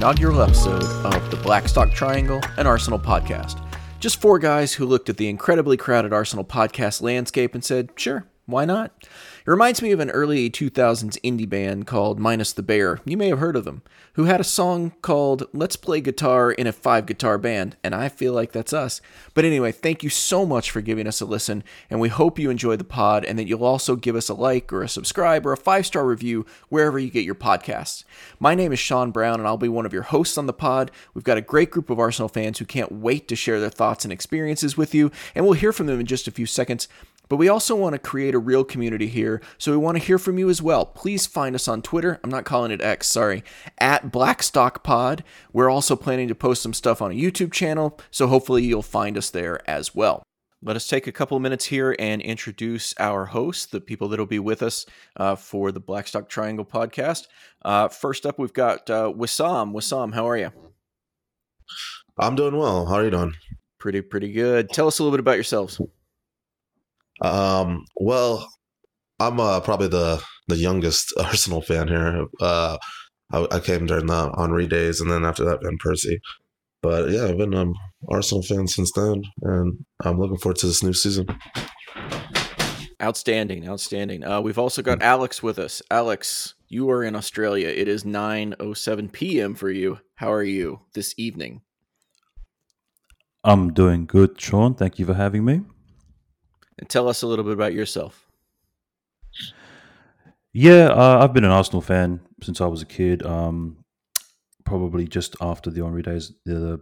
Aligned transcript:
inaugural 0.00 0.40
episode 0.40 0.82
of 1.04 1.30
the 1.30 1.36
Blackstock 1.36 1.92
Triangle 1.92 2.40
and 2.56 2.66
Arsenal 2.66 2.98
podcast. 2.98 3.62
Just 3.98 4.18
four 4.18 4.38
guys 4.38 4.72
who 4.72 4.86
looked 4.86 5.10
at 5.10 5.18
the 5.18 5.28
incredibly 5.28 5.76
crowded 5.76 6.10
Arsenal 6.10 6.42
podcast 6.42 7.02
landscape 7.02 7.54
and 7.54 7.62
said, 7.62 7.90
sure, 7.96 8.24
why 8.46 8.64
not? 8.64 9.06
It 9.50 9.54
reminds 9.54 9.82
me 9.82 9.90
of 9.90 9.98
an 9.98 10.10
early 10.10 10.48
2000s 10.48 11.18
indie 11.22 11.48
band 11.48 11.84
called 11.88 12.20
Minus 12.20 12.52
the 12.52 12.62
Bear. 12.62 13.00
You 13.04 13.16
may 13.16 13.26
have 13.30 13.40
heard 13.40 13.56
of 13.56 13.64
them, 13.64 13.82
who 14.12 14.26
had 14.26 14.38
a 14.38 14.44
song 14.44 14.92
called 15.02 15.48
Let's 15.52 15.74
Play 15.74 16.00
Guitar 16.00 16.52
in 16.52 16.68
a 16.68 16.72
Five 16.72 17.04
Guitar 17.04 17.36
Band, 17.36 17.76
and 17.82 17.92
I 17.92 18.10
feel 18.10 18.32
like 18.32 18.52
that's 18.52 18.72
us. 18.72 19.00
But 19.34 19.44
anyway, 19.44 19.72
thank 19.72 20.04
you 20.04 20.08
so 20.08 20.46
much 20.46 20.70
for 20.70 20.80
giving 20.80 21.08
us 21.08 21.20
a 21.20 21.24
listen, 21.24 21.64
and 21.90 21.98
we 21.98 22.08
hope 22.08 22.38
you 22.38 22.48
enjoy 22.48 22.76
the 22.76 22.84
pod 22.84 23.24
and 23.24 23.36
that 23.40 23.48
you'll 23.48 23.64
also 23.64 23.96
give 23.96 24.14
us 24.14 24.28
a 24.28 24.34
like 24.34 24.72
or 24.72 24.84
a 24.84 24.88
subscribe 24.88 25.44
or 25.44 25.52
a 25.52 25.56
five 25.56 25.84
star 25.84 26.06
review 26.06 26.46
wherever 26.68 27.00
you 27.00 27.10
get 27.10 27.24
your 27.24 27.34
podcasts. 27.34 28.04
My 28.38 28.54
name 28.54 28.72
is 28.72 28.78
Sean 28.78 29.10
Brown, 29.10 29.40
and 29.40 29.48
I'll 29.48 29.56
be 29.56 29.68
one 29.68 29.84
of 29.84 29.92
your 29.92 30.04
hosts 30.04 30.38
on 30.38 30.46
the 30.46 30.52
pod. 30.52 30.92
We've 31.12 31.24
got 31.24 31.38
a 31.38 31.42
great 31.42 31.72
group 31.72 31.90
of 31.90 31.98
Arsenal 31.98 32.28
fans 32.28 32.60
who 32.60 32.66
can't 32.66 32.92
wait 32.92 33.26
to 33.26 33.34
share 33.34 33.58
their 33.58 33.68
thoughts 33.68 34.04
and 34.04 34.12
experiences 34.12 34.76
with 34.76 34.94
you, 34.94 35.10
and 35.34 35.44
we'll 35.44 35.54
hear 35.54 35.72
from 35.72 35.88
them 35.88 35.98
in 35.98 36.06
just 36.06 36.28
a 36.28 36.30
few 36.30 36.46
seconds. 36.46 36.86
But 37.30 37.36
we 37.36 37.48
also 37.48 37.76
want 37.76 37.94
to 37.94 37.98
create 38.00 38.34
a 38.34 38.40
real 38.40 38.64
community 38.64 39.06
here, 39.06 39.40
so 39.56 39.70
we 39.70 39.78
want 39.78 39.96
to 39.96 40.04
hear 40.04 40.18
from 40.18 40.36
you 40.36 40.50
as 40.50 40.60
well. 40.60 40.84
Please 40.84 41.26
find 41.26 41.54
us 41.54 41.68
on 41.68 41.80
Twitter. 41.80 42.18
I'm 42.24 42.30
not 42.30 42.44
calling 42.44 42.72
it 42.72 42.82
X, 42.82 43.06
sorry, 43.06 43.44
at 43.78 44.10
Blackstock 44.10 44.82
Pod. 44.82 45.22
We're 45.52 45.70
also 45.70 45.94
planning 45.94 46.26
to 46.26 46.34
post 46.34 46.60
some 46.60 46.74
stuff 46.74 47.00
on 47.00 47.12
a 47.12 47.14
YouTube 47.14 47.52
channel, 47.52 47.96
so 48.10 48.26
hopefully 48.26 48.64
you'll 48.64 48.82
find 48.82 49.16
us 49.16 49.30
there 49.30 49.60
as 49.70 49.94
well. 49.94 50.24
Let 50.60 50.74
us 50.74 50.88
take 50.88 51.06
a 51.06 51.12
couple 51.12 51.36
of 51.36 51.42
minutes 51.42 51.66
here 51.66 51.94
and 52.00 52.20
introduce 52.20 52.94
our 52.98 53.26
hosts, 53.26 53.64
the 53.64 53.80
people 53.80 54.08
that 54.08 54.18
will 54.18 54.26
be 54.26 54.40
with 54.40 54.60
us 54.60 54.84
uh, 55.16 55.36
for 55.36 55.70
the 55.70 55.80
Blackstock 55.80 56.28
Triangle 56.28 56.64
podcast. 56.64 57.28
Uh, 57.64 57.86
first 57.86 58.26
up, 58.26 58.40
we've 58.40 58.52
got 58.52 58.90
uh, 58.90 59.12
Wassam. 59.16 59.72
Wissam, 59.72 60.12
how 60.14 60.28
are 60.28 60.36
you? 60.36 60.50
I'm 62.18 62.34
doing 62.34 62.56
well. 62.56 62.86
How 62.86 62.96
are 62.96 63.04
you 63.04 63.10
doing? 63.10 63.34
Pretty, 63.78 64.00
pretty 64.00 64.32
good. 64.32 64.68
Tell 64.70 64.88
us 64.88 64.98
a 64.98 65.04
little 65.04 65.16
bit 65.16 65.20
about 65.20 65.36
yourselves. 65.36 65.80
Um, 67.20 67.84
well, 67.96 68.48
I'm 69.18 69.38
uh, 69.38 69.60
probably 69.60 69.88
the 69.88 70.22
the 70.48 70.56
youngest 70.56 71.12
Arsenal 71.18 71.62
fan 71.62 71.88
here. 71.88 72.26
Uh, 72.40 72.78
I, 73.32 73.46
I, 73.52 73.60
came 73.60 73.86
during 73.86 74.06
the 74.06 74.32
Henry 74.36 74.66
days, 74.66 75.00
and 75.00 75.10
then 75.10 75.24
after 75.24 75.44
that, 75.44 75.62
Van 75.62 75.78
Persie. 75.78 76.18
But 76.82 77.10
yeah, 77.10 77.26
I've 77.26 77.36
been 77.36 77.52
an 77.54 77.68
um, 77.68 77.74
Arsenal 78.08 78.42
fan 78.42 78.66
since 78.66 78.90
then, 78.92 79.22
and 79.42 79.84
I'm 80.02 80.18
looking 80.18 80.38
forward 80.38 80.56
to 80.58 80.66
this 80.66 80.82
new 80.82 80.94
season. 80.94 81.26
Outstanding, 83.02 83.68
outstanding. 83.68 84.24
Uh, 84.24 84.40
we've 84.40 84.58
also 84.58 84.82
got 84.82 85.02
Alex 85.02 85.42
with 85.42 85.58
us. 85.58 85.80
Alex, 85.90 86.54
you 86.68 86.90
are 86.90 87.04
in 87.04 87.16
Australia. 87.16 87.68
It 87.68 87.88
is 87.88 88.04
9:07 88.04 89.12
p.m. 89.12 89.54
for 89.54 89.70
you. 89.70 90.00
How 90.16 90.32
are 90.32 90.42
you 90.42 90.80
this 90.94 91.14
evening? 91.18 91.60
I'm 93.44 93.72
doing 93.72 94.06
good, 94.06 94.40
Sean. 94.40 94.74
Thank 94.74 94.98
you 94.98 95.06
for 95.06 95.14
having 95.14 95.44
me. 95.44 95.62
And 96.80 96.88
tell 96.88 97.08
us 97.08 97.22
a 97.22 97.26
little 97.26 97.44
bit 97.44 97.52
about 97.52 97.74
yourself. 97.74 98.26
Yeah, 100.52 100.86
uh, 100.86 101.20
I've 101.22 101.32
been 101.32 101.44
an 101.44 101.52
Arsenal 101.52 101.82
fan 101.82 102.20
since 102.42 102.60
I 102.60 102.66
was 102.66 102.82
a 102.82 102.86
kid. 102.86 103.24
Um, 103.24 103.84
probably 104.64 105.06
just 105.06 105.36
after 105.40 105.70
the 105.70 105.84
Henry 105.84 106.02
days, 106.02 106.32
the 106.44 106.80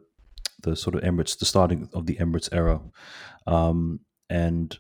the 0.63 0.75
sort 0.75 0.95
of 0.95 1.03
Emirates, 1.03 1.39
the 1.39 1.45
starting 1.45 1.89
of 1.93 2.07
the 2.07 2.17
Emirates 2.17 2.49
era. 2.53 2.81
Um, 3.47 4.01
and 4.31 4.77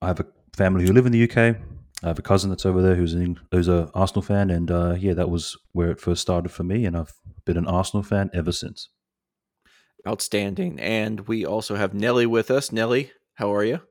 I 0.00 0.08
have 0.08 0.20
a 0.20 0.26
family 0.56 0.86
who 0.86 0.92
live 0.92 1.06
in 1.06 1.12
the 1.12 1.24
UK. 1.24 1.56
I 2.04 2.08
have 2.08 2.18
a 2.18 2.22
cousin 2.22 2.50
that's 2.50 2.66
over 2.66 2.82
there 2.82 2.96
who's 2.96 3.14
an 3.14 3.38
who's 3.50 3.68
a 3.68 3.90
Arsenal 3.94 4.22
fan, 4.22 4.50
and 4.50 4.70
uh, 4.70 4.96
yeah, 4.98 5.14
that 5.14 5.30
was 5.30 5.56
where 5.72 5.90
it 5.90 6.00
first 6.00 6.22
started 6.22 6.48
for 6.48 6.64
me, 6.64 6.86
and 6.86 6.96
I've 6.96 7.12
been 7.44 7.58
an 7.58 7.66
Arsenal 7.66 8.02
fan 8.02 8.30
ever 8.32 8.52
since. 8.52 8.88
Outstanding, 10.08 10.80
and 10.80 11.28
we 11.28 11.44
also 11.44 11.76
have 11.76 11.94
Nelly 11.94 12.26
with 12.26 12.50
us. 12.50 12.72
Nelly, 12.72 13.12
how 13.34 13.54
are 13.54 13.64
you? 13.64 13.82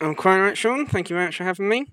I'm 0.00 0.14
quite 0.14 0.40
right, 0.40 0.56
Sean. 0.56 0.86
Thank 0.86 1.10
you 1.10 1.14
very 1.16 1.26
much 1.26 1.36
for 1.36 1.44
having 1.44 1.68
me. 1.68 1.86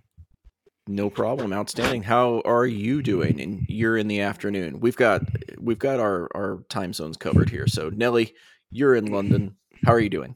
No 0.88 1.10
problem. 1.10 1.52
Outstanding. 1.52 2.04
How 2.04 2.42
are 2.46 2.68
you 2.68 3.02
doing? 3.02 3.42
And 3.42 3.66
you're 3.68 3.98
in 3.98 4.08
the 4.08 4.22
afternoon. 4.22 4.80
We've 4.80 4.96
got 4.96 5.24
we've 5.60 5.80
got 5.80 6.00
our 6.00 6.30
our 6.36 6.64
time 6.70 6.94
zones 6.94 7.18
covered 7.18 7.50
here. 7.50 7.66
So 7.66 7.90
Nelly, 7.90 8.36
you're 8.70 8.96
in 8.96 9.12
London. 9.12 9.56
How 9.84 9.94
are 9.94 10.00
you 10.00 10.10
doing? 10.10 10.36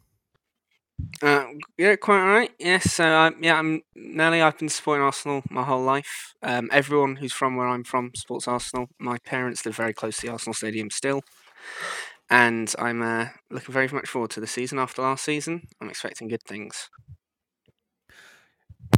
Uh, 1.22 1.46
yeah, 1.78 1.96
quite 1.96 2.26
right. 2.26 2.52
Yes, 2.60 2.92
so 2.92 3.06
um, 3.06 3.36
yeah, 3.42 3.58
I'm 3.58 3.82
Nelly. 3.96 4.42
I've 4.42 4.58
been 4.58 4.70
supporting 4.70 5.04
Arsenal 5.04 5.44
my 5.50 5.64
whole 5.64 5.84
life. 5.84 6.34
Um, 6.42 6.70
everyone 6.74 7.18
who's 7.18 7.32
from 7.32 7.56
where 7.56 7.68
I'm 7.68 7.84
from 7.84 8.12
supports 8.16 8.48
Arsenal. 8.48 8.88
My 9.00 9.18
parents 9.20 9.66
live 9.66 9.76
very 9.76 9.94
close 9.94 10.18
to 10.18 10.28
the 10.28 10.32
Arsenal 10.32 10.54
Stadium 10.54 10.90
still, 10.90 11.22
and 12.30 12.74
I'm 12.80 13.02
uh, 13.02 13.28
looking 13.50 13.74
very 13.74 13.88
much 13.88 14.10
forward 14.10 14.32
to 14.32 14.40
the 14.40 14.48
season 14.48 14.80
after 14.80 15.02
last 15.02 15.24
season. 15.24 15.68
I'm 15.80 15.90
expecting 15.90 16.28
good 16.28 16.44
things. 16.44 16.90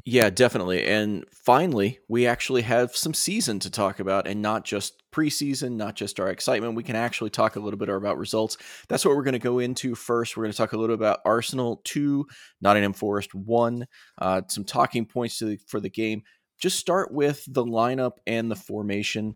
Yeah, 0.06 0.29
definitely. 0.29 0.85
And 0.85 1.25
finally, 1.31 2.00
we 2.07 2.25
actually 2.25 2.63
have 2.63 2.96
some 2.96 3.13
season 3.13 3.59
to 3.59 3.69
talk 3.69 4.00
about 4.00 4.25
and 4.25 4.41
not 4.41 4.66
just 4.66 5.03
preseason, 5.12 5.74
not 5.74 5.96
just 5.96 6.19
our 6.19 6.29
excitement. 6.29 6.75
We 6.75 6.84
can 6.84 6.96
actually 6.96 7.29
talk 7.29 7.56
a 7.56 7.59
little 7.59 7.78
bit 7.78 7.90
about 7.90 8.18
results. 8.18 8.57
That's 8.88 9.06
what 9.06 9.16
we're 9.16 9.24
going 9.24 9.34
to 9.34 9.40
go 9.40 9.59
into 9.59 9.94
first. 9.94 10.35
We're 10.35 10.44
going 10.44 10.53
to 10.53 10.57
talk 10.57 10.74
a 10.74 10.78
little 10.78 10.96
bit 10.96 11.02
about 11.06 11.19
Arsenal 11.25 11.81
2, 11.84 12.25
Nottingham 12.62 12.94
Forest 12.94 13.35
1, 13.35 13.85
uh, 14.19 14.41
some 14.47 14.63
talking 14.63 15.06
points 15.06 15.40
the, 15.40 15.59
for 15.68 15.79
the 15.79 15.90
game. 15.90 16.23
Just 16.59 16.79
start 16.79 17.13
with 17.13 17.44
the 17.47 17.66
lineup 17.66 18.13
and 18.25 18.50
the 18.50 18.56
formation. 18.56 19.35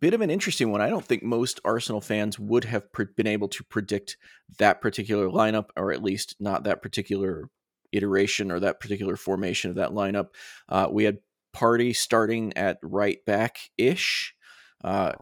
Bit 0.00 0.14
of 0.14 0.20
an 0.20 0.30
interesting 0.30 0.70
one. 0.72 0.80
I 0.80 0.90
don't 0.90 1.04
think 1.04 1.22
most 1.22 1.60
Arsenal 1.64 2.00
fans 2.00 2.38
would 2.38 2.64
have 2.64 2.92
pre- 2.92 3.06
been 3.16 3.26
able 3.26 3.48
to 3.48 3.64
predict 3.64 4.16
that 4.58 4.80
particular 4.80 5.28
lineup, 5.28 5.66
or 5.76 5.92
at 5.92 6.02
least 6.02 6.36
not 6.38 6.64
that 6.64 6.82
particular 6.82 7.48
iteration 7.94 8.50
or 8.50 8.60
that 8.60 8.80
particular 8.80 9.16
formation 9.16 9.70
of 9.70 9.76
that 9.76 9.90
lineup. 9.90 10.28
Uh, 10.68 10.88
we 10.90 11.04
had 11.04 11.18
Partey 11.54 11.94
starting 11.94 12.52
at 12.56 12.78
right 12.82 13.24
back 13.24 13.58
ish, 13.78 14.34
uh, 14.82 15.12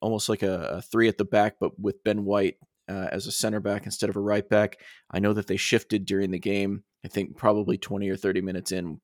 almost 0.00 0.28
like 0.28 0.42
a, 0.42 0.60
a, 0.62 0.82
three 0.82 1.08
at 1.08 1.18
the 1.18 1.24
back, 1.24 1.56
but 1.60 1.78
with 1.78 2.02
Ben 2.04 2.24
White 2.24 2.56
uh, 2.88 3.08
as 3.12 3.26
a 3.26 3.32
center 3.32 3.60
back 3.60 3.86
instead 3.86 4.08
of 4.08 4.16
a 4.16 4.20
right 4.20 4.48
back. 4.48 4.80
I 5.10 5.18
know 5.18 5.32
that 5.32 5.46
they 5.46 5.56
shifted 5.56 6.06
during 6.06 6.30
the 6.30 6.38
game. 6.38 6.84
I 7.04 7.08
think 7.08 7.36
probably 7.36 7.76
20 7.78 8.08
or 8.08 8.16
30 8.16 8.40
minutes 8.40 8.72
in, 8.72 9.00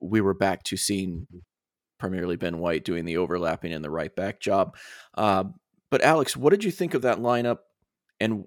we 0.00 0.20
were 0.20 0.34
back 0.34 0.62
to 0.64 0.76
seeing 0.76 1.26
primarily 1.98 2.36
Ben 2.36 2.58
White 2.58 2.84
doing 2.84 3.04
the 3.04 3.16
overlapping 3.16 3.72
and 3.72 3.84
the 3.84 3.90
right 3.90 4.14
back 4.14 4.40
job. 4.40 4.76
Uh, 5.16 5.44
but 5.90 6.02
Alex, 6.02 6.36
what 6.36 6.50
did 6.50 6.64
you 6.64 6.70
think 6.70 6.94
of 6.94 7.02
that 7.02 7.18
lineup? 7.18 7.58
And 8.20 8.44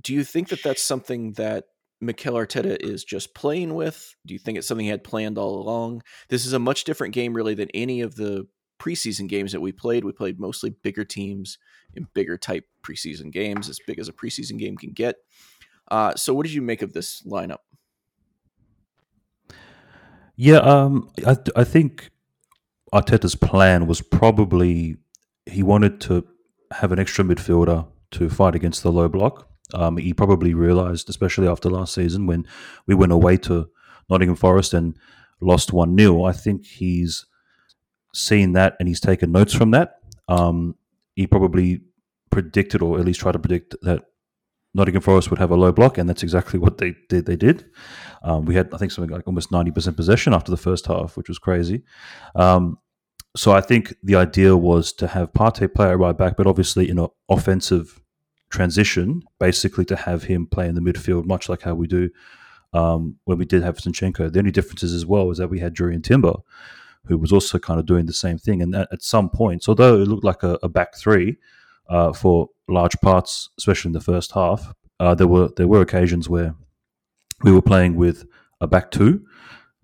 do 0.00 0.14
you 0.14 0.24
think 0.24 0.48
that 0.48 0.62
that's 0.62 0.82
something 0.82 1.32
that 1.34 1.64
Mikel 2.02 2.34
Arteta 2.34 2.76
is 2.80 3.04
just 3.04 3.34
playing 3.34 3.74
with? 3.74 4.16
Do 4.26 4.34
you 4.34 4.38
think 4.38 4.58
it's 4.58 4.66
something 4.66 4.84
he 4.84 4.90
had 4.90 5.04
planned 5.04 5.38
all 5.38 5.62
along? 5.62 6.02
This 6.28 6.44
is 6.44 6.52
a 6.52 6.58
much 6.58 6.84
different 6.84 7.14
game, 7.14 7.32
really, 7.32 7.54
than 7.54 7.68
any 7.72 8.00
of 8.00 8.16
the 8.16 8.48
preseason 8.80 9.28
games 9.28 9.52
that 9.52 9.60
we 9.60 9.70
played. 9.70 10.04
We 10.04 10.12
played 10.12 10.40
mostly 10.40 10.70
bigger 10.70 11.04
teams 11.04 11.58
in 11.94 12.08
bigger 12.12 12.36
type 12.36 12.64
preseason 12.82 13.30
games, 13.30 13.68
as 13.68 13.78
big 13.86 14.00
as 14.00 14.08
a 14.08 14.12
preseason 14.12 14.58
game 14.58 14.76
can 14.76 14.90
get. 14.90 15.16
Uh, 15.90 16.14
so, 16.16 16.34
what 16.34 16.44
did 16.44 16.52
you 16.52 16.62
make 16.62 16.82
of 16.82 16.92
this 16.92 17.22
lineup? 17.22 17.58
Yeah, 20.34 20.56
um, 20.56 21.08
I, 21.24 21.36
I 21.54 21.62
think 21.62 22.10
Arteta's 22.92 23.36
plan 23.36 23.86
was 23.86 24.00
probably 24.00 24.96
he 25.46 25.62
wanted 25.62 26.00
to 26.02 26.26
have 26.72 26.90
an 26.90 26.98
extra 26.98 27.24
midfielder 27.24 27.86
to 28.12 28.28
fight 28.28 28.56
against 28.56 28.82
the 28.82 28.90
low 28.90 29.08
block. 29.08 29.51
Um, 29.74 29.96
he 29.96 30.12
probably 30.12 30.54
realised, 30.54 31.08
especially 31.08 31.48
after 31.48 31.70
last 31.70 31.94
season 31.94 32.26
when 32.26 32.46
we 32.86 32.94
went 32.94 33.12
away 33.12 33.36
to 33.38 33.68
Nottingham 34.08 34.36
Forest 34.36 34.74
and 34.74 34.96
lost 35.40 35.72
1 35.72 35.96
0, 35.96 36.24
I 36.24 36.32
think 36.32 36.66
he's 36.66 37.26
seen 38.14 38.52
that 38.52 38.76
and 38.78 38.88
he's 38.88 39.00
taken 39.00 39.32
notes 39.32 39.54
from 39.54 39.70
that. 39.70 40.00
Um, 40.28 40.76
he 41.14 41.26
probably 41.26 41.82
predicted, 42.30 42.82
or 42.82 42.98
at 42.98 43.04
least 43.04 43.20
tried 43.20 43.32
to 43.32 43.38
predict, 43.38 43.74
that 43.82 44.04
Nottingham 44.74 45.02
Forest 45.02 45.30
would 45.30 45.38
have 45.38 45.50
a 45.50 45.56
low 45.56 45.72
block, 45.72 45.98
and 45.98 46.08
that's 46.08 46.22
exactly 46.22 46.58
what 46.64 46.78
they 46.78 46.94
did. 47.08 47.26
They 47.26 47.36
did. 47.36 47.66
Um, 48.22 48.44
we 48.44 48.54
had, 48.54 48.72
I 48.72 48.78
think, 48.78 48.92
something 48.92 49.12
like 49.14 49.26
almost 49.26 49.52
ninety 49.52 49.70
percent 49.70 49.96
possession 49.96 50.34
after 50.34 50.50
the 50.50 50.56
first 50.56 50.86
half, 50.86 51.16
which 51.16 51.28
was 51.28 51.38
crazy. 51.38 51.82
Um, 52.34 52.78
so 53.34 53.52
I 53.52 53.60
think 53.62 53.94
the 54.02 54.16
idea 54.16 54.56
was 54.56 54.92
to 54.94 55.06
have 55.06 55.32
Partey 55.32 55.72
play 55.72 55.94
right 55.94 56.16
back, 56.16 56.36
but 56.36 56.46
obviously 56.46 56.90
in 56.90 56.98
an 56.98 57.08
offensive 57.30 58.01
transition, 58.52 59.22
basically 59.40 59.84
to 59.86 59.96
have 59.96 60.24
him 60.24 60.46
play 60.46 60.68
in 60.68 60.74
the 60.74 60.80
midfield, 60.80 61.24
much 61.24 61.48
like 61.48 61.62
how 61.62 61.74
we 61.74 61.86
do 61.86 62.10
um, 62.72 63.16
when 63.24 63.38
we 63.38 63.44
did 63.44 63.62
have 63.62 63.78
Zinchenko. 63.78 64.32
The 64.32 64.38
only 64.38 64.50
differences 64.52 64.94
as 64.94 65.04
well 65.04 65.30
is 65.30 65.38
that 65.38 65.48
we 65.48 65.58
had 65.58 65.74
Jurrien 65.74 66.04
Timber, 66.04 66.34
who 67.06 67.18
was 67.18 67.32
also 67.32 67.58
kind 67.58 67.80
of 67.80 67.86
doing 67.86 68.06
the 68.06 68.12
same 68.12 68.38
thing. 68.38 68.62
And 68.62 68.74
at 68.74 69.02
some 69.02 69.28
points, 69.28 69.68
although 69.68 70.00
it 70.00 70.06
looked 70.06 70.24
like 70.24 70.42
a, 70.42 70.58
a 70.62 70.68
back 70.68 70.94
three 70.94 71.38
uh, 71.88 72.12
for 72.12 72.50
large 72.68 73.00
parts, 73.00 73.50
especially 73.58 73.88
in 73.88 73.94
the 73.94 74.00
first 74.00 74.32
half, 74.32 74.74
uh, 75.00 75.14
there 75.14 75.26
were 75.26 75.48
there 75.56 75.66
were 75.66 75.80
occasions 75.80 76.28
where 76.28 76.54
we 77.42 77.50
were 77.50 77.62
playing 77.62 77.96
with 77.96 78.24
a 78.60 78.66
back 78.66 78.90
two. 78.90 79.26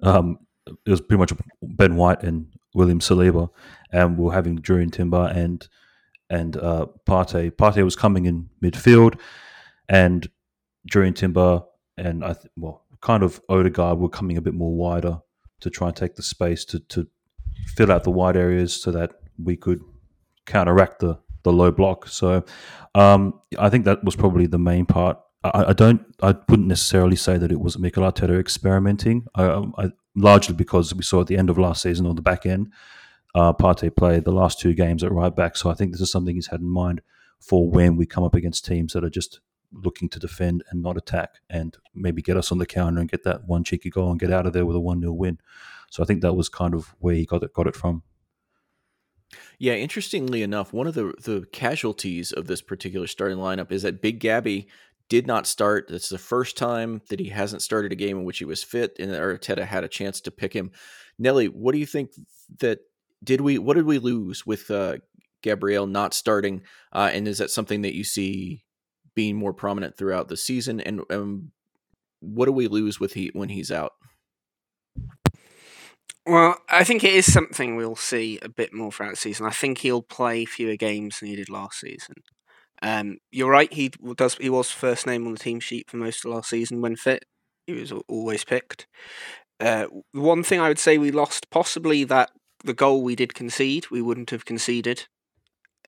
Um, 0.02 0.38
it 0.66 0.90
was 0.90 1.00
pretty 1.00 1.18
much 1.18 1.32
Ben 1.62 1.96
White 1.96 2.22
and 2.22 2.46
William 2.74 3.00
Saliba, 3.00 3.48
and 3.90 4.16
we 4.16 4.28
are 4.28 4.34
having 4.34 4.58
Jurrien 4.58 4.92
Timber 4.92 5.32
and 5.34 5.66
and 6.30 6.56
uh, 6.56 6.86
Partey. 7.06 7.50
Partey 7.50 7.84
was 7.84 7.96
coming 7.96 8.26
in 8.26 8.48
midfield, 8.62 9.18
and 9.88 10.28
Jurrien 10.90 11.14
Timber 11.14 11.62
and 11.96 12.24
I 12.24 12.32
th- 12.32 12.46
well, 12.56 12.84
kind 13.00 13.22
of 13.22 13.40
Odegaard 13.48 13.98
were 13.98 14.08
coming 14.08 14.36
a 14.36 14.40
bit 14.40 14.54
more 14.54 14.74
wider 14.74 15.20
to 15.60 15.70
try 15.70 15.88
and 15.88 15.96
take 15.96 16.14
the 16.14 16.22
space 16.22 16.64
to 16.66 16.80
to 16.80 17.06
fill 17.66 17.92
out 17.92 18.04
the 18.04 18.10
wide 18.10 18.36
areas 18.36 18.80
so 18.80 18.90
that 18.92 19.12
we 19.42 19.56
could 19.56 19.80
counteract 20.46 21.00
the 21.00 21.18
the 21.42 21.52
low 21.52 21.70
block. 21.70 22.08
So 22.08 22.44
um, 22.94 23.40
I 23.58 23.68
think 23.68 23.84
that 23.84 24.04
was 24.04 24.16
probably 24.16 24.46
the 24.46 24.58
main 24.58 24.86
part. 24.86 25.18
I, 25.44 25.66
I, 25.68 25.72
don't. 25.72 26.02
I 26.20 26.34
wouldn't 26.48 26.68
necessarily 26.68 27.16
say 27.16 27.38
that 27.38 27.52
it 27.52 27.60
was 27.60 27.78
Mikel 27.78 28.02
Arteta 28.02 28.38
experimenting. 28.38 29.26
I, 29.34 29.64
I, 29.78 29.90
largely 30.16 30.54
because 30.54 30.92
we 30.94 31.02
saw 31.02 31.20
at 31.20 31.28
the 31.28 31.36
end 31.36 31.48
of 31.48 31.58
last 31.58 31.82
season, 31.82 32.06
on 32.06 32.16
the 32.16 32.22
back 32.22 32.44
end, 32.44 32.72
uh, 33.34 33.52
Partey 33.52 33.94
played 33.94 34.24
the 34.24 34.32
last 34.32 34.60
two 34.60 34.74
games 34.74 35.04
at 35.04 35.12
right 35.12 35.34
back. 35.34 35.56
So 35.56 35.70
I 35.70 35.74
think 35.74 35.92
this 35.92 36.00
is 36.00 36.10
something 36.10 36.34
he's 36.34 36.48
had 36.48 36.60
in 36.60 36.68
mind 36.68 37.02
for 37.40 37.68
when 37.68 37.96
we 37.96 38.06
come 38.06 38.24
up 38.24 38.34
against 38.34 38.64
teams 38.64 38.92
that 38.92 39.04
are 39.04 39.10
just 39.10 39.40
looking 39.72 40.08
to 40.08 40.18
defend 40.18 40.64
and 40.70 40.82
not 40.82 40.96
attack, 40.96 41.36
and 41.50 41.76
maybe 41.94 42.22
get 42.22 42.36
us 42.36 42.50
on 42.50 42.58
the 42.58 42.66
counter 42.66 43.00
and 43.00 43.10
get 43.10 43.24
that 43.24 43.46
one 43.46 43.64
cheeky 43.64 43.90
goal 43.90 44.10
and 44.10 44.20
get 44.20 44.32
out 44.32 44.46
of 44.46 44.52
there 44.52 44.66
with 44.66 44.76
a 44.76 44.80
one 44.80 45.00
0 45.00 45.12
win. 45.12 45.38
So 45.90 46.02
I 46.02 46.06
think 46.06 46.22
that 46.22 46.34
was 46.34 46.48
kind 46.48 46.74
of 46.74 46.94
where 46.98 47.14
he 47.14 47.26
got 47.26 47.42
it 47.42 47.52
got 47.52 47.66
it 47.66 47.76
from. 47.76 48.02
Yeah, 49.58 49.74
interestingly 49.74 50.42
enough, 50.42 50.72
one 50.72 50.86
of 50.86 50.94
the 50.94 51.12
the 51.22 51.46
casualties 51.52 52.32
of 52.32 52.46
this 52.46 52.62
particular 52.62 53.06
starting 53.06 53.38
lineup 53.38 53.70
is 53.70 53.82
that 53.82 54.00
Big 54.00 54.20
Gabby 54.20 54.68
did 55.08 55.26
not 55.26 55.46
start. 55.46 55.88
That's 55.88 56.08
the 56.08 56.18
first 56.18 56.56
time 56.56 57.02
that 57.08 57.20
he 57.20 57.28
hasn't 57.28 57.62
started 57.62 57.92
a 57.92 57.96
game 57.96 58.18
in 58.18 58.24
which 58.24 58.38
he 58.38 58.44
was 58.44 58.62
fit, 58.62 58.96
and 58.98 59.10
Arteta 59.10 59.64
had 59.64 59.84
a 59.84 59.88
chance 59.88 60.20
to 60.22 60.30
pick 60.30 60.52
him. 60.52 60.70
Nelly, 61.18 61.48
what 61.48 61.72
do 61.72 61.78
you 61.78 61.86
think 61.86 62.12
that 62.60 62.80
did 63.22 63.40
we? 63.40 63.58
What 63.58 63.74
did 63.74 63.86
we 63.86 63.98
lose 63.98 64.46
with 64.46 64.70
uh, 64.70 64.98
Gabriel 65.42 65.86
not 65.86 66.14
starting? 66.14 66.62
Uh, 66.92 67.10
and 67.12 67.26
is 67.26 67.38
that 67.38 67.50
something 67.50 67.82
that 67.82 67.94
you 67.94 68.04
see 68.04 68.64
being 69.14 69.36
more 69.36 69.52
prominent 69.52 69.96
throughout 69.96 70.28
the 70.28 70.36
season? 70.36 70.80
And 70.80 71.02
um, 71.10 71.52
what 72.20 72.46
do 72.46 72.52
we 72.52 72.68
lose 72.68 73.00
with 73.00 73.14
he 73.14 73.30
when 73.32 73.48
he's 73.48 73.70
out? 73.70 73.92
Well, 76.26 76.56
I 76.68 76.84
think 76.84 77.04
it 77.04 77.14
is 77.14 77.32
something 77.32 77.74
we'll 77.74 77.96
see 77.96 78.38
a 78.42 78.50
bit 78.50 78.74
more 78.74 78.92
throughout 78.92 79.12
the 79.12 79.16
season. 79.16 79.46
I 79.46 79.50
think 79.50 79.78
he'll 79.78 80.02
play 80.02 80.44
fewer 80.44 80.76
games 80.76 81.20
than 81.20 81.28
he 81.30 81.36
did 81.36 81.48
last 81.48 81.80
season. 81.80 82.16
Um, 82.82 83.18
you're 83.32 83.50
right. 83.50 83.72
He 83.72 83.88
does. 84.16 84.36
He 84.36 84.50
was 84.50 84.70
first 84.70 85.06
name 85.06 85.26
on 85.26 85.32
the 85.32 85.38
team 85.38 85.58
sheet 85.58 85.90
for 85.90 85.96
most 85.96 86.24
of 86.24 86.32
last 86.32 86.50
season 86.50 86.80
when 86.80 86.96
fit. 86.96 87.24
He 87.66 87.72
was 87.72 87.92
always 88.08 88.44
picked. 88.44 88.86
Uh, 89.58 89.86
one 90.12 90.42
thing 90.42 90.60
I 90.60 90.68
would 90.68 90.78
say 90.78 90.98
we 90.98 91.10
lost, 91.10 91.50
possibly 91.50 92.04
that 92.04 92.30
the 92.64 92.74
goal 92.74 93.02
we 93.02 93.16
did 93.16 93.34
concede, 93.34 93.90
we 93.90 94.02
wouldn't 94.02 94.30
have 94.30 94.44
conceded 94.44 95.06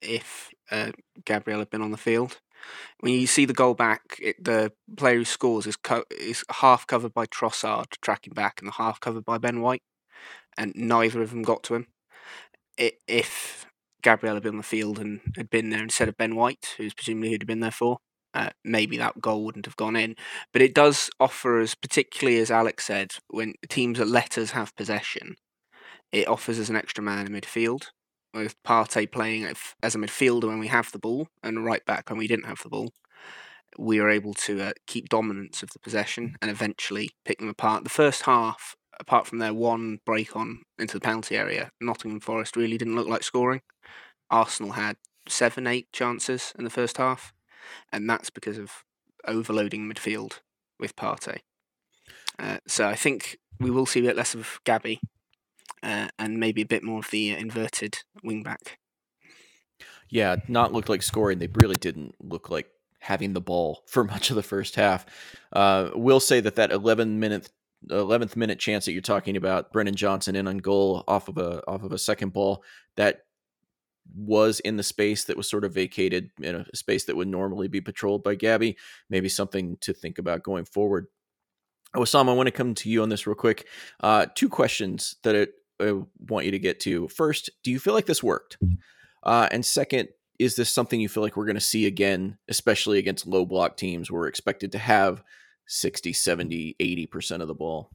if 0.00 0.50
uh, 0.70 0.92
Gabriel 1.24 1.58
had 1.58 1.70
been 1.70 1.82
on 1.82 1.90
the 1.90 1.96
field. 1.96 2.40
When 3.00 3.12
you 3.14 3.26
see 3.26 3.44
the 3.44 3.54
goal 3.54 3.74
back, 3.74 4.18
it, 4.20 4.42
the 4.42 4.72
player 4.96 5.16
who 5.16 5.24
scores 5.24 5.66
is 5.66 5.76
co- 5.76 6.04
is 6.10 6.44
half 6.50 6.86
covered 6.86 7.14
by 7.14 7.26
Trossard 7.26 7.86
tracking 8.02 8.34
back, 8.34 8.60
and 8.60 8.68
the 8.68 8.74
half 8.74 9.00
covered 9.00 9.24
by 9.24 9.38
Ben 9.38 9.60
White 9.60 9.82
and 10.56 10.72
neither 10.76 11.22
of 11.22 11.30
them 11.30 11.42
got 11.42 11.62
to 11.64 11.74
him. 11.74 11.86
If 12.76 13.66
Gabriel 14.02 14.36
had 14.36 14.42
been 14.42 14.52
on 14.52 14.58
the 14.58 14.62
field 14.62 14.98
and 14.98 15.20
had 15.36 15.50
been 15.50 15.70
there 15.70 15.82
instead 15.82 16.08
of 16.08 16.16
Ben 16.16 16.36
White, 16.36 16.74
who's 16.76 16.94
presumably 16.94 17.30
who'd 17.30 17.42
have 17.42 17.48
been 17.48 17.60
there 17.60 17.70
for, 17.70 17.98
uh, 18.32 18.50
maybe 18.64 18.96
that 18.96 19.20
goal 19.20 19.44
wouldn't 19.44 19.66
have 19.66 19.76
gone 19.76 19.96
in. 19.96 20.16
But 20.52 20.62
it 20.62 20.74
does 20.74 21.10
offer 21.18 21.60
us, 21.60 21.74
particularly 21.74 22.38
as 22.38 22.50
Alex 22.50 22.84
said, 22.84 23.12
when 23.28 23.54
teams 23.68 23.98
that 23.98 24.08
let 24.08 24.38
us 24.38 24.52
have 24.52 24.76
possession, 24.76 25.36
it 26.12 26.28
offers 26.28 26.58
us 26.58 26.68
an 26.68 26.76
extra 26.76 27.02
man 27.02 27.26
in 27.26 27.32
midfield. 27.32 27.86
With 28.32 28.54
Partey 28.62 29.10
playing 29.10 29.44
as 29.82 29.94
a 29.94 29.98
midfielder 29.98 30.44
when 30.44 30.60
we 30.60 30.68
have 30.68 30.92
the 30.92 31.00
ball, 31.00 31.26
and 31.42 31.64
right 31.64 31.84
back 31.84 32.10
when 32.10 32.18
we 32.18 32.28
didn't 32.28 32.46
have 32.46 32.62
the 32.62 32.68
ball, 32.68 32.92
we 33.78 33.98
are 33.98 34.08
able 34.08 34.34
to 34.34 34.62
uh, 34.62 34.72
keep 34.86 35.08
dominance 35.08 35.62
of 35.62 35.70
the 35.70 35.80
possession 35.80 36.36
and 36.40 36.50
eventually 36.50 37.10
pick 37.24 37.38
them 37.38 37.48
apart. 37.48 37.82
The 37.82 37.90
first 37.90 38.22
half 38.22 38.76
apart 39.00 39.26
from 39.26 39.38
their 39.38 39.54
one 39.54 39.98
break 40.04 40.36
on 40.36 40.60
into 40.78 40.94
the 40.94 41.00
penalty 41.00 41.36
area, 41.36 41.70
Nottingham 41.80 42.20
Forest 42.20 42.54
really 42.54 42.78
didn't 42.78 42.94
look 42.94 43.08
like 43.08 43.22
scoring. 43.22 43.62
Arsenal 44.30 44.72
had 44.72 44.96
seven, 45.26 45.66
eight 45.66 45.90
chances 45.92 46.52
in 46.56 46.64
the 46.64 46.70
first 46.70 46.98
half, 46.98 47.32
and 47.90 48.08
that's 48.08 48.30
because 48.30 48.58
of 48.58 48.84
overloading 49.26 49.90
midfield 49.90 50.40
with 50.78 50.94
Partey. 50.94 51.38
Uh, 52.38 52.58
so 52.66 52.86
I 52.86 52.94
think 52.94 53.38
we 53.58 53.70
will 53.70 53.86
see 53.86 54.00
a 54.00 54.04
bit 54.04 54.16
less 54.16 54.34
of 54.34 54.60
Gabby 54.64 55.00
uh, 55.82 56.08
and 56.18 56.38
maybe 56.38 56.62
a 56.62 56.66
bit 56.66 56.82
more 56.82 57.00
of 57.00 57.10
the 57.10 57.30
inverted 57.30 57.98
wing 58.22 58.42
back. 58.42 58.78
Yeah, 60.08 60.36
not 60.48 60.72
look 60.72 60.88
like 60.88 61.02
scoring. 61.02 61.38
They 61.38 61.48
really 61.54 61.76
didn't 61.76 62.14
look 62.20 62.50
like 62.50 62.68
having 62.98 63.32
the 63.32 63.40
ball 63.40 63.82
for 63.86 64.04
much 64.04 64.30
of 64.30 64.36
the 64.36 64.42
first 64.42 64.74
half. 64.76 65.06
Uh, 65.52 65.90
we'll 65.94 66.20
say 66.20 66.40
that 66.40 66.56
that 66.56 66.72
11 66.72 67.18
minute 67.18 67.50
11th 67.88 68.36
minute 68.36 68.58
chance 68.58 68.84
that 68.84 68.92
you're 68.92 69.00
talking 69.00 69.38
about, 69.38 69.72
Brennan 69.72 69.94
Johnson 69.94 70.36
in 70.36 70.46
on 70.46 70.58
goal 70.58 71.02
off 71.08 71.28
of 71.28 71.38
a 71.38 71.66
off 71.66 71.82
of 71.82 71.92
a 71.92 71.98
second 71.98 72.32
ball 72.34 72.62
that 72.96 73.22
was 74.14 74.60
in 74.60 74.76
the 74.76 74.82
space 74.82 75.24
that 75.24 75.36
was 75.36 75.48
sort 75.48 75.64
of 75.64 75.72
vacated 75.72 76.30
in 76.42 76.56
a 76.56 76.76
space 76.76 77.04
that 77.04 77.16
would 77.16 77.28
normally 77.28 77.68
be 77.68 77.80
patrolled 77.80 78.22
by 78.22 78.34
Gabby. 78.34 78.76
Maybe 79.08 79.28
something 79.28 79.78
to 79.80 79.94
think 79.94 80.18
about 80.18 80.42
going 80.42 80.64
forward. 80.64 81.06
Osama, 81.96 82.30
I 82.30 82.34
want 82.34 82.46
to 82.46 82.52
come 82.52 82.74
to 82.74 82.90
you 82.90 83.02
on 83.02 83.08
this 83.08 83.26
real 83.26 83.34
quick. 83.34 83.66
Uh, 84.00 84.26
two 84.34 84.48
questions 84.48 85.16
that 85.22 85.34
I, 85.80 85.90
I 85.90 86.02
want 86.28 86.46
you 86.46 86.52
to 86.52 86.58
get 86.58 86.80
to. 86.80 87.08
First, 87.08 87.50
do 87.62 87.70
you 87.70 87.78
feel 87.78 87.94
like 87.94 88.06
this 88.06 88.22
worked? 88.22 88.58
Mm-hmm. 88.62 88.74
Uh, 89.22 89.48
and 89.50 89.64
second, 89.64 90.08
is 90.38 90.56
this 90.56 90.70
something 90.70 91.00
you 91.00 91.08
feel 91.08 91.22
like 91.22 91.36
we're 91.36 91.46
going 91.46 91.54
to 91.54 91.60
see 91.60 91.86
again, 91.86 92.38
especially 92.48 92.98
against 92.98 93.26
low 93.26 93.44
block 93.44 93.76
teams? 93.76 94.10
Where 94.10 94.20
we're 94.20 94.28
expected 94.28 94.72
to 94.72 94.78
have 94.78 95.22
60, 95.66 96.12
70, 96.12 96.76
80% 96.80 97.42
of 97.42 97.48
the 97.48 97.54
ball. 97.54 97.90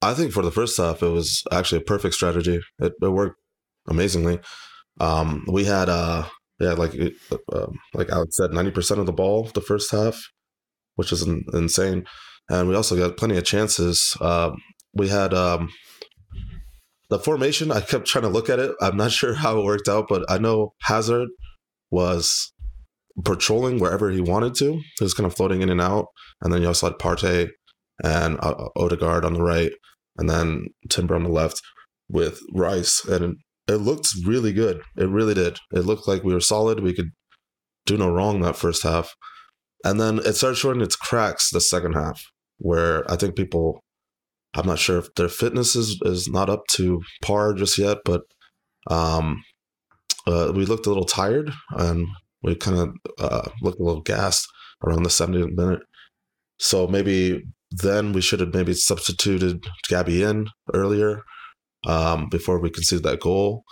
I 0.00 0.14
think 0.14 0.32
for 0.32 0.42
the 0.42 0.50
first 0.50 0.76
half, 0.78 1.02
it 1.02 1.08
was 1.08 1.44
actually 1.52 1.82
a 1.82 1.84
perfect 1.84 2.14
strategy. 2.14 2.60
It, 2.78 2.92
it 3.00 3.08
worked 3.08 3.40
amazingly. 3.88 4.40
Um, 5.00 5.44
we 5.46 5.64
had, 5.64 5.88
uh, 5.88 6.24
yeah, 6.58 6.72
like 6.72 6.94
uh, 7.52 7.66
like 7.94 8.10
Alex 8.10 8.36
said, 8.36 8.52
ninety 8.52 8.70
percent 8.70 9.00
of 9.00 9.06
the 9.06 9.12
ball 9.12 9.44
the 9.54 9.60
first 9.60 9.90
half, 9.90 10.30
which 10.96 11.12
is 11.12 11.26
insane, 11.52 12.04
and 12.48 12.68
we 12.68 12.74
also 12.74 12.96
got 12.96 13.16
plenty 13.16 13.36
of 13.36 13.44
chances. 13.44 14.16
Uh, 14.20 14.52
we 14.94 15.08
had 15.08 15.34
um, 15.34 15.70
the 17.12 17.18
formation. 17.18 17.70
I 17.70 17.80
kept 17.80 18.06
trying 18.06 18.22
to 18.22 18.28
look 18.28 18.48
at 18.48 18.58
it. 18.58 18.72
I'm 18.80 18.96
not 18.96 19.12
sure 19.20 19.34
how 19.34 19.58
it 19.58 19.64
worked 19.64 19.88
out, 19.88 20.06
but 20.08 20.24
I 20.28 20.38
know 20.38 20.74
Havertz 20.86 21.28
was 21.90 22.52
patrolling 23.24 23.78
wherever 23.78 24.10
he 24.10 24.20
wanted 24.20 24.54
to. 24.56 24.72
He 24.72 25.04
was 25.04 25.14
kind 25.14 25.26
of 25.26 25.36
floating 25.36 25.62
in 25.62 25.68
and 25.68 25.80
out. 25.80 26.06
And 26.40 26.52
then 26.52 26.62
you 26.62 26.68
also 26.68 26.88
had 26.88 26.98
Partey 26.98 27.50
and 28.02 28.38
uh, 28.40 28.68
Odegaard 28.76 29.24
on 29.24 29.34
the 29.34 29.42
right, 29.42 29.72
and 30.16 30.28
then 30.28 30.66
Timber 30.88 31.14
on 31.14 31.24
the 31.24 31.30
left 31.30 31.60
with 32.08 32.40
Rice. 32.52 33.04
And 33.04 33.36
it 33.68 33.76
looked 33.76 34.08
really 34.26 34.52
good. 34.52 34.82
It 34.96 35.08
really 35.08 35.34
did. 35.34 35.58
It 35.72 35.84
looked 35.84 36.08
like 36.08 36.24
we 36.24 36.34
were 36.34 36.40
solid. 36.40 36.80
We 36.80 36.94
could 36.94 37.10
do 37.86 37.96
no 37.96 38.10
wrong 38.10 38.40
that 38.40 38.56
first 38.56 38.82
half. 38.82 39.14
And 39.84 40.00
then 40.00 40.18
it 40.18 40.34
started 40.34 40.56
showing 40.56 40.80
its 40.80 40.96
cracks 40.96 41.50
the 41.50 41.60
second 41.60 41.92
half, 41.92 42.22
where 42.58 43.10
I 43.10 43.16
think 43.16 43.36
people, 43.36 43.81
I'm 44.54 44.66
not 44.66 44.78
sure 44.78 44.98
if 44.98 45.14
their 45.14 45.28
fitness 45.28 45.74
is, 45.74 45.98
is 46.02 46.28
not 46.28 46.50
up 46.50 46.66
to 46.72 47.00
par 47.22 47.54
just 47.54 47.78
yet, 47.78 47.98
but 48.04 48.22
um, 48.90 49.42
uh, 50.26 50.52
we 50.54 50.66
looked 50.66 50.86
a 50.86 50.90
little 50.90 51.04
tired 51.04 51.52
and 51.70 52.06
we 52.42 52.54
kind 52.54 52.76
of 52.78 52.94
uh, 53.18 53.48
looked 53.62 53.80
a 53.80 53.82
little 53.82 54.02
gassed 54.02 54.46
around 54.84 55.04
the 55.04 55.08
70th 55.08 55.56
minute. 55.56 55.80
So 56.58 56.86
maybe 56.86 57.42
then 57.70 58.12
we 58.12 58.20
should 58.20 58.40
have 58.40 58.54
maybe 58.54 58.74
substituted 58.74 59.64
Gabby 59.88 60.22
in 60.22 60.48
earlier 60.74 61.22
um, 61.86 62.28
before 62.28 62.60
we 62.60 62.70
conceded 62.70 63.04
that 63.04 63.20
goal, 63.20 63.64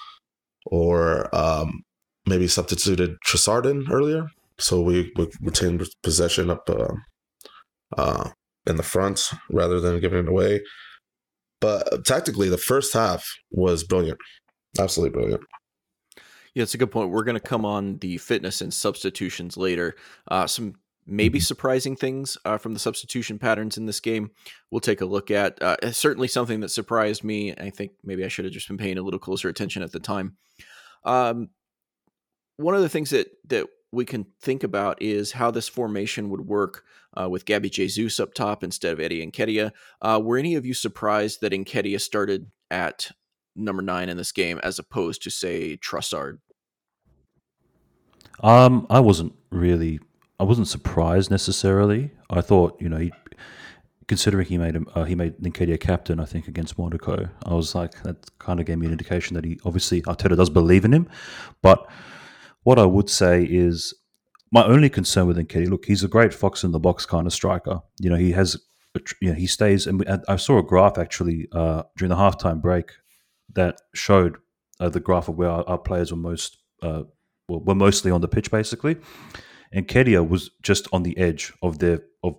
or 0.67 1.35
um, 1.35 1.83
maybe 2.27 2.49
substituted 2.49 3.17
Trossard 3.27 3.67
in 3.67 3.87
earlier. 3.93 4.27
So 4.59 4.81
we, 4.81 5.13
we 5.17 5.29
retained 5.41 5.87
possession 6.03 6.51
up 6.51 6.69
uh, 6.69 6.95
uh, 7.97 8.31
in 8.67 8.77
the 8.77 8.83
front 8.83 9.31
rather 9.51 9.81
than 9.81 10.01
giving 10.01 10.21
it 10.21 10.29
away. 10.29 10.63
But 11.61 12.05
tactically, 12.07 12.49
the 12.49 12.59
first 12.59 12.95
half 12.95 13.27
was 13.51 13.85
brilliant, 13.85 14.19
absolutely 14.79 15.19
brilliant. 15.19 15.43
Yeah, 16.55 16.65
it's 16.65 16.75
a 16.75 16.79
good 16.79 16.91
point. 16.91 17.11
We're 17.11 17.25
going 17.25 17.35
to 17.35 17.41
come 17.41 17.65
on 17.65 17.99
the 17.99 18.19
fitness 18.19 18.61
and 18.61 18.73
substitutions 18.73 19.57
later. 19.57 19.95
Uh, 20.29 20.47
some 20.47 20.75
maybe 21.07 21.39
mm-hmm. 21.39 21.45
surprising 21.45 21.97
things 21.97 22.39
uh, 22.45 22.59
from 22.59 22.73
the 22.73 22.79
substitution 22.79 23.39
patterns 23.39 23.77
in 23.77 23.87
this 23.87 24.01
game 24.01 24.31
we'll 24.71 24.81
take 24.81 25.01
a 25.01 25.07
look 25.07 25.31
at. 25.31 25.61
Uh, 25.63 25.77
certainly 25.93 26.29
something 26.29 26.61
that 26.61 26.69
surprised 26.71 27.25
me. 27.25 27.53
I 27.53 27.71
think 27.71 27.93
maybe 28.05 28.25
I 28.25 28.29
should 28.29 28.45
have 28.45 28.55
just 28.55 28.69
been 28.69 28.79
paying 28.79 28.99
a 28.99 29.03
little 29.03 29.21
closer 29.21 29.49
attention 29.49 29.83
at 29.83 29.93
the 29.93 30.01
time. 30.01 30.37
Um, 31.05 31.51
one 32.57 32.75
of 32.75 32.83
the 32.83 32.89
things 32.89 33.11
that 33.11 33.29
that 33.49 33.67
we 33.93 34.05
can 34.05 34.27
think 34.41 34.63
about 34.63 35.01
is 35.03 35.33
how 35.33 35.51
this 35.51 35.69
formation 35.69 36.31
would 36.31 36.43
work 36.43 36.85
uh, 37.19 37.29
with 37.29 37.45
Gabby 37.45 37.71
Jesus 37.71 38.21
up 38.21 38.35
top 38.35 38.63
instead 38.63 38.93
of 38.93 39.01
Eddie 39.01 39.27
Nketiah. 39.27 39.73
Uh, 40.01 40.21
were 40.23 40.39
any 40.39 40.55
of 40.55 40.65
you 40.65 40.75
surprised 40.75 41.41
that 41.41 41.53
Nketiah 41.53 42.01
started 42.01 42.51
at 42.71 43.11
number 43.57 43.83
nine 43.83 44.09
in 44.09 44.17
this 44.17 44.33
game 44.33 44.61
as 44.63 44.79
opposed 44.79 45.23
to 45.23 45.31
say 45.31 45.77
Trossard. 45.77 46.39
Um, 48.43 48.87
I 48.89 49.01
wasn't 49.01 49.35
really, 49.51 50.01
I 50.39 50.45
wasn't 50.45 50.69
surprised 50.69 51.31
necessarily. 51.31 52.13
I 52.31 52.41
thought, 52.41 52.81
you 52.81 52.89
know, 52.89 52.97
he, 52.97 53.13
considering 54.07 54.47
he 54.47 54.57
made 54.57 54.75
him, 54.75 54.89
uh, 54.95 55.05
he 55.05 55.15
made 55.15 55.37
Nketiah 55.39 55.81
captain, 55.81 56.21
I 56.21 56.25
think 56.25 56.49
against 56.49 56.79
Monaco. 56.79 57.29
I 57.45 57.55
was 57.55 57.75
like, 57.75 58.03
that 58.05 58.39
kind 58.39 58.61
of 58.61 58.67
gave 58.67 58.79
me 58.79 58.87
an 58.87 58.93
indication 58.93 59.35
that 59.35 59.45
he 59.45 59.59
obviously 59.65 60.01
Arteta 60.03 60.37
does 60.37 60.49
believe 60.49 60.85
in 60.85 60.93
him. 60.93 61.09
But 61.61 61.87
what 62.63 62.79
I 62.79 62.85
would 62.85 63.11
say 63.11 63.45
is, 63.45 63.95
my 64.53 64.65
only 64.65 64.91
concern 64.91 65.27
with 65.27 65.37
Nketiah, 65.37 65.69
look, 65.69 65.85
he's 65.87 66.03
a 66.03 66.09
great 66.09 66.35
fox 66.35 66.65
in 66.65 66.73
the 66.73 66.81
box 66.81 67.07
kind 67.07 67.27
of 67.27 67.33
striker. 67.33 67.81
You 68.01 68.11
know, 68.11 68.17
he 68.17 68.33
has, 68.33 68.57
you 69.21 69.31
know, 69.31 69.35
he 69.35 69.47
stays, 69.47 69.87
and 69.87 70.05
I 70.29 70.37
saw 70.37 70.59
a 70.59 70.63
graph 70.63 70.99
actually 70.99 71.49
uh, 71.53 71.85
during 71.97 72.11
the 72.11 72.17
halftime 72.17 72.61
break 72.61 72.91
that 73.55 73.81
showed 73.95 74.39
uh, 74.81 74.89
the 74.89 75.01
graph 75.01 75.29
of 75.29 75.37
where 75.37 75.51
our, 75.51 75.65
our 75.69 75.79
players 75.79 76.11
were 76.11 76.19
most 76.19 76.59
uh, 76.83 77.03
well, 77.49 77.61
were 77.61 77.75
mostly 77.75 78.11
on 78.11 78.21
the 78.21 78.29
pitch 78.29 78.51
basically, 78.51 78.97
and 79.73 79.87
Nketiah 79.87 80.29
was 80.29 80.51
just 80.63 80.89
on 80.93 81.03
the 81.03 81.17
edge 81.19 81.53
of 81.63 81.79
their 81.79 82.03
of 82.23 82.37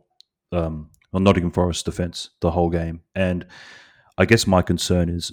um, 0.51 0.89
Nottingham 1.13 1.51
Forest 1.51 1.85
defense 1.85 2.29
the 2.41 2.51
whole 2.51 2.69
game. 2.69 3.01
And 3.15 3.45
I 4.17 4.25
guess 4.25 4.47
my 4.47 4.61
concern 4.61 5.09
is, 5.09 5.31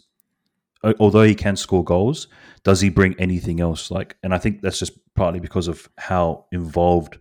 although 0.84 1.22
he 1.22 1.34
can 1.34 1.56
score 1.56 1.84
goals, 1.84 2.28
does 2.62 2.80
he 2.80 2.88
bring 2.88 3.14
anything 3.18 3.60
else? 3.60 3.90
Like, 3.90 4.16
and 4.22 4.34
I 4.34 4.38
think 4.38 4.60
that's 4.60 4.78
just 4.78 4.92
partly 5.14 5.40
because 5.40 5.68
of 5.68 5.88
how 5.98 6.46
involved 6.52 7.18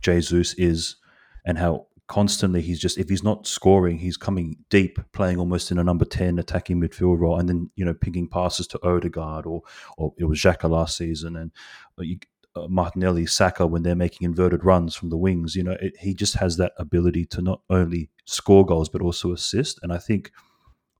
Jesus 0.00 0.54
is, 0.54 0.96
and 1.44 1.58
how 1.58 1.86
constantly 2.08 2.62
he's 2.62 2.80
just 2.80 2.98
if 2.98 3.08
he's 3.08 3.22
not 3.22 3.46
scoring, 3.46 3.98
he's 3.98 4.16
coming 4.16 4.56
deep, 4.70 4.98
playing 5.12 5.38
almost 5.38 5.70
in 5.70 5.78
a 5.78 5.84
number 5.84 6.04
ten 6.04 6.38
attacking 6.38 6.80
midfield 6.80 7.20
role, 7.20 7.38
and 7.38 7.48
then 7.48 7.70
you 7.76 7.84
know 7.84 7.94
picking 7.94 8.28
passes 8.28 8.66
to 8.68 8.78
Odegaard 8.82 9.46
or 9.46 9.62
or 9.96 10.12
it 10.18 10.24
was 10.24 10.38
Xhaka 10.38 10.68
last 10.68 10.96
season, 10.96 11.36
and 11.36 11.52
uh, 11.98 12.02
you, 12.02 12.18
uh, 12.56 12.66
Martinelli, 12.68 13.26
Saka 13.26 13.66
when 13.66 13.82
they're 13.82 13.94
making 13.94 14.24
inverted 14.24 14.64
runs 14.64 14.94
from 14.94 15.10
the 15.10 15.16
wings. 15.16 15.54
You 15.54 15.62
know, 15.64 15.76
it, 15.80 15.94
he 16.00 16.14
just 16.14 16.34
has 16.34 16.56
that 16.56 16.72
ability 16.78 17.26
to 17.26 17.42
not 17.42 17.60
only 17.70 18.10
score 18.24 18.66
goals 18.66 18.88
but 18.88 19.02
also 19.02 19.32
assist, 19.32 19.78
and 19.82 19.92
I 19.92 19.98
think 19.98 20.32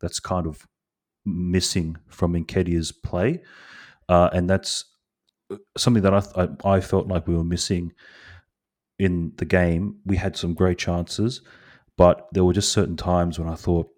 that's 0.00 0.20
kind 0.20 0.46
of 0.46 0.66
missing 1.28 1.96
from 2.08 2.34
Nketiah's 2.34 2.92
play, 2.92 3.42
uh, 4.08 4.30
and 4.32 4.48
that's 4.48 4.84
uh, 5.50 5.56
something 5.76 6.02
that 6.02 6.14
I, 6.14 6.22
I 6.64 6.76
I 6.76 6.80
felt 6.80 7.08
like 7.08 7.26
we 7.26 7.36
were 7.36 7.44
missing 7.44 7.92
in 8.98 9.32
the 9.36 9.44
game, 9.44 9.96
we 10.04 10.16
had 10.16 10.36
some 10.36 10.54
great 10.54 10.78
chances, 10.78 11.40
but 11.96 12.28
there 12.32 12.44
were 12.44 12.52
just 12.52 12.72
certain 12.72 12.96
times 12.96 13.38
when 13.38 13.48
I 13.48 13.54
thought, 13.54 13.88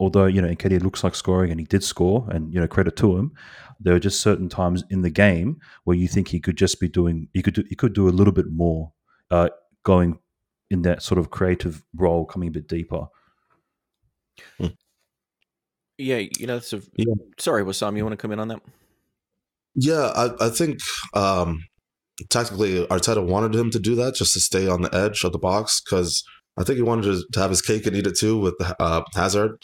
although 0.00 0.26
you 0.26 0.40
know 0.40 0.48
Nketiah 0.48 0.82
looks 0.82 1.04
like 1.04 1.14
scoring 1.14 1.50
and 1.50 1.60
he 1.60 1.66
did 1.66 1.84
score, 1.84 2.26
and 2.30 2.52
you 2.52 2.60
know 2.60 2.68
credit 2.68 2.96
to 2.96 3.16
him, 3.16 3.32
there 3.80 3.94
were 3.94 4.00
just 4.00 4.20
certain 4.20 4.48
times 4.48 4.84
in 4.90 5.02
the 5.02 5.10
game 5.10 5.60
where 5.84 5.96
you 5.96 6.08
think 6.08 6.28
he 6.28 6.40
could 6.40 6.56
just 6.56 6.80
be 6.80 6.88
doing, 6.88 7.28
he 7.34 7.42
could 7.42 7.54
do, 7.54 7.64
he 7.68 7.76
could 7.76 7.92
do 7.92 8.08
a 8.08 8.10
little 8.10 8.32
bit 8.32 8.50
more, 8.50 8.92
uh, 9.30 9.50
going 9.84 10.18
in 10.70 10.82
that 10.82 11.02
sort 11.02 11.18
of 11.18 11.30
creative 11.30 11.84
role, 11.94 12.24
coming 12.24 12.48
a 12.48 12.52
bit 12.52 12.68
deeper. 12.68 13.06
Hmm. 14.58 14.66
Yeah, 15.98 16.18
you 16.38 16.46
know, 16.46 16.54
that's 16.54 16.72
a, 16.72 16.80
yeah. 16.96 17.14
sorry, 17.38 17.64
Wassam, 17.64 17.96
you 17.96 18.04
want 18.04 18.12
to 18.12 18.22
come 18.22 18.32
in 18.32 18.38
on 18.38 18.48
that? 18.48 18.62
Yeah, 19.74 20.12
I, 20.14 20.46
I 20.46 20.48
think 20.48 20.78
um, 21.14 21.64
tactically 22.30 22.86
Arteta 22.86 23.24
wanted 23.24 23.54
him 23.54 23.70
to 23.70 23.78
do 23.78 23.94
that 23.96 24.14
just 24.14 24.32
to 24.34 24.40
stay 24.40 24.68
on 24.68 24.82
the 24.82 24.94
edge 24.94 25.24
of 25.24 25.32
the 25.32 25.38
box 25.38 25.80
because 25.80 26.22
I 26.58 26.64
think 26.64 26.76
he 26.76 26.82
wanted 26.82 27.22
to 27.32 27.40
have 27.40 27.50
his 27.50 27.62
cake 27.62 27.86
and 27.86 27.96
eat 27.96 28.06
it 28.06 28.16
too 28.16 28.38
with 28.38 28.54
uh, 28.80 29.02
Havertz 29.14 29.58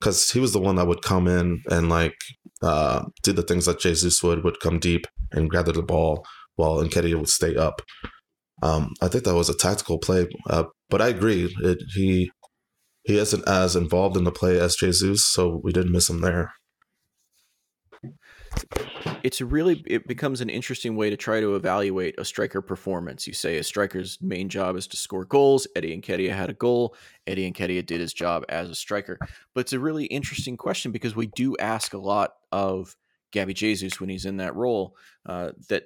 because 0.00 0.30
he 0.30 0.40
was 0.40 0.52
the 0.52 0.60
one 0.60 0.76
that 0.76 0.86
would 0.86 1.02
come 1.02 1.26
in 1.26 1.62
and 1.70 1.88
like 1.88 2.14
uh, 2.62 3.04
do 3.22 3.32
the 3.32 3.42
things 3.42 3.66
that 3.66 3.80
Jesus 3.80 4.22
would 4.22 4.44
would 4.44 4.60
come 4.60 4.78
deep 4.78 5.06
and 5.32 5.50
gather 5.50 5.72
the 5.72 5.82
ball 5.82 6.24
while 6.56 6.76
Nketiah 6.76 7.16
would 7.16 7.28
stay 7.28 7.56
up. 7.56 7.82
Um, 8.62 8.94
I 9.02 9.08
think 9.08 9.24
that 9.24 9.34
was 9.34 9.50
a 9.50 9.56
tactical 9.56 9.98
play, 9.98 10.26
uh, 10.48 10.64
but 10.88 11.02
I 11.02 11.08
agree. 11.08 11.54
It, 11.62 11.78
he 11.94 12.30
he 13.06 13.18
isn't 13.18 13.48
as 13.48 13.76
involved 13.76 14.16
in 14.16 14.24
the 14.24 14.32
play 14.32 14.58
as 14.60 14.76
Jesus, 14.76 15.24
so 15.24 15.60
we 15.62 15.72
didn't 15.72 15.92
miss 15.92 16.10
him 16.10 16.20
there 16.20 16.52
it's 19.22 19.40
really 19.40 19.82
it 19.86 20.06
becomes 20.06 20.40
an 20.40 20.48
interesting 20.48 20.96
way 20.96 21.10
to 21.10 21.16
try 21.16 21.40
to 21.40 21.56
evaluate 21.56 22.18
a 22.18 22.24
striker 22.24 22.62
performance. 22.62 23.26
You 23.26 23.32
say 23.32 23.58
a 23.58 23.64
striker's 23.64 24.18
main 24.20 24.48
job 24.48 24.76
is 24.76 24.86
to 24.88 24.96
score 24.96 25.24
goals. 25.24 25.66
Eddie 25.76 26.00
Nketiah 26.00 26.34
had 26.34 26.50
a 26.50 26.54
goal. 26.54 26.94
Eddie 27.26 27.50
Nketiah 27.50 27.84
did 27.84 28.00
his 28.00 28.12
job 28.12 28.44
as 28.48 28.70
a 28.70 28.74
striker. 28.74 29.18
But 29.54 29.62
it's 29.62 29.72
a 29.72 29.80
really 29.80 30.06
interesting 30.06 30.56
question 30.56 30.92
because 30.92 31.16
we 31.16 31.26
do 31.28 31.56
ask 31.58 31.92
a 31.94 31.98
lot 31.98 32.34
of 32.52 32.96
Gabby 33.32 33.54
Jesus 33.54 34.00
when 34.00 34.08
he's 34.08 34.26
in 34.26 34.38
that 34.38 34.54
role 34.54 34.96
uh, 35.26 35.52
that 35.68 35.84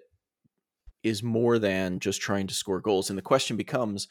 is 1.03 1.23
more 1.23 1.59
than 1.59 1.99
just 1.99 2.21
trying 2.21 2.47
to 2.47 2.55
score 2.55 2.81
goals. 2.81 3.09
And 3.09 3.19
the 3.19 3.23
question 3.23 3.57
becomes 3.57 4.09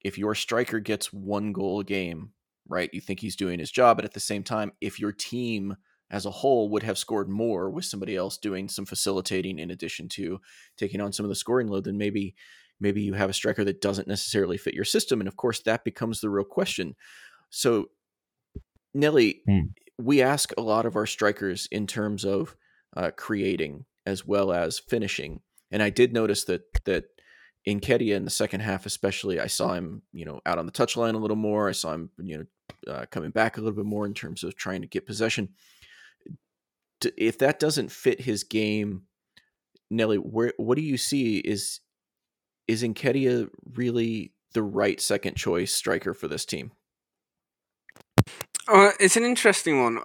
if 0.00 0.16
your 0.16 0.34
striker 0.34 0.78
gets 0.78 1.12
one 1.12 1.52
goal 1.52 1.80
a 1.80 1.84
game, 1.84 2.30
right? 2.68 2.90
You 2.92 3.00
think 3.00 3.20
he's 3.20 3.36
doing 3.36 3.58
his 3.58 3.70
job, 3.70 3.96
but 3.96 4.04
at 4.04 4.14
the 4.14 4.20
same 4.20 4.42
time, 4.42 4.72
if 4.80 5.00
your 5.00 5.12
team 5.12 5.76
as 6.10 6.26
a 6.26 6.30
whole 6.30 6.70
would 6.70 6.82
have 6.82 6.98
scored 6.98 7.28
more 7.28 7.70
with 7.70 7.84
somebody 7.84 8.16
else 8.16 8.38
doing 8.38 8.68
some 8.68 8.86
facilitating 8.86 9.58
in 9.58 9.70
addition 9.70 10.08
to 10.08 10.40
taking 10.76 11.00
on 11.00 11.12
some 11.12 11.24
of 11.24 11.28
the 11.28 11.34
scoring 11.34 11.68
load 11.68 11.84
then 11.84 11.98
maybe 11.98 12.34
maybe 12.80 13.02
you 13.02 13.14
have 13.14 13.30
a 13.30 13.34
striker 13.34 13.64
that 13.64 13.80
doesn't 13.80 14.08
necessarily 14.08 14.56
fit 14.56 14.74
your 14.74 14.84
system 14.84 15.20
and 15.20 15.28
of 15.28 15.36
course 15.36 15.60
that 15.62 15.84
becomes 15.84 16.20
the 16.20 16.30
real 16.30 16.44
question 16.44 16.94
so 17.50 17.90
nelly 18.94 19.42
hmm. 19.46 19.60
we 19.98 20.22
ask 20.22 20.52
a 20.56 20.62
lot 20.62 20.86
of 20.86 20.96
our 20.96 21.06
strikers 21.06 21.68
in 21.70 21.86
terms 21.86 22.24
of 22.24 22.56
uh, 22.96 23.10
creating 23.16 23.84
as 24.06 24.26
well 24.26 24.52
as 24.52 24.78
finishing 24.78 25.40
and 25.70 25.82
i 25.82 25.90
did 25.90 26.12
notice 26.12 26.44
that 26.44 26.62
that 26.84 27.04
Nketiah 27.66 28.16
in 28.16 28.24
the 28.24 28.30
second 28.30 28.60
half, 28.60 28.86
especially, 28.86 29.40
I 29.40 29.46
saw 29.46 29.74
him, 29.74 30.00
you 30.12 30.24
know, 30.24 30.40
out 30.46 30.58
on 30.58 30.64
the 30.64 30.72
touchline 30.72 31.14
a 31.14 31.18
little 31.18 31.36
more. 31.36 31.68
I 31.68 31.72
saw 31.72 31.92
him, 31.92 32.08
you 32.16 32.38
know, 32.38 32.44
uh, 32.86 33.06
coming 33.10 33.30
back 33.30 33.56
a 33.56 33.60
little 33.60 33.76
bit 33.76 33.86
more 33.86 34.06
in 34.06 34.14
terms 34.14 34.44
of 34.44 34.56
trying 34.56 34.80
to 34.80 34.88
get 34.88 35.06
possession 35.06 35.50
if 37.16 37.38
that 37.38 37.58
doesn't 37.58 37.92
fit 37.92 38.22
his 38.22 38.44
game, 38.44 39.02
Nelly, 39.90 40.16
where 40.16 40.52
what 40.56 40.76
do 40.76 40.82
you 40.82 40.96
see 40.96 41.38
is 41.38 41.80
is 42.66 42.82
Nketiah 42.82 43.48
really 43.74 44.32
the 44.52 44.62
right 44.62 45.00
second 45.00 45.36
choice 45.36 45.72
striker 45.72 46.12
for 46.12 46.28
this 46.28 46.44
team? 46.44 46.72
Uh, 48.66 48.90
it's 49.00 49.16
an 49.16 49.24
interesting 49.24 49.82
one 49.82 50.00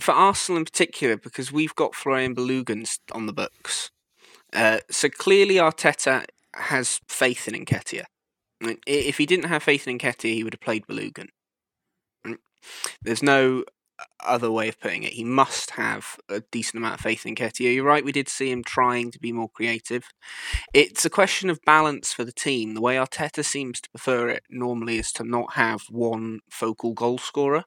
for 0.00 0.12
Arsenal 0.12 0.58
in 0.58 0.64
particular 0.64 1.16
because 1.16 1.52
we've 1.52 1.74
got 1.74 1.92
Folarin 1.92 2.34
Balogun 2.34 2.86
on 3.12 3.26
the 3.26 3.32
books. 3.32 3.90
Uh, 4.54 4.78
so 4.90 5.08
clearly 5.10 5.56
Arteta 5.56 6.24
has 6.54 7.00
faith 7.08 7.46
in 7.46 7.64
Nketiah. 7.64 8.04
If 8.86 9.18
he 9.18 9.26
didn't 9.26 9.48
have 9.48 9.62
faith 9.62 9.86
in 9.86 9.98
Nketiah, 9.98 10.34
he 10.34 10.44
would 10.44 10.54
have 10.54 10.60
played 10.60 10.86
Balogun. 10.86 11.28
There's 13.02 13.22
no 13.22 13.64
other 14.24 14.50
way 14.50 14.68
of 14.68 14.80
putting 14.80 15.02
it. 15.02 15.12
He 15.12 15.24
must 15.24 15.72
have 15.72 16.16
a 16.28 16.40
decent 16.50 16.76
amount 16.76 16.94
of 16.94 17.00
faith 17.00 17.26
in 17.26 17.34
Nketiah. 17.34 17.74
You're 17.74 17.84
right, 17.84 18.04
we 18.04 18.12
did 18.12 18.28
see 18.28 18.50
him 18.50 18.64
trying 18.64 19.10
to 19.10 19.18
be 19.18 19.32
more 19.32 19.50
creative. 19.50 20.04
It's 20.72 21.04
a 21.04 21.10
question 21.10 21.50
of 21.50 21.60
balance 21.66 22.12
for 22.12 22.24
the 22.24 22.32
team. 22.32 22.74
The 22.74 22.80
way 22.80 22.96
Arteta 22.96 23.44
seems 23.44 23.80
to 23.80 23.90
prefer 23.90 24.30
it 24.30 24.42
normally 24.48 24.98
is 24.98 25.12
to 25.12 25.24
not 25.24 25.54
have 25.54 25.82
one 25.90 26.40
focal 26.50 26.94
goal 26.94 27.18
scorer. 27.18 27.64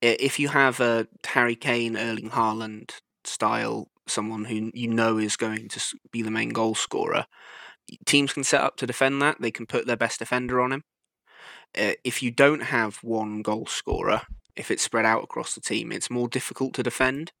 If 0.00 0.40
you 0.40 0.48
have 0.48 0.80
a 0.80 1.06
Harry 1.24 1.54
Kane, 1.54 1.96
Erling 1.96 2.30
Haaland 2.30 2.90
style, 3.24 3.88
someone 4.08 4.46
who 4.46 4.72
you 4.74 4.88
know 4.88 5.16
is 5.16 5.36
going 5.36 5.68
to 5.68 5.80
be 6.10 6.22
the 6.22 6.30
main 6.32 6.48
goal 6.48 6.74
scorer, 6.74 7.26
teams 8.04 8.32
can 8.32 8.42
set 8.42 8.62
up 8.62 8.76
to 8.78 8.86
defend 8.86 9.22
that. 9.22 9.40
They 9.40 9.52
can 9.52 9.66
put 9.66 9.86
their 9.86 9.96
best 9.96 10.18
defender 10.18 10.60
on 10.60 10.72
him. 10.72 10.82
Uh, 11.78 11.92
if 12.04 12.22
you 12.22 12.30
don't 12.30 12.64
have 12.64 12.96
one 12.96 13.42
goal 13.42 13.66
scorer, 13.66 14.22
if 14.56 14.70
it's 14.70 14.82
spread 14.82 15.04
out 15.04 15.24
across 15.24 15.54
the 15.54 15.60
team, 15.60 15.92
it's 15.92 16.10
more 16.10 16.28
difficult 16.28 16.74
to 16.74 16.82
defend. 16.82 17.32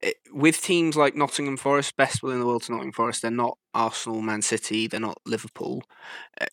It, 0.00 0.16
with 0.32 0.60
teams 0.60 0.96
like 0.96 1.14
Nottingham 1.14 1.56
Forest, 1.56 1.96
best 1.96 2.22
will 2.22 2.32
in 2.32 2.40
the 2.40 2.46
world 2.46 2.62
to 2.64 2.72
Nottingham 2.72 2.92
Forest, 2.92 3.22
they're 3.22 3.30
not 3.30 3.58
Arsenal, 3.72 4.20
Man 4.20 4.42
City, 4.42 4.86
they're 4.86 5.00
not 5.00 5.20
Liverpool. 5.24 5.82
Uh, 6.40 6.46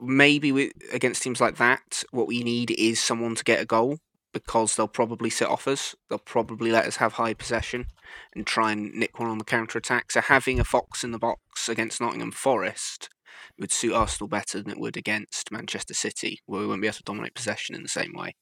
maybe 0.00 0.52
with, 0.52 0.72
against 0.92 1.22
teams 1.22 1.40
like 1.40 1.56
that, 1.56 2.04
what 2.10 2.26
we 2.26 2.42
need 2.42 2.70
is 2.72 3.00
someone 3.00 3.34
to 3.34 3.44
get 3.44 3.60
a 3.60 3.66
goal 3.66 3.98
because 4.32 4.74
they'll 4.74 4.88
probably 4.88 5.30
sit 5.30 5.48
off 5.48 5.66
us. 5.66 5.94
They'll 6.08 6.18
probably 6.18 6.70
let 6.70 6.86
us 6.86 6.96
have 6.96 7.14
high 7.14 7.34
possession 7.34 7.86
and 8.34 8.46
try 8.46 8.72
and 8.72 8.92
nick 8.92 9.18
one 9.18 9.30
on 9.30 9.38
the 9.38 9.44
counter 9.44 9.78
attack. 9.78 10.12
So 10.12 10.20
having 10.20 10.60
a 10.60 10.64
fox 10.64 11.04
in 11.04 11.12
the 11.12 11.18
box 11.18 11.68
against 11.68 12.00
Nottingham 12.00 12.32
Forest 12.32 13.08
would 13.58 13.72
suit 13.72 13.92
Arsenal 13.92 14.28
better 14.28 14.62
than 14.62 14.72
it 14.72 14.80
would 14.80 14.96
against 14.96 15.52
Manchester 15.52 15.94
City, 15.94 16.40
where 16.46 16.60
we 16.60 16.66
won't 16.66 16.80
be 16.80 16.88
able 16.88 16.96
to 16.96 17.02
dominate 17.04 17.34
possession 17.34 17.74
in 17.74 17.82
the 17.82 17.88
same 17.88 18.12
way. 18.14 18.34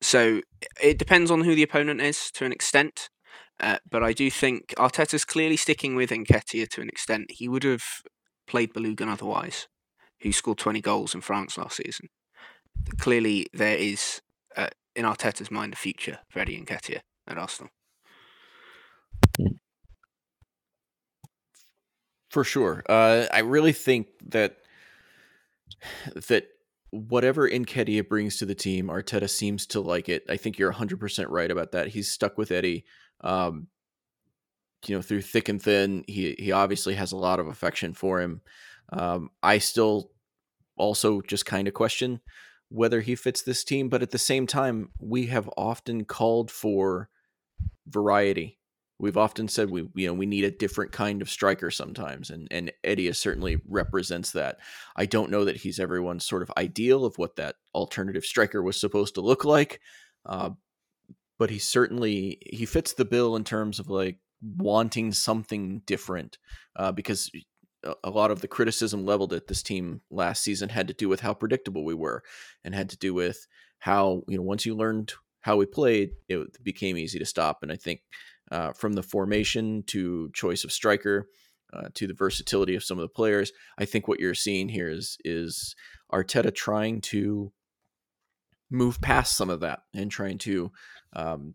So 0.00 0.40
it 0.82 0.98
depends 0.98 1.30
on 1.30 1.42
who 1.42 1.54
the 1.54 1.62
opponent 1.62 2.00
is 2.00 2.30
to 2.32 2.44
an 2.44 2.52
extent. 2.52 3.10
Uh, 3.58 3.76
but 3.88 4.02
I 4.02 4.12
do 4.12 4.30
think 4.30 4.74
Arteta's 4.78 5.24
clearly 5.24 5.56
sticking 5.56 5.94
with 5.94 6.10
Nketiah 6.10 6.68
to 6.70 6.80
an 6.80 6.88
extent. 6.88 7.30
He 7.30 7.48
would 7.48 7.64
have 7.64 7.84
played 8.46 8.72
Balogun 8.72 9.08
otherwise, 9.08 9.68
who 10.22 10.32
scored 10.32 10.58
20 10.58 10.80
goals 10.80 11.14
in 11.14 11.20
France 11.20 11.58
last 11.58 11.76
season. 11.76 12.08
Clearly, 12.98 13.46
there 13.52 13.76
is, 13.76 14.22
uh, 14.56 14.68
in 14.96 15.04
Arteta's 15.04 15.50
mind, 15.50 15.74
a 15.74 15.76
future 15.76 16.20
for 16.30 16.38
Eddie 16.38 16.58
Nketiah 16.58 17.00
at 17.28 17.36
Arsenal. 17.36 17.70
For 22.30 22.44
sure. 22.44 22.82
Uh, 22.88 23.26
I 23.32 23.40
really 23.40 23.72
think 23.72 24.06
that 24.28 24.56
that 26.28 26.46
whatever 26.90 27.48
Nketiah 27.48 28.08
brings 28.08 28.38
to 28.38 28.46
the 28.46 28.54
team, 28.54 28.86
Arteta 28.86 29.28
seems 29.28 29.66
to 29.66 29.80
like 29.80 30.08
it. 30.08 30.24
I 30.28 30.36
think 30.36 30.58
you're 30.58 30.72
100% 30.72 31.26
right 31.28 31.50
about 31.50 31.72
that. 31.72 31.88
He's 31.88 32.10
stuck 32.10 32.38
with 32.38 32.50
Eddie. 32.50 32.84
Um, 33.20 33.68
you 34.86 34.96
know, 34.96 35.02
through 35.02 35.22
thick 35.22 35.48
and 35.48 35.60
thin, 35.60 36.04
he 36.06 36.34
he 36.38 36.52
obviously 36.52 36.94
has 36.94 37.12
a 37.12 37.16
lot 37.16 37.40
of 37.40 37.48
affection 37.48 37.92
for 37.92 38.20
him. 38.20 38.40
Um, 38.92 39.30
I 39.42 39.58
still 39.58 40.10
also 40.76 41.20
just 41.20 41.44
kind 41.44 41.68
of 41.68 41.74
question 41.74 42.20
whether 42.70 43.00
he 43.00 43.16
fits 43.16 43.42
this 43.42 43.64
team, 43.64 43.88
but 43.88 44.00
at 44.00 44.12
the 44.12 44.18
same 44.18 44.46
time, 44.46 44.90
we 45.00 45.26
have 45.26 45.50
often 45.56 46.04
called 46.04 46.50
for 46.50 47.10
variety. 47.86 48.59
We've 49.00 49.16
often 49.16 49.48
said 49.48 49.70
we 49.70 49.88
you 49.94 50.06
know 50.06 50.14
we 50.14 50.26
need 50.26 50.44
a 50.44 50.50
different 50.50 50.92
kind 50.92 51.22
of 51.22 51.30
striker 51.30 51.70
sometimes, 51.70 52.30
and 52.30 52.48
and 52.50 52.72
Eddie 52.84 53.12
certainly 53.12 53.60
represents 53.66 54.32
that. 54.32 54.58
I 54.96 55.06
don't 55.06 55.30
know 55.30 55.44
that 55.44 55.56
he's 55.56 55.80
everyone's 55.80 56.26
sort 56.26 56.42
of 56.42 56.52
ideal 56.56 57.04
of 57.04 57.16
what 57.18 57.36
that 57.36 57.56
alternative 57.74 58.24
striker 58.24 58.62
was 58.62 58.80
supposed 58.80 59.14
to 59.14 59.20
look 59.20 59.44
like, 59.44 59.80
uh, 60.26 60.50
but 61.38 61.50
he 61.50 61.58
certainly 61.58 62.38
he 62.46 62.66
fits 62.66 62.92
the 62.92 63.04
bill 63.04 63.36
in 63.36 63.44
terms 63.44 63.78
of 63.78 63.88
like 63.88 64.18
wanting 64.56 65.12
something 65.12 65.82
different 65.86 66.38
uh, 66.76 66.92
because 66.92 67.30
a 68.04 68.10
lot 68.10 68.30
of 68.30 68.40
the 68.40 68.48
criticism 68.48 69.06
leveled 69.06 69.32
at 69.32 69.46
this 69.46 69.62
team 69.62 70.00
last 70.10 70.42
season 70.42 70.68
had 70.68 70.88
to 70.88 70.94
do 70.94 71.08
with 71.08 71.20
how 71.20 71.32
predictable 71.32 71.84
we 71.84 71.94
were 71.94 72.22
and 72.64 72.74
had 72.74 72.90
to 72.90 72.98
do 72.98 73.14
with 73.14 73.46
how 73.78 74.22
you 74.28 74.36
know 74.36 74.42
once 74.42 74.66
you 74.66 74.74
learned 74.74 75.12
how 75.40 75.56
we 75.56 75.64
played 75.64 76.10
it 76.28 76.62
became 76.62 76.98
easy 76.98 77.18
to 77.18 77.24
stop 77.24 77.62
and 77.62 77.72
i 77.72 77.76
think 77.76 78.02
uh, 78.50 78.72
from 78.72 78.94
the 78.94 79.02
formation 79.02 79.82
to 79.86 80.30
choice 80.34 80.64
of 80.64 80.72
striker 80.72 81.28
uh, 81.72 81.88
to 81.94 82.06
the 82.06 82.14
versatility 82.14 82.74
of 82.74 82.84
some 82.84 82.98
of 82.98 83.02
the 83.02 83.08
players. 83.08 83.52
I 83.78 83.84
think 83.84 84.08
what 84.08 84.20
you're 84.20 84.34
seeing 84.34 84.68
here 84.68 84.88
is 84.88 85.16
is 85.24 85.74
arteta 86.12 86.54
trying 86.54 87.00
to 87.02 87.52
move 88.70 89.00
past 89.00 89.36
some 89.36 89.50
of 89.50 89.60
that 89.60 89.80
and 89.94 90.10
trying 90.10 90.38
to 90.38 90.70
um, 91.14 91.54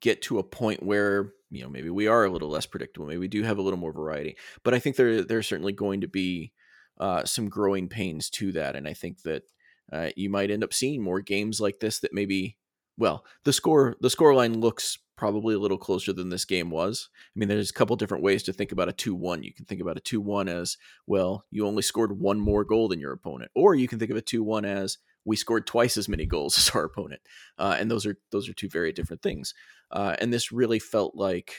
get 0.00 0.22
to 0.22 0.38
a 0.38 0.42
point 0.42 0.82
where 0.82 1.32
you 1.50 1.62
know 1.62 1.68
maybe 1.68 1.90
we 1.90 2.06
are 2.06 2.24
a 2.24 2.30
little 2.30 2.48
less 2.48 2.66
predictable 2.66 3.06
maybe 3.06 3.18
we 3.18 3.28
do 3.28 3.42
have 3.42 3.58
a 3.58 3.62
little 3.62 3.78
more 3.78 3.92
variety. 3.92 4.36
But 4.64 4.74
i 4.74 4.78
think 4.78 4.96
there 4.96 5.22
there's 5.22 5.46
certainly 5.46 5.72
going 5.72 6.02
to 6.02 6.08
be 6.08 6.52
uh, 7.00 7.24
some 7.24 7.48
growing 7.48 7.88
pains 7.88 8.28
to 8.30 8.52
that. 8.52 8.76
And 8.76 8.86
i 8.86 8.92
think 8.92 9.22
that 9.22 9.44
uh, 9.90 10.10
you 10.16 10.28
might 10.28 10.50
end 10.50 10.62
up 10.62 10.74
seeing 10.74 11.02
more 11.02 11.20
games 11.20 11.60
like 11.60 11.80
this 11.80 12.00
that 12.00 12.12
maybe 12.12 12.58
well 12.98 13.24
the 13.44 13.52
score 13.52 13.96
the 14.00 14.10
score 14.10 14.34
line 14.34 14.60
looks 14.60 14.98
probably 15.16 15.54
a 15.54 15.58
little 15.58 15.78
closer 15.78 16.12
than 16.12 16.28
this 16.28 16.44
game 16.44 16.70
was. 16.70 17.08
I 17.34 17.38
mean 17.38 17.48
there's 17.48 17.70
a 17.70 17.74
couple 17.74 17.96
different 17.96 18.22
ways 18.22 18.42
to 18.44 18.52
think 18.52 18.72
about 18.72 18.90
a 18.90 18.92
2-1 18.92 19.42
you 19.42 19.54
can 19.54 19.64
think 19.64 19.80
about 19.80 19.96
a 19.96 20.00
2-1 20.00 20.48
as 20.48 20.76
well 21.06 21.44
you 21.50 21.66
only 21.66 21.82
scored 21.82 22.20
one 22.20 22.38
more 22.38 22.64
goal 22.64 22.88
than 22.88 23.00
your 23.00 23.12
opponent 23.12 23.50
or 23.54 23.74
you 23.74 23.88
can 23.88 23.98
think 23.98 24.10
of 24.10 24.16
a 24.16 24.22
2-1 24.22 24.66
as 24.66 24.98
we 25.28 25.36
scored 25.36 25.66
twice 25.66 25.96
as 25.96 26.08
many 26.08 26.26
goals 26.26 26.58
as 26.58 26.70
our 26.70 26.84
opponent. 26.84 27.20
Uh, 27.58 27.76
and 27.78 27.90
those 27.90 28.06
are 28.06 28.16
those 28.32 28.48
are 28.48 28.54
two 28.54 28.68
very 28.68 28.92
different 28.92 29.22
things. 29.22 29.54
Uh, 29.90 30.16
and 30.20 30.32
this 30.32 30.50
really 30.50 30.78
felt 30.78 31.14
like, 31.14 31.54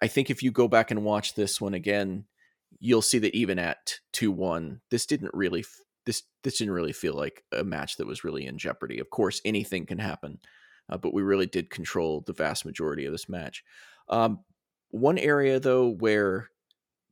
I 0.00 0.06
think 0.06 0.30
if 0.30 0.42
you 0.42 0.50
go 0.50 0.68
back 0.68 0.90
and 0.90 1.04
watch 1.04 1.34
this 1.34 1.60
one 1.60 1.74
again, 1.74 2.24
you'll 2.78 3.02
see 3.02 3.18
that 3.18 3.34
even 3.34 3.58
at 3.58 3.98
two 4.12 4.32
one, 4.32 4.80
this 4.90 5.06
didn't 5.06 5.34
really 5.34 5.64
this 6.06 6.22
this 6.42 6.58
didn't 6.58 6.74
really 6.74 6.92
feel 6.92 7.14
like 7.14 7.44
a 7.52 7.64
match 7.64 7.96
that 7.96 8.06
was 8.06 8.24
really 8.24 8.46
in 8.46 8.58
jeopardy. 8.58 8.98
Of 8.98 9.10
course, 9.10 9.40
anything 9.44 9.86
can 9.86 9.98
happen, 9.98 10.38
uh, 10.88 10.96
but 10.96 11.14
we 11.14 11.22
really 11.22 11.46
did 11.46 11.70
control 11.70 12.22
the 12.26 12.32
vast 12.32 12.64
majority 12.64 13.04
of 13.06 13.12
this 13.12 13.28
match. 13.28 13.64
Um, 14.08 14.40
one 14.90 15.18
area 15.18 15.60
though 15.60 15.88
where 15.88 16.48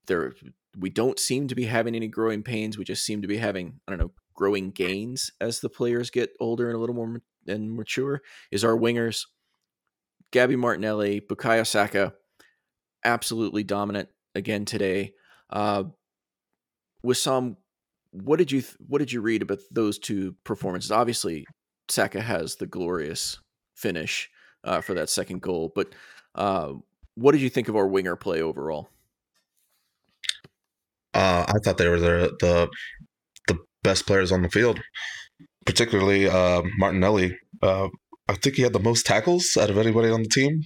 there 0.06 0.32
we 0.78 0.90
don't 0.90 1.18
seem 1.18 1.48
to 1.48 1.54
be 1.54 1.64
having 1.64 1.94
any 1.94 2.08
growing 2.08 2.42
pains, 2.42 2.76
we 2.76 2.84
just 2.84 3.04
seem 3.04 3.22
to 3.22 3.28
be 3.28 3.38
having 3.38 3.80
I 3.86 3.92
don't 3.92 4.00
know 4.00 4.12
growing 4.34 4.70
gains 4.70 5.30
as 5.40 5.60
the 5.60 5.68
players 5.68 6.10
get 6.10 6.30
older 6.40 6.68
and 6.68 6.76
a 6.76 6.80
little 6.80 6.94
more 6.94 7.20
and 7.46 7.72
mature 7.72 8.22
is 8.50 8.64
our 8.64 8.76
wingers. 8.76 9.26
Gabby 10.32 10.56
Martinelli, 10.56 11.20
Bukayo 11.20 11.66
Saka, 11.66 12.14
absolutely 13.04 13.64
dominant 13.64 14.08
again 14.34 14.64
today. 14.64 15.12
Uh, 15.50 15.84
Wissam, 17.04 17.56
what 18.12 18.38
did 18.38 18.50
you 18.50 18.60
th- 18.60 18.76
what 18.86 18.98
did 18.98 19.12
you 19.12 19.20
read 19.20 19.42
about 19.42 19.58
those 19.70 19.98
two 19.98 20.34
performances? 20.44 20.90
Obviously, 20.90 21.46
Saka 21.88 22.20
has 22.20 22.56
the 22.56 22.66
glorious 22.66 23.38
finish 23.76 24.30
uh, 24.64 24.80
for 24.80 24.94
that 24.94 25.08
second 25.08 25.42
goal, 25.42 25.72
but 25.74 25.94
uh, 26.34 26.72
what 27.14 27.32
did 27.32 27.40
you 27.40 27.50
think 27.50 27.68
of 27.68 27.76
our 27.76 27.86
winger 27.86 28.16
play 28.16 28.42
overall? 28.42 28.88
Uh, 31.14 31.44
I 31.48 31.58
thought 31.62 31.78
they 31.78 31.88
were 31.88 32.00
the, 32.00 32.36
the 32.40 32.68
the 33.48 33.58
best 33.82 34.06
players 34.06 34.32
on 34.32 34.42
the 34.42 34.48
field, 34.48 34.80
particularly 35.66 36.28
uh, 36.28 36.62
Martinelli. 36.78 37.36
Uh, 37.62 37.88
I 38.28 38.34
think 38.34 38.56
he 38.56 38.62
had 38.62 38.72
the 38.72 38.78
most 38.78 39.06
tackles 39.06 39.56
out 39.58 39.70
of 39.70 39.78
anybody 39.78 40.08
on 40.10 40.22
the 40.22 40.28
team 40.28 40.62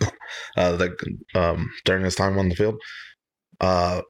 uh, 0.56 0.76
that 0.76 0.92
um, 1.34 1.70
during 1.84 2.04
his 2.04 2.16
time 2.16 2.38
on 2.38 2.48
the 2.48 2.56
field. 2.56 2.80
I'm 3.60 4.02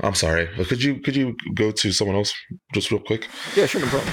I'm 0.00 0.14
sorry. 0.14 0.48
Could 0.66 0.82
you 0.82 1.00
could 1.00 1.16
you 1.16 1.36
go 1.54 1.70
to 1.70 1.92
someone 1.92 2.16
else 2.16 2.32
just 2.72 2.90
real 2.90 3.00
quick? 3.00 3.28
Yeah, 3.56 3.66
sure, 3.66 3.80
no 3.80 3.88
problem. 3.88 4.12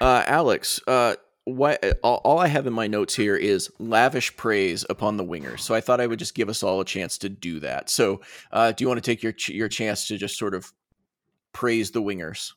Uh, 0.00 0.24
Alex, 0.26 0.80
uh, 0.86 1.14
what 1.44 1.84
all, 2.02 2.20
all, 2.24 2.38
I 2.38 2.46
have 2.46 2.66
in 2.66 2.72
my 2.72 2.86
notes 2.86 3.14
here 3.14 3.36
is 3.36 3.70
lavish 3.78 4.36
praise 4.36 4.84
upon 4.88 5.16
the 5.16 5.24
wingers. 5.24 5.60
So 5.60 5.74
I 5.74 5.80
thought 5.80 6.00
I 6.00 6.06
would 6.06 6.18
just 6.18 6.34
give 6.34 6.48
us 6.48 6.62
all 6.62 6.80
a 6.80 6.84
chance 6.84 7.18
to 7.18 7.28
do 7.28 7.60
that. 7.60 7.90
So, 7.90 8.20
uh, 8.52 8.72
do 8.72 8.84
you 8.84 8.88
want 8.88 9.02
to 9.02 9.10
take 9.10 9.22
your 9.22 9.34
your 9.48 9.68
chance 9.68 10.06
to 10.08 10.18
just 10.18 10.38
sort 10.38 10.54
of 10.54 10.72
praise 11.52 11.90
the 11.90 12.02
wingers? 12.02 12.52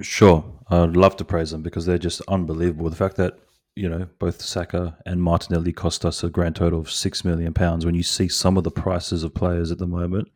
Sure, 0.00 0.44
I'd 0.68 0.96
love 0.96 1.16
to 1.16 1.24
praise 1.24 1.50
them 1.50 1.62
because 1.62 1.86
they're 1.86 1.98
just 1.98 2.22
unbelievable. 2.26 2.90
The 2.90 2.96
fact 2.96 3.16
that 3.16 3.38
you 3.80 3.88
know 3.88 4.06
both 4.18 4.42
Saka 4.42 4.98
and 5.06 5.22
Martinelli 5.22 5.72
cost 5.72 6.04
us 6.04 6.22
a 6.22 6.28
grand 6.28 6.56
total 6.56 6.80
of 6.80 6.90
six 6.90 7.24
million 7.24 7.54
pounds. 7.54 7.86
When 7.86 7.94
you 7.94 8.02
see 8.02 8.28
some 8.28 8.58
of 8.58 8.64
the 8.64 8.70
prices 8.70 9.24
of 9.24 9.34
players 9.34 9.72
at 9.72 9.78
the 9.78 9.86
moment, 9.86 10.28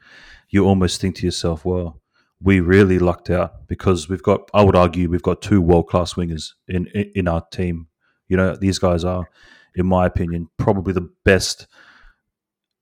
you 0.48 0.64
almost 0.64 0.98
think 0.98 1.16
to 1.16 1.26
yourself, 1.26 1.62
"Well, 1.62 2.00
we 2.40 2.60
really 2.60 2.98
lucked 2.98 3.28
out 3.28 3.68
because 3.68 4.08
we've 4.08 4.22
got." 4.22 4.50
I 4.54 4.62
would 4.62 4.74
argue 4.74 5.10
we've 5.10 5.22
got 5.22 5.42
two 5.42 5.60
world 5.60 5.88
class 5.88 6.14
wingers 6.14 6.52
in, 6.68 6.86
in 6.94 7.12
in 7.14 7.28
our 7.28 7.42
team. 7.52 7.88
You 8.28 8.38
know, 8.38 8.56
these 8.56 8.78
guys 8.78 9.04
are, 9.04 9.28
in 9.74 9.84
my 9.84 10.06
opinion, 10.06 10.48
probably 10.56 10.94
the 10.94 11.10
best 11.24 11.66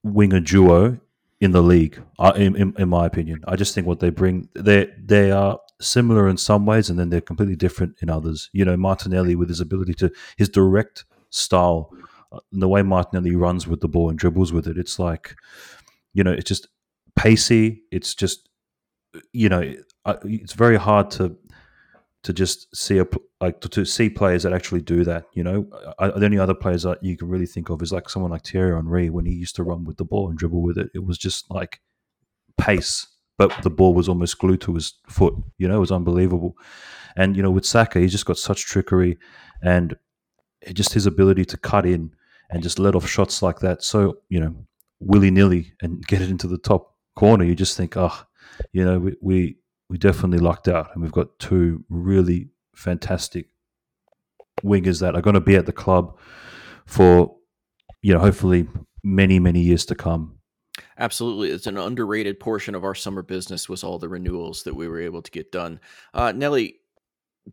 winger 0.05 0.39
duo 0.39 1.01
in 1.41 1.51
the 1.51 1.63
league. 1.63 2.01
Uh, 2.21 2.33
in, 2.37 2.55
in, 2.55 2.73
in 2.79 2.89
my 2.89 3.05
opinion, 3.05 3.41
I 3.49 3.57
just 3.57 3.75
think 3.75 3.89
what 3.89 3.99
they 3.99 4.11
bring, 4.11 4.49
they 4.55 4.93
they 4.97 5.33
are 5.33 5.59
similar 5.83 6.29
in 6.29 6.37
some 6.37 6.67
ways, 6.67 6.89
and 6.91 6.99
then 6.99 7.11
they're 7.11 7.21
completely 7.21 7.57
different 7.57 7.97
in 8.01 8.11
others. 8.11 8.51
You 8.53 8.65
know, 8.65 8.77
Martinelli 8.77 9.35
with 9.35 9.49
his 9.49 9.61
ability 9.61 9.95
to 9.95 10.11
his 10.37 10.49
direct 10.49 11.05
style, 11.31 11.93
uh, 12.31 12.41
the 12.53 12.69
way 12.69 12.83
Martinelli 12.83 13.35
runs 13.35 13.67
with 13.67 13.81
the 13.81 13.89
ball 13.89 14.09
and 14.11 14.19
dribbles 14.19 14.53
with 14.53 14.67
it, 14.67 14.79
it's 14.79 14.99
like, 14.99 15.37
you 16.15 16.25
know, 16.25 16.33
it's 16.33 16.49
just 16.49 16.69
pacey. 17.17 17.83
It's 17.91 18.15
just, 18.15 18.49
you 19.33 19.49
know, 19.49 19.75
uh, 20.05 20.17
it's 20.25 20.55
very 20.55 20.77
hard 20.77 21.11
to 21.13 21.37
to 22.23 22.33
just 22.33 22.75
see 22.75 22.99
a 22.99 23.07
like 23.41 23.61
to, 23.61 23.69
to 23.69 23.85
see 23.85 24.09
players 24.09 24.45
that 24.45 24.53
actually 24.53 24.81
do 24.81 25.05
that. 25.05 25.25
You 25.35 25.45
know, 25.45 25.67
uh, 25.73 25.93
uh, 25.99 26.19
the 26.19 26.27
only 26.27 26.39
other 26.39 26.55
players 26.55 26.85
that 26.85 27.03
you 27.03 27.17
can 27.17 27.29
really 27.29 27.47
think 27.47 27.69
of 27.69 27.83
is 27.83 27.93
like 27.93 28.09
someone 28.09 28.31
like 28.31 28.47
Thierry 28.47 28.75
Henry 28.75 29.11
when 29.11 29.27
he 29.27 29.33
used 29.33 29.57
to 29.57 29.65
run 29.65 29.85
with 29.85 29.97
the 29.97 30.05
ball 30.05 30.29
and 30.29 30.39
dribble 30.39 30.63
with 30.63 30.79
it. 30.79 30.91
It 30.95 31.05
was 31.05 31.19
just 31.19 31.51
like 31.51 31.81
pace 32.57 33.09
but 33.39 33.53
the 33.63 33.71
ball 33.71 33.95
was 33.95 34.09
almost 34.09 34.39
glued 34.39 34.61
to 34.63 34.75
his 34.75 34.95
foot. 35.09 35.35
You 35.59 35.69
know, 35.69 35.77
it 35.77 35.81
was 35.81 35.93
unbelievable. 35.93 36.57
And 37.17 37.37
you 37.37 37.43
know, 37.43 37.51
with 37.51 37.67
Saka, 37.67 38.01
he's 38.01 38.13
just 38.13 38.27
got 38.27 38.39
such 38.39 38.65
trickery 38.65 39.19
and 39.63 39.97
just 40.73 40.95
his 40.95 41.07
ability 41.07 41.45
to 41.47 41.57
cut 41.57 41.87
in 41.87 42.15
and 42.51 42.63
just 42.63 42.79
let 42.79 42.95
off 42.95 43.09
shots 43.09 43.43
like 43.43 43.61
that. 43.61 43.83
So 43.83 44.19
you 44.29 44.41
know, 44.41 44.55
willy 45.01 45.31
nilly 45.31 45.73
and 45.83 46.07
get 46.07 46.23
it 46.23 46.31
into 46.31 46.49
the 46.49 46.59
top 46.59 46.97
corner. 47.17 47.45
You 47.45 47.55
just 47.55 47.77
think, 47.77 47.97
oh, 47.97 48.17
you 48.73 48.85
know, 48.85 48.99
we 48.99 49.17
we, 49.21 49.57
we 49.89 49.99
definitely 49.99 50.39
lucked 50.39 50.69
out, 50.69 50.91
and 50.95 51.03
we've 51.03 51.13
got 51.13 51.39
two 51.39 51.85
really 51.89 52.49
fantastic 52.75 53.47
wingers 54.63 55.01
that 55.01 55.15
are 55.15 55.23
going 55.23 55.35
to 55.35 55.41
be 55.41 55.57
at 55.57 55.67
the 55.67 55.73
club 55.73 56.17
for 56.87 57.35
you 58.03 58.13
know 58.13 58.21
hopefully 58.21 58.69
many 59.03 59.39
many 59.39 59.61
years 59.61 59.85
to 59.87 59.95
come 59.95 60.37
Absolutely, 60.99 61.51
it's 61.51 61.67
an 61.67 61.79
underrated 61.79 62.39
portion 62.39 62.75
of 62.75 62.85
our 62.85 62.95
summer 62.95 63.23
business 63.23 63.69
was 63.69 63.83
all 63.83 63.99
the 63.99 64.09
renewals 64.09 64.63
that 64.65 64.75
we 64.75 64.89
were 64.89 65.01
able 65.01 65.23
to 65.23 65.31
get 65.31 65.51
done. 65.51 65.81
Uh, 66.13 66.33
Nelly, 66.33 66.77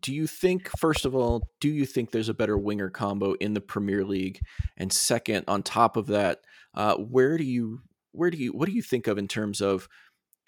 do 0.00 0.14
you 0.14 0.26
think, 0.26 0.68
first 0.78 1.04
of 1.04 1.14
all, 1.14 1.48
do 1.60 1.68
you 1.68 1.84
think 1.84 2.10
there's 2.10 2.28
a 2.28 2.34
better 2.34 2.56
winger 2.56 2.90
combo 2.90 3.32
in 3.34 3.54
the 3.54 3.60
Premier 3.60 4.04
League? 4.04 4.40
And 4.76 4.92
second, 4.92 5.44
on 5.48 5.62
top 5.62 5.96
of 5.96 6.06
that, 6.08 6.40
uh, 6.74 6.96
where 6.96 7.36
do 7.36 7.44
you, 7.44 7.80
where 8.12 8.30
do 8.30 8.36
you, 8.36 8.52
what 8.52 8.66
do 8.66 8.72
you 8.72 8.82
think 8.82 9.06
of 9.06 9.18
in 9.18 9.26
terms 9.26 9.60
of 9.60 9.88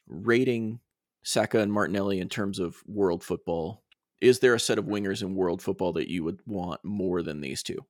rating 0.06 0.80
Saka 1.24 1.60
and 1.60 1.72
Martinelli 1.72 2.20
in 2.20 2.28
terms 2.28 2.58
of 2.58 2.76
world 2.86 3.24
football? 3.24 3.82
Is 4.20 4.38
there 4.38 4.54
a 4.54 4.60
set 4.60 4.78
of 4.78 4.84
wingers 4.84 5.22
in 5.22 5.34
world 5.34 5.60
football 5.60 5.92
that 5.94 6.08
you 6.08 6.22
would 6.22 6.40
want 6.46 6.84
more 6.84 7.22
than 7.22 7.40
these 7.40 7.62
two? 7.62 7.84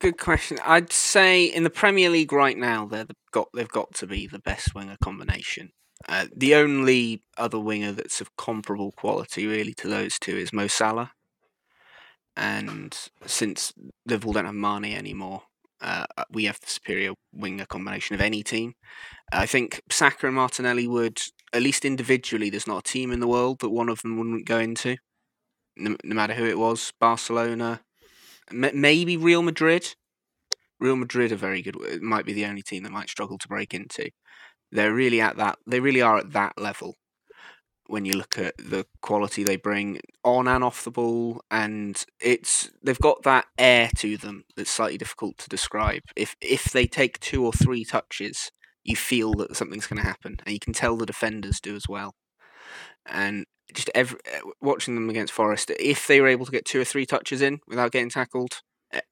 Good 0.00 0.18
question. 0.18 0.58
I'd 0.64 0.92
say 0.92 1.44
in 1.44 1.64
the 1.64 1.70
Premier 1.70 2.08
League 2.08 2.32
right 2.32 2.56
now, 2.56 2.86
they're 2.86 3.04
the, 3.04 3.14
got 3.30 3.48
they've 3.54 3.68
got 3.68 3.94
to 3.94 4.06
be 4.06 4.26
the 4.26 4.38
best 4.38 4.74
winger 4.74 4.96
combination. 5.02 5.70
Uh, 6.08 6.26
the 6.34 6.54
only 6.54 7.22
other 7.36 7.60
winger 7.60 7.92
that's 7.92 8.20
of 8.20 8.34
comparable 8.36 8.92
quality, 8.92 9.46
really, 9.46 9.74
to 9.74 9.88
those 9.88 10.18
two 10.18 10.36
is 10.36 10.52
Mo 10.52 10.66
Salah. 10.66 11.12
And 12.36 12.96
since 13.26 13.72
Liverpool 14.06 14.32
don't 14.32 14.46
have 14.46 14.54
Mane 14.54 14.96
anymore, 14.96 15.42
uh, 15.82 16.06
we 16.30 16.44
have 16.44 16.58
the 16.60 16.68
superior 16.68 17.12
winger 17.32 17.66
combination 17.66 18.14
of 18.14 18.20
any 18.20 18.42
team. 18.42 18.74
I 19.32 19.46
think 19.46 19.82
Saka 19.90 20.26
and 20.26 20.36
Martinelli 20.36 20.88
would, 20.88 21.20
at 21.52 21.62
least 21.62 21.84
individually, 21.84 22.48
there's 22.48 22.66
not 22.66 22.88
a 22.88 22.90
team 22.90 23.12
in 23.12 23.20
the 23.20 23.28
world 23.28 23.60
that 23.60 23.70
one 23.70 23.90
of 23.90 24.00
them 24.00 24.16
wouldn't 24.16 24.46
go 24.46 24.58
into, 24.58 24.96
no, 25.76 25.96
no 26.02 26.14
matter 26.14 26.34
who 26.34 26.46
it 26.46 26.58
was. 26.58 26.92
Barcelona, 26.98 27.82
maybe 28.52 29.16
Real 29.16 29.42
Madrid. 29.42 29.94
Real 30.78 30.96
Madrid 30.96 31.32
are 31.32 31.36
very 31.36 31.62
good. 31.62 31.76
It 31.82 32.02
might 32.02 32.24
be 32.24 32.32
the 32.32 32.46
only 32.46 32.62
team 32.62 32.82
that 32.84 32.92
might 32.92 33.10
struggle 33.10 33.38
to 33.38 33.48
break 33.48 33.74
into. 33.74 34.10
They're 34.72 34.94
really 34.94 35.20
at 35.20 35.36
that. 35.36 35.58
They 35.66 35.80
really 35.80 36.00
are 36.00 36.16
at 36.18 36.32
that 36.32 36.58
level 36.58 36.94
when 37.90 38.04
you 38.04 38.12
look 38.12 38.38
at 38.38 38.56
the 38.56 38.86
quality 39.02 39.42
they 39.42 39.56
bring 39.56 40.00
on 40.24 40.46
and 40.46 40.62
off 40.62 40.84
the 40.84 40.90
ball, 40.90 41.42
and 41.50 42.04
it's 42.20 42.70
they've 42.82 42.98
got 42.98 43.22
that 43.24 43.46
air 43.58 43.90
to 43.96 44.16
them 44.16 44.44
that's 44.56 44.70
slightly 44.70 44.96
difficult 44.96 45.36
to 45.38 45.48
describe. 45.48 46.02
If 46.16 46.36
if 46.40 46.64
they 46.66 46.86
take 46.86 47.18
two 47.18 47.44
or 47.44 47.52
three 47.52 47.84
touches, 47.84 48.52
you 48.84 48.96
feel 48.96 49.34
that 49.34 49.56
something's 49.56 49.88
going 49.88 50.00
to 50.00 50.08
happen, 50.08 50.36
and 50.46 50.52
you 50.52 50.60
can 50.60 50.72
tell 50.72 50.96
the 50.96 51.06
defenders 51.06 51.60
do 51.60 51.74
as 51.74 51.88
well. 51.88 52.14
And 53.06 53.44
just 53.74 53.90
every, 53.94 54.18
eh, 54.26 54.40
watching 54.60 54.94
them 54.94 55.10
against 55.10 55.32
Forest, 55.32 55.70
if 55.78 56.06
they 56.06 56.20
were 56.20 56.28
able 56.28 56.46
to 56.46 56.52
get 56.52 56.64
two 56.64 56.80
or 56.80 56.84
three 56.84 57.06
touches 57.06 57.42
in 57.42 57.60
without 57.66 57.92
getting 57.92 58.10
tackled, 58.10 58.60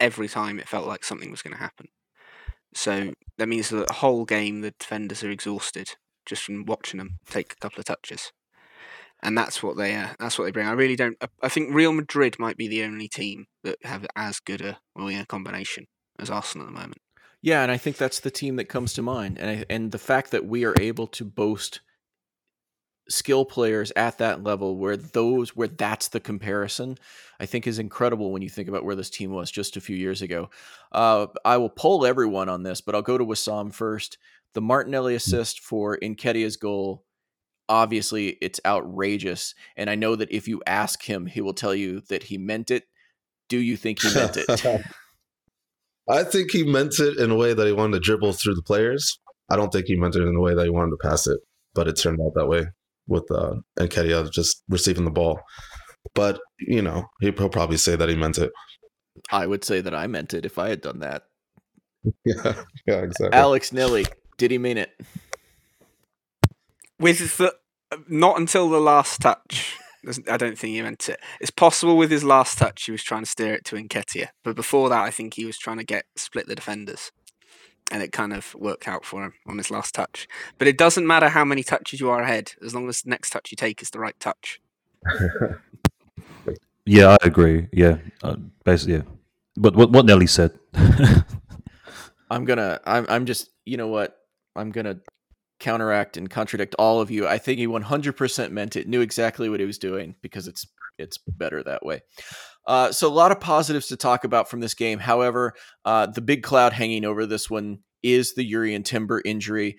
every 0.01 0.29
time 0.29 0.59
it 0.59 0.69
felt 0.69 0.87
like 0.87 1.05
something 1.05 1.31
was 1.31 1.43
going 1.43 1.55
to 1.55 1.61
happen. 1.61 1.89
So 2.75 3.13
that 3.39 3.49
means 3.49 3.71
that 3.71 3.89
the 3.89 3.95
whole 3.95 4.25
game 4.25 4.61
the 4.61 4.73
defenders 4.79 5.25
are 5.25 5.31
exhausted 5.31 5.95
just 6.27 6.43
from 6.43 6.67
watching 6.67 6.99
them 6.99 7.19
take 7.27 7.53
a 7.53 7.57
couple 7.57 7.81
of 7.81 7.87
touches, 7.87 8.33
and 9.23 9.37
that's 9.37 9.63
what 9.63 9.77
they 9.77 9.95
uh, 9.95 10.09
that's 10.19 10.39
what 10.39 10.45
they 10.45 10.51
bring. 10.51 10.67
I 10.67 10.73
really 10.73 10.97
don't. 10.97 11.17
I 11.43 11.49
think 11.49 11.75
Real 11.75 11.93
Madrid 11.93 12.39
might 12.39 12.59
be 12.59 12.69
the 12.69 12.85
only 12.85 13.09
team 13.09 13.47
that 13.65 13.77
have 13.85 14.07
as 14.15 14.39
good 14.39 14.61
a 14.61 14.79
winger 14.95 15.25
combination 15.25 15.87
as 16.19 16.31
Arsenal 16.31 16.67
at 16.67 16.75
the 16.75 16.79
moment. 16.79 17.01
Yeah, 17.41 17.63
and 17.63 17.73
I 17.73 17.79
think 17.79 17.97
that's 17.97 18.21
the 18.21 18.31
team 18.31 18.57
that 18.57 18.67
comes 18.67 18.93
to 18.95 19.03
mind, 19.03 19.39
and 19.39 19.51
I, 19.51 19.65
and 19.71 19.91
the 19.91 19.99
fact 19.99 20.31
that 20.33 20.47
we 20.47 20.65
are 20.65 20.75
able 20.79 21.07
to 21.07 21.25
boast 21.25 21.81
skill 23.09 23.45
players 23.45 23.93
at 23.97 24.19
that 24.19 24.43
level 24.43 24.77
where 24.77 24.97
those 24.97 25.57
where 25.57 25.69
that's 25.69 26.09
the 26.09 26.21
comparison 26.21 26.99
i 27.41 27.47
think 27.47 27.67
is 27.67 27.79
incredible 27.79 28.31
when 28.31 28.43
you 28.43 28.49
think 28.49 28.69
about 28.69 28.85
where 28.85 28.95
this 28.95 29.11
team 29.11 29.31
was 29.31 29.51
just 29.51 29.77
a 29.77 29.81
few 29.81 29.97
years 29.97 30.23
ago. 30.23 30.51
Uh, 30.93 31.27
i 31.45 31.57
will 31.57 31.71
poll 31.71 32.05
everyone 32.05 32.49
on 32.49 32.63
this 32.63 32.81
but 32.81 32.95
i'll 32.95 33.03
go 33.03 33.19
to 33.19 33.25
Wissam 33.25 33.73
first. 33.73 34.19
The 34.55 34.61
martinelli 34.61 35.15
assist 35.15 35.61
for 35.61 35.99
Nketiah's 35.99 36.57
goal 36.57 37.05
obviously 37.69 38.39
it's 38.41 38.61
outrageous 38.65 39.55
and 39.77 39.91
i 39.91 39.95
know 39.95 40.17
that 40.17 40.33
if 40.33 40.49
you 40.49 40.63
ask 40.67 41.03
him 41.03 41.27
he 41.27 41.41
will 41.41 41.55
tell 41.55 41.75
you 41.75 42.01
that 42.09 42.25
he 42.25 42.39
meant 42.39 42.71
it. 42.71 42.85
Do 43.49 43.59
you 43.59 43.77
think 43.79 44.03
he 44.03 44.13
meant 44.15 44.37
it? 44.37 44.49
I 46.11 46.25
think 46.25 46.51
he 46.51 46.65
meant 46.65 46.99
it 47.01 47.19
in 47.19 47.31
a 47.31 47.37
way 47.37 47.55
that 47.55 47.67
he 47.67 47.73
wanted 47.73 47.93
to 47.95 48.01
dribble 48.01 48.33
through 48.33 48.55
the 48.55 48.63
players. 48.63 49.19
I 49.51 49.57
don't 49.57 49.71
think 49.71 49.87
he 49.87 49.97
meant 49.97 50.17
it 50.17 50.23
in 50.23 50.35
the 50.35 50.41
way 50.41 50.55
that 50.55 50.65
he 50.65 50.71
wanted 50.71 50.91
to 50.91 51.09
pass 51.09 51.27
it 51.27 51.41
but 51.79 51.87
it 51.87 51.95
turned 51.95 52.21
out 52.21 52.35
that 52.35 52.49
way 52.49 52.67
with 53.09 53.31
uh, 53.31 53.55
Nketiah 53.79 54.31
just 54.31 54.63
receiving 54.69 55.05
the 55.05 55.11
ball. 55.11 55.41
But 56.15 56.41
you 56.61 56.83
know, 56.83 57.07
he'll 57.21 57.33
probably 57.33 57.77
say 57.77 57.97
that 57.97 58.09
he 58.09 58.15
meant 58.15 58.39
it. 58.39 58.51
I 59.31 59.47
would 59.47 59.65
say 59.65 59.81
that 59.81 59.95
I 59.95 60.07
meant 60.07 60.35
it 60.35 60.47
if 60.47 60.59
I 60.59 60.69
had 60.69 60.81
done 60.81 61.01
that. 61.01 61.23
yeah, 62.25 62.63
yeah, 62.87 63.03
exactly. 63.03 63.39
Alex 63.39 63.73
Nelly, 63.73 64.07
did 64.37 64.51
he 64.51 64.59
mean 64.59 64.79
it? 64.79 64.91
With 67.01 67.37
the 67.37 67.55
not 68.09 68.39
until 68.39 68.69
the 68.69 68.81
last 68.81 69.21
touch. 69.21 69.77
I 70.31 70.37
don't 70.37 70.57
think 70.57 70.75
he 70.75 70.81
meant 70.81 71.09
it. 71.09 71.19
It's 71.41 71.51
possible 71.51 71.97
with 71.97 72.11
his 72.11 72.23
last 72.23 72.57
touch 72.57 72.85
he 72.85 72.93
was 72.93 73.03
trying 73.03 73.25
to 73.25 73.31
steer 73.31 73.55
it 73.55 73.65
to 73.67 73.77
Nketiah, 73.77 74.29
but 74.45 74.55
before 74.55 74.89
that, 74.89 75.03
I 75.03 75.11
think 75.11 75.35
he 75.35 75.45
was 75.45 75.59
trying 75.59 75.79
to 75.79 75.85
get 75.85 76.07
split 76.17 76.47
the 76.47 76.55
defenders 76.55 77.11
and 77.91 78.03
it 78.03 78.13
kind 78.13 78.33
of 78.33 78.55
worked 78.55 78.87
out 78.87 79.05
for 79.05 79.25
him 79.25 79.35
on 79.47 79.59
his 79.59 79.71
last 79.71 79.95
touch. 79.95 80.29
But 80.59 80.69
it 80.69 80.79
doesn't 80.79 81.07
matter 81.07 81.29
how 81.29 81.45
many 81.45 81.63
touches 81.63 82.01
you 82.01 82.11
are 82.11 82.23
ahead, 82.23 82.53
as 82.65 82.75
long 82.75 82.89
as 82.89 83.03
the 83.03 83.11
next 83.11 83.31
touch 83.31 83.51
you 83.51 83.57
take 83.57 83.83
is 83.83 83.91
the 83.91 83.99
right 83.99 84.19
touch. 84.21 84.61
yeah, 86.85 87.17
I 87.23 87.27
agree. 87.27 87.69
Yeah, 87.73 87.99
uh, 88.23 88.37
basically, 88.65 88.95
yeah. 88.95 89.03
But 89.57 89.75
what 89.75 89.91
what 89.91 90.07
Nelly 90.07 90.27
said. 90.27 90.59
I'm 92.31 92.45
gonna. 92.45 92.81
I'm. 92.85 93.07
I'm 93.09 93.27
just. 93.27 93.51
You 93.65 93.77
know 93.77 93.89
what? 93.89 94.17
I'm 94.55 94.71
gonna 94.71 95.01
counteract 95.61 96.17
and 96.17 96.31
contradict 96.31 96.75
all 96.79 97.01
of 97.01 97.11
you. 97.11 97.27
I 97.27 97.39
think 97.39 97.59
he 97.59 97.67
100% 97.67 98.51
meant 98.53 98.77
it. 98.77 98.89
Knew 98.89 99.01
exactly 99.01 99.49
what 99.49 99.61
he 99.61 99.67
was 99.67 99.79
doing 99.79 100.15
because 100.23 100.47
it's 100.47 100.67
it's 100.99 101.19
better 101.19 101.63
that 101.63 101.85
way. 101.85 102.03
Uh, 102.69 102.93
so 102.93 103.09
a 103.09 103.11
lot 103.11 103.33
of 103.33 103.41
positives 103.41 103.87
to 103.89 103.97
talk 103.97 104.25
about 104.25 104.51
from 104.51 104.61
this 104.61 104.75
game. 104.75 104.99
However, 104.99 105.55
uh, 105.87 106.07
the 106.07 106.21
big 106.21 106.43
cloud 106.43 106.75
hanging 106.75 107.07
over 107.07 107.25
this 107.25 107.49
one 107.49 107.79
is 108.03 108.35
the 108.35 108.49
Jurrien 108.49 108.85
Timber 108.85 109.23
injury. 109.25 109.79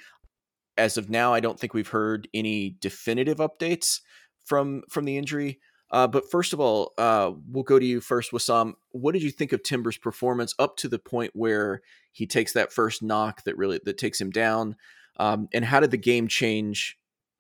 As 0.76 0.98
of 0.98 1.08
now, 1.08 1.32
I 1.32 1.40
don't 1.40 1.60
think 1.60 1.76
we've 1.76 1.88
heard 1.88 2.28
any 2.34 2.76
definitive 2.82 3.38
updates 3.38 4.00
from 4.44 4.82
from 4.90 5.06
the 5.06 5.18
injury. 5.18 5.60
Uh, 5.92 6.08
but 6.08 6.30
first 6.30 6.52
of 6.52 6.60
all, 6.60 6.94
uh, 6.98 7.32
we'll 7.48 7.64
go 7.64 7.80
to 7.80 7.86
you 7.86 8.02
first, 8.02 8.32
Wassam. 8.32 8.74
What 8.92 9.14
did 9.14 9.24
you 9.24 9.32
think 9.32 9.54
of 9.54 9.64
Timber's 9.64 9.98
performance 9.98 10.54
up 10.60 10.76
to 10.78 10.88
the 10.88 11.00
point 11.00 11.32
where 11.34 11.82
he 12.12 12.26
takes 12.28 12.54
that 12.54 12.72
first 12.72 13.04
knock 13.04 13.44
that 13.44 13.58
really 13.58 13.80
that 13.86 13.98
takes 13.98 14.20
him 14.20 14.32
down? 14.32 14.76
Um, 15.18 15.48
and 15.54 15.66
how 15.66 15.80
did 15.80 15.92
the 15.92 15.98
game 15.98 16.28
change 16.28 16.98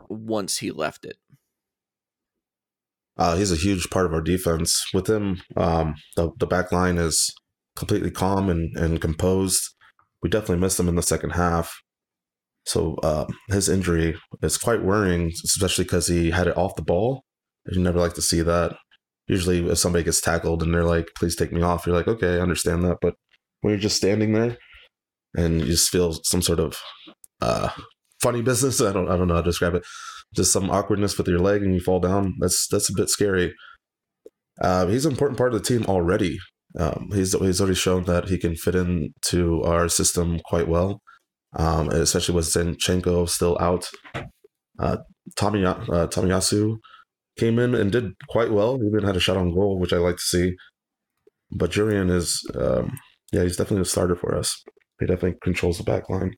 once 0.09 0.57
he 0.57 0.71
left 0.71 1.05
it? 1.05 1.17
Uh, 3.19 3.35
he's 3.35 3.51
a 3.51 3.57
huge 3.57 3.89
part 3.89 4.05
of 4.05 4.13
our 4.13 4.21
defense. 4.21 4.81
With 4.93 5.07
him, 5.07 5.41
um, 5.57 5.93
the 6.15 6.31
the 6.39 6.47
back 6.47 6.71
line 6.71 6.97
is 6.97 7.29
completely 7.75 8.11
calm 8.11 8.49
and, 8.49 8.75
and 8.77 9.01
composed. 9.01 9.61
We 10.23 10.29
definitely 10.29 10.61
missed 10.61 10.79
him 10.79 10.87
in 10.87 10.95
the 10.95 11.03
second 11.03 11.31
half. 11.31 11.73
So 12.65 12.95
uh, 13.03 13.25
his 13.49 13.67
injury 13.67 14.15
is 14.41 14.57
quite 14.57 14.83
worrying, 14.83 15.31
especially 15.43 15.83
because 15.83 16.07
he 16.07 16.31
had 16.31 16.47
it 16.47 16.57
off 16.57 16.75
the 16.75 16.81
ball. 16.81 17.23
You 17.69 17.81
never 17.81 17.99
like 17.99 18.13
to 18.13 18.21
see 18.21 18.41
that. 18.41 18.77
Usually, 19.27 19.67
if 19.69 19.77
somebody 19.77 20.03
gets 20.03 20.21
tackled 20.21 20.63
and 20.63 20.73
they're 20.73 20.83
like, 20.85 21.09
"Please 21.17 21.35
take 21.35 21.51
me 21.51 21.61
off," 21.61 21.85
you're 21.85 21.95
like, 21.95 22.07
"Okay, 22.07 22.37
I 22.37 22.41
understand 22.41 22.85
that." 22.85 22.99
But 23.01 23.15
when 23.61 23.71
you're 23.71 23.81
just 23.81 23.97
standing 23.97 24.31
there 24.31 24.57
and 25.35 25.59
you 25.59 25.67
just 25.67 25.89
feel 25.89 26.13
some 26.23 26.41
sort 26.41 26.61
of 26.61 26.77
uh, 27.41 27.69
funny 28.21 28.41
business, 28.49 28.81
I 28.81 28.93
don't, 28.93 29.09
I 29.09 29.17
don't 29.17 29.27
know 29.27 29.35
how 29.35 29.41
to 29.41 29.49
describe 29.49 29.75
it 29.75 29.83
just 30.35 30.51
some 30.51 30.69
awkwardness 30.69 31.17
with 31.17 31.27
your 31.27 31.39
leg 31.39 31.63
and 31.63 31.73
you 31.73 31.79
fall 31.79 31.99
down. 31.99 32.35
That's 32.39 32.67
that's 32.67 32.89
a 32.89 32.93
bit 32.95 33.09
scary. 33.09 33.53
Uh, 34.61 34.87
he's 34.87 35.05
an 35.05 35.11
important 35.11 35.37
part 35.37 35.53
of 35.53 35.61
the 35.61 35.65
team 35.65 35.85
already. 35.87 36.37
Um, 36.77 37.09
he's 37.13 37.33
he's 37.33 37.61
already 37.61 37.75
shown 37.75 38.03
that 38.05 38.29
he 38.29 38.37
can 38.37 38.55
fit 38.55 38.75
into 38.75 39.63
our 39.63 39.89
system 39.89 40.39
quite 40.45 40.67
well, 40.67 41.01
um, 41.55 41.89
especially 41.89 42.35
with 42.35 42.45
Zinchenko 42.45 43.27
still 43.27 43.57
out. 43.59 43.89
Uh, 44.77 44.97
Tommy 45.35 45.65
uh, 45.65 45.75
Tomiyasu 46.07 46.77
came 47.37 47.57
in 47.59 47.73
and 47.73 47.91
did 47.91 48.11
quite 48.29 48.51
well. 48.51 48.77
He 48.77 48.87
even 48.87 49.03
had 49.03 49.15
a 49.15 49.19
shot 49.19 49.37
on 49.37 49.53
goal, 49.53 49.79
which 49.79 49.93
I 49.93 49.97
like 49.97 50.17
to 50.17 50.21
see. 50.21 50.55
But 51.51 51.71
Jurrien 51.71 52.11
is, 52.11 52.43
um, 52.55 52.97
yeah, 53.31 53.43
he's 53.43 53.57
definitely 53.57 53.81
a 53.81 53.85
starter 53.85 54.15
for 54.15 54.35
us. 54.35 54.63
He 54.99 55.07
definitely 55.07 55.39
controls 55.41 55.77
the 55.77 55.83
back 55.83 56.09
line 56.09 56.35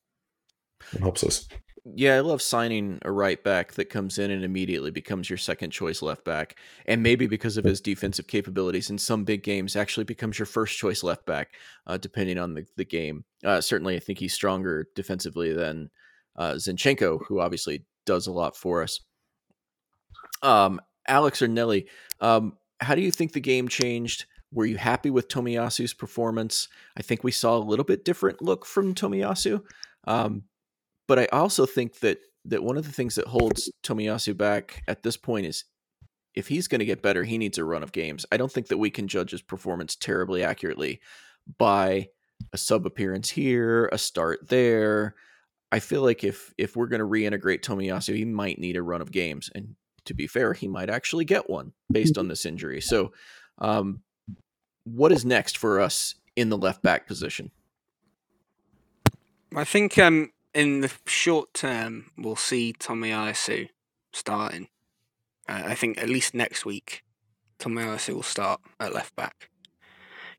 and 0.92 1.02
helps 1.02 1.24
us. 1.24 1.48
Yeah, 1.84 2.16
I 2.16 2.20
love 2.20 2.44
signing 2.44 3.00
a 3.02 3.12
right 3.12 3.44
back 3.44 3.74
that 3.74 3.90
comes 3.90 4.20
in 4.20 4.30
and 4.30 4.44
immediately 4.44 4.92
becomes 4.92 5.32
your 5.32 5.38
second 5.38 5.72
choice 5.72 6.04
left 6.04 6.24
back. 6.24 6.60
And 6.86 7.02
maybe 7.02 7.26
because 7.26 7.58
of 7.58 7.66
his 7.66 7.82
defensive 7.82 8.28
capabilities 8.28 8.92
in 8.92 9.00
some 9.00 9.24
big 9.24 9.42
games, 9.42 9.76
actually 9.76 10.04
becomes 10.04 10.38
your 10.38 10.46
first 10.46 10.78
choice 10.78 11.02
left 11.02 11.26
back, 11.26 11.56
uh, 11.88 11.98
depending 11.98 12.38
on 12.38 12.54
the, 12.54 12.68
the 12.78 12.86
game. 12.86 13.26
Uh, 13.44 13.62
certainly, 13.62 13.96
I 13.96 14.00
think 14.00 14.20
he's 14.20 14.34
stronger 14.34 14.90
defensively 14.94 15.54
than 15.54 15.90
uh, 16.36 16.52
Zinchenko, 16.54 17.22
who 17.28 17.40
obviously 17.40 17.84
does 18.06 18.28
a 18.28 18.32
lot 18.32 18.56
for 18.56 18.84
us. 18.84 19.00
Um, 20.44 20.82
Alex 21.08 21.42
or 21.42 21.48
Nelly, 21.48 21.88
um, 22.20 22.58
how 22.80 22.94
do 22.94 23.02
you 23.02 23.12
think 23.12 23.34
the 23.34 23.40
game 23.40 23.68
changed? 23.68 24.26
Were 24.54 24.66
you 24.66 24.78
happy 24.78 25.10
with 25.10 25.30
Tomiyasu's 25.30 25.96
performance? 25.96 26.68
I 26.96 27.02
think 27.02 27.24
we 27.24 27.32
saw 27.32 27.58
a 27.58 27.60
little 27.60 27.86
bit 27.86 28.06
different 28.06 28.40
look 28.40 28.68
from 28.68 28.94
Tomiyasu. 28.94 29.64
Um, 30.06 30.44
but 31.12 31.20
I 31.20 31.26
also 31.34 31.66
think 31.66 32.00
that 32.00 32.20
that 32.46 32.64
one 32.64 32.78
of 32.78 32.86
the 32.86 32.92
things 32.94 33.16
that 33.16 33.28
holds 33.28 33.70
Tomiyasu 33.84 34.38
back 34.38 34.82
at 34.88 35.04
this 35.04 35.18
point 35.18 35.46
is 35.46 35.66
if 36.36 36.48
he's 36.48 36.70
going 36.70 36.80
to 36.80 36.86
get 36.86 37.02
better, 37.02 37.26
he 37.26 37.38
needs 37.38 37.58
a 37.58 37.66
run 37.66 37.84
of 37.84 37.92
games. 37.92 38.26
I 38.32 38.38
don't 38.38 38.50
think 38.50 38.68
that 38.70 38.78
we 38.78 38.90
can 38.90 39.10
judge 39.10 39.32
his 39.32 39.42
performance 39.42 39.98
terribly 39.98 40.42
accurately 40.42 41.02
by 41.58 42.08
a 42.54 42.58
sub 42.58 42.86
appearance 42.86 43.30
here, 43.30 43.90
a 43.92 43.98
start 43.98 44.48
there. 44.48 45.16
I 45.70 45.80
feel 45.80 46.02
like 46.02 46.24
if 46.24 46.54
if 46.58 46.78
we're 46.78 46.88
going 46.88 47.02
to 47.02 47.06
reintegrate 47.06 47.60
Tomiyasu, 47.60 48.16
he 48.16 48.24
might 48.24 48.58
need 48.58 48.78
a 48.78 48.82
run 48.82 49.02
of 49.02 49.12
games, 49.12 49.50
and 49.54 49.76
to 50.06 50.14
be 50.14 50.28
fair, 50.28 50.54
he 50.54 50.70
might 50.70 50.90
actually 50.90 51.26
get 51.26 51.50
one 51.50 51.74
based 51.92 52.18
on 52.18 52.30
this 52.30 52.46
injury. 52.46 52.80
So, 52.80 53.12
um, 53.58 54.00
what 54.86 55.12
is 55.12 55.26
next 55.26 55.58
for 55.58 55.82
us 55.82 56.16
in 56.38 56.48
the 56.48 56.58
left 56.58 56.82
back 56.82 57.06
position? 57.06 57.52
I 59.54 59.66
think 59.66 59.98
um, 59.98 60.32
in 60.54 60.82
the 60.82 60.92
short 61.06 61.54
term, 61.54 62.12
we'll 62.18 62.36
see 62.36 62.74
Tommy 62.74 63.10
Tomiyasu 63.10 63.70
starting. 64.14 64.68
Uh, 65.48 65.64
I 65.66 65.76
think 65.76 65.98
at 65.98 66.10
least 66.10 66.34
next 66.34 66.66
week, 66.66 67.04
Tommy 67.60 67.84
Tomiyasu 67.84 68.16
will 68.16 68.24
start 68.24 68.62
at 68.80 68.94
left 68.94 69.16
back. 69.16 69.50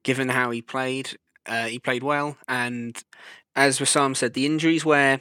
Given 0.02 0.28
how 0.30 0.50
he 0.50 0.62
played, 0.62 1.16
uh, 1.46 1.66
he 1.66 1.78
played 1.78 2.02
well, 2.02 2.36
and 2.48 3.00
as 3.54 3.78
Wissam 3.78 4.16
said, 4.16 4.34
the 4.34 4.46
injuries 4.46 4.84
where 4.84 5.20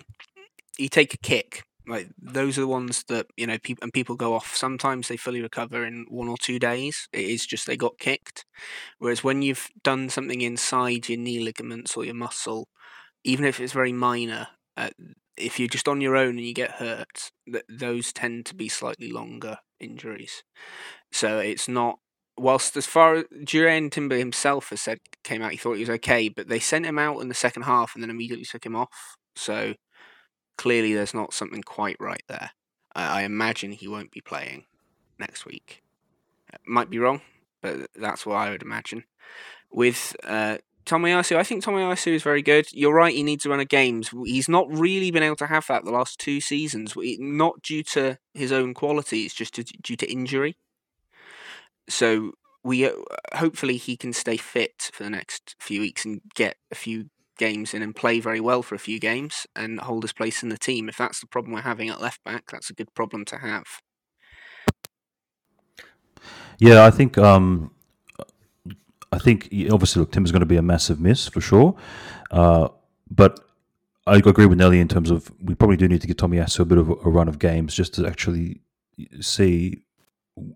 you 0.77 0.89
take 0.89 1.13
a 1.13 1.17
kick, 1.17 1.63
like 1.87 2.09
those 2.19 2.57
are 2.57 2.61
the 2.61 2.67
ones 2.67 3.03
that 3.07 3.27
you 3.37 3.47
know, 3.47 3.57
and 3.81 3.93
people 3.93 4.15
go 4.15 4.33
off. 4.33 4.55
Sometimes 4.55 5.07
they 5.07 5.17
fully 5.17 5.41
recover 5.41 5.85
in 5.85 6.05
one 6.09 6.27
or 6.27 6.37
two 6.37 6.59
days. 6.59 7.07
It 7.13 7.25
is 7.25 7.45
just 7.45 7.67
they 7.67 7.77
got 7.77 7.97
kicked. 7.99 8.45
Whereas 8.99 9.23
when 9.23 9.41
you've 9.41 9.69
done 9.83 10.09
something 10.09 10.41
inside 10.41 11.09
your 11.09 11.19
knee 11.19 11.39
ligaments 11.39 11.95
or 11.95 12.05
your 12.05 12.15
muscle, 12.15 12.69
even 13.23 13.45
if 13.45 13.59
it's 13.59 13.73
very 13.73 13.93
minor, 13.93 14.47
uh, 14.81 14.89
if 15.37 15.59
you're 15.59 15.67
just 15.67 15.87
on 15.87 16.01
your 16.01 16.15
own 16.15 16.37
and 16.37 16.45
you 16.45 16.53
get 16.53 16.71
hurt, 16.71 17.31
th- 17.51 17.65
those 17.69 18.11
tend 18.11 18.45
to 18.47 18.55
be 18.55 18.67
slightly 18.67 19.11
longer 19.11 19.57
injuries. 19.79 20.43
So 21.11 21.39
it's 21.39 21.67
not. 21.67 21.99
Whilst 22.37 22.75
as 22.77 22.87
far 22.87 23.15
as 23.15 23.23
Jurrien 23.43 23.91
Timber 23.91 24.17
himself 24.17 24.69
has 24.69 24.81
said, 24.81 24.99
came 25.23 25.41
out, 25.41 25.51
he 25.51 25.57
thought 25.57 25.73
he 25.73 25.81
was 25.81 25.89
okay, 25.89 26.29
but 26.29 26.47
they 26.47 26.59
sent 26.59 26.85
him 26.85 26.97
out 26.97 27.19
in 27.19 27.27
the 27.27 27.35
second 27.35 27.63
half 27.63 27.93
and 27.93 28.01
then 28.01 28.09
immediately 28.09 28.45
took 28.45 28.65
him 28.65 28.75
off. 28.75 29.17
So 29.35 29.75
clearly, 30.57 30.93
there's 30.93 31.13
not 31.13 31.33
something 31.33 31.61
quite 31.61 31.97
right 31.99 32.23
there. 32.27 32.51
I, 32.95 33.19
I 33.19 33.21
imagine 33.23 33.71
he 33.73 33.87
won't 33.87 34.11
be 34.11 34.21
playing 34.21 34.65
next 35.19 35.45
week. 35.45 35.83
Might 36.65 36.89
be 36.89 36.99
wrong, 36.99 37.21
but 37.61 37.87
that's 37.95 38.25
what 38.25 38.35
I 38.35 38.49
would 38.49 38.63
imagine. 38.63 39.03
With 39.71 40.15
uh, 40.23 40.57
Tomiyasu, 40.85 41.37
I 41.37 41.43
think 41.43 41.63
Tomiyasu 41.63 42.13
is 42.13 42.23
very 42.23 42.41
good. 42.41 42.67
You're 42.71 42.93
right, 42.93 43.13
he 43.13 43.23
needs 43.23 43.43
to 43.43 43.49
run 43.49 43.59
a 43.59 43.65
games. 43.65 44.09
He's 44.25 44.49
not 44.49 44.67
really 44.69 45.11
been 45.11 45.23
able 45.23 45.35
to 45.37 45.47
have 45.47 45.67
that 45.67 45.85
the 45.85 45.91
last 45.91 46.19
two 46.19 46.41
seasons, 46.41 46.93
not 46.97 47.61
due 47.61 47.83
to 47.83 48.17
his 48.33 48.51
own 48.51 48.73
quality, 48.73 49.21
it's 49.21 49.35
just 49.35 49.59
due 49.83 49.95
to 49.95 50.11
injury. 50.11 50.57
So 51.89 52.31
we 52.63 52.85
uh, 52.85 52.91
hopefully 53.35 53.77
he 53.77 53.97
can 53.97 54.13
stay 54.13 54.37
fit 54.37 54.89
for 54.93 55.03
the 55.03 55.09
next 55.09 55.55
few 55.59 55.81
weeks 55.81 56.05
and 56.05 56.21
get 56.35 56.57
a 56.71 56.75
few 56.75 57.09
games 57.37 57.73
in 57.73 57.81
and 57.81 57.95
play 57.95 58.19
very 58.19 58.39
well 58.39 58.61
for 58.61 58.75
a 58.75 58.79
few 58.79 58.99
games 58.99 59.47
and 59.55 59.79
hold 59.79 60.03
his 60.03 60.13
place 60.13 60.43
in 60.43 60.49
the 60.49 60.57
team. 60.57 60.87
If 60.87 60.97
that's 60.97 61.19
the 61.19 61.27
problem 61.27 61.53
we're 61.53 61.61
having 61.61 61.89
at 61.89 62.01
left 62.01 62.23
back, 62.23 62.51
that's 62.51 62.69
a 62.69 62.73
good 62.73 62.93
problem 62.93 63.25
to 63.25 63.37
have. 63.37 63.65
Yeah, 66.59 66.85
I 66.85 66.91
think 66.91 67.17
um, 67.17 67.71
I 69.11 69.19
think 69.19 69.49
obviously, 69.71 69.99
look, 69.99 70.11
Tim 70.11 70.23
is 70.23 70.31
going 70.31 70.41
to 70.41 70.45
be 70.45 70.57
a 70.57 70.61
massive 70.61 70.99
miss 70.99 71.27
for 71.27 71.41
sure. 71.41 71.75
Uh, 72.29 72.69
but 73.09 73.39
I 74.07 74.17
agree 74.17 74.45
with 74.45 74.57
Nelly 74.57 74.79
in 74.79 74.87
terms 74.87 75.11
of 75.11 75.31
we 75.41 75.53
probably 75.53 75.77
do 75.77 75.87
need 75.87 76.01
to 76.01 76.07
give 76.07 76.17
Tomiyasu 76.17 76.61
a 76.61 76.65
bit 76.65 76.77
of 76.77 76.89
a 76.89 77.09
run 77.09 77.27
of 77.27 77.39
games 77.39 77.73
just 77.73 77.93
to 77.95 78.07
actually 78.07 78.61
see, 79.19 79.83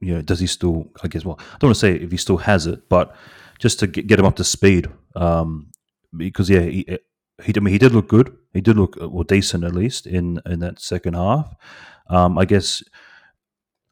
you 0.01 0.15
know, 0.15 0.21
does 0.21 0.39
he 0.39 0.47
still? 0.47 0.89
I 1.03 1.07
guess. 1.07 1.25
Well, 1.25 1.37
I 1.39 1.57
don't 1.59 1.69
want 1.69 1.75
to 1.75 1.79
say 1.79 1.95
if 1.95 2.11
he 2.11 2.17
still 2.17 2.37
has 2.37 2.65
it, 2.65 2.87
but 2.89 3.15
just 3.59 3.79
to 3.79 3.87
get, 3.87 4.19
him 4.19 4.25
up 4.25 4.35
to 4.37 4.43
speed. 4.43 4.87
Um, 5.15 5.71
because 6.15 6.49
yeah, 6.49 6.61
he, 6.61 6.85
he, 7.43 7.53
I 7.55 7.59
mean, 7.59 7.73
he 7.73 7.77
did 7.77 7.93
look 7.93 8.07
good. 8.07 8.35
He 8.53 8.61
did 8.61 8.77
look 8.77 8.95
well 8.99 9.23
decent 9.23 9.63
at 9.63 9.75
least 9.75 10.07
in 10.07 10.39
in 10.45 10.59
that 10.59 10.79
second 10.79 11.15
half. 11.15 11.53
Um, 12.09 12.37
I 12.37 12.45
guess 12.45 12.81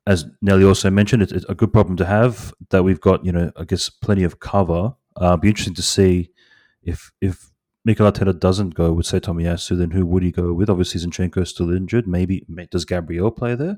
as 0.06 0.26
Nelly 0.42 0.66
also 0.66 0.90
mentioned, 0.90 1.24
it's, 1.24 1.46
a 1.48 1.56
good 1.56 1.72
problem 1.72 1.96
to 1.98 2.06
have 2.06 2.54
that 2.70 2.84
we've 2.84 3.00
got, 3.00 3.26
you 3.26 3.32
know, 3.32 3.52
I 3.56 3.64
guess 3.64 3.90
plenty 3.90 4.24
of 4.24 4.40
cover. 4.40 4.94
Uh, 5.16 5.38
be 5.38 5.50
interesting 5.50 5.76
to 5.76 5.82
see 5.82 6.32
if 6.82 7.12
if 7.22 7.52
Mikel 7.86 8.10
Arteta 8.10 8.38
doesn't 8.38 8.76
go 8.76 8.92
with 8.94 9.06
say 9.06 9.20
Tomiyasu, 9.20 9.78
then 9.78 9.92
who 9.92 10.06
would 10.06 10.24
he 10.24 10.32
go 10.32 10.54
with? 10.54 10.70
Obviously, 10.70 11.02
Zinchenko 11.02 11.44
is 11.44 11.50
still 11.50 11.74
injured. 11.74 12.08
Maybe 12.08 12.46
does 12.72 12.86
Gabriel 12.86 13.32
play 13.32 13.56
there? 13.56 13.78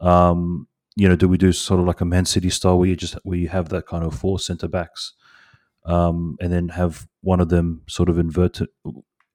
Um, 0.00 0.68
you 0.96 1.08
know, 1.08 1.16
do 1.16 1.28
we 1.28 1.38
do 1.38 1.52
sort 1.52 1.80
of 1.80 1.86
like 1.86 2.00
a 2.00 2.04
Man 2.04 2.24
City 2.24 2.50
style 2.50 2.78
where 2.78 2.88
you 2.88 2.96
just 2.96 3.14
where 3.24 3.38
you 3.38 3.48
have 3.48 3.68
that 3.70 3.86
kind 3.86 4.04
of 4.04 4.14
four 4.14 4.38
centre 4.38 4.68
backs, 4.68 5.14
um, 5.84 6.36
and 6.40 6.52
then 6.52 6.68
have 6.70 7.06
one 7.22 7.40
of 7.40 7.48
them 7.48 7.82
sort 7.88 8.08
of 8.08 8.18
invert 8.18 8.60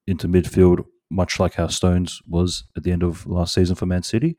into 0.06 0.28
midfield, 0.28 0.84
much 1.10 1.38
like 1.38 1.54
how 1.54 1.68
Stones 1.68 2.20
was 2.28 2.64
at 2.76 2.82
the 2.82 2.92
end 2.92 3.02
of 3.02 3.26
last 3.26 3.54
season 3.54 3.76
for 3.76 3.86
Man 3.86 4.02
City? 4.02 4.36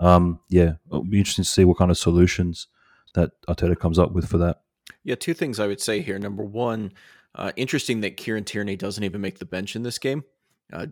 Um, 0.00 0.40
yeah, 0.48 0.74
it'll 0.88 1.04
be 1.04 1.18
interesting 1.18 1.44
to 1.44 1.50
see 1.50 1.64
what 1.64 1.78
kind 1.78 1.90
of 1.90 1.98
solutions 1.98 2.68
that 3.14 3.30
Arteta 3.48 3.78
comes 3.78 3.98
up 3.98 4.12
with 4.12 4.28
for 4.28 4.38
that. 4.38 4.62
Yeah, 5.04 5.14
two 5.14 5.34
things 5.34 5.58
I 5.58 5.66
would 5.66 5.80
say 5.80 6.00
here. 6.00 6.18
Number 6.18 6.44
one, 6.44 6.92
uh, 7.34 7.52
interesting 7.56 8.00
that 8.00 8.16
Kieran 8.16 8.44
Tierney 8.44 8.76
doesn't 8.76 9.02
even 9.02 9.20
make 9.20 9.38
the 9.38 9.44
bench 9.44 9.76
in 9.76 9.82
this 9.82 9.98
game. 9.98 10.24
Uh, 10.72 10.86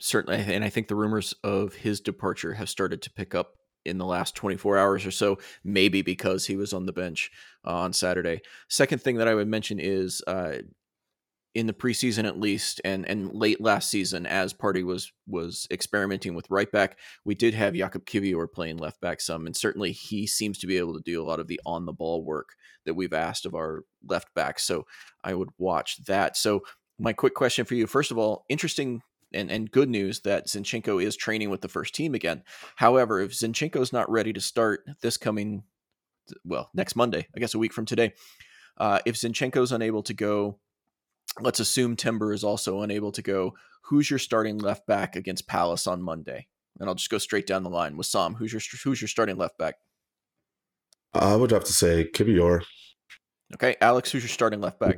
certainly, 0.00 0.38
and 0.54 0.64
I 0.64 0.70
think 0.70 0.88
the 0.88 0.94
rumors 0.94 1.34
of 1.44 1.74
his 1.74 2.00
departure 2.00 2.54
have 2.54 2.68
started 2.68 3.02
to 3.02 3.10
pick 3.10 3.34
up 3.34 3.56
in 3.84 3.98
the 3.98 4.04
last 4.04 4.34
24 4.34 4.76
hours 4.76 5.06
or 5.06 5.10
so, 5.10 5.38
maybe 5.64 6.02
because 6.02 6.46
he 6.46 6.56
was 6.56 6.72
on 6.72 6.86
the 6.86 6.92
bench 6.92 7.30
uh, 7.66 7.74
on 7.74 7.92
Saturday. 7.92 8.40
Second 8.68 9.02
thing 9.02 9.16
that 9.16 9.28
I 9.28 9.34
would 9.34 9.48
mention 9.48 9.78
is 9.78 10.22
uh, 10.26 10.58
in 11.54 11.66
the 11.66 11.72
preseason 11.72 12.26
at 12.26 12.38
least 12.38 12.80
and 12.84 13.08
and 13.08 13.32
late 13.32 13.60
last 13.60 13.90
season 13.90 14.26
as 14.26 14.52
Partey 14.52 14.84
was 14.84 15.12
was 15.26 15.66
experimenting 15.70 16.34
with 16.34 16.50
right 16.50 16.70
back 16.70 16.98
we 17.24 17.34
did 17.34 17.54
have 17.54 17.74
Jakub 17.74 18.04
Kiwior 18.04 18.50
playing 18.52 18.76
left 18.76 19.00
back 19.00 19.20
some 19.20 19.46
and 19.46 19.56
certainly 19.56 19.92
he 19.92 20.26
seems 20.26 20.58
to 20.58 20.66
be 20.66 20.76
able 20.76 20.94
to 20.94 21.02
do 21.04 21.22
a 21.22 21.24
lot 21.24 21.40
of 21.40 21.46
the 21.46 21.60
on 21.64 21.86
the 21.86 21.92
ball 21.92 22.22
work 22.24 22.50
that 22.84 22.94
we've 22.94 23.14
asked 23.14 23.46
of 23.46 23.54
our 23.54 23.84
left 24.06 24.32
back 24.34 24.58
so 24.58 24.84
I 25.24 25.34
would 25.34 25.48
watch 25.58 26.04
that. 26.04 26.36
So 26.36 26.62
my 26.98 27.12
quick 27.12 27.34
question 27.34 27.64
for 27.64 27.74
you 27.74 27.86
first 27.86 28.10
of 28.10 28.18
all 28.18 28.44
interesting 28.48 29.02
and, 29.32 29.50
and 29.50 29.70
good 29.70 29.90
news 29.90 30.20
that 30.20 30.46
Zinchenko 30.46 31.02
is 31.02 31.16
training 31.16 31.50
with 31.50 31.60
the 31.60 31.68
first 31.68 31.94
team 31.94 32.14
again. 32.14 32.42
However 32.76 33.20
if 33.20 33.32
Zinchenko 33.32 33.80
is 33.80 33.92
not 33.92 34.10
ready 34.10 34.32
to 34.32 34.40
start 34.40 34.84
this 35.00 35.16
coming 35.16 35.64
well 36.44 36.70
next 36.74 36.94
Monday 36.94 37.26
I 37.34 37.40
guess 37.40 37.54
a 37.54 37.58
week 37.58 37.72
from 37.72 37.86
today 37.86 38.12
uh, 38.76 39.00
if 39.06 39.16
Zinchenko 39.16 39.62
is 39.62 39.72
unable 39.72 40.02
to 40.04 40.14
go 40.14 40.58
let's 41.40 41.60
assume 41.60 41.96
Timber 41.96 42.32
is 42.32 42.44
also 42.44 42.82
unable 42.82 43.12
to 43.12 43.22
go. 43.22 43.54
Who's 43.82 44.10
your 44.10 44.18
starting 44.18 44.58
left 44.58 44.86
back 44.86 45.16
against 45.16 45.46
Palace 45.46 45.86
on 45.86 46.02
Monday? 46.02 46.46
And 46.78 46.88
I'll 46.88 46.94
just 46.94 47.10
go 47.10 47.18
straight 47.18 47.46
down 47.46 47.62
the 47.62 47.70
line 47.70 47.96
with 47.96 48.06
Sam. 48.06 48.34
Who's 48.34 48.52
your 48.52 48.60
who's 48.84 49.00
your 49.00 49.08
starting 49.08 49.36
left 49.36 49.58
back? 49.58 49.76
I 51.14 51.34
would 51.36 51.50
have 51.50 51.64
to 51.64 51.72
say 51.72 52.08
Kiwior. 52.12 52.62
Okay, 53.54 53.76
Alex, 53.80 54.12
who's 54.12 54.22
your 54.22 54.28
starting 54.28 54.60
left 54.60 54.78
back? 54.78 54.96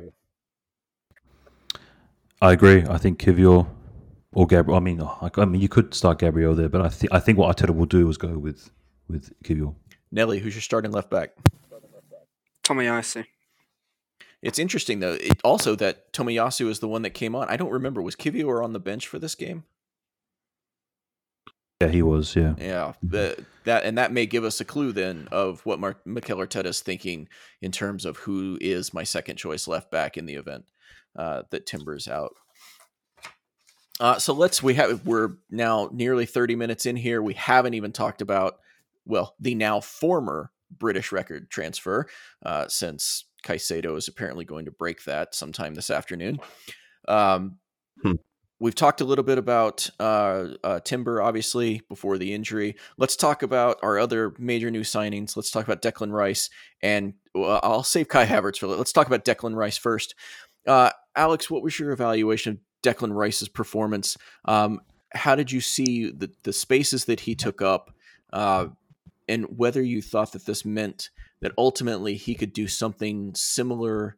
I 2.41 2.51
agree. 2.51 2.83
I 2.87 2.97
think 2.97 3.19
Kiwior 3.19 3.67
or 4.33 4.47
Gabriel. 4.47 4.77
I 4.77 4.81
mean, 4.81 5.01
oh, 5.01 5.29
I 5.35 5.45
mean, 5.45 5.61
you 5.61 5.69
could 5.69 5.93
start 5.93 6.19
Gabriel 6.19 6.53
there, 6.53 6.69
but 6.69 6.81
I 6.81 6.89
think 6.89 7.13
I 7.13 7.19
think 7.19 7.37
what 7.37 7.55
Arteta 7.55 7.75
will 7.75 7.85
do 7.85 8.09
is 8.09 8.17
go 8.17 8.37
with 8.37 8.69
with 9.07 9.31
Kiwior. 9.43 9.75
Nelly, 10.11 10.39
who's 10.39 10.55
your 10.55 10.61
starting 10.61 10.91
left 10.91 11.09
back? 11.09 11.31
Tomiyasu. 12.63 13.25
It's 14.41 14.59
interesting 14.59 14.99
though. 14.99 15.13
It, 15.13 15.39
also 15.43 15.75
that 15.75 16.11
Tomiyasu 16.13 16.67
is 16.67 16.79
the 16.79 16.87
one 16.87 17.03
that 17.03 17.11
came 17.11 17.35
on. 17.35 17.47
I 17.49 17.57
don't 17.57 17.71
remember 17.71 18.01
was 18.01 18.15
Kiwior 18.15 18.63
on 18.63 18.73
the 18.73 18.79
bench 18.79 19.07
for 19.07 19.19
this 19.19 19.35
game. 19.35 19.63
Yeah, 21.81 21.87
he 21.87 22.03
was. 22.03 22.35
Yeah, 22.35 22.53
yeah. 22.59 22.93
The, 23.01 23.43
that 23.63 23.83
and 23.85 23.97
that 23.97 24.11
may 24.11 24.27
give 24.27 24.43
us 24.43 24.61
a 24.61 24.65
clue 24.65 24.91
then 24.91 25.27
of 25.31 25.65
what 25.65 25.79
Mark, 25.79 26.05
Mikel 26.05 26.37
Arteta 26.37 26.67
is 26.67 26.81
thinking 26.81 27.27
in 27.61 27.71
terms 27.71 28.05
of 28.05 28.17
who 28.17 28.57
is 28.61 28.93
my 28.93 29.03
second 29.03 29.37
choice 29.37 29.67
left 29.67 29.89
back 29.89 30.15
in 30.15 30.27
the 30.27 30.35
event 30.35 30.65
uh, 31.15 31.43
that 31.49 31.65
Timber's 31.65 32.07
out. 32.07 32.35
Uh, 33.99 34.19
so 34.19 34.33
let's 34.33 34.61
we 34.61 34.75
have 34.75 35.05
we're 35.05 35.33
now 35.49 35.89
nearly 35.91 36.25
30 36.25 36.55
minutes 36.55 36.85
in 36.85 36.95
here. 36.95 37.21
We 37.21 37.33
haven't 37.33 37.73
even 37.73 37.91
talked 37.91 38.21
about 38.21 38.59
well 39.05 39.35
the 39.39 39.55
now 39.55 39.79
former 39.79 40.51
British 40.75 41.11
record 41.11 41.49
transfer 41.49 42.07
uh, 42.45 42.67
since 42.67 43.25
Caicedo 43.43 43.97
is 43.97 44.07
apparently 44.07 44.45
going 44.45 44.65
to 44.65 44.71
break 44.71 45.03
that 45.05 45.35
sometime 45.35 45.73
this 45.73 45.89
afternoon. 45.89 46.39
Um, 47.07 47.57
hmm. 48.01 48.13
We've 48.59 48.75
talked 48.75 49.01
a 49.01 49.05
little 49.05 49.23
bit 49.23 49.39
about 49.39 49.89
uh, 49.99 50.49
uh, 50.63 50.79
Timber, 50.81 51.19
obviously, 51.19 51.81
before 51.89 52.19
the 52.19 52.31
injury. 52.31 52.75
Let's 52.95 53.15
talk 53.15 53.41
about 53.41 53.79
our 53.81 53.97
other 53.97 54.35
major 54.37 54.69
new 54.69 54.81
signings. 54.81 55.35
Let's 55.35 55.49
talk 55.49 55.67
about 55.67 55.81
Declan 55.81 56.11
Rice, 56.11 56.47
and 56.79 57.15
uh, 57.35 57.59
I'll 57.63 57.81
save 57.81 58.07
Kai 58.07 58.27
Havertz 58.27 58.59
for. 58.59 58.67
Let's 58.67 58.91
talk 58.91 59.07
about 59.07 59.25
Declan 59.25 59.55
Rice 59.55 59.77
first. 59.77 60.13
Uh, 60.67 60.91
Alex, 61.15 61.49
what 61.49 61.63
was 61.63 61.79
your 61.79 61.91
evaluation 61.91 62.51
of 62.53 62.59
Declan 62.83 63.15
Rice's 63.15 63.49
performance? 63.49 64.15
Um, 64.45 64.81
how 65.13 65.33
did 65.33 65.51
you 65.51 65.59
see 65.59 66.11
the 66.11 66.31
the 66.43 66.53
spaces 66.53 67.05
that 67.05 67.21
he 67.21 67.33
took 67.33 67.63
up, 67.63 67.95
uh, 68.31 68.67
and 69.31 69.45
whether 69.55 69.81
you 69.81 70.01
thought 70.01 70.33
that 70.33 70.45
this 70.45 70.65
meant 70.65 71.09
that 71.41 71.53
ultimately 71.57 72.15
he 72.15 72.35
could 72.35 72.51
do 72.51 72.67
something 72.67 73.31
similar 73.33 74.17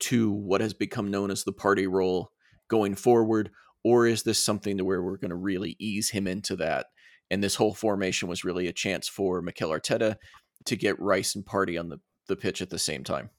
to 0.00 0.32
what 0.32 0.60
has 0.60 0.74
become 0.74 1.12
known 1.12 1.30
as 1.30 1.44
the 1.44 1.52
Partey 1.52 1.88
role 1.88 2.32
going 2.68 2.96
forward 2.96 3.50
or 3.84 4.06
is 4.06 4.24
this 4.24 4.38
something 4.38 4.76
to 4.76 4.84
where 4.84 5.00
we're 5.00 5.16
going 5.16 5.30
to 5.30 5.36
really 5.36 5.76
ease 5.78 6.10
him 6.10 6.26
into 6.26 6.56
that 6.56 6.86
and 7.30 7.42
this 7.42 7.54
whole 7.54 7.72
formation 7.72 8.28
was 8.28 8.44
really 8.44 8.66
a 8.66 8.72
chance 8.72 9.06
for 9.06 9.40
Mikel 9.40 9.70
Arteta 9.70 10.16
to 10.64 10.76
get 10.76 10.98
Rice 10.98 11.36
and 11.36 11.44
Partey 11.44 11.78
on 11.78 11.88
the, 11.88 12.00
the 12.26 12.36
pitch 12.36 12.60
at 12.60 12.70
the 12.70 12.78
same 12.80 13.04
time 13.04 13.30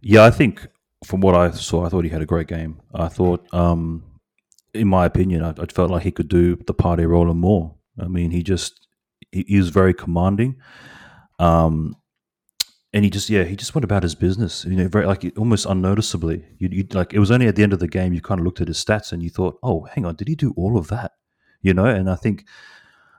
yeah 0.00 0.24
I 0.24 0.30
think 0.30 0.66
from 1.04 1.20
what 1.20 1.34
I 1.34 1.50
saw, 1.50 1.84
I 1.84 1.88
thought 1.88 2.04
he 2.04 2.10
had 2.10 2.22
a 2.22 2.26
great 2.26 2.48
game. 2.48 2.80
I 2.94 3.08
thought, 3.08 3.46
um, 3.52 4.02
in 4.72 4.88
my 4.88 5.04
opinion, 5.04 5.42
I, 5.42 5.50
I, 5.50 5.66
felt 5.66 5.90
like 5.90 6.02
he 6.02 6.10
could 6.10 6.28
do 6.28 6.56
the 6.56 6.74
Partey 6.74 7.06
role 7.06 7.30
and 7.30 7.38
more. 7.38 7.76
I 8.00 8.08
mean, 8.08 8.30
he 8.30 8.42
just 8.42 8.85
he, 9.36 9.44
he 9.48 9.58
was 9.58 9.68
very 9.68 9.94
commanding. 9.94 10.56
Um, 11.38 11.96
and 12.92 13.04
he 13.04 13.10
just 13.10 13.28
yeah 13.28 13.44
he 13.44 13.56
just 13.56 13.74
went 13.74 13.84
about 13.84 14.02
his 14.02 14.14
business 14.14 14.64
you 14.64 14.74
know 14.74 14.88
very 14.88 15.04
like 15.06 15.30
almost 15.36 15.66
unnoticeably. 15.66 16.44
You 16.58 16.68
you 16.72 16.86
like 16.92 17.12
it 17.12 17.18
was 17.18 17.30
only 17.30 17.46
at 17.46 17.56
the 17.56 17.62
end 17.62 17.74
of 17.74 17.78
the 17.78 17.88
game 17.88 18.14
you 18.14 18.22
kind 18.22 18.40
of 18.40 18.44
looked 18.46 18.60
at 18.60 18.68
his 18.68 18.82
stats 18.82 19.12
and 19.12 19.22
you 19.22 19.28
thought 19.28 19.58
oh 19.62 19.86
hang 19.92 20.06
on 20.06 20.14
did 20.16 20.28
he 20.28 20.34
do 20.34 20.54
all 20.56 20.78
of 20.78 20.88
that? 20.88 21.12
You 21.60 21.74
know 21.74 21.84
and 21.84 22.08
i 22.08 22.14
think 22.14 22.44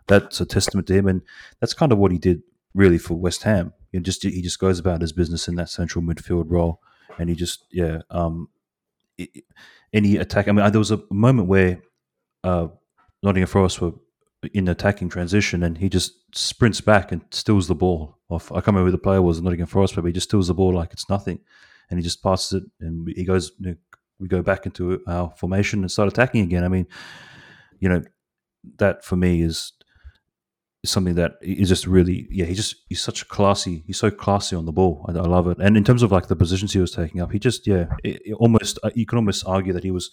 that's 0.07 0.41
a 0.41 0.45
testament 0.45 0.87
to 0.87 0.93
him 0.93 1.07
and 1.07 1.21
that's 1.59 1.73
kind 1.73 1.91
of 1.91 1.97
what 1.97 2.11
he 2.11 2.17
did 2.17 2.41
really 2.73 2.97
for 2.97 3.15
west 3.15 3.43
ham. 3.43 3.73
You 3.91 3.99
just 3.99 4.23
he 4.23 4.41
just 4.41 4.59
goes 4.59 4.79
about 4.79 5.01
his 5.01 5.13
business 5.13 5.47
in 5.47 5.55
that 5.55 5.69
central 5.69 6.03
midfield 6.03 6.45
role 6.47 6.81
and 7.19 7.29
he 7.29 7.35
just 7.35 7.65
yeah 7.71 7.99
um 8.09 8.49
any 9.93 10.17
attack 10.17 10.47
i 10.47 10.51
mean 10.51 10.71
there 10.71 10.79
was 10.79 10.91
a 10.91 11.01
moment 11.11 11.47
where 11.47 11.81
uh 12.43 12.67
nottingham 13.23 13.47
forest 13.47 13.81
were 13.81 13.93
in 14.53 14.67
attacking 14.67 15.09
transition, 15.09 15.63
and 15.63 15.77
he 15.77 15.89
just 15.89 16.13
sprints 16.35 16.81
back 16.81 17.11
and 17.11 17.21
steals 17.31 17.67
the 17.67 17.75
ball 17.75 18.17
off. 18.29 18.51
I 18.51 18.55
can't 18.55 18.67
remember 18.67 18.85
who 18.85 18.91
the 18.91 18.97
player 18.97 19.21
was, 19.21 19.41
Nottingham 19.41 19.67
Forest, 19.67 19.95
but 19.95 20.05
he 20.05 20.11
just 20.11 20.29
steals 20.29 20.47
the 20.47 20.53
ball 20.53 20.73
like 20.73 20.93
it's 20.93 21.09
nothing, 21.09 21.39
and 21.89 21.99
he 21.99 22.03
just 22.03 22.23
passes 22.23 22.61
it, 22.61 22.63
and 22.79 23.07
he 23.15 23.23
goes. 23.23 23.51
You 23.59 23.71
know, 23.71 23.75
we 24.19 24.27
go 24.27 24.41
back 24.41 24.65
into 24.65 25.01
our 25.07 25.31
formation 25.37 25.81
and 25.81 25.91
start 25.91 26.09
attacking 26.09 26.41
again. 26.41 26.63
I 26.63 26.69
mean, 26.69 26.87
you 27.79 27.87
know, 27.87 28.01
that 28.77 29.05
for 29.05 29.15
me 29.15 29.41
is 29.41 29.73
something 30.85 31.15
that 31.15 31.33
is 31.41 31.67
just 31.67 31.85
really 31.85 32.27
yeah 32.31 32.45
he's 32.45 32.57
just 32.57 32.75
he's 32.87 33.01
such 33.01 33.21
a 33.21 33.25
classy 33.25 33.83
he's 33.87 33.97
so 33.97 34.09
classy 34.09 34.55
on 34.55 34.65
the 34.65 34.71
ball 34.71 35.05
I, 35.09 35.11
I, 35.11 35.21
love 35.23 35.47
it 35.47 35.57
and 35.59 35.75
in 35.75 35.83
terms 35.83 36.01
of 36.01 36.11
like 36.11 36.27
the 36.27 36.35
positions 36.35 36.71
he 36.71 36.79
was 36.79 36.91
taking 36.91 37.19
up 37.19 37.31
he 37.31 37.39
just 37.39 37.67
yeah 37.67 37.87
it, 38.03 38.21
it 38.25 38.33
almost 38.33 38.79
uh, 38.83 38.91
you 38.95 39.05
can 39.05 39.17
almost 39.17 39.45
argue 39.45 39.73
that 39.73 39.83
he 39.83 39.91
was 39.91 40.11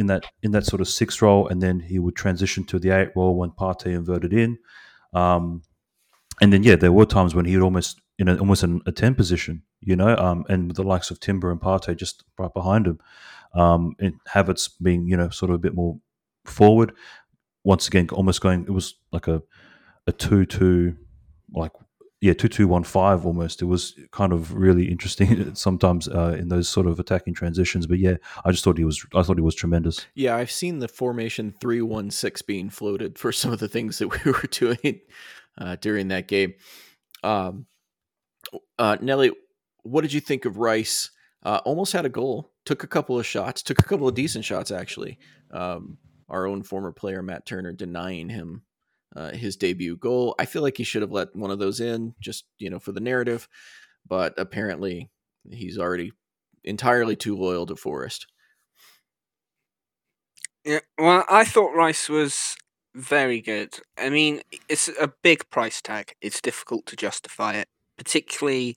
in 0.00 0.06
that 0.06 0.24
in 0.42 0.50
that 0.52 0.66
sort 0.66 0.80
of 0.80 0.88
six 0.88 1.22
role, 1.22 1.46
and 1.46 1.62
then 1.62 1.78
he 1.78 1.98
would 1.98 2.16
transition 2.16 2.64
to 2.64 2.78
the 2.78 2.90
eight 2.90 3.10
role 3.14 3.36
when 3.36 3.50
Partey 3.50 3.94
inverted 3.94 4.32
in. 4.32 4.58
Um, 5.12 5.62
and 6.40 6.52
then 6.52 6.62
yeah, 6.62 6.76
there 6.76 6.90
were 6.90 7.04
times 7.04 7.34
when 7.34 7.44
he 7.44 7.54
would 7.56 7.62
almost 7.62 8.00
in 8.18 8.28
almost 8.38 8.64
in 8.64 8.80
a 8.86 8.92
ten 8.92 9.14
position, 9.14 9.62
you 9.80 9.94
know, 9.94 10.16
um, 10.16 10.44
and 10.48 10.68
with 10.68 10.76
the 10.76 10.82
likes 10.82 11.10
of 11.10 11.20
Timber 11.20 11.50
and 11.50 11.60
Partey 11.60 11.96
just 11.96 12.24
right 12.38 12.52
behind 12.52 12.86
him, 12.86 12.98
um, 13.54 13.94
and 14.00 14.14
Havertz 14.26 14.70
being 14.82 15.06
you 15.06 15.16
know 15.16 15.28
sort 15.28 15.50
of 15.50 15.56
a 15.56 15.58
bit 15.58 15.74
more 15.74 15.98
forward. 16.46 16.92
Once 17.62 17.86
again, 17.86 18.08
almost 18.12 18.40
going. 18.40 18.62
It 18.62 18.70
was 18.70 18.94
like 19.12 19.28
a 19.28 19.42
a 20.06 20.12
two 20.12 20.46
two 20.46 20.96
like 21.54 21.72
yeah, 22.20 22.34
two 22.34 22.48
two 22.48 22.68
one 22.68 22.84
five 22.84 23.24
almost. 23.24 23.62
It 23.62 23.64
was 23.64 23.98
kind 24.12 24.32
of 24.32 24.52
really 24.52 24.90
interesting 24.90 25.54
sometimes 25.54 26.06
uh, 26.06 26.36
in 26.38 26.48
those 26.48 26.68
sort 26.68 26.86
of 26.86 27.00
attacking 27.00 27.34
transitions. 27.34 27.86
But 27.86 27.98
yeah, 27.98 28.16
I 28.44 28.50
just 28.50 28.62
thought 28.62 28.76
he 28.76 28.84
was. 28.84 29.04
I 29.14 29.22
thought 29.22 29.38
he 29.38 29.42
was 29.42 29.54
tremendous. 29.54 30.06
Yeah, 30.14 30.36
I've 30.36 30.50
seen 30.50 30.80
the 30.80 30.88
formation 30.88 31.54
three 31.60 31.80
one 31.80 32.10
six 32.10 32.42
being 32.42 32.68
floated 32.68 33.18
for 33.18 33.32
some 33.40 33.52
of 33.52 33.58
the 33.58 33.68
things 33.68 33.98
that 33.98 34.08
we 34.08 34.32
were 34.32 34.48
doing 34.50 35.00
uh, 35.56 35.76
during 35.80 36.08
that 36.08 36.28
game. 36.28 36.54
Um, 37.22 37.66
uh, 38.78 38.98
Nelly, 39.00 39.32
what 39.82 40.02
did 40.02 40.12
you 40.12 40.20
think 40.20 40.44
of 40.44 40.58
Rice? 40.58 41.10
Uh, 41.42 41.60
almost 41.64 41.94
had 41.94 42.04
a 42.04 42.10
goal. 42.10 42.52
Took 42.66 42.84
a 42.84 42.86
couple 42.86 43.18
of 43.18 43.24
shots. 43.24 43.62
Took 43.62 43.78
a 43.78 43.84
couple 43.84 44.06
of 44.06 44.14
decent 44.14 44.44
shots 44.44 44.70
actually. 44.70 45.18
Um, 45.50 45.96
our 46.28 46.46
own 46.46 46.62
former 46.62 46.92
player 46.92 47.22
Matt 47.22 47.46
Turner 47.46 47.72
denying 47.72 48.28
him 48.28 48.62
uh, 49.16 49.30
his 49.30 49.56
debut 49.56 49.96
goal. 49.96 50.34
I 50.38 50.46
feel 50.46 50.62
like 50.62 50.76
he 50.76 50.84
should 50.84 51.02
have 51.02 51.12
let 51.12 51.34
one 51.34 51.50
of 51.50 51.58
those 51.58 51.80
in, 51.80 52.14
just 52.20 52.44
you 52.58 52.70
know, 52.70 52.78
for 52.78 52.92
the 52.92 53.00
narrative. 53.00 53.48
But 54.06 54.34
apparently, 54.38 55.10
he's 55.50 55.78
already 55.78 56.12
entirely 56.64 57.16
too 57.16 57.36
loyal 57.36 57.66
to 57.66 57.76
Forest. 57.76 58.26
Yeah, 60.64 60.80
well, 60.98 61.24
I 61.28 61.44
thought 61.44 61.74
Rice 61.74 62.08
was 62.08 62.56
very 62.94 63.40
good. 63.40 63.74
I 63.96 64.10
mean, 64.10 64.42
it's 64.68 64.88
a 64.88 65.12
big 65.22 65.48
price 65.50 65.80
tag. 65.80 66.14
It's 66.20 66.40
difficult 66.40 66.86
to 66.86 66.96
justify 66.96 67.54
it, 67.54 67.68
particularly 67.96 68.76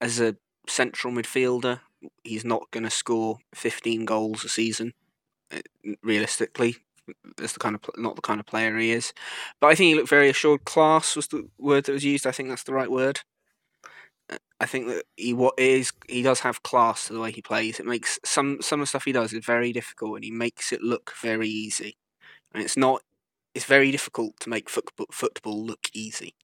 as 0.00 0.20
a 0.20 0.36
central 0.66 1.12
midfielder. 1.12 1.80
He's 2.22 2.44
not 2.44 2.70
going 2.70 2.84
to 2.84 2.90
score 2.90 3.38
15 3.54 4.04
goals 4.04 4.44
a 4.44 4.48
season, 4.48 4.94
eh, 5.50 5.60
realistically 6.02 6.76
that's 7.36 7.52
the 7.52 7.58
kind 7.58 7.74
of 7.74 7.82
not 7.96 8.16
the 8.16 8.22
kind 8.22 8.40
of 8.40 8.46
player 8.46 8.76
he 8.78 8.92
is. 8.92 9.12
But 9.60 9.68
I 9.68 9.74
think 9.74 9.88
he 9.88 9.94
looked 9.94 10.08
very 10.08 10.28
assured. 10.28 10.64
Class 10.64 11.16
was 11.16 11.28
the 11.28 11.48
word 11.58 11.84
that 11.84 11.92
was 11.92 12.04
used. 12.04 12.26
I 12.26 12.32
think 12.32 12.48
that's 12.48 12.64
the 12.64 12.74
right 12.74 12.90
word. 12.90 13.20
I 14.60 14.66
think 14.66 14.88
that 14.88 15.04
he 15.16 15.32
what 15.32 15.54
is 15.56 15.92
he 16.08 16.22
does 16.22 16.40
have 16.40 16.62
class 16.62 17.06
to 17.06 17.12
the 17.12 17.20
way 17.20 17.30
he 17.30 17.42
plays. 17.42 17.78
It 17.78 17.86
makes 17.86 18.18
some 18.24 18.60
some 18.60 18.80
of 18.80 18.84
the 18.84 18.88
stuff 18.88 19.04
he 19.04 19.12
does 19.12 19.32
is 19.32 19.44
very 19.44 19.72
difficult, 19.72 20.16
and 20.16 20.24
he 20.24 20.30
makes 20.30 20.72
it 20.72 20.82
look 20.82 21.12
very 21.20 21.48
easy. 21.48 21.96
And 22.52 22.62
it's 22.62 22.76
not. 22.76 23.02
It's 23.54 23.64
very 23.64 23.90
difficult 23.90 24.38
to 24.40 24.50
make 24.50 24.68
football 24.68 25.06
football 25.12 25.64
look 25.64 25.88
easy, 25.94 26.34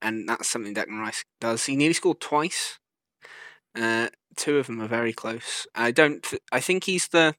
and 0.00 0.28
that's 0.28 0.48
something 0.48 0.74
Declan 0.74 1.00
Rice 1.00 1.24
does. 1.40 1.66
He 1.66 1.76
nearly 1.76 1.94
scored 1.94 2.20
twice. 2.20 2.78
Uh, 3.78 4.08
two 4.36 4.58
of 4.58 4.66
them 4.66 4.80
are 4.80 4.88
very 4.88 5.12
close. 5.12 5.66
I 5.74 5.90
don't. 5.90 6.22
Th- 6.22 6.42
I 6.50 6.60
think 6.60 6.84
he's 6.84 7.08
the 7.08 7.34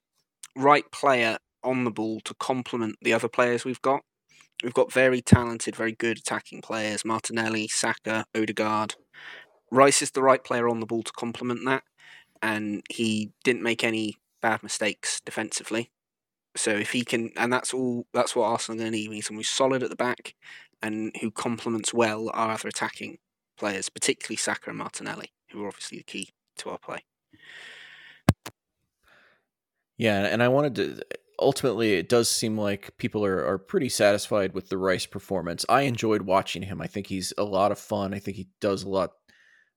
right 0.55 0.89
player 0.91 1.39
on 1.65 1.83
the 1.83 1.91
ball 1.91 2.19
to 2.21 2.33
complement 2.35 2.97
the 3.01 3.13
other 3.13 3.27
players 3.27 3.65
we've 3.65 3.81
got. 3.81 4.01
We've 4.63 4.73
got 4.73 4.91
very 4.91 5.21
talented, 5.21 5.75
very 5.75 5.91
good 5.91 6.19
attacking 6.19 6.61
players 6.61 7.03
Martinelli, 7.03 7.67
Saka, 7.67 8.25
Odegaard. 8.35 8.95
Rice 9.71 10.01
is 10.01 10.11
the 10.11 10.23
right 10.23 10.43
player 10.43 10.69
on 10.69 10.79
the 10.79 10.85
ball 10.85 11.03
to 11.03 11.11
complement 11.11 11.65
that, 11.65 11.83
and 12.41 12.81
he 12.89 13.31
didn't 13.43 13.63
make 13.63 13.83
any 13.83 14.15
bad 14.41 14.63
mistakes 14.63 15.19
defensively. 15.21 15.91
So 16.55 16.71
if 16.71 16.91
he 16.91 17.03
can, 17.03 17.31
and 17.35 17.51
that's 17.51 17.73
all, 17.73 18.05
that's 18.13 18.35
what 18.35 18.45
Arsenal 18.45 18.79
are 18.79 18.83
going 18.83 18.93
to 18.93 18.97
need. 18.97 19.09
We 19.09 19.15
need 19.15 19.21
someone 19.21 19.39
who's 19.39 19.49
solid 19.49 19.83
at 19.83 19.89
the 19.89 19.95
back 19.95 20.35
and 20.81 21.13
who 21.19 21.31
complements 21.31 21.93
well 21.93 22.31
our 22.33 22.51
other 22.51 22.69
attacking 22.69 23.17
players, 23.57 23.89
particularly 23.89 24.37
Saka 24.37 24.69
and 24.69 24.79
Martinelli, 24.79 25.31
who 25.51 25.63
are 25.63 25.67
obviously 25.67 25.97
the 25.97 26.03
key 26.03 26.29
to 26.57 26.69
our 26.69 26.77
play. 26.77 26.99
Yeah, 29.97 30.25
and 30.25 30.43
I 30.43 30.47
wanted 30.47 30.75
to 30.75 31.01
ultimately 31.39 31.93
it 31.93 32.09
does 32.09 32.29
seem 32.29 32.57
like 32.57 32.97
people 32.97 33.25
are, 33.25 33.45
are 33.45 33.57
pretty 33.57 33.89
satisfied 33.89 34.53
with 34.53 34.69
the 34.69 34.77
Rice 34.77 35.05
performance. 35.05 35.65
I 35.69 35.81
enjoyed 35.81 36.23
watching 36.23 36.63
him. 36.63 36.81
I 36.81 36.87
think 36.87 37.07
he's 37.07 37.33
a 37.37 37.43
lot 37.43 37.71
of 37.71 37.79
fun. 37.79 38.13
I 38.13 38.19
think 38.19 38.37
he 38.37 38.47
does 38.61 38.83
a 38.83 38.89
lot 38.89 39.11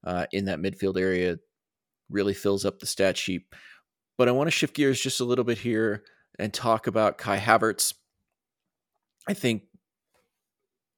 uh, 0.04 0.26
in 0.32 0.46
that 0.46 0.60
midfield 0.60 0.98
area, 0.98 1.38
really 2.10 2.34
fills 2.34 2.64
up 2.64 2.78
the 2.78 2.86
stat 2.86 3.16
sheet. 3.16 3.42
But 4.16 4.28
I 4.28 4.32
want 4.32 4.48
to 4.48 4.52
shift 4.52 4.74
gears 4.74 5.00
just 5.00 5.20
a 5.20 5.24
little 5.24 5.44
bit 5.44 5.58
here 5.58 6.04
and 6.38 6.52
talk 6.52 6.86
about 6.86 7.18
Kai 7.18 7.38
Havertz. 7.38 7.94
I 9.28 9.34
think 9.34 9.62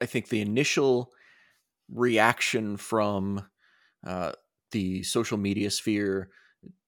I 0.01 0.07
think 0.07 0.29
the 0.29 0.41
initial 0.41 1.11
reaction 1.93 2.77
from 2.77 3.45
uh, 4.07 4.33
the 4.71 5.03
social 5.03 5.37
media 5.37 5.71
sphere, 5.71 6.31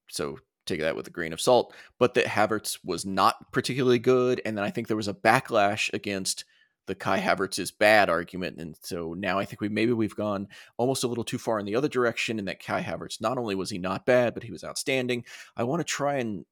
so 0.08 0.38
take 0.66 0.80
that 0.80 0.96
with 0.96 1.06
a 1.06 1.10
grain 1.10 1.32
of 1.32 1.40
salt, 1.40 1.74
but 1.98 2.14
that 2.14 2.26
Havertz 2.26 2.78
was 2.84 3.04
not 3.04 3.52
particularly 3.52 3.98
good. 3.98 4.40
And 4.44 4.56
then 4.56 4.64
I 4.64 4.70
think 4.70 4.88
there 4.88 4.96
was 4.96 5.08
a 5.08 5.14
backlash 5.14 5.92
against 5.92 6.44
the 6.86 6.94
Kai 6.94 7.20
Havertz 7.20 7.58
is 7.58 7.70
bad 7.70 8.08
argument. 8.08 8.58
And 8.58 8.76
so 8.82 9.14
now 9.14 9.38
I 9.38 9.44
think 9.44 9.60
we 9.60 9.68
maybe 9.68 9.92
we've 9.92 10.16
gone 10.16 10.48
almost 10.76 11.04
a 11.04 11.06
little 11.06 11.24
too 11.24 11.38
far 11.38 11.58
in 11.58 11.66
the 11.66 11.76
other 11.76 11.88
direction 11.88 12.38
in 12.38 12.46
that 12.46 12.62
Kai 12.62 12.82
Havertz 12.82 13.20
not 13.20 13.38
only 13.38 13.54
was 13.54 13.70
he 13.70 13.78
not 13.78 14.04
bad, 14.04 14.34
but 14.34 14.42
he 14.42 14.50
was 14.50 14.64
outstanding. 14.64 15.24
I 15.56 15.64
want 15.64 15.80
to 15.80 15.84
try 15.84 16.16
and 16.16 16.44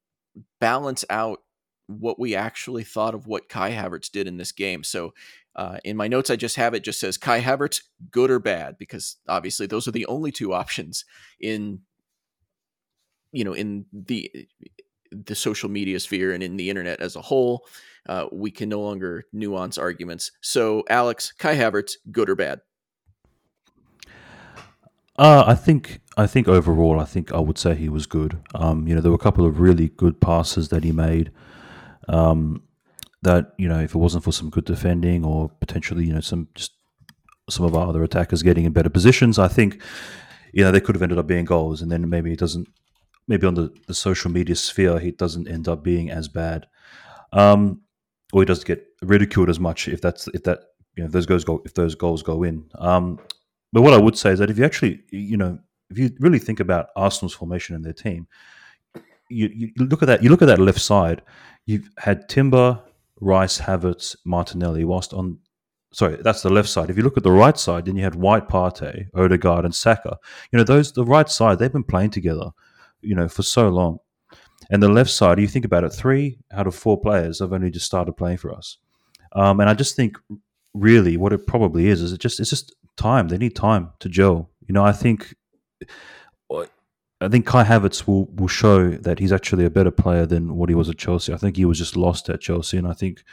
balance 0.61 1.05
out 1.11 1.41
what 1.89 2.21
we 2.21 2.37
actually 2.37 2.85
thought 2.85 3.15
of 3.15 3.27
what 3.27 3.49
Kai 3.49 3.73
Havertz 3.73 4.11
did 4.11 4.29
in 4.29 4.37
this 4.37 4.53
game. 4.53 4.85
So 4.85 5.13
uh, 5.57 5.79
in 5.85 5.97
my 5.97 6.07
notes, 6.07 6.31
I 6.31 6.37
just 6.37 6.57
have 6.57 6.75
it 6.75 6.85
just 6.85 7.01
says 7.01 7.19
Kai 7.19 7.41
Havertz, 7.41 7.83
good 8.13 8.31
or 8.31 8.39
bad, 8.39 8.79
because 8.79 9.17
obviously 9.29 9.67
those 9.67 9.89
are 9.89 9.93
the 9.93 10.07
only 10.07 10.31
two 10.31 10.55
options 10.55 11.05
in 11.41 11.81
you 13.33 13.45
know 13.45 13.53
in 13.53 13.85
the 13.93 14.31
the 15.11 15.35
social 15.35 15.69
media 15.69 15.99
sphere 15.99 16.33
and 16.33 16.43
in 16.43 16.57
the 16.57 16.71
internet 16.71 17.01
as 17.01 17.17
a 17.17 17.21
whole 17.21 17.67
uh, 18.09 18.27
we 18.33 18.51
can 18.51 18.69
no 18.69 18.81
longer 18.81 19.25
nuance 19.33 19.79
arguments 19.79 20.33
so 20.41 20.85
alex 20.89 21.33
kai 21.33 21.55
havertz 21.55 21.93
good 22.11 22.31
or 22.31 22.37
bad 22.37 22.61
uh, 25.21 25.45
I 25.47 25.55
think 25.55 26.01
I 26.17 26.27
think 26.27 26.49
overall, 26.49 26.99
I 26.99 27.05
think 27.05 27.31
I 27.31 27.41
would 27.41 27.59
say 27.59 27.75
he 27.75 27.91
was 27.91 28.07
good. 28.07 28.39
Um, 28.55 28.89
you 28.89 28.95
know, 28.95 29.03
there 29.03 29.11
were 29.11 29.17
a 29.17 29.19
couple 29.19 29.45
of 29.45 29.61
really 29.61 29.89
good 29.89 30.19
passes 30.19 30.71
that 30.71 30.83
he 30.83 30.93
made. 30.93 31.31
Um, 32.09 32.63
that 33.21 33.53
you 33.59 33.69
know, 33.69 33.81
if 33.81 33.95
it 33.95 33.99
wasn't 33.99 34.25
for 34.25 34.33
some 34.33 34.49
good 34.49 34.65
defending 34.65 35.27
or 35.27 35.51
potentially, 35.61 36.07
you 36.07 36.15
know, 36.15 36.21
some 36.21 36.49
just 36.55 36.73
some 37.51 37.67
of 37.67 37.77
our 37.77 37.87
other 37.87 38.03
attackers 38.03 38.43
getting 38.43 38.65
in 38.65 38.73
better 38.73 38.89
positions, 38.89 39.39
I 39.39 39.49
think, 39.49 39.83
you 40.55 40.65
know, 40.65 40.73
they 40.73 40.81
could 40.81 40.95
have 40.95 41.03
ended 41.03 41.19
up 41.19 41.27
being 41.27 41.45
goals. 41.45 41.83
And 41.83 41.93
then 41.93 42.09
maybe 42.09 42.33
it 42.33 42.39
doesn't 42.39 42.69
maybe 43.31 43.47
on 43.47 43.55
the, 43.55 43.73
the 43.87 43.95
social 43.95 44.31
media 44.31 44.57
sphere, 44.57 44.99
he 44.99 45.13
doesn't 45.13 45.49
end 45.49 45.69
up 45.69 45.83
being 45.83 46.11
as 46.11 46.29
bad, 46.29 46.67
um, 47.33 47.81
or 48.33 48.43
he 48.43 48.47
doesn't 48.47 48.67
get 48.67 48.85
ridiculed 49.01 49.49
as 49.49 49.59
much 49.59 49.89
if 49.89 50.03
that's 50.03 50.29
if 50.29 50.43
that 50.43 50.59
you 50.97 51.03
know 51.03 51.07
if 51.07 51.13
those 51.13 51.25
goals 51.25 51.45
go 51.45 51.63
if 51.65 51.73
those 51.75 51.95
goals 51.95 52.23
go 52.23 52.43
in. 52.43 52.69
Um, 52.75 53.19
but 53.73 53.83
what 53.83 53.95
I 53.95 53.99
would 53.99 54.19
say 54.19 54.33
is 54.33 54.41
that 54.41 54.51
if 54.51 54.59
you 54.59 54.65
actually 54.65 55.05
you 55.11 55.37
know 55.37 55.59
if 55.89 55.99
you 55.99 56.11
really 56.19 56.39
think 56.39 56.61
about 56.61 56.89
Arsenal's 56.97 57.33
formation 57.35 57.75
and 57.75 57.85
their 57.85 57.93
team, 57.93 58.27
you, 59.31 59.49
you 59.55 59.71
look 59.77 60.03
at 60.03 60.07
that. 60.07 60.23
You 60.23 60.29
look 60.29 60.43
at 60.43 60.49
that 60.49 60.59
left 60.59 60.81
side. 60.81 61.23
You've 61.67 61.89
had 61.99 62.29
Timber, 62.29 62.81
Rice, 63.21 63.61
Havertz, 63.61 64.17
Martinelli. 64.25 64.85
Whilst 64.85 65.15
on, 65.15 65.39
sorry, 65.93 66.17
that's 66.17 66.43
the 66.43 66.51
left 66.51 66.69
side. 66.69 66.91
If 66.91 66.97
you 66.97 67.03
look 67.03 67.17
at 67.17 67.23
the 67.23 67.33
right 67.33 67.59
side, 67.59 67.87
then 67.87 67.97
you 67.97 68.03
had 68.03 68.17
White, 68.17 68.49
Partey, 68.49 69.07
Odegaard, 69.15 69.65
and 69.65 69.75
Saka. 69.75 70.19
You 70.51 70.59
know 70.59 70.65
those 70.65 70.93
the 70.93 71.05
right 71.05 71.29
side. 71.29 71.59
They've 71.59 71.73
been 71.73 71.85
playing 71.85 72.11
together, 72.11 72.51
you 73.03 73.15
know, 73.15 73.29
for 73.29 73.43
so 73.43 73.69
long. 73.69 73.99
And 74.71 74.83
the 74.83 74.89
left 74.89 75.11
side, 75.11 75.39
you 75.39 75.49
think 75.49 75.65
about 75.65 75.85
it, 75.85 75.91
three 75.91 76.39
out 76.53 76.67
of 76.67 76.75
four 76.75 77.01
players 77.01 77.41
have 77.41 77.53
only 77.53 77.71
just 77.71 77.87
started 77.87 78.13
playing 78.13 78.37
for 78.37 78.53
us. 78.53 78.79
Um, 79.33 79.61
and 79.61 79.69
I 79.69 79.75
just 79.75 79.97
think, 79.97 80.17
really, 80.75 81.17
what 81.17 81.33
it 81.33 81.47
probably 81.47 81.89
is 81.89 82.03
is 82.03 82.13
it 82.13 82.21
just 82.21 82.41
it's 82.41 82.51
just 82.51 82.75
time. 82.97 83.29
They 83.29 83.39
need 83.39 83.57
time 83.57 83.91
to 84.01 84.09
gel. 84.09 84.51
You 84.67 84.75
know, 84.75 84.85
I 84.85 84.93
think 84.93 85.35
I 87.21 87.29
think 87.29 87.47
Kai 87.47 87.65
Havertz 87.65 88.07
will, 88.07 88.27
will 88.27 88.49
show 88.49 88.91
that 88.91 89.19
he's 89.19 89.33
actually 89.33 89.65
a 89.67 89.71
better 89.71 89.91
player 89.91 90.25
than 90.25 90.57
what 90.57 90.69
he 90.69 90.75
was 90.75 90.89
at 90.89 90.97
Chelsea. 90.97 91.33
I 91.33 91.37
think 91.37 91.57
he 91.57 91.67
was 91.67 91.79
just 91.79 91.97
lost 91.97 92.29
at 92.31 92.41
Chelsea, 92.41 92.79
and 92.79 92.87
I 92.87 92.95
think 92.95 93.25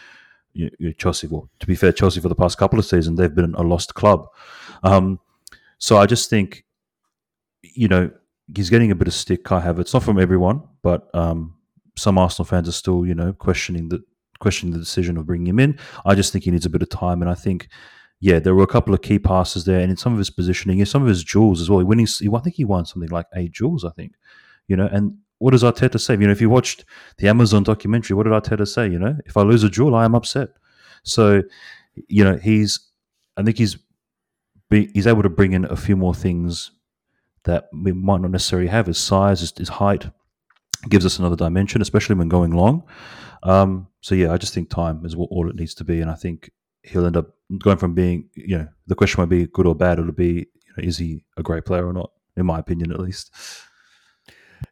you 0.53 0.69
know, 0.79 0.91
Chelsea. 0.93 1.27
Well, 1.27 1.49
to 1.59 1.67
be 1.67 1.75
fair, 1.75 1.91
Chelsea 1.91 2.19
for 2.19 2.29
the 2.29 2.35
past 2.35 2.57
couple 2.57 2.79
of 2.79 2.85
seasons 2.85 3.17
they've 3.17 3.33
been 3.33 3.55
a 3.55 3.63
lost 3.63 3.93
club. 3.93 4.27
Um, 4.83 5.19
so 5.77 5.97
I 5.97 6.05
just 6.05 6.29
think, 6.29 6.65
you 7.61 7.87
know, 7.87 8.11
he's 8.55 8.69
getting 8.69 8.91
a 8.91 8.95
bit 8.95 9.07
of 9.07 9.13
stick. 9.13 9.43
Kai 9.43 9.61
Havertz, 9.61 9.93
not 9.93 10.03
from 10.03 10.19
everyone, 10.19 10.63
but 10.81 11.13
um, 11.13 11.55
some 11.95 12.17
Arsenal 12.17 12.45
fans 12.45 12.67
are 12.67 12.73
still, 12.73 13.05
you 13.05 13.15
know, 13.15 13.33
questioning 13.33 13.89
the 13.89 14.03
questioning 14.39 14.71
the 14.71 14.79
decision 14.79 15.17
of 15.17 15.25
bringing 15.25 15.47
him 15.47 15.59
in. 15.59 15.79
I 16.05 16.13
just 16.13 16.31
think 16.31 16.45
he 16.45 16.51
needs 16.51 16.65
a 16.65 16.69
bit 16.69 16.81
of 16.81 16.89
time, 16.89 17.21
and 17.21 17.29
I 17.29 17.35
think 17.35 17.69
yeah, 18.19 18.39
there 18.39 18.55
were 18.55 18.63
a 18.63 18.67
couple 18.67 18.93
of 18.93 19.01
key 19.01 19.19
passes 19.19 19.65
there, 19.65 19.79
and 19.79 19.91
in 19.91 19.97
some 19.97 20.13
of 20.13 20.17
his 20.17 20.29
positioning, 20.29 20.79
in 20.79 20.85
some 20.85 21.03
of 21.03 21.07
his 21.07 21.23
duels 21.23 21.61
as 21.61 21.69
well. 21.69 21.79
He 21.79 21.85
winning, 21.85 22.07
I 22.07 22.39
think 22.39 22.55
he 22.55 22.65
won 22.65 22.85
something 22.85 23.09
like 23.09 23.27
eight 23.35 23.53
duels. 23.53 23.85
I 23.85 23.91
think, 23.91 24.13
you 24.67 24.75
know. 24.75 24.89
And 24.91 25.17
what 25.39 25.51
does 25.51 25.63
Arteta 25.63 25.99
say? 25.99 26.13
You 26.13 26.25
know, 26.25 26.31
if 26.31 26.41
you 26.41 26.49
watched 26.49 26.85
the 27.17 27.27
Amazon 27.27 27.63
documentary, 27.63 28.15
what 28.15 28.23
did 28.23 28.33
Arteta 28.33 28.67
say? 28.67 28.89
You 28.89 28.99
know, 28.99 29.17
if 29.25 29.37
I 29.37 29.41
lose 29.41 29.63
a 29.63 29.69
duel, 29.69 29.95
I 29.95 30.05
am 30.05 30.15
upset. 30.15 30.49
So, 31.03 31.43
you 32.07 32.23
know, 32.23 32.37
he's, 32.37 32.79
I 33.37 33.43
think 33.43 33.57
he's, 33.57 33.77
he's 34.69 35.07
able 35.07 35.23
to 35.23 35.29
bring 35.29 35.53
in 35.53 35.65
a 35.65 35.75
few 35.75 35.95
more 35.95 36.15
things 36.15 36.71
that 37.47 37.69
we 37.73 37.91
might 37.91 38.21
not 38.21 38.31
necessarily 38.31 38.67
have. 38.67 38.85
His 38.85 38.97
size, 38.97 39.39
his, 39.39 39.53
his 39.57 39.69
height, 39.69 40.09
gives 40.87 41.05
us 41.05 41.17
another 41.17 41.35
dimension, 41.35 41.81
especially 41.81 42.15
when 42.15 42.29
going 42.29 42.51
long. 42.51 42.83
Um, 43.43 43.87
so 44.01 44.15
yeah, 44.15 44.31
I 44.31 44.37
just 44.37 44.53
think 44.53 44.69
time 44.69 45.05
is 45.05 45.15
what, 45.15 45.29
all 45.31 45.49
it 45.49 45.55
needs 45.55 45.73
to 45.75 45.83
be, 45.83 46.01
and 46.01 46.11
I 46.11 46.15
think 46.15 46.51
he'll 46.83 47.05
end 47.05 47.17
up 47.17 47.35
going 47.59 47.77
from 47.77 47.93
being, 47.93 48.29
you 48.35 48.57
know, 48.57 48.67
the 48.85 48.95
question 48.95 49.21
might 49.21 49.29
be 49.29 49.47
good 49.47 49.65
or 49.65 49.75
bad. 49.75 49.99
It'll 49.99 50.11
be, 50.11 50.47
you 50.53 50.73
know, 50.77 50.83
is 50.83 50.97
he 50.97 51.23
a 51.37 51.43
great 51.43 51.65
player 51.65 51.87
or 51.87 51.93
not? 51.93 52.11
In 52.35 52.45
my 52.45 52.59
opinion, 52.59 52.91
at 52.91 52.99
least. 52.99 53.31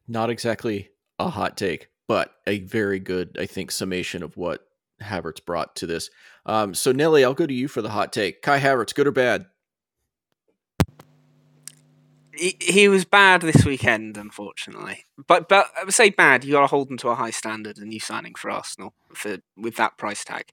Not 0.07 0.29
exactly 0.29 0.89
a 1.17 1.29
hot 1.29 1.57
take, 1.57 1.89
but 2.07 2.31
a 2.45 2.59
very 2.59 2.99
good, 2.99 3.37
I 3.39 3.45
think, 3.45 3.71
summation 3.71 4.21
of 4.21 4.37
what 4.37 4.67
Havertz 5.01 5.43
brought 5.43 5.75
to 5.77 5.87
this. 5.87 6.09
Um, 6.45 6.73
so 6.73 6.91
Nelly, 6.91 7.23
I'll 7.25 7.33
go 7.33 7.47
to 7.47 7.53
you 7.53 7.67
for 7.67 7.81
the 7.81 7.89
hot 7.89 8.13
take. 8.13 8.41
Kai 8.41 8.59
Havertz, 8.59 8.93
good 8.93 9.07
or 9.07 9.11
bad? 9.11 9.47
He, 12.37 12.87
was 12.87 13.05
bad 13.05 13.41
this 13.41 13.65
weekend, 13.65 14.17
unfortunately. 14.17 15.05
But 15.27 15.47
but 15.47 15.69
I 15.79 15.83
would 15.83 15.93
say 15.93 16.09
bad. 16.09 16.43
You 16.43 16.53
got 16.53 16.61
to 16.61 16.67
hold 16.67 16.89
him 16.89 16.97
to 16.97 17.09
a 17.09 17.15
high 17.15 17.31
standard, 17.31 17.77
and 17.77 17.93
you 17.93 17.99
signing 17.99 18.35
for 18.35 18.49
Arsenal 18.49 18.93
for 19.13 19.37
with 19.55 19.75
that 19.77 19.97
price 19.97 20.23
tag. 20.23 20.51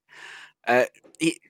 Uh, 0.67 0.85
he, 1.19 1.41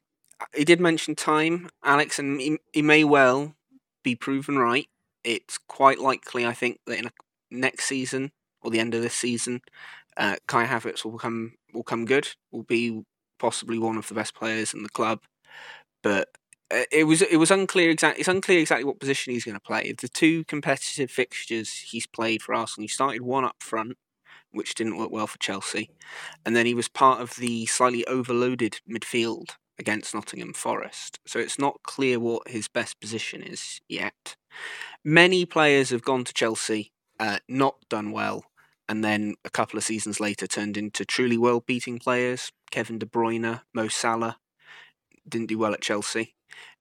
he 0.54 0.64
did 0.64 0.80
mention 0.80 1.14
time, 1.14 1.68
Alex, 1.84 2.18
and 2.18 2.40
he, 2.40 2.58
he 2.72 2.82
may 2.82 3.04
well 3.04 3.54
be 4.02 4.14
proven 4.14 4.58
right. 4.58 4.88
It's 5.24 5.58
quite 5.58 5.98
likely, 5.98 6.46
I 6.46 6.52
think, 6.52 6.80
that 6.86 6.98
in 6.98 7.06
a, 7.06 7.12
next 7.50 7.84
season 7.84 8.32
or 8.62 8.70
the 8.70 8.80
end 8.80 8.94
of 8.94 9.02
this 9.02 9.14
season, 9.14 9.60
uh, 10.16 10.36
Kai 10.46 10.66
Havertz 10.66 11.04
will 11.04 11.18
come 11.18 11.54
will 11.72 11.82
come 11.82 12.04
good. 12.04 12.28
Will 12.50 12.64
be 12.64 13.02
possibly 13.38 13.78
one 13.78 13.96
of 13.96 14.08
the 14.08 14.14
best 14.14 14.34
players 14.34 14.74
in 14.74 14.82
the 14.82 14.88
club, 14.88 15.20
but 16.02 16.28
it 16.90 17.06
was 17.06 17.22
it 17.22 17.36
was 17.36 17.50
unclear 17.50 17.90
exactly 17.90 18.20
it's 18.20 18.28
unclear 18.28 18.60
exactly 18.60 18.84
what 18.84 19.00
position 19.00 19.32
he's 19.32 19.44
going 19.44 19.56
to 19.56 19.60
play. 19.60 19.92
The 19.92 20.08
two 20.08 20.44
competitive 20.44 21.10
fixtures 21.10 21.72
he's 21.90 22.06
played 22.06 22.42
for 22.42 22.54
Arsenal, 22.54 22.84
he 22.84 22.88
started 22.88 23.22
one 23.22 23.44
up 23.44 23.56
front, 23.60 23.98
which 24.50 24.74
didn't 24.74 24.96
work 24.96 25.10
well 25.10 25.26
for 25.26 25.38
Chelsea, 25.38 25.90
and 26.44 26.56
then 26.56 26.66
he 26.66 26.74
was 26.74 26.88
part 26.88 27.20
of 27.20 27.36
the 27.36 27.66
slightly 27.66 28.06
overloaded 28.06 28.80
midfield 28.88 29.56
against 29.78 30.14
Nottingham 30.14 30.52
Forest. 30.52 31.18
So 31.26 31.38
it's 31.38 31.58
not 31.58 31.82
clear 31.82 32.20
what 32.20 32.48
his 32.48 32.68
best 32.68 33.00
position 33.00 33.42
is 33.42 33.80
yet. 33.88 34.36
Many 35.04 35.44
players 35.44 35.90
have 35.90 36.02
gone 36.02 36.24
to 36.24 36.32
Chelsea, 36.32 36.92
uh, 37.18 37.38
not 37.48 37.76
done 37.88 38.12
well, 38.12 38.44
and 38.88 39.04
then 39.04 39.34
a 39.44 39.50
couple 39.50 39.78
of 39.78 39.84
seasons 39.84 40.20
later 40.20 40.46
turned 40.46 40.76
into 40.76 41.04
truly 41.04 41.38
world 41.38 41.66
beating 41.66 41.98
players. 41.98 42.52
Kevin 42.70 42.98
De 42.98 43.06
Bruyne, 43.06 43.62
Mo 43.74 43.88
Salah 43.88 44.38
didn't 45.28 45.48
do 45.48 45.58
well 45.58 45.72
at 45.72 45.80
Chelsea. 45.80 46.34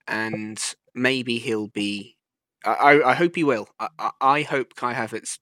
And 0.06 0.60
maybe 0.94 1.38
he'll 1.38 1.68
be. 1.68 2.16
I, 2.64 3.02
I 3.04 3.14
hope 3.14 3.34
he 3.34 3.42
will. 3.42 3.68
I, 3.80 4.10
I 4.20 4.42
hope 4.42 4.76
Kai 4.76 4.94
Havertz 4.94 5.38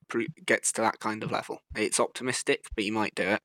gets 0.47 0.73
to 0.73 0.81
that 0.81 1.01
kind 1.01 1.23
of 1.23 1.31
level. 1.31 1.61
It's 1.77 2.01
optimistic, 2.01 2.65
but 2.75 2.83
he 2.85 2.91
might 2.91 3.15
do 3.15 3.25
it. 3.25 3.43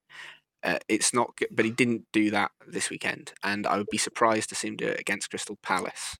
Uh, 0.63 0.79
it's 0.87 1.13
not, 1.13 1.37
but 1.51 1.65
he 1.65 1.71
didn't 1.71 2.05
do 2.13 2.31
that 2.31 2.51
this 2.65 2.89
weekend, 2.89 3.33
and 3.43 3.67
I 3.67 3.77
would 3.77 3.89
be 3.91 3.97
surprised 3.97 4.49
to 4.49 4.55
see 4.55 4.69
him 4.69 4.77
do 4.77 4.87
it 4.87 4.99
against 4.99 5.29
Crystal 5.29 5.57
Palace. 5.61 6.15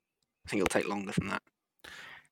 I 0.45 0.49
think 0.49 0.61
it'll 0.61 0.67
take 0.81 0.87
longer 0.87 1.13
than 1.17 1.29
that. 1.29 1.41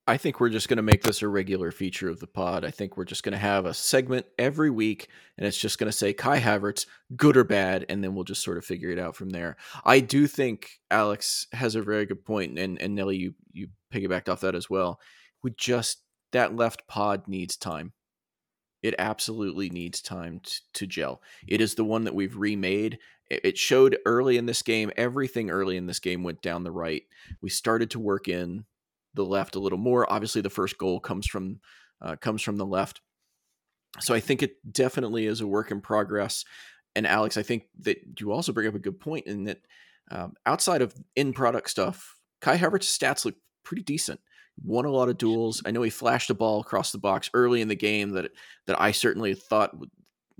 I 0.05 0.17
think 0.17 0.39
we're 0.39 0.49
just 0.49 0.67
going 0.67 0.77
to 0.77 0.83
make 0.83 1.03
this 1.03 1.21
a 1.21 1.29
regular 1.29 1.71
feature 1.71 2.09
of 2.09 2.19
the 2.19 2.27
pod. 2.27 2.65
I 2.65 2.71
think 2.71 2.97
we're 2.97 3.05
just 3.05 3.23
going 3.23 3.33
to 3.33 3.37
have 3.37 3.65
a 3.65 3.73
segment 3.73 4.25
every 4.37 4.69
week, 4.69 5.07
and 5.37 5.47
it's 5.47 5.57
just 5.57 5.79
going 5.79 5.89
to 5.89 5.97
say 5.97 6.11
Kai 6.11 6.41
Havertz, 6.41 6.85
good 7.15 7.37
or 7.37 7.45
bad, 7.45 7.85
and 7.87 8.03
then 8.03 8.13
we'll 8.13 8.25
just 8.25 8.43
sort 8.43 8.57
of 8.57 8.65
figure 8.65 8.89
it 8.89 8.99
out 8.99 9.15
from 9.15 9.29
there. 9.29 9.55
I 9.85 10.01
do 10.01 10.27
think 10.27 10.71
Alex 10.91 11.47
has 11.53 11.75
a 11.75 11.81
very 11.81 12.05
good 12.05 12.25
point, 12.25 12.59
and 12.59 12.81
and 12.81 12.95
Nelly, 12.95 13.15
you 13.15 13.33
you 13.53 13.69
piggybacked 13.93 14.27
off 14.27 14.41
that 14.41 14.55
as 14.55 14.69
well. 14.69 14.99
We 15.41 15.51
just 15.57 16.01
that 16.33 16.55
left 16.55 16.85
pod 16.87 17.27
needs 17.29 17.55
time. 17.55 17.93
It 18.81 18.95
absolutely 18.99 19.69
needs 19.69 20.01
time 20.01 20.41
t- 20.43 20.55
to 20.73 20.85
gel. 20.85 21.21
It 21.47 21.61
is 21.61 21.75
the 21.75 21.85
one 21.85 22.03
that 22.03 22.15
we've 22.15 22.35
remade. 22.35 22.99
It 23.29 23.57
showed 23.57 23.97
early 24.05 24.35
in 24.35 24.47
this 24.47 24.61
game, 24.61 24.91
everything 24.97 25.49
early 25.49 25.77
in 25.77 25.85
this 25.85 25.99
game 25.99 26.23
went 26.23 26.41
down 26.41 26.65
the 26.65 26.71
right. 26.71 27.03
We 27.41 27.49
started 27.49 27.89
to 27.91 27.99
work 27.99 28.27
in 28.27 28.65
the 29.13 29.25
left 29.25 29.55
a 29.55 29.59
little 29.59 29.77
more. 29.77 30.11
Obviously, 30.11 30.41
the 30.41 30.49
first 30.49 30.77
goal 30.77 30.99
comes 30.99 31.27
from 31.27 31.59
uh, 32.01 32.15
comes 32.15 32.41
from 32.41 32.57
the 32.57 32.65
left. 32.65 33.01
So 33.99 34.13
I 34.13 34.19
think 34.19 34.41
it 34.41 34.55
definitely 34.71 35.27
is 35.27 35.41
a 35.41 35.47
work 35.47 35.71
in 35.71 35.79
progress. 35.79 36.45
And 36.95 37.05
Alex, 37.07 37.37
I 37.37 37.43
think 37.43 37.63
that 37.81 38.19
you 38.19 38.31
also 38.31 38.51
bring 38.51 38.67
up 38.67 38.75
a 38.75 38.79
good 38.79 38.99
point 38.99 39.27
in 39.27 39.45
that 39.45 39.59
um, 40.11 40.33
outside 40.45 40.81
of 40.81 40.93
in 41.15 41.33
product 41.33 41.69
stuff, 41.69 42.17
Kai 42.41 42.57
Havertz's 42.57 42.97
stats 42.97 43.25
look 43.25 43.35
pretty 43.63 43.83
decent 43.83 44.19
won 44.61 44.85
a 44.85 44.91
lot 44.91 45.09
of 45.09 45.17
duels. 45.17 45.61
I 45.65 45.71
know 45.71 45.81
he 45.81 45.89
flashed 45.89 46.29
a 46.29 46.35
ball 46.35 46.61
across 46.61 46.91
the 46.91 46.97
box 46.97 47.29
early 47.33 47.61
in 47.61 47.67
the 47.67 47.75
game 47.75 48.11
that 48.11 48.31
that 48.67 48.79
I 48.79 48.91
certainly 48.91 49.33
thought 49.33 49.75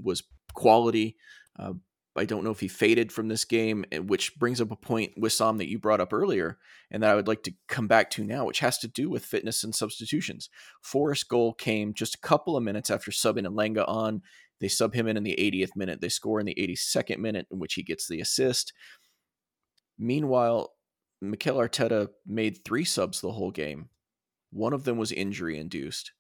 was 0.02 0.24
quality. 0.54 1.18
Uh, 1.58 1.74
I 2.16 2.26
don't 2.26 2.44
know 2.44 2.52
if 2.52 2.60
he 2.60 2.68
faded 2.68 3.12
from 3.12 3.28
this 3.28 3.44
game, 3.44 3.86
eh, 3.92 3.98
which 3.98 4.36
brings 4.38 4.62
up 4.62 4.72
a 4.72 4.76
point, 4.76 5.20
Wissam, 5.20 5.58
that 5.58 5.70
you 5.70 5.80
brought 5.80 6.00
up 6.00 6.14
earlier, 6.14 6.60
and 6.92 7.02
that 7.02 7.10
I 7.10 7.16
would 7.16 7.28
like 7.28 7.44
to 7.44 7.54
come 7.68 7.88
back 7.88 8.12
to 8.12 8.24
now, 8.24 8.46
which 8.46 8.60
has 8.60 8.78
to 8.80 8.88
do 8.88 9.10
with 9.10 9.26
fitness 9.26 9.64
and 9.64 9.74
substitutions. 9.74 10.50
Forest 10.82 11.28
goal 11.28 11.54
came 11.54 11.94
just 11.94 12.16
a 12.16 12.20
couple 12.20 12.56
of 12.56 12.64
minutes 12.64 12.92
after 12.92 13.10
subbing 13.10 13.48
Elanga 13.48 13.88
on. 13.88 14.22
They 14.60 14.68
sub 14.68 14.94
him 14.94 15.08
in 15.08 15.18
in 15.18 15.24
the 15.24 15.36
80th 15.40 15.76
minute. 15.76 16.02
They 16.02 16.10
score 16.10 16.40
in 16.40 16.46
the 16.46 16.56
82nd 16.56 17.18
minute, 17.18 17.48
in 17.52 17.58
which 17.58 17.74
he 17.74 17.84
gets 17.84 18.08
the 18.08 18.22
assist. 18.22 18.74
Meanwhile, 19.98 20.74
Mikel 21.20 21.58
Arteta 21.58 22.10
made 22.28 22.64
three 22.64 22.86
subs 22.86 23.22
the 23.22 23.32
whole 23.32 23.52
game. 23.52 23.90
One 24.52 24.74
of 24.74 24.84
them 24.84 24.98
was 24.98 25.12
injury 25.12 25.58
induced, 25.58 26.12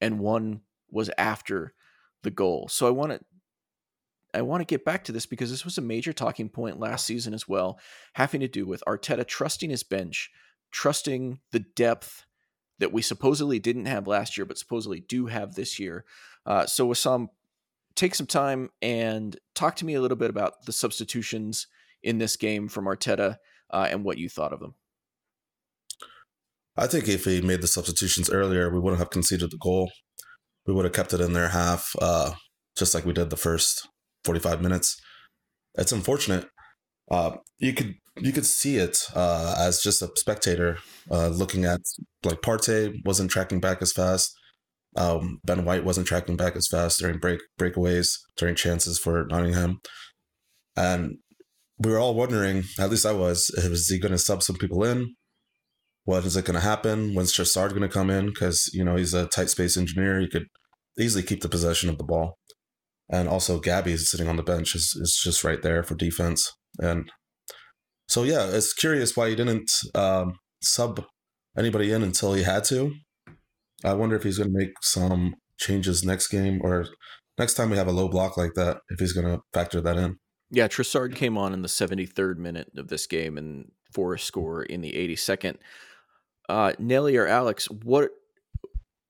and 0.00 0.18
one 0.18 0.62
was 0.90 1.10
after 1.18 1.74
the 2.22 2.30
goal. 2.30 2.68
So 2.68 2.86
I 2.86 2.90
want 2.90 3.12
to 3.12 3.20
I 4.34 4.42
want 4.42 4.60
to 4.62 4.66
get 4.66 4.84
back 4.84 5.04
to 5.04 5.12
this 5.12 5.26
because 5.26 5.50
this 5.50 5.64
was 5.64 5.78
a 5.78 5.82
major 5.82 6.12
talking 6.12 6.48
point 6.48 6.80
last 6.80 7.06
season 7.06 7.34
as 7.34 7.46
well, 7.46 7.78
having 8.14 8.40
to 8.40 8.48
do 8.48 8.66
with 8.66 8.82
Arteta 8.86 9.26
trusting 9.26 9.70
his 9.70 9.82
bench, 9.82 10.30
trusting 10.70 11.40
the 11.50 11.60
depth 11.60 12.24
that 12.78 12.92
we 12.92 13.02
supposedly 13.02 13.58
didn't 13.58 13.86
have 13.86 14.06
last 14.06 14.36
year, 14.36 14.44
but 14.44 14.58
supposedly 14.58 15.00
do 15.00 15.26
have 15.26 15.54
this 15.54 15.78
year. 15.78 16.04
Uh, 16.46 16.66
so, 16.66 16.88
Wissam, 16.88 17.28
take 17.94 18.14
some 18.14 18.26
time 18.26 18.70
and 18.80 19.36
talk 19.54 19.76
to 19.76 19.84
me 19.84 19.94
a 19.94 20.00
little 20.00 20.16
bit 20.16 20.30
about 20.30 20.64
the 20.64 20.72
substitutions 20.72 21.66
in 22.02 22.18
this 22.18 22.36
game 22.36 22.68
from 22.68 22.86
Arteta 22.86 23.36
uh, 23.70 23.86
and 23.90 24.04
what 24.04 24.18
you 24.18 24.28
thought 24.28 24.52
of 24.52 24.60
them. 24.60 24.74
I 26.76 26.86
think 26.86 27.06
if 27.06 27.26
he 27.26 27.42
made 27.42 27.60
the 27.60 27.66
substitutions 27.66 28.30
earlier, 28.30 28.72
we 28.72 28.80
wouldn't 28.80 28.98
have 28.98 29.10
conceded 29.10 29.50
the 29.50 29.58
goal. 29.58 29.90
We 30.66 30.72
would 30.72 30.86
have 30.86 30.94
kept 30.94 31.12
it 31.12 31.20
in 31.20 31.34
their 31.34 31.50
half, 31.50 31.94
uh, 32.00 32.32
just 32.76 32.94
like 32.94 33.04
we 33.04 33.12
did 33.12 33.28
the 33.28 33.36
first 33.36 33.88
45 34.24 34.62
minutes. 34.62 35.00
It's 35.74 35.92
unfortunate. 35.92 36.46
Uh, 37.10 37.36
you 37.58 37.72
could 37.72 37.94
you 38.20 38.32
could 38.32 38.46
see 38.46 38.76
it 38.76 38.98
uh, 39.14 39.54
as 39.58 39.80
just 39.80 40.02
a 40.02 40.10
spectator 40.16 40.78
uh, 41.10 41.28
looking 41.28 41.64
at 41.64 41.80
like 42.24 42.42
Partey 42.42 42.94
wasn't 43.04 43.30
tracking 43.30 43.60
back 43.60 43.82
as 43.82 43.92
fast. 43.92 44.34
Um, 44.96 45.40
ben 45.44 45.64
White 45.64 45.84
wasn't 45.84 46.06
tracking 46.06 46.36
back 46.36 46.54
as 46.54 46.68
fast 46.70 47.00
during 47.00 47.18
break 47.18 47.40
breakaways 47.58 48.18
during 48.36 48.54
chances 48.54 48.98
for 48.98 49.26
Nottingham, 49.26 49.80
and 50.76 51.16
we 51.78 51.90
were 51.90 51.98
all 51.98 52.14
wondering. 52.14 52.64
At 52.78 52.90
least 52.90 53.06
I 53.06 53.12
was. 53.12 53.50
Was 53.56 53.88
he 53.88 53.98
going 53.98 54.12
to 54.12 54.18
sub 54.18 54.42
some 54.42 54.56
people 54.56 54.84
in? 54.84 55.14
What 56.04 56.24
is 56.24 56.36
it 56.36 56.44
going 56.44 56.54
to 56.54 56.60
happen? 56.60 57.14
When's 57.14 57.32
Trossard 57.32 57.70
going 57.70 57.82
to 57.82 57.88
come 57.88 58.10
in? 58.10 58.26
Because 58.26 58.70
you 58.74 58.84
know 58.84 58.96
he's 58.96 59.14
a 59.14 59.26
tight 59.26 59.48
space 59.50 59.76
engineer. 59.76 60.20
He 60.20 60.28
could 60.28 60.46
easily 60.98 61.22
keep 61.22 61.40
the 61.40 61.48
possession 61.48 61.88
of 61.88 61.96
the 61.96 62.04
ball, 62.04 62.36
and 63.12 63.28
also 63.28 63.60
Gabby 63.60 63.92
is 63.92 64.10
sitting 64.10 64.26
on 64.26 64.36
the 64.36 64.42
bench 64.42 64.74
is 64.74 64.96
is 64.98 65.20
just 65.22 65.44
right 65.44 65.62
there 65.62 65.82
for 65.82 65.94
defense. 65.94 66.50
And 66.80 67.12
so 68.08 68.24
yeah, 68.24 68.48
it's 68.48 68.72
curious 68.72 69.16
why 69.16 69.28
he 69.28 69.36
didn't 69.36 69.70
um, 69.94 70.38
sub 70.62 71.04
anybody 71.56 71.92
in 71.92 72.02
until 72.02 72.32
he 72.32 72.42
had 72.42 72.64
to. 72.64 72.94
I 73.84 73.94
wonder 73.94 74.16
if 74.16 74.22
he's 74.22 74.38
going 74.38 74.50
to 74.50 74.58
make 74.58 74.72
some 74.80 75.34
changes 75.58 76.02
next 76.02 76.28
game 76.28 76.60
or 76.62 76.86
next 77.38 77.54
time 77.54 77.70
we 77.70 77.76
have 77.76 77.88
a 77.88 77.92
low 77.92 78.08
block 78.08 78.36
like 78.36 78.54
that, 78.54 78.78
if 78.88 78.98
he's 78.98 79.12
going 79.12 79.26
to 79.26 79.42
factor 79.52 79.80
that 79.80 79.96
in. 79.96 80.16
Yeah, 80.50 80.68
Trossard 80.68 81.14
came 81.14 81.38
on 81.38 81.52
in 81.52 81.62
the 81.62 81.68
73rd 81.68 82.36
minute 82.36 82.70
of 82.76 82.88
this 82.88 83.06
game 83.06 83.38
and 83.38 83.72
for 83.92 84.14
a 84.14 84.18
score 84.18 84.62
in 84.62 84.80
the 84.80 84.92
82nd. 84.92 85.56
Uh, 86.48 86.72
Nelly 86.78 87.16
or 87.16 87.26
Alex, 87.26 87.66
what? 87.70 88.10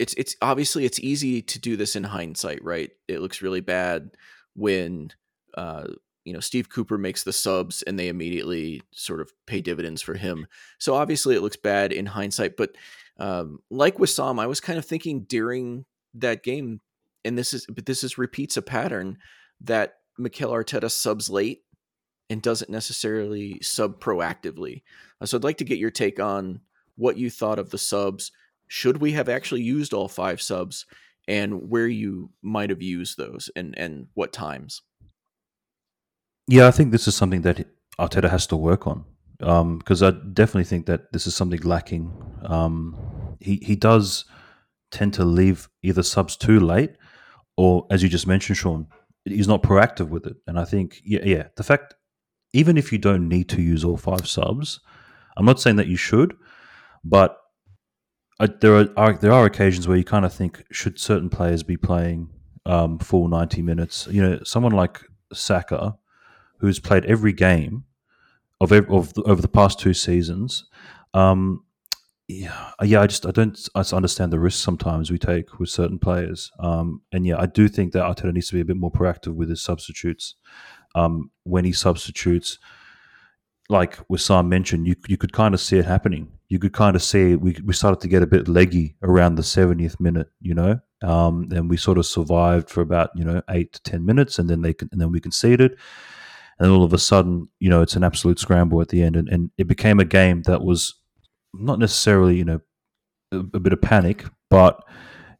It's 0.02 0.14
it's 0.14 0.34
obviously 0.42 0.84
it's 0.84 0.98
easy 0.98 1.42
to 1.42 1.60
do 1.60 1.76
this 1.76 1.94
in 1.94 2.02
hindsight, 2.02 2.64
right? 2.64 2.90
It 3.06 3.20
looks 3.20 3.40
really 3.40 3.60
bad 3.60 4.10
when 4.56 5.12
uh, 5.56 5.84
you 6.24 6.32
know 6.32 6.40
Steve 6.40 6.68
Cooper 6.68 6.98
makes 6.98 7.22
the 7.22 7.32
subs 7.32 7.82
and 7.82 7.96
they 7.96 8.08
immediately 8.08 8.82
sort 8.90 9.20
of 9.20 9.30
pay 9.46 9.60
dividends 9.60 10.02
for 10.02 10.14
him. 10.14 10.48
So 10.78 10.94
obviously 10.94 11.36
it 11.36 11.40
looks 11.40 11.56
bad 11.56 11.92
in 11.92 12.06
hindsight, 12.06 12.56
but 12.56 12.70
um, 13.20 13.60
like 13.70 13.98
Wissam, 13.98 14.40
I 14.40 14.48
was 14.48 14.58
kind 14.58 14.76
of 14.76 14.84
thinking 14.84 15.22
during 15.22 15.84
that 16.14 16.42
game, 16.42 16.80
and 17.24 17.38
this 17.38 17.54
is 17.54 17.64
but 17.66 17.86
this 17.86 18.02
is 18.02 18.18
repeats 18.18 18.56
a 18.56 18.62
pattern 18.62 19.18
that 19.60 19.98
Mikel 20.18 20.50
Arteta 20.50 20.90
subs 20.90 21.30
late 21.30 21.60
and 22.28 22.42
doesn't 22.42 22.70
necessarily 22.72 23.60
sub 23.62 24.00
proactively. 24.00 24.82
Uh, 25.20 25.26
so 25.26 25.36
I'd 25.36 25.44
like 25.44 25.58
to 25.58 25.64
get 25.64 25.78
your 25.78 25.92
take 25.92 26.18
on 26.18 26.58
what 26.96 27.16
you 27.16 27.30
thought 27.30 27.60
of 27.60 27.70
the 27.70 27.78
subs. 27.78 28.32
Should 28.72 29.02
we 29.02 29.12
have 29.12 29.28
actually 29.28 29.60
used 29.60 29.92
all 29.92 30.08
five 30.08 30.40
subs, 30.40 30.86
and 31.28 31.68
where 31.68 31.86
you 31.86 32.30
might 32.40 32.70
have 32.70 32.80
used 32.80 33.18
those, 33.18 33.50
and 33.54 33.78
and 33.78 34.06
what 34.14 34.32
times? 34.32 34.80
Yeah, 36.48 36.68
I 36.68 36.70
think 36.70 36.90
this 36.90 37.06
is 37.06 37.14
something 37.14 37.42
that 37.42 37.66
Arteta 37.98 38.30
has 38.30 38.46
to 38.46 38.56
work 38.56 38.86
on 38.86 39.04
because 39.38 40.02
um, 40.02 40.08
I 40.08 40.32
definitely 40.32 40.64
think 40.64 40.86
that 40.86 41.12
this 41.12 41.26
is 41.26 41.36
something 41.36 41.60
lacking. 41.60 42.10
Um, 42.46 42.96
he 43.40 43.56
he 43.56 43.76
does 43.76 44.24
tend 44.90 45.12
to 45.14 45.24
leave 45.26 45.68
either 45.82 46.02
subs 46.02 46.38
too 46.38 46.58
late, 46.58 46.92
or 47.58 47.86
as 47.90 48.02
you 48.02 48.08
just 48.08 48.26
mentioned, 48.26 48.56
Sean, 48.56 48.86
he's 49.26 49.48
not 49.48 49.62
proactive 49.62 50.08
with 50.08 50.26
it. 50.26 50.38
And 50.46 50.58
I 50.58 50.64
think 50.64 51.02
yeah, 51.04 51.24
yeah, 51.24 51.48
the 51.58 51.62
fact 51.62 51.94
even 52.54 52.78
if 52.78 52.90
you 52.90 52.96
don't 52.96 53.28
need 53.28 53.50
to 53.50 53.60
use 53.60 53.84
all 53.84 53.98
five 53.98 54.26
subs, 54.26 54.80
I'm 55.36 55.44
not 55.44 55.60
saying 55.60 55.76
that 55.76 55.88
you 55.88 55.96
should, 55.96 56.34
but 57.04 57.36
I, 58.42 58.48
there 58.60 58.76
are, 58.76 58.88
are, 58.96 59.12
there 59.14 59.32
are 59.32 59.44
occasions 59.46 59.86
where 59.86 59.96
you 59.96 60.04
kind 60.04 60.24
of 60.24 60.34
think 60.34 60.64
should 60.72 60.98
certain 60.98 61.30
players 61.30 61.62
be 61.62 61.76
playing 61.76 62.28
um, 62.66 62.98
full 62.98 63.28
90 63.28 63.62
minutes. 63.62 64.08
You 64.10 64.22
know, 64.22 64.40
someone 64.42 64.72
like 64.72 65.00
Saka 65.32 65.96
who's 66.58 66.80
played 66.80 67.04
every 67.04 67.32
game 67.32 67.84
of, 68.60 68.72
every, 68.72 68.94
of 68.94 69.14
the, 69.14 69.22
over 69.22 69.40
the 69.40 69.48
past 69.48 69.78
two 69.78 69.94
seasons. 69.94 70.64
Um, 71.14 71.64
yeah, 72.26 72.70
yeah, 72.82 73.02
I 73.02 73.06
just 73.06 73.26
I 73.26 73.30
don't 73.30 73.58
I 73.74 73.84
understand 73.92 74.32
the 74.32 74.38
risks 74.40 74.62
sometimes 74.62 75.10
we 75.10 75.18
take 75.18 75.58
with 75.60 75.68
certain 75.68 75.98
players. 75.98 76.50
Um, 76.58 77.02
and 77.12 77.26
yeah, 77.26 77.38
I 77.38 77.46
do 77.46 77.68
think 77.68 77.92
that 77.92 78.04
Arteta 78.04 78.32
needs 78.32 78.48
to 78.48 78.54
be 78.54 78.60
a 78.60 78.64
bit 78.64 78.76
more 78.76 78.90
proactive 78.90 79.34
with 79.34 79.50
his 79.50 79.62
substitutes. 79.62 80.34
Um, 80.94 81.30
when 81.44 81.64
he 81.64 81.72
substitutes, 81.72 82.58
like 83.72 83.96
Wissam 84.08 84.48
mentioned, 84.48 84.86
you 84.86 84.94
you 85.08 85.16
could 85.16 85.32
kind 85.32 85.54
of 85.54 85.60
see 85.60 85.78
it 85.78 85.84
happening. 85.84 86.30
You 86.48 86.58
could 86.58 86.72
kind 86.72 86.94
of 86.94 87.02
see 87.02 87.34
we 87.34 87.56
we 87.64 87.72
started 87.72 88.00
to 88.02 88.08
get 88.08 88.22
a 88.22 88.26
bit 88.26 88.46
leggy 88.46 88.96
around 89.02 89.34
the 89.34 89.42
70th 89.42 89.98
minute, 89.98 90.28
you 90.40 90.54
know, 90.54 90.80
um, 91.02 91.48
and 91.50 91.68
we 91.68 91.76
sort 91.76 91.98
of 91.98 92.06
survived 92.06 92.70
for 92.70 92.82
about 92.82 93.10
you 93.16 93.24
know 93.24 93.42
eight 93.50 93.72
to 93.72 93.82
ten 93.82 94.04
minutes, 94.04 94.38
and 94.38 94.48
then 94.48 94.62
they 94.62 94.74
and 94.92 95.00
then 95.00 95.10
we 95.10 95.20
conceded 95.20 95.76
and 96.62 96.70
all 96.70 96.84
of 96.84 96.92
a 96.92 96.98
sudden, 96.98 97.48
you 97.58 97.68
know, 97.68 97.82
it's 97.82 97.96
an 97.96 98.04
absolute 98.04 98.38
scramble 98.38 98.80
at 98.80 98.88
the 98.88 99.02
end, 99.02 99.16
and, 99.16 99.28
and 99.28 99.50
it 99.58 99.66
became 99.66 99.98
a 99.98 100.04
game 100.04 100.42
that 100.42 100.62
was 100.62 100.94
not 101.52 101.78
necessarily, 101.78 102.36
you 102.36 102.44
know, 102.44 102.60
a, 103.32 103.38
a 103.38 103.60
bit 103.60 103.72
of 103.72 103.82
panic, 103.82 104.24
but 104.48 104.82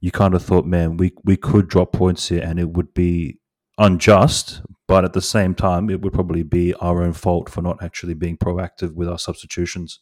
you 0.00 0.10
kind 0.10 0.34
of 0.34 0.42
thought, 0.42 0.66
man, 0.66 0.96
we 0.96 1.12
we 1.24 1.36
could 1.36 1.68
drop 1.68 1.92
points 1.92 2.28
here, 2.28 2.42
and 2.42 2.58
it 2.58 2.70
would 2.70 2.92
be 2.92 3.38
unjust, 3.78 4.62
but 4.92 5.06
at 5.06 5.14
the 5.14 5.22
same 5.22 5.54
time, 5.54 5.88
it 5.88 6.02
would 6.02 6.12
probably 6.12 6.42
be 6.42 6.74
our 6.74 7.02
own 7.02 7.14
fault 7.14 7.48
for 7.48 7.62
not 7.62 7.82
actually 7.82 8.12
being 8.12 8.36
proactive 8.36 8.92
with 8.92 9.08
our 9.08 9.18
substitutions. 9.18 10.00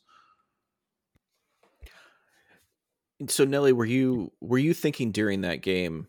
So 3.28 3.44
Nelly, 3.44 3.72
were 3.72 3.84
you 3.84 4.32
were 4.40 4.58
you 4.58 4.74
thinking 4.74 5.12
during 5.12 5.42
that 5.42 5.62
game? 5.62 6.08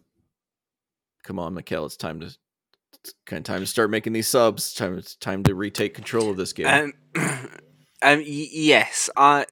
Come 1.24 1.38
on, 1.38 1.54
Mikel, 1.54 1.86
it's 1.86 1.96
time 1.96 2.22
to 2.22 2.36
it's 3.04 3.14
kind 3.28 3.42
of 3.42 3.44
time 3.44 3.60
to 3.60 3.68
start 3.68 3.92
making 3.92 4.14
these 4.14 4.28
subs. 4.28 4.74
Time 4.74 4.98
it's 4.98 5.16
time 5.16 5.44
to 5.44 5.54
retake 5.54 5.94
control 5.94 6.32
of 6.32 6.38
this 6.38 6.52
game. 6.52 6.66
Um, 6.66 6.94
um 8.02 8.18
y- 8.18 8.50
yes, 8.52 9.12
uh, 9.16 9.46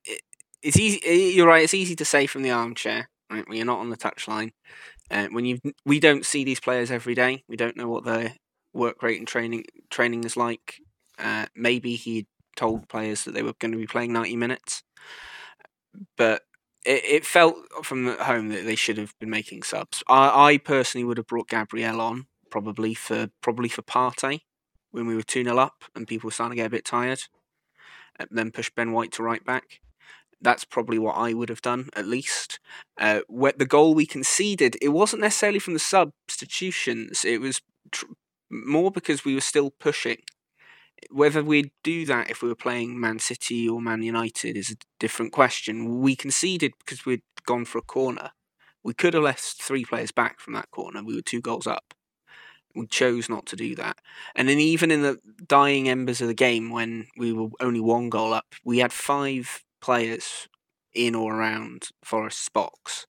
it's 0.64 0.80
easy. 0.80 1.08
You're 1.36 1.46
right. 1.46 1.64
It's 1.64 1.76
easy 1.76 1.96
to 1.98 2.06
say 2.06 2.26
from 2.26 2.42
the 2.42 2.50
armchair, 2.50 3.08
right? 3.30 3.48
When 3.48 3.58
you're 3.58 3.66
not 3.68 3.78
on 3.78 3.92
the 3.92 3.98
touchline, 3.98 4.54
uh, 5.12 5.28
when 5.28 5.46
you 5.46 5.60
we 5.86 6.00
don't 6.00 6.26
see 6.26 6.44
these 6.44 6.60
players 6.60 6.90
every 6.90 7.14
day. 7.14 7.44
We 7.48 7.58
don't 7.58 7.78
know 7.78 7.90
what 7.90 8.06
their 8.06 8.34
work 8.74 9.02
rate 9.04 9.20
and 9.20 9.28
training 9.28 9.66
training 9.90 10.24
is 10.24 10.38
like. 10.38 10.76
Uh, 11.18 11.48
maybe 11.54 11.96
he 11.98 12.28
told 12.56 12.88
players 12.88 13.26
that 13.26 13.34
they 13.34 13.44
were 13.44 13.54
going 13.60 13.74
to 13.74 13.78
be 13.78 13.86
playing 13.86 14.14
90 14.14 14.38
minutes, 14.38 14.84
but 16.16 16.44
it, 16.86 17.04
it 17.04 17.26
felt 17.26 17.58
from 17.84 18.18
home 18.20 18.50
that 18.50 18.66
they 18.66 18.76
should 18.76 18.98
have 18.98 19.14
been 19.20 19.30
making 19.30 19.64
subs. 19.64 20.04
I, 20.08 20.52
I 20.52 20.58
personally 20.58 21.04
would 21.04 21.18
have 21.18 21.28
brought 21.28 21.50
Gabriel 21.50 22.02
on 22.02 22.28
probably 22.50 22.94
for 22.94 23.30
probably 23.42 23.70
for 23.70 23.82
Partey 23.82 24.42
when 24.92 25.08
we 25.08 25.16
were 25.16 25.24
2 25.24 25.44
0 25.44 25.58
up 25.58 25.84
and 25.96 26.08
people 26.08 26.28
were 26.28 26.32
starting 26.32 26.58
to 26.58 26.64
get 26.64 26.68
a 26.68 26.72
bit 26.72 26.86
tired. 26.86 27.22
And 28.20 28.28
then 28.32 28.52
push 28.52 28.70
Ben 28.70 28.92
White 28.92 29.14
to 29.14 29.24
right 29.24 29.44
back. 29.46 29.80
That's 30.42 30.66
probably 30.66 31.00
what 31.00 31.16
I 31.16 31.34
would 31.34 31.48
have 31.48 31.62
done, 31.62 31.90
at 31.96 32.06
least. 32.06 32.60
Uh, 32.98 33.22
the 33.30 33.66
goal 33.66 33.94
we 33.94 34.06
conceded, 34.06 34.78
it 34.82 34.90
wasn't 34.90 35.22
necessarily 35.22 35.60
from 35.60 35.74
the 35.74 35.80
substitutions. 35.80 37.24
It 37.24 37.40
was 37.40 37.62
tr- 37.92 38.06
more 38.50 38.92
because 38.92 39.26
we 39.26 39.36
were 39.36 39.42
still 39.42 39.72
pushing. 39.72 40.18
Whether 41.10 41.44
we'd 41.44 41.72
do 41.84 42.06
that 42.06 42.30
if 42.30 42.42
we 42.42 42.50
were 42.50 42.56
playing 42.56 43.00
Man 43.00 43.20
City 43.20 43.68
or 43.70 43.82
Man 43.82 44.04
United 44.04 44.58
is 44.58 44.72
a 44.72 44.76
different 45.00 45.32
question. 45.32 46.02
We 46.02 46.16
conceded 46.16 46.74
because 46.80 47.06
we'd 47.06 47.22
gone 47.46 47.66
for 47.66 47.78
a 47.78 47.84
corner. 47.84 48.32
We 48.84 48.94
could 48.94 49.14
have 49.14 49.24
left 49.24 49.62
three 49.62 49.86
players 49.86 50.12
back 50.12 50.40
from 50.40 50.54
that 50.54 50.72
corner. 50.72 51.04
We 51.04 51.16
were 51.16 51.22
two 51.22 51.42
goals 51.42 51.68
up. 51.68 51.94
We 52.76 52.86
chose 52.88 53.30
not 53.30 53.46
to 53.48 53.56
do 53.56 53.76
that. 53.76 53.98
And 54.36 54.48
then 54.48 54.60
even 54.60 54.92
in 54.92 55.02
the 55.02 55.20
dying 55.48 55.90
embers 55.90 56.22
of 56.22 56.28
the 56.28 56.34
game, 56.34 56.70
when 56.70 57.08
we 57.18 57.34
were 57.34 57.50
only 57.60 57.80
one 57.80 58.10
goal 58.10 58.34
up, 58.34 58.56
we 58.64 58.80
had 58.80 58.94
five 58.94 59.64
players 59.82 60.48
in 60.94 61.16
or 61.16 61.36
around 61.36 61.90
Forest's 62.04 62.50
box. 62.50 63.08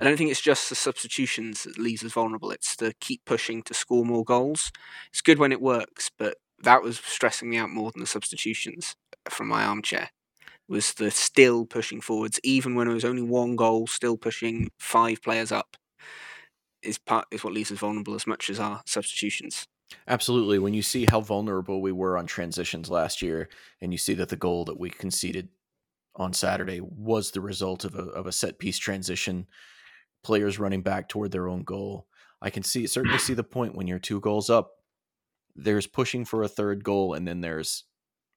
I 0.00 0.04
don't 0.04 0.16
think 0.16 0.30
it's 0.30 0.40
just 0.40 0.68
the 0.70 0.74
substitutions 0.74 1.64
that 1.64 1.78
leaves 1.78 2.02
us 2.02 2.12
vulnerable. 2.12 2.50
It's 2.50 2.74
the 2.74 2.94
keep 3.00 3.24
pushing 3.26 3.62
to 3.64 3.74
score 3.74 4.04
more 4.04 4.24
goals. 4.24 4.72
It's 5.10 5.20
good 5.20 5.38
when 5.38 5.52
it 5.52 5.60
works, 5.60 6.10
but 6.18 6.38
that 6.62 6.82
was 6.82 6.98
stressing 6.98 7.50
me 7.50 7.58
out 7.58 7.70
more 7.70 7.90
than 7.90 8.00
the 8.00 8.06
substitutions 8.06 8.96
from 9.28 9.48
my 9.48 9.64
armchair. 9.64 10.10
It 10.42 10.72
Was 10.72 10.94
the 10.94 11.10
still 11.10 11.66
pushing 11.66 12.00
forwards, 12.00 12.40
even 12.42 12.74
when 12.74 12.88
it 12.88 12.94
was 12.94 13.04
only 13.04 13.22
one 13.22 13.56
goal, 13.56 13.86
still 13.86 14.16
pushing 14.16 14.70
five 14.78 15.22
players 15.22 15.52
up 15.52 15.76
is 16.82 16.98
part 16.98 17.26
is 17.30 17.44
what 17.44 17.52
leaves 17.52 17.70
us 17.70 17.78
vulnerable 17.78 18.14
as 18.14 18.26
much 18.26 18.48
as 18.48 18.58
our 18.58 18.80
substitutions. 18.86 19.66
Absolutely. 20.06 20.58
When 20.58 20.72
you 20.72 20.82
see 20.82 21.06
how 21.10 21.20
vulnerable 21.20 21.82
we 21.82 21.92
were 21.92 22.16
on 22.16 22.26
transitions 22.26 22.90
last 22.90 23.22
year, 23.22 23.48
and 23.80 23.92
you 23.92 23.98
see 23.98 24.14
that 24.14 24.28
the 24.28 24.36
goal 24.36 24.64
that 24.66 24.78
we 24.78 24.88
conceded 24.88 25.48
on 26.16 26.32
Saturday 26.32 26.80
was 26.80 27.30
the 27.30 27.40
result 27.40 27.84
of 27.84 27.94
a, 27.94 28.04
of 28.04 28.26
a 28.26 28.32
set 28.32 28.58
piece 28.58 28.78
transition, 28.78 29.46
players 30.22 30.58
running 30.58 30.82
back 30.82 31.08
toward 31.08 31.32
their 31.32 31.48
own 31.48 31.62
goal. 31.62 32.06
I 32.42 32.50
can 32.50 32.62
see 32.62 32.86
certainly 32.86 33.18
see 33.18 33.34
the 33.34 33.44
point 33.44 33.74
when 33.74 33.86
you're 33.86 33.98
two 33.98 34.20
goals 34.20 34.50
up. 34.50 34.70
There's 35.56 35.86
pushing 35.86 36.24
for 36.24 36.42
a 36.42 36.48
third 36.48 36.84
goal, 36.84 37.14
and 37.14 37.26
then 37.26 37.40
there's 37.40 37.84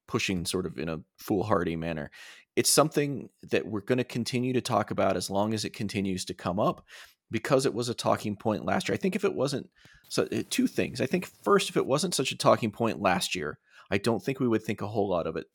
pushing 0.08 0.46
sort 0.46 0.66
of 0.66 0.78
in 0.78 0.90
a 0.90 1.02
foolhardy 1.18 1.76
manner. 1.76 2.12
It's 2.56 2.70
something 2.70 3.30
that 3.44 3.66
we're 3.66 3.82
going 3.82 3.98
to 3.98 4.04
continue 4.04 4.54
to 4.54 4.62
talk 4.62 4.92
about 4.92 5.16
as 5.16 5.30
long 5.30 5.54
as 5.54 5.66
it 5.66 5.74
continues 5.74 6.26
to 6.26 6.34
come 6.34 6.60
up 6.60 6.86
because 7.32 7.66
it 7.66 7.74
was 7.74 7.90
a 7.90 7.94
talking 7.94 8.36
point 8.36 8.66
last 8.66 8.88
year. 8.88 8.94
I 8.94 8.98
think 8.98 9.16
if 9.16 9.24
it 9.24 9.34
wasn't 9.34 9.70
so 10.10 10.28
uh, 10.32 10.44
two 10.50 10.68
things. 10.68 11.02
I 11.02 11.06
think 11.06 11.30
first 11.44 11.70
if 11.70 11.78
it 11.78 11.86
wasn't 11.86 12.14
such 12.14 12.32
a 12.32 12.38
talking 12.38 12.72
point 12.72 13.02
last 13.02 13.36
year, 13.36 13.58
I 13.90 13.98
don't 13.98 14.24
think 14.24 14.40
we 14.40 14.48
would 14.48 14.64
think 14.64 14.82
a 14.82 14.88
whole 14.88 15.10
lot 15.10 15.28
of 15.28 15.36
it 15.36 15.48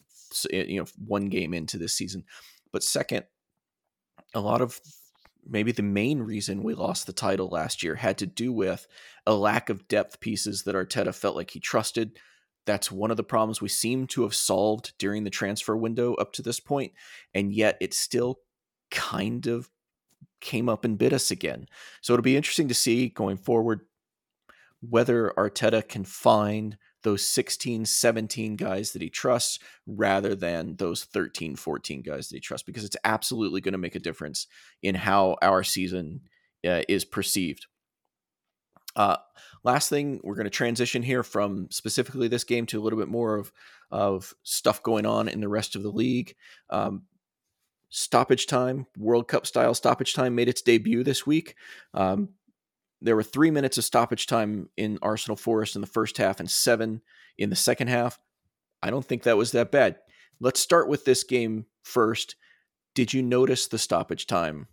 you 0.50 0.80
know 0.80 0.86
one 1.06 1.26
game 1.26 1.54
into 1.54 1.78
this 1.78 1.94
season. 1.94 2.24
But 2.72 2.82
second, 2.82 3.24
a 4.34 4.40
lot 4.40 4.60
of 4.60 4.80
maybe 5.48 5.72
the 5.72 5.82
main 5.82 6.20
reason 6.20 6.62
we 6.62 6.74
lost 6.74 7.06
the 7.06 7.12
title 7.12 7.48
last 7.48 7.82
year 7.82 7.94
had 7.94 8.18
to 8.18 8.26
do 8.26 8.52
with 8.52 8.86
a 9.26 9.34
lack 9.34 9.70
of 9.70 9.88
depth 9.88 10.20
pieces 10.20 10.62
that 10.62 10.74
Arteta 10.74 11.14
felt 11.14 11.36
like 11.36 11.50
he 11.50 11.60
trusted. 11.60 12.18
That's 12.66 12.92
one 12.92 13.10
of 13.10 13.16
the 13.16 13.24
problems 13.24 13.60
we 13.60 13.68
seem 13.68 14.06
to 14.08 14.22
have 14.22 14.34
solved 14.34 14.92
during 14.98 15.24
the 15.24 15.30
transfer 15.30 15.76
window 15.76 16.14
up 16.14 16.32
to 16.34 16.42
this 16.42 16.60
point, 16.60 16.92
and 17.34 17.52
yet 17.52 17.78
it 17.80 17.94
still 17.94 18.40
kind 18.90 19.46
of 19.46 19.70
came 20.40 20.68
up 20.68 20.84
and 20.84 20.98
bit 20.98 21.12
us 21.12 21.30
again. 21.30 21.66
So 22.02 22.12
it'll 22.12 22.22
be 22.22 22.36
interesting 22.36 22.68
to 22.68 22.74
see 22.74 23.08
going 23.08 23.38
forward 23.38 23.80
whether 24.80 25.32
Arteta 25.36 25.86
can 25.86 26.04
find 26.04 26.76
those 27.02 27.26
16, 27.26 27.84
17 27.84 28.56
guys 28.56 28.92
that 28.92 29.02
he 29.02 29.08
trusts 29.08 29.58
rather 29.86 30.34
than 30.34 30.76
those 30.76 31.04
13, 31.04 31.56
14 31.56 32.02
guys 32.02 32.28
that 32.28 32.36
he 32.36 32.40
trusts, 32.40 32.66
because 32.66 32.84
it's 32.84 32.96
absolutely 33.04 33.60
going 33.60 33.72
to 33.72 33.78
make 33.78 33.94
a 33.94 34.00
difference 34.00 34.46
in 34.82 34.94
how 34.94 35.36
our 35.42 35.62
season 35.62 36.22
uh, 36.66 36.82
is 36.88 37.04
perceived. 37.04 37.66
Uh, 38.96 39.16
last 39.62 39.88
thing, 39.88 40.20
we're 40.24 40.34
going 40.34 40.44
to 40.44 40.50
transition 40.50 41.02
here 41.02 41.22
from 41.22 41.68
specifically 41.70 42.26
this 42.26 42.44
game 42.44 42.66
to 42.66 42.80
a 42.80 42.82
little 42.82 42.98
bit 42.98 43.08
more 43.08 43.36
of, 43.36 43.52
of 43.90 44.34
stuff 44.42 44.82
going 44.82 45.06
on 45.06 45.28
in 45.28 45.40
the 45.40 45.48
rest 45.48 45.76
of 45.76 45.82
the 45.82 45.90
league. 45.90 46.34
Um, 46.70 47.02
stoppage 47.90 48.46
time, 48.46 48.86
World 48.96 49.28
Cup 49.28 49.46
style 49.46 49.74
stoppage 49.74 50.14
time, 50.14 50.34
made 50.34 50.48
its 50.48 50.62
debut 50.62 51.04
this 51.04 51.26
week. 51.26 51.54
Um, 51.94 52.30
there 53.00 53.16
were 53.16 53.22
three 53.22 53.50
minutes 53.50 53.78
of 53.78 53.84
stoppage 53.84 54.26
time 54.26 54.68
in 54.76 54.98
Arsenal 55.02 55.36
Forest 55.36 55.74
in 55.74 55.80
the 55.80 55.86
first 55.86 56.18
half 56.18 56.40
and 56.40 56.50
seven 56.50 57.02
in 57.36 57.50
the 57.50 57.56
second 57.56 57.88
half. 57.88 58.18
I 58.82 58.90
don't 58.90 59.04
think 59.04 59.22
that 59.22 59.36
was 59.36 59.52
that 59.52 59.70
bad. 59.70 59.96
Let's 60.40 60.60
start 60.60 60.88
with 60.88 61.04
this 61.04 61.24
game 61.24 61.66
first. 61.82 62.36
Did 62.94 63.12
you 63.12 63.22
notice 63.22 63.68
the 63.68 63.78
stoppage 63.78 64.26
time? 64.26 64.66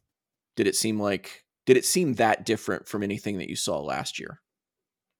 Did 0.55 0.67
it 0.67 0.75
seem 0.75 0.99
like 0.99 1.43
did 1.65 1.77
it 1.77 1.85
seem 1.85 2.13
that 2.13 2.45
different 2.45 2.87
from 2.87 3.03
anything 3.03 3.37
that 3.39 3.49
you 3.49 3.55
saw 3.55 3.79
last 3.79 4.19
year? 4.19 4.41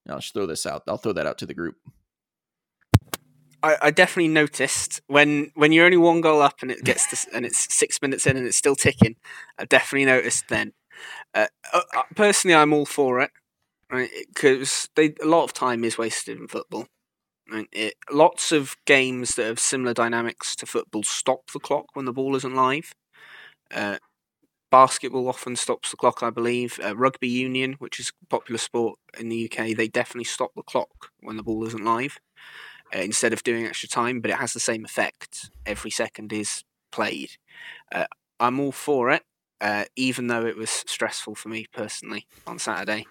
I'll 0.08 0.20
just 0.20 0.34
throw 0.34 0.46
this 0.46 0.66
out. 0.66 0.84
I'll 0.88 0.98
throw 0.98 1.14
that 1.14 1.26
out 1.26 1.40
to 1.40 1.46
the 1.48 1.56
group. 1.56 1.76
I, 3.64 3.78
I 3.82 3.92
definitely 3.92 4.28
noticed 4.28 5.02
when 5.08 5.52
when 5.56 5.72
you're 5.72 5.86
only 5.86 5.98
one 5.98 6.22
goal 6.22 6.42
up 6.42 6.62
and 6.62 6.70
it 6.70 6.84
gets 6.84 7.10
to, 7.10 7.36
and 7.36 7.46
it's 7.46 7.74
six 7.74 8.02
minutes 8.02 8.28
in 8.28 8.38
and 8.38 8.46
it's 8.46 8.58
still 8.58 8.76
ticking. 8.76 9.16
I 9.58 9.66
definitely 9.66 10.06
noticed 10.06 10.48
then. 10.50 10.74
Uh, 11.36 11.48
uh, 11.74 11.82
uh 11.96 12.04
personally, 12.16 12.56
I'm 12.56 12.74
all 12.74 12.88
for 12.88 13.22
it, 13.22 13.32
right? 13.92 14.10
Because 14.34 14.90
a 14.98 15.14
lot 15.24 15.44
of 15.46 15.54
time 15.54 15.84
is 15.84 15.98
wasted 15.98 16.40
in 16.40 16.48
football. 16.48 16.88
Right? 17.52 17.68
It, 17.72 17.96
lots 18.12 18.52
of 18.52 18.76
games 18.86 19.36
that 19.36 19.46
have 19.46 19.60
similar 19.60 19.94
dynamics 19.94 20.56
to 20.58 20.68
football 20.68 21.04
stop 21.04 21.52
the 21.54 21.60
clock 21.60 21.88
when 21.94 22.06
the 22.06 22.14
ball 22.14 22.36
isn't 22.36 22.56
live. 22.56 22.94
Uh, 23.74 23.98
basketball 24.72 25.30
often 25.30 25.56
stops 25.56 25.92
the 25.92 25.98
clock, 25.98 26.24
I 26.24 26.30
believe. 26.32 26.80
Uh, 26.84 26.96
rugby 26.98 27.30
union, 27.30 27.76
which 27.80 28.00
is 28.00 28.12
a 28.24 28.28
popular 28.28 28.60
sport 28.60 29.00
in 29.20 29.30
the 29.30 29.38
UK, 29.38 29.74
they 29.74 29.88
definitely 29.88 30.26
stop 30.26 30.52
the 30.56 30.64
clock 30.64 31.12
when 31.22 31.38
the 31.38 31.44
ball 31.44 31.66
isn't 31.68 31.86
live 31.86 32.20
uh, 32.96 33.00
instead 33.00 33.34
of 33.34 33.44
doing 33.44 33.66
extra 33.66 33.90
time, 33.90 34.22
but 34.22 34.32
it 34.32 34.38
has 34.38 34.54
the 34.54 34.60
same 34.60 34.86
effect. 34.86 35.50
Every 35.66 35.92
second 35.92 36.34
is 36.34 36.64
played. 36.92 37.32
Uh, 37.94 38.06
I'm 38.40 38.60
all 38.60 38.72
for 38.72 39.12
it, 39.12 39.24
uh, 39.62 39.86
even 39.96 40.28
though 40.28 40.46
it 40.46 40.58
was 40.58 40.70
stressful 40.70 41.36
for 41.36 41.50
me 41.50 41.66
personally 41.72 42.28
on 42.46 42.60
Saturday. 42.60 43.06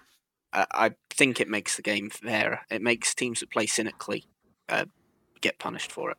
Uh, 0.53 0.65
I 0.71 0.91
think 1.09 1.41
it 1.41 1.49
makes 1.49 1.75
the 1.75 1.81
game 1.81 2.09
fairer. 2.09 2.61
It 2.69 2.81
makes 2.81 3.13
teams 3.13 3.41
that 3.41 3.51
play 3.51 3.65
cynically 3.65 4.25
uh, 4.69 4.85
get 5.41 5.59
punished 5.59 5.91
for 5.91 6.11
it. 6.11 6.17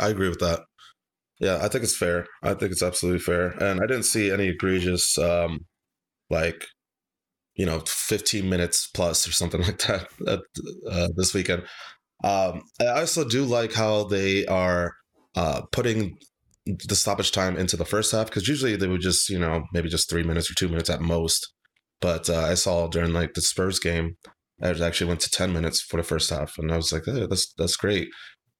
I 0.00 0.08
agree 0.08 0.28
with 0.28 0.40
that. 0.40 0.60
Yeah, 1.40 1.58
I 1.62 1.68
think 1.68 1.84
it's 1.84 1.96
fair. 1.96 2.26
I 2.42 2.54
think 2.54 2.72
it's 2.72 2.82
absolutely 2.82 3.20
fair, 3.20 3.50
and 3.62 3.80
I 3.80 3.86
didn't 3.86 4.04
see 4.04 4.30
any 4.30 4.48
egregious, 4.48 5.16
um, 5.18 5.66
like 6.30 6.64
you 7.58 7.66
know 7.66 7.80
15 7.86 8.48
minutes 8.48 8.86
plus 8.86 9.28
or 9.28 9.32
something 9.32 9.60
like 9.68 9.78
that 9.78 10.08
uh, 10.90 11.08
this 11.16 11.34
weekend 11.34 11.62
um, 12.24 12.62
i 12.80 12.86
also 13.00 13.28
do 13.28 13.44
like 13.44 13.72
how 13.74 14.04
they 14.04 14.46
are 14.46 14.94
uh, 15.36 15.62
putting 15.72 16.16
the 16.86 16.94
stoppage 16.94 17.32
time 17.32 17.56
into 17.56 17.76
the 17.76 17.84
first 17.84 18.12
half 18.12 18.26
because 18.26 18.48
usually 18.48 18.76
they 18.76 18.86
would 18.86 19.00
just 19.00 19.28
you 19.28 19.38
know 19.38 19.62
maybe 19.72 19.88
just 19.88 20.08
three 20.08 20.22
minutes 20.22 20.50
or 20.50 20.54
two 20.54 20.68
minutes 20.68 20.90
at 20.90 21.00
most 21.00 21.52
but 22.00 22.28
uh, 22.28 22.44
i 22.44 22.54
saw 22.54 22.86
during 22.86 23.12
like 23.12 23.34
the 23.34 23.40
spurs 23.40 23.78
game 23.78 24.16
it 24.60 24.80
actually 24.80 25.06
went 25.06 25.20
to 25.20 25.30
10 25.30 25.52
minutes 25.52 25.80
for 25.80 25.96
the 25.96 26.02
first 26.02 26.30
half 26.30 26.58
and 26.58 26.72
i 26.72 26.76
was 26.76 26.92
like 26.92 27.04
hey, 27.06 27.26
that's 27.28 27.52
that's 27.56 27.76
great 27.76 28.08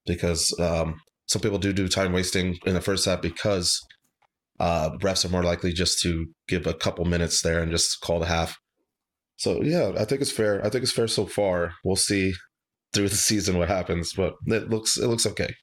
because 0.06 0.54
um, 0.60 0.94
some 1.26 1.42
people 1.42 1.58
do 1.58 1.72
do 1.72 1.88
time 1.88 2.12
wasting 2.12 2.56
in 2.64 2.74
the 2.74 2.80
first 2.80 3.04
half 3.04 3.20
because 3.20 3.78
uh, 4.60 4.90
refs 5.02 5.24
are 5.24 5.28
more 5.28 5.44
likely 5.44 5.72
just 5.72 6.00
to 6.00 6.26
give 6.48 6.66
a 6.66 6.74
couple 6.74 7.04
minutes 7.04 7.42
there 7.42 7.60
and 7.60 7.70
just 7.70 8.00
call 8.00 8.18
the 8.18 8.26
half 8.26 8.56
so 9.38 9.62
yeah, 9.62 9.92
I 9.96 10.04
think 10.04 10.20
it's 10.20 10.32
fair. 10.32 10.64
I 10.66 10.68
think 10.68 10.82
it's 10.82 10.92
fair 10.92 11.06
so 11.06 11.24
far. 11.24 11.72
We'll 11.84 11.96
see 11.96 12.32
through 12.92 13.08
the 13.08 13.16
season 13.16 13.56
what 13.56 13.68
happens, 13.68 14.12
but 14.12 14.34
it 14.46 14.68
looks 14.68 14.98
it 14.98 15.06
looks 15.06 15.26
okay. 15.26 15.54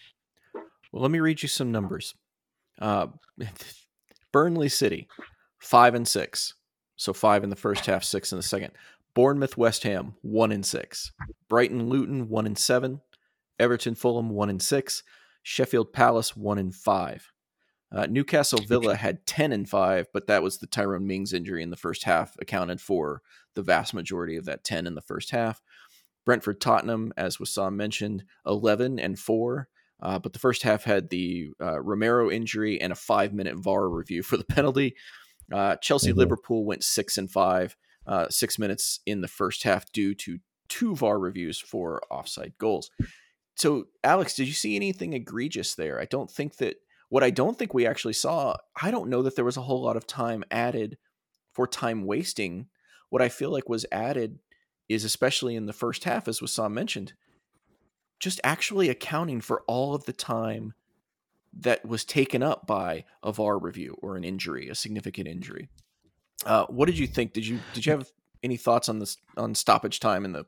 Well, 0.91 1.01
let 1.01 1.11
me 1.11 1.19
read 1.19 1.41
you 1.41 1.49
some 1.49 1.73
numbers. 1.73 2.13
Uh, 2.79 3.07
Burnley 4.31 4.69
City, 4.69 5.07
five 5.59 5.95
and 5.95 6.07
six, 6.07 6.53
so 6.95 7.13
five 7.13 7.43
in 7.43 7.49
the 7.49 7.55
first 7.55 7.85
half, 7.85 8.03
six 8.03 8.31
in 8.31 8.37
the 8.37 8.43
second. 8.43 8.71
Bournemouth 9.13 9.57
West 9.57 9.83
Ham, 9.83 10.15
one 10.21 10.51
and 10.51 10.65
six. 10.65 11.13
Brighton 11.47 11.87
Luton, 11.89 12.27
one 12.27 12.45
and 12.45 12.57
seven. 12.57 13.01
Everton 13.59 13.95
Fulham, 13.95 14.29
one 14.29 14.49
and 14.49 14.61
six. 14.61 15.03
Sheffield 15.41 15.93
Palace, 15.93 16.35
one 16.35 16.57
and 16.57 16.75
five. 16.75 17.31
Uh, 17.91 18.07
Newcastle 18.07 18.59
Villa 18.67 18.95
had 18.95 19.25
10 19.25 19.53
and 19.53 19.69
5, 19.69 20.07
but 20.11 20.27
that 20.27 20.43
was 20.43 20.57
the 20.57 20.67
Tyrone 20.67 21.07
Mings 21.07 21.31
injury 21.31 21.63
in 21.63 21.69
the 21.69 21.77
first 21.77 22.03
half, 22.03 22.35
accounted 22.41 22.81
for 22.81 23.21
the 23.53 23.61
vast 23.61 23.93
majority 23.93 24.35
of 24.35 24.45
that 24.45 24.65
10 24.65 24.85
in 24.85 24.95
the 24.95 25.01
first 25.01 25.31
half. 25.31 25.61
Brentford 26.25 26.59
Tottenham, 26.59 27.13
as 27.15 27.37
Wissam 27.37 27.75
mentioned, 27.75 28.25
11 28.45 28.99
and 28.99 29.17
4. 29.17 29.69
Uh, 30.01 30.19
but 30.19 30.33
the 30.33 30.39
first 30.39 30.63
half 30.63 30.83
had 30.83 31.09
the 31.09 31.49
uh, 31.61 31.79
Romero 31.79 32.29
injury 32.29 32.79
and 32.79 32.91
a 32.91 32.95
five 32.95 33.33
minute 33.33 33.57
VAR 33.57 33.89
review 33.89 34.23
for 34.23 34.37
the 34.37 34.43
penalty. 34.43 34.95
Uh, 35.51 35.75
Chelsea 35.77 36.09
mm-hmm. 36.09 36.19
Liverpool 36.19 36.65
went 36.65 36.83
six 36.83 37.17
and 37.17 37.31
five, 37.31 37.75
uh, 38.07 38.27
six 38.29 38.59
minutes 38.59 38.99
in 39.05 39.21
the 39.21 39.27
first 39.27 39.63
half 39.63 39.91
due 39.91 40.13
to 40.15 40.39
two 40.67 40.95
VAR 40.95 41.19
reviews 41.19 41.59
for 41.59 42.01
offside 42.09 42.53
goals. 42.57 42.91
So, 43.55 43.87
Alex, 44.03 44.35
did 44.35 44.47
you 44.47 44.53
see 44.53 44.75
anything 44.75 45.13
egregious 45.13 45.75
there? 45.75 45.99
I 45.99 46.05
don't 46.05 46.29
think 46.29 46.57
that 46.57 46.75
what 47.09 47.23
I 47.23 47.29
don't 47.29 47.57
think 47.57 47.73
we 47.73 47.85
actually 47.85 48.13
saw, 48.13 48.55
I 48.81 48.91
don't 48.91 49.09
know 49.09 49.21
that 49.21 49.35
there 49.35 49.45
was 49.45 49.57
a 49.57 49.61
whole 49.61 49.83
lot 49.83 49.95
of 49.95 50.07
time 50.07 50.43
added 50.51 50.97
for 51.53 51.67
time 51.67 52.05
wasting. 52.05 52.67
What 53.09 53.21
I 53.21 53.29
feel 53.29 53.51
like 53.51 53.69
was 53.69 53.85
added 53.91 54.39
is, 54.89 55.05
especially 55.05 55.55
in 55.55 55.67
the 55.67 55.73
first 55.73 56.03
half, 56.03 56.27
as 56.27 56.39
Wissam 56.39 56.73
mentioned, 56.73 57.13
just 58.19 58.39
actually 58.43 58.89
accounting 58.89 59.41
for 59.41 59.61
all 59.67 59.93
of 59.93 60.05
the 60.05 60.13
time 60.13 60.73
that 61.59 61.85
was 61.85 62.03
taken 62.03 62.43
up 62.43 62.67
by 62.67 63.05
a 63.23 63.31
VAR 63.31 63.57
review 63.57 63.97
or 64.01 64.17
an 64.17 64.23
injury, 64.23 64.69
a 64.69 64.75
significant 64.75 65.27
injury. 65.27 65.69
Uh, 66.45 66.65
what 66.65 66.85
did 66.87 66.97
you 66.97 67.07
think? 67.07 67.33
Did 67.33 67.47
you 67.47 67.59
did 67.73 67.85
you 67.85 67.91
have 67.93 68.09
any 68.43 68.57
thoughts 68.57 68.89
on 68.89 68.99
this 68.99 69.17
on 69.37 69.55
stoppage 69.55 69.99
time 69.99 70.25
in 70.25 70.33
the 70.33 70.45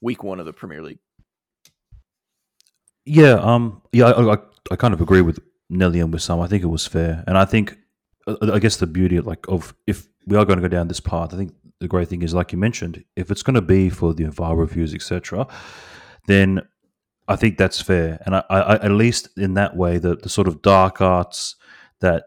week 0.00 0.22
one 0.22 0.40
of 0.40 0.46
the 0.46 0.52
Premier 0.52 0.82
League? 0.82 0.98
Yeah, 3.04 3.34
um, 3.34 3.82
yeah, 3.92 4.06
I, 4.06 4.34
I, 4.34 4.38
I 4.70 4.76
kind 4.76 4.92
of 4.92 5.00
agree 5.00 5.22
with 5.22 5.38
Nelly 5.70 6.00
and 6.00 6.12
Wissam. 6.12 6.42
I 6.42 6.46
think 6.46 6.62
it 6.62 6.66
was 6.66 6.86
fair, 6.86 7.24
and 7.26 7.38
I 7.38 7.44
think 7.44 7.76
I 8.42 8.58
guess 8.58 8.76
the 8.76 8.86
beauty 8.86 9.16
of 9.16 9.26
like 9.26 9.46
of 9.48 9.74
if 9.86 10.08
we 10.26 10.36
are 10.36 10.44
going 10.44 10.58
to 10.58 10.62
go 10.62 10.68
down 10.68 10.88
this 10.88 11.00
path, 11.00 11.32
I 11.32 11.36
think 11.36 11.54
the 11.80 11.88
great 11.88 12.08
thing 12.08 12.22
is 12.22 12.34
like 12.34 12.52
you 12.52 12.58
mentioned, 12.58 13.04
if 13.16 13.30
it's 13.30 13.42
going 13.42 13.54
to 13.54 13.62
be 13.62 13.88
for 13.90 14.12
the 14.14 14.24
VAR 14.24 14.56
reviews, 14.56 14.94
etc., 14.94 15.46
then 16.26 16.62
I 17.28 17.36
think 17.36 17.58
that's 17.58 17.80
fair, 17.80 18.20
and 18.24 18.34
I, 18.34 18.42
I, 18.48 18.74
at 18.76 18.90
least 18.90 19.28
in 19.36 19.54
that 19.54 19.76
way, 19.76 19.98
the 19.98 20.16
the 20.16 20.30
sort 20.30 20.48
of 20.48 20.62
dark 20.62 21.00
arts 21.02 21.56
that 22.00 22.24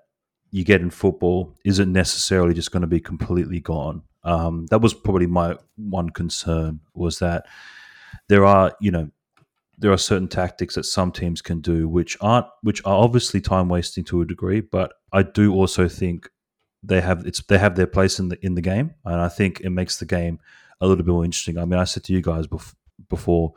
you 0.52 0.64
get 0.64 0.82
in 0.82 0.92
football 0.92 1.56
isn't 1.66 1.92
necessarily 1.92 2.54
just 2.54 2.72
going 2.72 2.82
to 2.82 2.88
be 2.88 3.00
completely 3.00 3.60
gone. 3.60 4.04
Um, 4.24 4.68
that 4.68 4.80
was 4.80 4.94
probably 4.94 5.26
my 5.26 5.56
one 5.76 6.12
concern 6.12 6.82
was 6.94 7.20
that 7.20 7.48
there 8.30 8.46
are 8.46 8.76
you 8.80 8.92
know 8.92 9.10
there 9.80 9.92
are 9.92 9.98
certain 9.98 10.28
tactics 10.28 10.76
that 10.76 10.84
some 10.84 11.12
teams 11.12 11.42
can 11.42 11.60
do 11.60 11.90
which 11.90 12.16
aren't 12.22 12.46
which 12.62 12.86
are 12.86 13.04
obviously 13.04 13.42
time 13.42 13.70
wasting 13.70 14.04
to 14.06 14.22
a 14.22 14.26
degree, 14.26 14.62
but 14.62 14.94
I 15.12 15.24
do 15.24 15.54
also 15.54 15.88
think 15.88 16.30
they 16.84 17.02
have 17.02 17.26
it's 17.26 17.42
they 17.42 17.58
have 17.58 17.76
their 17.76 17.88
place 17.88 18.20
in 18.20 18.30
the 18.30 18.46
in 18.46 18.54
the 18.54 18.62
game, 18.62 18.94
and 19.06 19.16
I 19.20 19.30
think 19.30 19.62
it 19.62 19.72
makes 19.72 19.98
the 19.98 20.06
game 20.06 20.40
a 20.80 20.88
little 20.88 21.04
bit 21.04 21.12
more 21.12 21.26
interesting. 21.26 21.58
I 21.58 21.66
mean, 21.66 21.80
I 21.80 21.86
said 21.86 22.04
to 22.06 22.14
you 22.14 22.22
guys 22.22 22.48
bef- 22.48 22.76
before, 23.10 23.54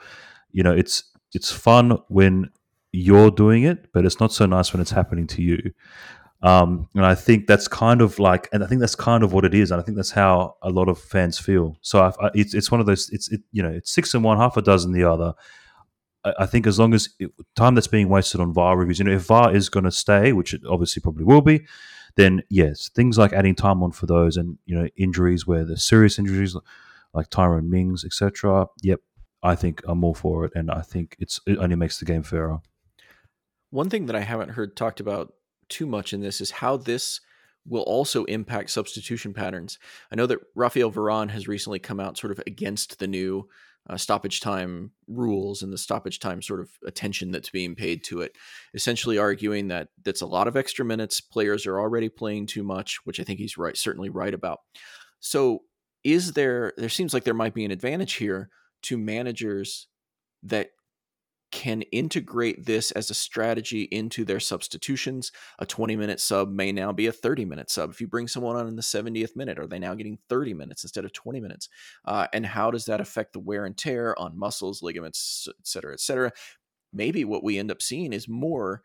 you 0.53 0.63
know, 0.63 0.73
it's 0.73 1.05
it's 1.35 1.51
fun 1.51 1.99
when 2.09 2.51
you're 2.93 3.31
doing 3.31 3.65
it, 3.65 3.93
but 3.93 4.05
it's 4.05 4.21
not 4.21 4.33
so 4.33 4.47
nice 4.47 4.73
when 4.73 4.81
it's 4.81 4.93
happening 4.93 5.27
to 5.27 5.43
you. 5.43 5.73
Um, 6.43 6.89
and 6.95 7.07
I 7.07 7.15
think 7.15 7.47
that's 7.47 7.67
kind 7.69 8.03
of 8.03 8.19
like, 8.19 8.49
and 8.53 8.63
I 8.63 8.67
think 8.67 8.81
that's 8.81 8.95
kind 8.95 9.25
of 9.25 9.33
what 9.33 9.45
it 9.45 9.55
is, 9.55 9.71
and 9.71 9.81
I 9.81 9.85
think 9.85 9.97
that's 9.97 10.11
how 10.11 10.57
a 10.63 10.71
lot 10.71 10.89
of 10.89 10.99
fans 11.01 11.39
feel. 11.39 11.79
So 11.81 12.01
I, 12.01 12.09
I, 12.27 12.31
it's 12.35 12.53
it's 12.53 12.71
one 12.71 12.81
of 12.81 12.87
those. 12.87 13.09
It's 13.11 13.33
it, 13.33 13.41
you 13.51 13.63
know, 13.63 13.71
it's 13.71 13.91
six 13.91 14.13
and 14.13 14.23
one, 14.23 14.37
half 14.37 14.57
a 14.57 14.63
dozen 14.63 14.93
the 14.93 15.05
other. 15.05 15.33
I 16.39 16.47
think 16.47 16.67
as 16.67 16.79
long 16.79 16.95
as 16.95 17.09
it, 17.19 17.31
time 17.55 17.75
that's 17.75 17.87
being 17.87 18.09
wasted 18.09 18.41
on 18.41 18.53
VAR 18.53 18.77
reviews, 18.77 18.99
you 18.99 19.05
know, 19.05 19.13
if 19.13 19.23
VAR 19.23 19.55
is 19.55 19.69
going 19.69 19.85
to 19.85 19.91
stay, 19.91 20.33
which 20.33 20.55
it 20.55 20.63
obviously 20.69 21.01
probably 21.01 21.25
will 21.25 21.43
be, 21.43 21.67
then 22.17 22.43
yes, 22.49 22.89
things 22.89 23.19
like 23.19 23.33
adding 23.33 23.55
time 23.55 23.83
on 23.83 23.93
for 23.93 24.07
those 24.07 24.37
and 24.37 24.59
you 24.67 24.75
know 24.75 24.89
injuries 24.97 25.47
where 25.47 25.65
there's 25.65 25.85
serious 25.85 26.19
injuries 26.19 26.57
like 27.15 27.31
Tyrone 27.31 27.71
Mings, 27.71 28.05
etc. 28.05 28.67
Yep, 28.83 29.01
I 29.45 29.55
think 29.55 29.83
I'm 29.87 30.03
all 30.03 30.15
for 30.15 30.47
it, 30.47 30.53
and 30.55 30.71
I 30.71 30.81
think 30.81 31.17
it's 31.19 31.39
it 31.47 31.59
only 31.59 31.77
makes 31.77 31.99
the 31.99 32.07
game 32.07 32.23
fairer. 32.23 32.61
One 33.71 33.91
thing 33.91 34.07
that 34.07 34.17
I 34.17 34.21
haven't 34.21 34.51
heard 34.51 34.75
talked 34.75 35.01
about 35.01 35.35
too 35.69 35.87
much 35.87 36.13
in 36.13 36.21
this 36.21 36.41
is 36.41 36.51
how 36.51 36.79
this 36.79 37.21
will 37.67 37.83
also 37.83 38.25
impact 38.25 38.71
substitution 38.71 39.35
patterns. 39.35 39.79
I 40.11 40.17
know 40.17 40.27
that 40.27 40.41
Rafael 40.55 40.91
Varane 40.91 41.31
has 41.31 41.47
recently 41.47 41.79
come 41.79 42.01
out 42.01 42.17
sort 42.17 42.31
of 42.31 42.41
against 42.47 42.99
the 42.99 43.07
new 43.07 43.49
uh, 43.89 43.97
stoppage 43.99 44.41
time 44.41 44.93
rules 45.09 45.63
and 45.63 45.73
the 45.73 45.79
stoppage 45.79 46.21
time 46.21 46.41
sort 46.41 46.61
of 46.61 46.71
attention 46.87 47.31
that's 47.31 47.51
being 47.51 47.75
paid 47.75 48.03
to 48.05 48.23
it, 48.23 48.37
essentially 48.73 49.19
arguing 49.19 49.69
that 49.69 49.89
that's 50.05 50.23
a 50.23 50.27
lot 50.27 50.49
of 50.49 50.57
extra 50.57 50.85
minutes. 50.85 51.21
Players 51.21 51.67
are 51.67 51.79
already 51.79 52.09
playing 52.09 52.47
too 52.47 52.63
much, 52.63 52.99
which 53.05 53.21
I 53.21 53.25
think 53.25 53.39
he's 53.39 53.59
right, 53.59 53.77
certainly 53.77 54.09
right 54.09 54.33
about. 54.33 54.61
So, 55.21 55.65
is 56.03 56.33
there? 56.33 56.73
There 56.77 56.89
seems 56.89 57.13
like 57.13 57.25
there 57.25 57.35
might 57.35 57.55
be 57.55 57.65
an 57.65 57.71
advantage 57.71 58.15
here 58.15 58.51
to 58.85 58.99
managers 58.99 59.89
that 60.43 60.71
can 61.55 61.83
integrate 61.93 62.67
this 62.67 62.91
as 62.91 63.11
a 63.11 63.15
strategy 63.15 63.83
into 63.83 64.25
their 64.25 64.41
substitutions. 64.41 65.31
A 65.61 65.65
20 65.65 65.95
minute 65.95 66.19
sub 66.19 66.51
may 66.51 66.73
now 66.73 66.91
be 66.91 67.07
a 67.07 67.13
30 67.13 67.45
minute 67.45 67.71
sub. 67.71 67.91
If 67.91 68.01
you 68.01 68.09
bring 68.09 68.27
someone 68.27 68.57
on 68.57 68.67
in 68.67 68.75
the 68.75 68.83
70th 68.83 69.37
minute, 69.37 69.61
are 69.61 69.67
they 69.69 69.79
now 69.79 69.95
getting 69.95 70.19
30 70.29 70.53
minutes 70.53 70.83
instead 70.83 71.05
of 71.05 71.13
20 71.13 71.39
minutes? 71.39 71.69
Uh, 72.05 72.27
and 72.33 72.45
how 72.45 72.73
does 72.73 72.87
that 72.87 73.01
affect 73.01 73.35
the 73.35 73.39
wear 73.39 73.67
and 73.67 73.77
tear 73.77 74.19
on 74.19 74.37
muscles, 74.37 74.83
ligaments, 74.83 75.47
et 75.49 75.55
cetera, 75.63 75.93
et 75.93 76.01
cetera? 76.01 76.33
Maybe 76.93 77.25
what 77.25 77.45
we 77.45 77.57
end 77.57 77.71
up 77.71 77.81
seeing 77.81 78.13
is 78.13 78.27
more 78.27 78.83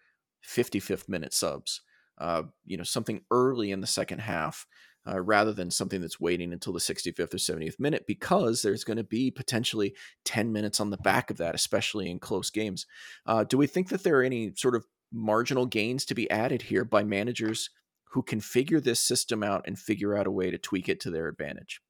55th 0.47 1.09
minute 1.09 1.33
subs. 1.33 1.81
Uh, 2.19 2.43
you 2.67 2.77
know, 2.77 2.83
something 2.83 3.21
early 3.31 3.71
in 3.71 3.81
the 3.81 3.87
second 3.87 4.19
half 4.19 4.67
uh, 5.09 5.19
rather 5.19 5.53
than 5.53 5.71
something 5.71 6.01
that's 6.01 6.19
waiting 6.19 6.53
until 6.53 6.73
the 6.73 6.79
65th 6.79 7.33
or 7.33 7.37
70th 7.37 7.79
minute 7.79 8.05
because 8.05 8.61
there's 8.61 8.83
going 8.83 8.97
to 8.97 9.03
be 9.03 9.31
potentially 9.31 9.95
10 10.25 10.51
minutes 10.51 10.79
on 10.79 10.89
the 10.89 10.97
back 10.97 11.31
of 11.31 11.37
that, 11.37 11.55
especially 11.55 12.09
in 12.09 12.19
close 12.19 12.49
games. 12.49 12.85
Uh, 13.25 13.43
do 13.43 13.57
we 13.57 13.67
think 13.67 13.89
that 13.89 14.03
there 14.03 14.19
are 14.19 14.23
any 14.23 14.53
sort 14.55 14.75
of 14.75 14.85
marginal 15.11 15.65
gains 15.65 16.05
to 16.05 16.13
be 16.13 16.29
added 16.29 16.63
here 16.63 16.85
by 16.85 17.03
managers 17.03 17.69
who 18.11 18.21
can 18.21 18.39
figure 18.39 18.79
this 18.79 18.99
system 18.99 19.43
out 19.43 19.63
and 19.65 19.79
figure 19.79 20.15
out 20.15 20.27
a 20.27 20.31
way 20.31 20.51
to 20.51 20.57
tweak 20.57 20.89
it 20.89 20.99
to 20.99 21.09
their 21.09 21.27
advantage? 21.27 21.81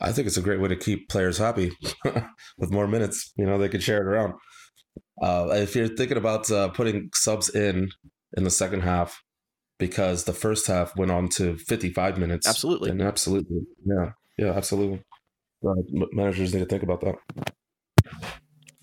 I 0.00 0.12
think 0.12 0.26
it's 0.26 0.36
a 0.36 0.42
great 0.42 0.60
way 0.60 0.68
to 0.68 0.76
keep 0.76 1.08
players 1.08 1.38
happy 1.38 1.72
with 2.58 2.70
more 2.70 2.86
minutes. 2.86 3.32
You 3.36 3.44
know, 3.44 3.58
they 3.58 3.68
could 3.68 3.82
share 3.82 4.00
it 4.00 4.06
around. 4.06 4.34
Uh, 5.22 5.48
if 5.52 5.76
you're 5.76 5.88
thinking 5.88 6.16
about 6.16 6.50
uh, 6.50 6.68
putting 6.68 7.10
subs 7.14 7.50
in 7.50 7.90
in 8.36 8.44
the 8.44 8.50
second 8.50 8.80
half, 8.80 9.20
because 9.80 10.24
the 10.24 10.32
first 10.32 10.68
half 10.68 10.94
went 10.96 11.10
on 11.10 11.28
to 11.30 11.56
55 11.56 12.18
minutes. 12.18 12.46
Absolutely. 12.46 12.90
And 12.90 13.02
absolutely. 13.02 13.62
Yeah. 13.84 14.12
Yeah, 14.38 14.52
absolutely. 14.52 15.02
Uh, 15.66 15.74
managers 16.12 16.54
need 16.54 16.60
to 16.60 16.66
think 16.66 16.84
about 16.84 17.00
that. 17.00 17.16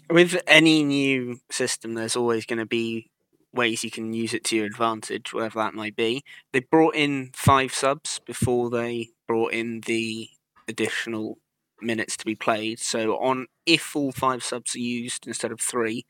With 0.10 0.42
any 0.46 0.84
new 0.84 1.40
system, 1.50 1.94
there's 1.94 2.16
always 2.16 2.46
going 2.46 2.60
to 2.60 2.66
be 2.66 3.10
ways 3.54 3.84
you 3.84 3.92
can 3.92 4.14
use 4.14 4.34
it 4.34 4.44
to 4.46 4.56
your 4.56 4.66
advantage, 4.66 5.34
whatever 5.34 5.60
that 5.60 5.74
might 5.74 5.96
be. 5.96 6.24
They 6.54 6.60
brought 6.60 6.96
in 6.96 7.32
five 7.34 7.74
subs 7.74 8.20
before 8.26 8.70
they 8.70 9.10
brought 9.28 9.54
in 9.54 9.82
the 9.82 10.30
additional 10.68 11.38
minutes 11.82 12.18
to 12.18 12.26
be 12.26 12.36
played. 12.36 12.80
So 12.80 13.18
on 13.18 13.48
if 13.66 13.96
all 13.96 14.12
five 14.12 14.44
subs 14.44 14.76
are 14.76 14.80
used 14.80 15.28
instead 15.28 15.52
of 15.52 15.60
three, 15.60 16.06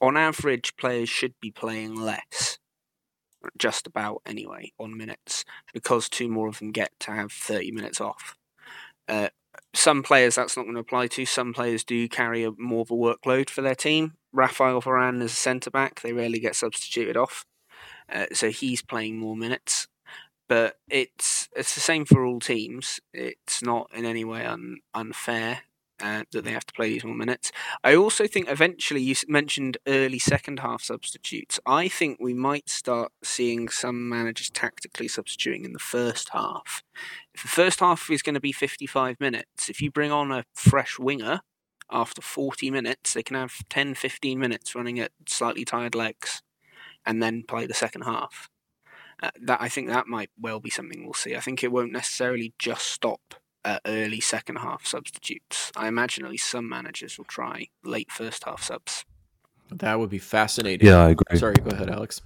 on 0.00 0.16
average 0.16 0.76
players 0.76 1.08
should 1.08 1.34
be 1.40 1.50
playing 1.50 1.94
less 1.96 2.58
just 3.58 3.86
about 3.86 4.22
anyway 4.26 4.72
on 4.78 4.96
minutes 4.96 5.44
because 5.72 6.08
two 6.08 6.28
more 6.28 6.48
of 6.48 6.58
them 6.58 6.70
get 6.70 6.92
to 7.00 7.12
have 7.12 7.32
30 7.32 7.72
minutes 7.72 8.00
off. 8.00 8.36
Uh, 9.08 9.28
some 9.74 10.02
players 10.02 10.34
that's 10.34 10.56
not 10.56 10.64
going 10.64 10.74
to 10.74 10.80
apply 10.80 11.06
to. 11.08 11.26
Some 11.26 11.52
players 11.52 11.84
do 11.84 12.08
carry 12.08 12.44
a 12.44 12.52
more 12.58 12.82
of 12.82 12.90
a 12.90 12.94
workload 12.94 13.50
for 13.50 13.62
their 13.62 13.74
team. 13.74 14.14
Rafael 14.32 14.80
Varane 14.80 15.22
is 15.22 15.32
a 15.32 15.36
centre 15.36 15.70
back; 15.70 16.00
they 16.00 16.12
rarely 16.12 16.38
get 16.38 16.56
substituted 16.56 17.16
off, 17.16 17.44
uh, 18.10 18.26
so 18.32 18.50
he's 18.50 18.82
playing 18.82 19.18
more 19.18 19.36
minutes. 19.36 19.88
But 20.48 20.78
it's 20.88 21.48
it's 21.54 21.74
the 21.74 21.80
same 21.80 22.04
for 22.04 22.24
all 22.24 22.40
teams. 22.40 23.00
It's 23.12 23.62
not 23.62 23.90
in 23.94 24.04
any 24.04 24.24
way 24.24 24.44
un, 24.44 24.78
unfair 24.94 25.62
uh, 26.00 26.24
that 26.32 26.44
they 26.44 26.52
have 26.52 26.66
to 26.66 26.72
play 26.72 26.90
these 26.90 27.04
more 27.04 27.14
minutes. 27.14 27.52
I 27.84 27.94
also 27.94 28.26
think 28.26 28.48
eventually 28.48 29.00
you 29.00 29.14
mentioned 29.28 29.78
early 29.86 30.18
second 30.18 30.60
half 30.60 30.82
substitutes. 30.82 31.60
I 31.66 31.88
think 31.88 32.18
we 32.20 32.34
might 32.34 32.68
start 32.68 33.12
seeing 33.22 33.68
some 33.68 34.08
managers 34.08 34.50
tactically 34.50 35.08
substituting 35.08 35.64
in 35.64 35.72
the 35.72 35.78
first 35.78 36.30
half. 36.30 36.82
If 37.34 37.42
the 37.42 37.48
first 37.48 37.80
half 37.80 38.10
is 38.10 38.22
going 38.22 38.34
to 38.34 38.40
be 38.40 38.52
55 38.52 39.20
minutes, 39.20 39.68
if 39.68 39.80
you 39.80 39.90
bring 39.90 40.12
on 40.12 40.32
a 40.32 40.44
fresh 40.54 40.98
winger 40.98 41.40
after 41.90 42.22
40 42.22 42.70
minutes, 42.70 43.14
they 43.14 43.22
can 43.22 43.36
have 43.36 43.54
10 43.68 43.94
15 43.94 44.38
minutes 44.38 44.74
running 44.74 44.98
at 44.98 45.12
slightly 45.26 45.64
tired 45.64 45.94
legs 45.94 46.42
and 47.04 47.22
then 47.22 47.44
play 47.46 47.66
the 47.66 47.74
second 47.74 48.02
half. 48.02 48.48
Uh, 49.22 49.30
that 49.40 49.60
I 49.60 49.68
think 49.68 49.88
that 49.88 50.08
might 50.08 50.30
well 50.40 50.58
be 50.58 50.70
something 50.70 51.04
we'll 51.04 51.14
see. 51.14 51.36
I 51.36 51.40
think 51.40 51.62
it 51.62 51.70
won't 51.70 51.92
necessarily 51.92 52.54
just 52.58 52.86
stop 52.86 53.34
uh, 53.64 53.78
early 53.86 54.20
second 54.20 54.56
half 54.56 54.86
substitutes. 54.86 55.72
I 55.76 55.88
imagine 55.88 56.24
at 56.24 56.30
least 56.30 56.50
some 56.50 56.68
managers 56.68 57.18
will 57.18 57.24
try 57.24 57.68
late 57.84 58.10
first 58.10 58.44
half 58.44 58.62
subs. 58.62 59.04
That 59.70 59.98
would 59.98 60.10
be 60.10 60.18
fascinating. 60.18 60.86
Yeah, 60.86 61.04
I 61.04 61.10
agree. 61.10 61.38
Sorry, 61.38 61.54
go 61.54 61.70
ahead, 61.70 61.90
Alex. 61.90 62.20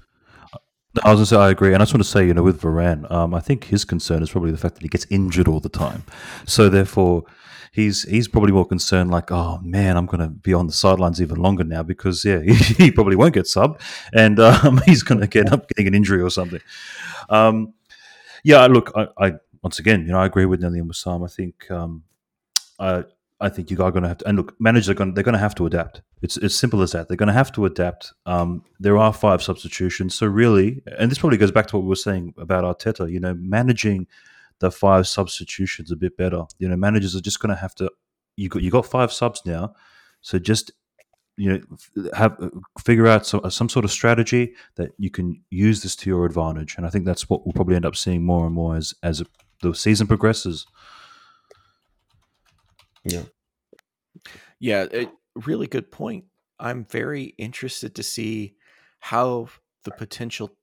I 1.05 1.11
was 1.11 1.19
going 1.19 1.25
to 1.25 1.27
say 1.27 1.37
I 1.37 1.51
agree, 1.51 1.75
and 1.75 1.83
I 1.83 1.85
just 1.85 1.93
want 1.93 2.05
to 2.05 2.11
say, 2.11 2.27
you 2.27 2.33
know, 2.33 2.43
with 2.43 2.61
Varane, 2.61 3.11
um, 3.11 3.35
I 3.35 3.41
think 3.41 3.65
his 3.65 3.85
concern 3.85 4.23
is 4.23 4.31
probably 4.31 4.51
the 4.51 4.59
fact 4.59 4.77
that 4.77 4.83
he 4.83 4.89
gets 4.89 5.07
injured 5.11 5.47
all 5.47 5.61
the 5.61 5.69
time. 5.69 6.05
So 6.47 6.69
therefore, 6.69 7.25
he's 7.71 8.05
he's 8.05 8.29
probably 8.29 8.53
more 8.53 8.65
concerned, 8.65 9.11
like, 9.11 9.31
oh 9.31 9.59
man, 9.63 9.97
I'm 9.97 10.07
going 10.07 10.21
to 10.21 10.29
be 10.29 10.55
on 10.55 10.67
the 10.67 10.73
sidelines 10.73 11.21
even 11.21 11.37
longer 11.37 11.65
now 11.65 11.83
because 11.83 12.25
yeah, 12.25 12.41
he, 12.41 12.55
he 12.85 12.91
probably 12.91 13.17
won't 13.17 13.35
get 13.35 13.45
subbed, 13.45 13.81
and 14.15 14.41
um, 14.41 14.81
he's 14.87 15.03
going 15.03 15.21
to 15.21 15.27
get 15.27 15.53
up 15.53 15.69
getting 15.69 15.87
an 15.87 15.95
injury 15.95 16.23
or 16.23 16.31
something. 16.31 16.61
Um, 17.29 17.75
yeah, 18.43 18.67
look, 18.67 18.93
I, 18.95 19.09
I 19.19 19.33
once 19.67 19.81
again, 19.81 20.03
you 20.03 20.13
know, 20.13 20.21
I 20.21 20.27
agree 20.27 20.47
with 20.47 20.61
Nelly 20.61 20.79
and 20.79 20.89
Wissam. 20.89 21.25
I 21.25 21.27
think 21.27 21.69
um, 21.73 22.05
I 22.79 23.03
I 23.41 23.49
think 23.49 23.69
you 23.69 23.83
are 23.83 23.91
going 23.91 24.05
to 24.05 24.09
have 24.09 24.19
to 24.19 24.29
and 24.29 24.39
look, 24.39 24.55
managers 24.61 24.89
are 24.89 24.95
going 24.95 25.13
they're 25.15 25.25
going 25.25 25.41
to 25.41 25.41
have 25.41 25.57
to 25.57 25.67
adapt. 25.67 26.03
It's 26.23 26.37
as 26.37 26.55
simple 26.55 26.83
as 26.83 26.93
that. 26.93 27.09
They're 27.09 27.17
going 27.17 27.35
to 27.35 27.41
have 27.43 27.51
to 27.55 27.67
adapt. 27.67 28.13
Um, 28.27 28.63
there 28.79 28.97
are 28.97 29.13
five 29.13 29.43
substitutions, 29.43 30.15
so 30.15 30.29
really, 30.29 30.85
and 30.97 31.11
this 31.11 31.19
probably 31.19 31.37
goes 31.37 31.51
back 31.51 31.67
to 31.67 31.77
what 31.77 31.83
we 31.83 31.89
were 31.89 31.97
saying 31.97 32.35
about 32.39 32.63
Arteta. 32.63 33.11
You 33.11 33.19
know, 33.19 33.35
managing 33.35 34.07
the 34.61 34.71
five 34.71 35.09
substitutions 35.09 35.91
a 35.91 35.97
bit 35.97 36.17
better. 36.17 36.45
You 36.61 36.69
know, 36.69 36.77
managers 36.77 37.17
are 37.17 37.21
just 37.21 37.41
going 37.41 37.55
to 37.57 37.61
have 37.61 37.75
to. 37.75 37.91
You 38.37 38.49
got 38.49 38.63
you 38.63 38.71
got 38.71 38.87
five 38.87 39.13
subs 39.13 39.43
now, 39.45 39.75
so 40.21 40.39
just 40.39 40.71
you 41.37 41.51
know 41.53 41.61
have 42.15 42.39
figure 42.85 43.09
out 43.09 43.27
some, 43.27 43.51
some 43.51 43.69
sort 43.69 43.85
of 43.85 43.91
strategy 43.91 44.55
that 44.77 44.93
you 44.97 45.11
can 45.11 45.43
use 45.51 45.83
this 45.83 45.97
to 45.97 46.09
your 46.09 46.25
advantage 46.25 46.77
and 46.77 46.87
i 46.87 46.89
think 46.89 47.05
that's 47.05 47.29
what 47.29 47.45
we'll 47.45 47.53
probably 47.53 47.77
end 47.77 47.85
up 47.85 47.95
seeing 47.95 48.25
more 48.25 48.47
and 48.47 48.55
more 48.55 48.75
as 48.75 48.95
as 49.03 49.23
the 49.63 49.75
season 49.75 50.07
progresses. 50.07 50.67
Yeah. 53.05 53.23
Yeah, 54.59 54.87
it, 54.91 55.11
really 55.35 55.67
good 55.67 55.91
point. 55.91 56.25
I'm 56.59 56.85
very 56.85 57.35
interested 57.39 57.95
to 57.97 58.03
see 58.03 58.55
how 58.99 59.49
the 59.85 59.91
potential 59.91 60.57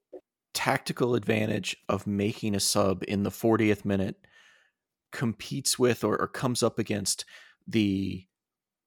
tactical 0.54 1.16
advantage 1.16 1.76
of 1.90 2.06
making 2.08 2.56
a 2.56 2.60
sub 2.60 3.04
in 3.08 3.24
the 3.24 3.30
40th 3.30 3.86
minute 3.86 4.16
competes 5.12 5.78
with 5.78 6.04
or, 6.04 6.20
or 6.20 6.28
comes 6.28 6.64
up 6.64 6.80
against 6.80 7.26
the 7.68 8.26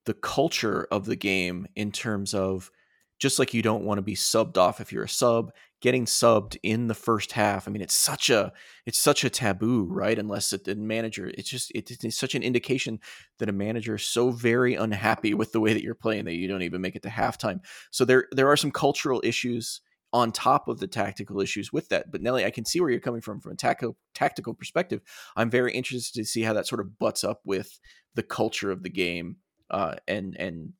the 0.05 0.13
culture 0.13 0.87
of 0.89 1.05
the 1.05 1.17
game 1.17 1.67
in 1.75 1.91
terms 1.91 2.33
of 2.33 2.71
just 3.19 3.39
like 3.39 3.53
you 3.53 3.61
don't 3.61 3.83
want 3.83 3.97
to 3.97 4.01
be 4.01 4.15
subbed 4.15 4.57
off 4.57 4.79
if 4.79 4.93
you're 4.93 5.03
a 5.03 5.09
sub 5.09 5.51
getting 5.81 6.05
subbed 6.05 6.57
in 6.63 6.87
the 6.87 6.93
first 6.93 7.33
half 7.33 7.67
i 7.67 7.71
mean 7.71 7.81
it's 7.81 7.95
such 7.95 8.29
a 8.29 8.51
it's 8.85 8.97
such 8.97 9.23
a 9.23 9.29
taboo 9.29 9.87
right 9.89 10.17
unless 10.17 10.49
the 10.49 10.75
manager 10.75 11.31
it's 11.37 11.49
just 11.49 11.71
it's 11.75 12.17
such 12.17 12.35
an 12.35 12.43
indication 12.43 12.99
that 13.39 13.49
a 13.49 13.53
manager 13.53 13.95
is 13.95 14.05
so 14.05 14.31
very 14.31 14.75
unhappy 14.75 15.33
with 15.33 15.51
the 15.51 15.59
way 15.59 15.73
that 15.73 15.83
you're 15.83 15.95
playing 15.95 16.25
that 16.25 16.35
you 16.35 16.47
don't 16.47 16.63
even 16.63 16.81
make 16.81 16.95
it 16.95 17.03
to 17.03 17.09
halftime 17.09 17.59
so 17.91 18.05
there 18.05 18.27
there 18.31 18.49
are 18.49 18.57
some 18.57 18.71
cultural 18.71 19.21
issues 19.23 19.81
on 20.13 20.31
top 20.31 20.67
of 20.69 20.79
the 20.79 20.87
tactical 20.87 21.41
issues 21.41 21.71
with 21.71 21.89
that 21.89 22.11
but 22.11 22.21
nelly 22.21 22.45
i 22.45 22.51
can 22.51 22.65
see 22.65 22.79
where 22.79 22.89
you're 22.89 22.99
coming 22.99 23.21
from 23.21 23.39
from 23.39 23.51
a 23.51 23.55
tactical 23.55 23.97
tactical 24.13 24.53
perspective 24.53 25.01
i'm 25.35 25.49
very 25.49 25.73
interested 25.73 26.19
to 26.19 26.25
see 26.25 26.41
how 26.41 26.53
that 26.53 26.67
sort 26.67 26.81
of 26.81 26.97
butts 26.97 27.23
up 27.23 27.41
with 27.45 27.79
the 28.15 28.23
culture 28.23 28.71
of 28.71 28.83
the 28.83 28.89
game 28.89 29.35
uh, 29.69 29.95
and 30.07 30.35
and 30.39 30.73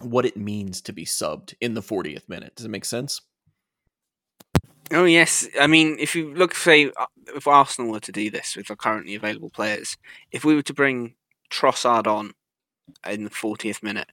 what 0.00 0.26
it 0.26 0.36
means 0.36 0.80
to 0.82 0.92
be 0.92 1.04
subbed 1.04 1.54
in 1.60 1.74
the 1.74 1.80
40th 1.80 2.28
minute. 2.28 2.54
Does 2.56 2.66
it 2.66 2.70
make 2.70 2.84
sense? 2.84 3.22
Oh 4.92 5.04
yes, 5.04 5.48
I 5.60 5.66
mean 5.66 5.96
if 5.98 6.14
you 6.14 6.32
look, 6.34 6.54
say, 6.54 6.90
uh, 6.96 7.06
if 7.34 7.46
Arsenal 7.46 7.90
were 7.90 8.00
to 8.00 8.12
do 8.12 8.30
this 8.30 8.56
with 8.56 8.68
the 8.68 8.76
currently 8.76 9.14
available 9.16 9.50
players, 9.50 9.96
if 10.30 10.44
we 10.44 10.54
were 10.54 10.62
to 10.62 10.74
bring 10.74 11.14
Trossard 11.50 12.06
on 12.06 12.34
in 13.08 13.24
the 13.24 13.30
40th 13.30 13.82
minute, 13.82 14.10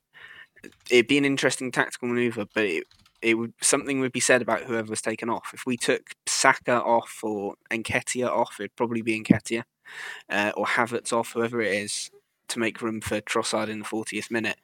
it'd 0.89 1.07
be 1.07 1.17
an 1.19 1.25
interesting 1.25 1.71
tactical 1.71 2.07
maneuver, 2.07 2.45
but 2.53 2.65
it, 2.65 2.85
it 3.21 3.35
would 3.35 3.53
something 3.61 3.99
would 3.99 4.11
be 4.11 4.19
said 4.19 4.41
about 4.41 4.63
whoever 4.63 4.89
was 4.89 5.01
taken 5.01 5.29
off. 5.29 5.51
If 5.53 5.65
we 5.67 5.77
took 5.77 6.15
Saka 6.25 6.81
off 6.81 7.19
or 7.23 7.55
Nketiah 7.71 8.29
off, 8.29 8.55
it'd 8.59 8.75
probably 8.75 9.03
be 9.03 9.21
Nketiah 9.21 9.63
uh, 10.29 10.51
or 10.57 10.65
Havertz 10.65 11.13
off, 11.13 11.33
whoever 11.33 11.61
it 11.61 11.73
is, 11.73 12.09
to 12.47 12.59
make 12.59 12.81
room 12.81 12.99
for 12.99 13.21
Trossard 13.21 13.69
in 13.69 13.79
the 13.79 13.85
40th 13.85 14.31
minute. 14.31 14.57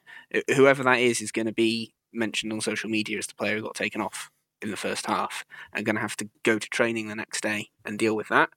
Whoever 0.56 0.82
that 0.84 0.98
is 0.98 1.20
is 1.20 1.30
going 1.32 1.46
to 1.46 1.52
be 1.52 1.94
mentioned 2.12 2.52
on 2.52 2.60
social 2.60 2.90
media 2.90 3.18
as 3.18 3.28
the 3.28 3.34
player 3.34 3.56
who 3.56 3.62
got 3.62 3.74
taken 3.74 4.00
off 4.00 4.30
in 4.62 4.70
the 4.70 4.76
first 4.76 5.06
half 5.06 5.44
and 5.72 5.86
going 5.86 5.96
to 5.96 6.02
have 6.02 6.16
to 6.16 6.28
go 6.42 6.58
to 6.58 6.68
training 6.68 7.08
the 7.08 7.14
next 7.14 7.42
day 7.42 7.70
and 7.84 7.98
deal 7.98 8.14
with 8.14 8.28
that. 8.28 8.50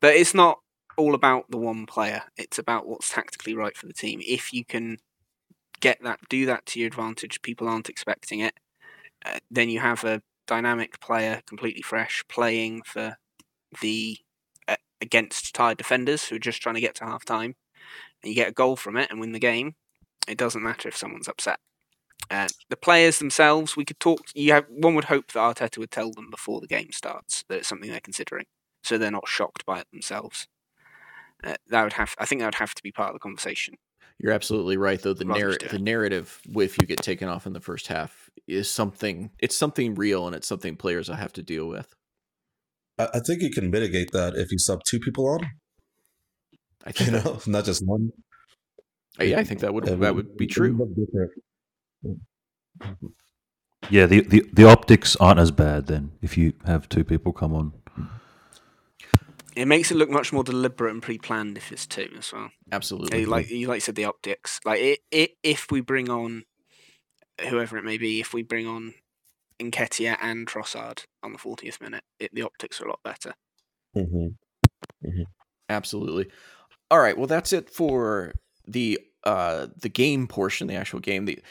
But 0.00 0.14
it's 0.14 0.34
not 0.34 0.58
all 0.96 1.14
about 1.14 1.50
the 1.50 1.58
one 1.58 1.86
player. 1.86 2.22
It's 2.36 2.58
about 2.58 2.86
what's 2.86 3.08
tactically 3.08 3.54
right 3.54 3.76
for 3.76 3.86
the 3.86 3.92
team. 3.92 4.20
If 4.26 4.52
you 4.52 4.64
can 4.64 4.98
get 5.80 6.02
that, 6.02 6.20
do 6.28 6.46
that 6.46 6.66
to 6.66 6.80
your 6.80 6.86
advantage, 6.86 7.42
people 7.42 7.68
aren't 7.68 7.88
expecting 7.88 8.40
it, 8.40 8.54
uh, 9.24 9.38
then 9.50 9.68
you 9.68 9.80
have 9.80 10.04
a 10.04 10.22
dynamic 10.46 11.00
player, 11.00 11.42
completely 11.46 11.82
fresh, 11.82 12.24
playing 12.28 12.82
for 12.84 13.16
the 13.80 14.18
uh, 14.68 14.76
against 15.00 15.54
tired 15.54 15.78
defenders 15.78 16.24
who 16.24 16.36
are 16.36 16.40
just 16.40 16.62
trying 16.62 16.74
to 16.74 16.80
get 16.80 16.94
to 16.96 17.04
half 17.04 17.24
time, 17.24 17.54
and 18.22 18.30
you 18.30 18.34
get 18.34 18.48
a 18.48 18.52
goal 18.52 18.76
from 18.76 18.96
it 18.96 19.10
and 19.10 19.20
win 19.20 19.32
the 19.32 19.38
game. 19.38 19.74
It 20.28 20.38
doesn't 20.38 20.62
matter 20.62 20.88
if 20.88 20.96
someone's 20.96 21.28
upset. 21.28 21.58
Uh, 22.32 22.48
the 22.70 22.76
players 22.76 23.18
themselves, 23.18 23.76
we 23.76 23.84
could 23.84 24.00
talk. 24.00 24.22
You 24.34 24.54
have 24.54 24.64
one 24.70 24.94
would 24.94 25.04
hope 25.04 25.32
that 25.32 25.38
Arteta 25.38 25.76
would 25.76 25.90
tell 25.90 26.12
them 26.12 26.30
before 26.30 26.62
the 26.62 26.66
game 26.66 26.90
starts 26.90 27.44
that 27.48 27.58
it's 27.58 27.68
something 27.68 27.90
they're 27.90 28.00
considering, 28.00 28.46
so 28.82 28.96
they're 28.96 29.10
not 29.10 29.28
shocked 29.28 29.66
by 29.66 29.80
it 29.80 29.86
themselves. 29.92 30.48
Uh, 31.44 31.56
that 31.68 31.82
would 31.82 31.92
have, 31.94 32.14
I 32.18 32.24
think, 32.24 32.40
that 32.40 32.46
would 32.46 32.54
have 32.54 32.74
to 32.74 32.82
be 32.82 32.90
part 32.90 33.10
of 33.10 33.14
the 33.16 33.18
conversation. 33.18 33.74
You're 34.18 34.32
absolutely 34.32 34.78
right, 34.78 35.00
though. 35.02 35.12
The 35.12 35.26
narrative, 35.26 35.70
the 35.70 35.78
narrative, 35.78 36.40
if 36.54 36.78
you 36.80 36.86
get 36.86 37.02
taken 37.02 37.28
off 37.28 37.46
in 37.46 37.52
the 37.52 37.60
first 37.60 37.88
half, 37.88 38.30
is 38.48 38.70
something. 38.70 39.30
It's 39.38 39.56
something 39.56 39.94
real, 39.94 40.26
and 40.26 40.34
it's 40.34 40.48
something 40.48 40.74
players 40.76 41.10
will 41.10 41.16
have 41.16 41.34
to 41.34 41.42
deal 41.42 41.66
with. 41.68 41.94
I 42.98 43.20
think 43.20 43.42
you 43.42 43.50
can 43.50 43.70
mitigate 43.70 44.12
that 44.12 44.36
if 44.36 44.50
you 44.50 44.58
sub 44.58 44.84
two 44.84 45.00
people 45.00 45.28
on. 45.28 45.50
I 46.86 46.92
think 46.92 47.10
you 47.10 47.16
know, 47.18 47.40
not 47.46 47.66
just 47.66 47.82
one. 47.84 48.10
Yeah, 49.20 49.38
I 49.38 49.44
think 49.44 49.60
that 49.60 49.74
would 49.74 49.84
that 49.84 50.14
would 50.14 50.36
be 50.38 50.46
true. 50.46 50.78
Yeah, 53.90 54.06
the, 54.06 54.20
the 54.22 54.48
the 54.52 54.64
optics 54.64 55.16
aren't 55.16 55.40
as 55.40 55.50
bad 55.50 55.86
then 55.86 56.12
if 56.22 56.38
you 56.38 56.52
have 56.64 56.88
two 56.88 57.04
people 57.04 57.32
come 57.32 57.52
on. 57.52 57.72
It 59.54 59.66
makes 59.66 59.90
it 59.90 59.96
look 59.96 60.08
much 60.08 60.32
more 60.32 60.44
deliberate 60.44 60.92
and 60.92 61.02
pre-planned 61.02 61.58
if 61.58 61.72
it's 61.72 61.86
two 61.86 62.08
as 62.16 62.32
well. 62.32 62.50
Absolutely. 62.70 63.26
Like 63.26 63.50
you 63.50 63.68
like 63.68 63.82
said, 63.82 63.96
the 63.96 64.06
optics. 64.06 64.60
Like 64.64 64.80
it, 64.80 65.00
it, 65.10 65.32
if 65.42 65.70
we 65.70 65.82
bring 65.82 66.08
on 66.08 66.44
whoever 67.48 67.76
it 67.76 67.84
may 67.84 67.98
be, 67.98 68.20
if 68.20 68.32
we 68.32 68.42
bring 68.42 68.66
on 68.66 68.94
Nketiah 69.60 70.16
and 70.22 70.46
Trossard 70.46 71.04
on 71.22 71.32
the 71.32 71.38
40th 71.38 71.82
minute, 71.82 72.04
it, 72.18 72.34
the 72.34 72.42
optics 72.42 72.80
are 72.80 72.86
a 72.86 72.90
lot 72.90 73.00
better. 73.04 73.34
Mm-hmm. 73.94 75.06
Mm-hmm. 75.06 75.22
Absolutely. 75.68 76.28
All 76.90 77.00
right. 77.00 77.16
Well, 77.16 77.26
that's 77.26 77.52
it 77.52 77.68
for 77.68 78.32
the 78.66 78.98
uh 79.24 79.68
the 79.80 79.88
game 79.88 80.26
portion, 80.26 80.66
the 80.66 80.74
actual 80.74 81.00
game. 81.00 81.24
The 81.24 81.42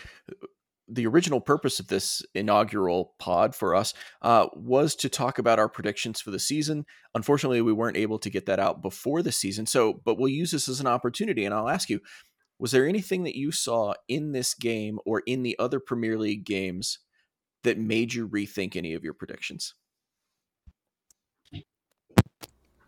the 0.93 1.07
original 1.07 1.39
purpose 1.39 1.79
of 1.79 1.87
this 1.87 2.21
inaugural 2.35 3.13
pod 3.17 3.55
for 3.55 3.73
us 3.73 3.93
uh, 4.21 4.47
was 4.53 4.93
to 4.95 5.09
talk 5.09 5.39
about 5.39 5.57
our 5.57 5.69
predictions 5.69 6.19
for 6.19 6.31
the 6.31 6.39
season. 6.39 6.85
Unfortunately, 7.15 7.61
we 7.61 7.71
weren't 7.71 7.97
able 7.97 8.19
to 8.19 8.29
get 8.29 8.45
that 8.47 8.59
out 8.59 8.81
before 8.81 9.21
the 9.21 9.31
season. 9.31 9.65
So, 9.65 10.01
but 10.03 10.17
we'll 10.17 10.29
use 10.29 10.51
this 10.51 10.67
as 10.67 10.81
an 10.81 10.87
opportunity, 10.87 11.45
and 11.45 11.53
I'll 11.53 11.69
ask 11.69 11.89
you: 11.89 12.01
Was 12.59 12.71
there 12.71 12.87
anything 12.87 13.23
that 13.23 13.37
you 13.37 13.51
saw 13.51 13.93
in 14.07 14.33
this 14.33 14.53
game 14.53 14.99
or 15.05 15.23
in 15.25 15.43
the 15.43 15.57
other 15.57 15.79
Premier 15.79 16.17
League 16.17 16.45
games 16.45 16.99
that 17.63 17.77
made 17.77 18.13
you 18.13 18.27
rethink 18.27 18.75
any 18.75 18.93
of 18.93 19.03
your 19.03 19.13
predictions? 19.13 19.75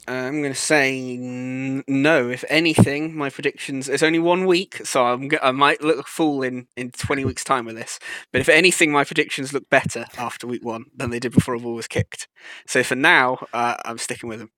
I'm 0.08 0.42
going 0.42 0.54
to 0.54 0.60
say 0.60 1.16
n- 1.16 1.84
no. 1.88 2.30
If 2.30 2.44
anything, 2.50 3.16
my 3.16 3.30
predictions. 3.30 3.88
It's 3.88 4.04
only 4.04 4.20
one 4.20 4.46
week, 4.46 4.86
so 4.86 5.06
I'm 5.06 5.30
g- 5.30 5.38
I 5.42 5.52
might 5.52 5.82
look 5.82 6.00
a 6.00 6.04
fool 6.04 6.44
in 6.44 6.68
in 6.76 6.92
20 6.92 7.24
weeks' 7.26 7.44
time 7.44 7.66
with 7.66 7.76
this. 7.78 8.00
But 8.32 8.42
if 8.42 8.50
anything, 8.50 8.92
my 8.92 9.06
predictions 9.06 9.54
look 9.54 9.70
better 9.70 10.06
after 10.18 10.46
week 10.46 10.64
one 10.64 10.86
than 10.96 11.10
they 11.10 11.20
did 11.20 11.32
before 11.32 11.54
a 11.54 11.60
ball 11.60 11.76
was 11.76 11.88
kicked. 11.88 12.28
So 12.68 12.84
for 12.84 12.96
now, 12.96 13.46
uh, 13.54 13.76
I'm 13.86 13.98
sticking 13.98 14.28
with 14.28 14.40
them. 14.40 14.52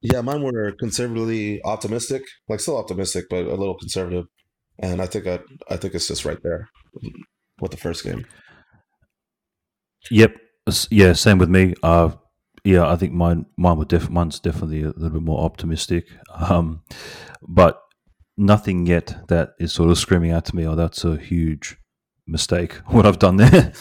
Yeah, 0.00 0.20
mine 0.22 0.42
were 0.42 0.72
conservatively 0.72 1.60
optimistic, 1.64 2.22
like 2.48 2.60
still 2.60 2.78
optimistic, 2.78 3.26
but 3.30 3.46
a 3.46 3.54
little 3.54 3.76
conservative. 3.78 4.24
And 4.78 5.02
I 5.02 5.06
think 5.06 5.26
I, 5.26 5.38
I 5.70 5.76
think 5.76 5.94
it's 5.94 6.08
just 6.08 6.24
right 6.24 6.42
there 6.42 6.70
with 7.60 7.70
the 7.70 7.76
first 7.76 8.02
game. 8.04 8.26
Yep. 10.10 10.34
Yeah, 10.90 11.12
same 11.12 11.38
with 11.38 11.50
me. 11.50 11.74
Uh, 11.82 12.12
yeah, 12.64 12.88
I 12.88 12.96
think 12.96 13.12
mine 13.12 13.46
mine 13.56 13.78
were 13.78 13.84
def- 13.84 14.10
mine's 14.10 14.38
definitely 14.38 14.82
a 14.82 14.88
little 14.88 15.10
bit 15.10 15.22
more 15.22 15.44
optimistic, 15.44 16.06
um, 16.34 16.82
but 17.46 17.82
nothing 18.36 18.86
yet 18.86 19.26
that 19.28 19.54
is 19.58 19.72
sort 19.72 19.90
of 19.90 19.98
screaming 19.98 20.30
out 20.30 20.44
to 20.46 20.56
me, 20.56 20.66
"Oh, 20.66 20.76
that's 20.76 21.04
a 21.04 21.16
huge 21.16 21.76
mistake." 22.26 22.74
What 22.86 23.06
I've 23.06 23.18
done 23.18 23.36
there. 23.36 23.72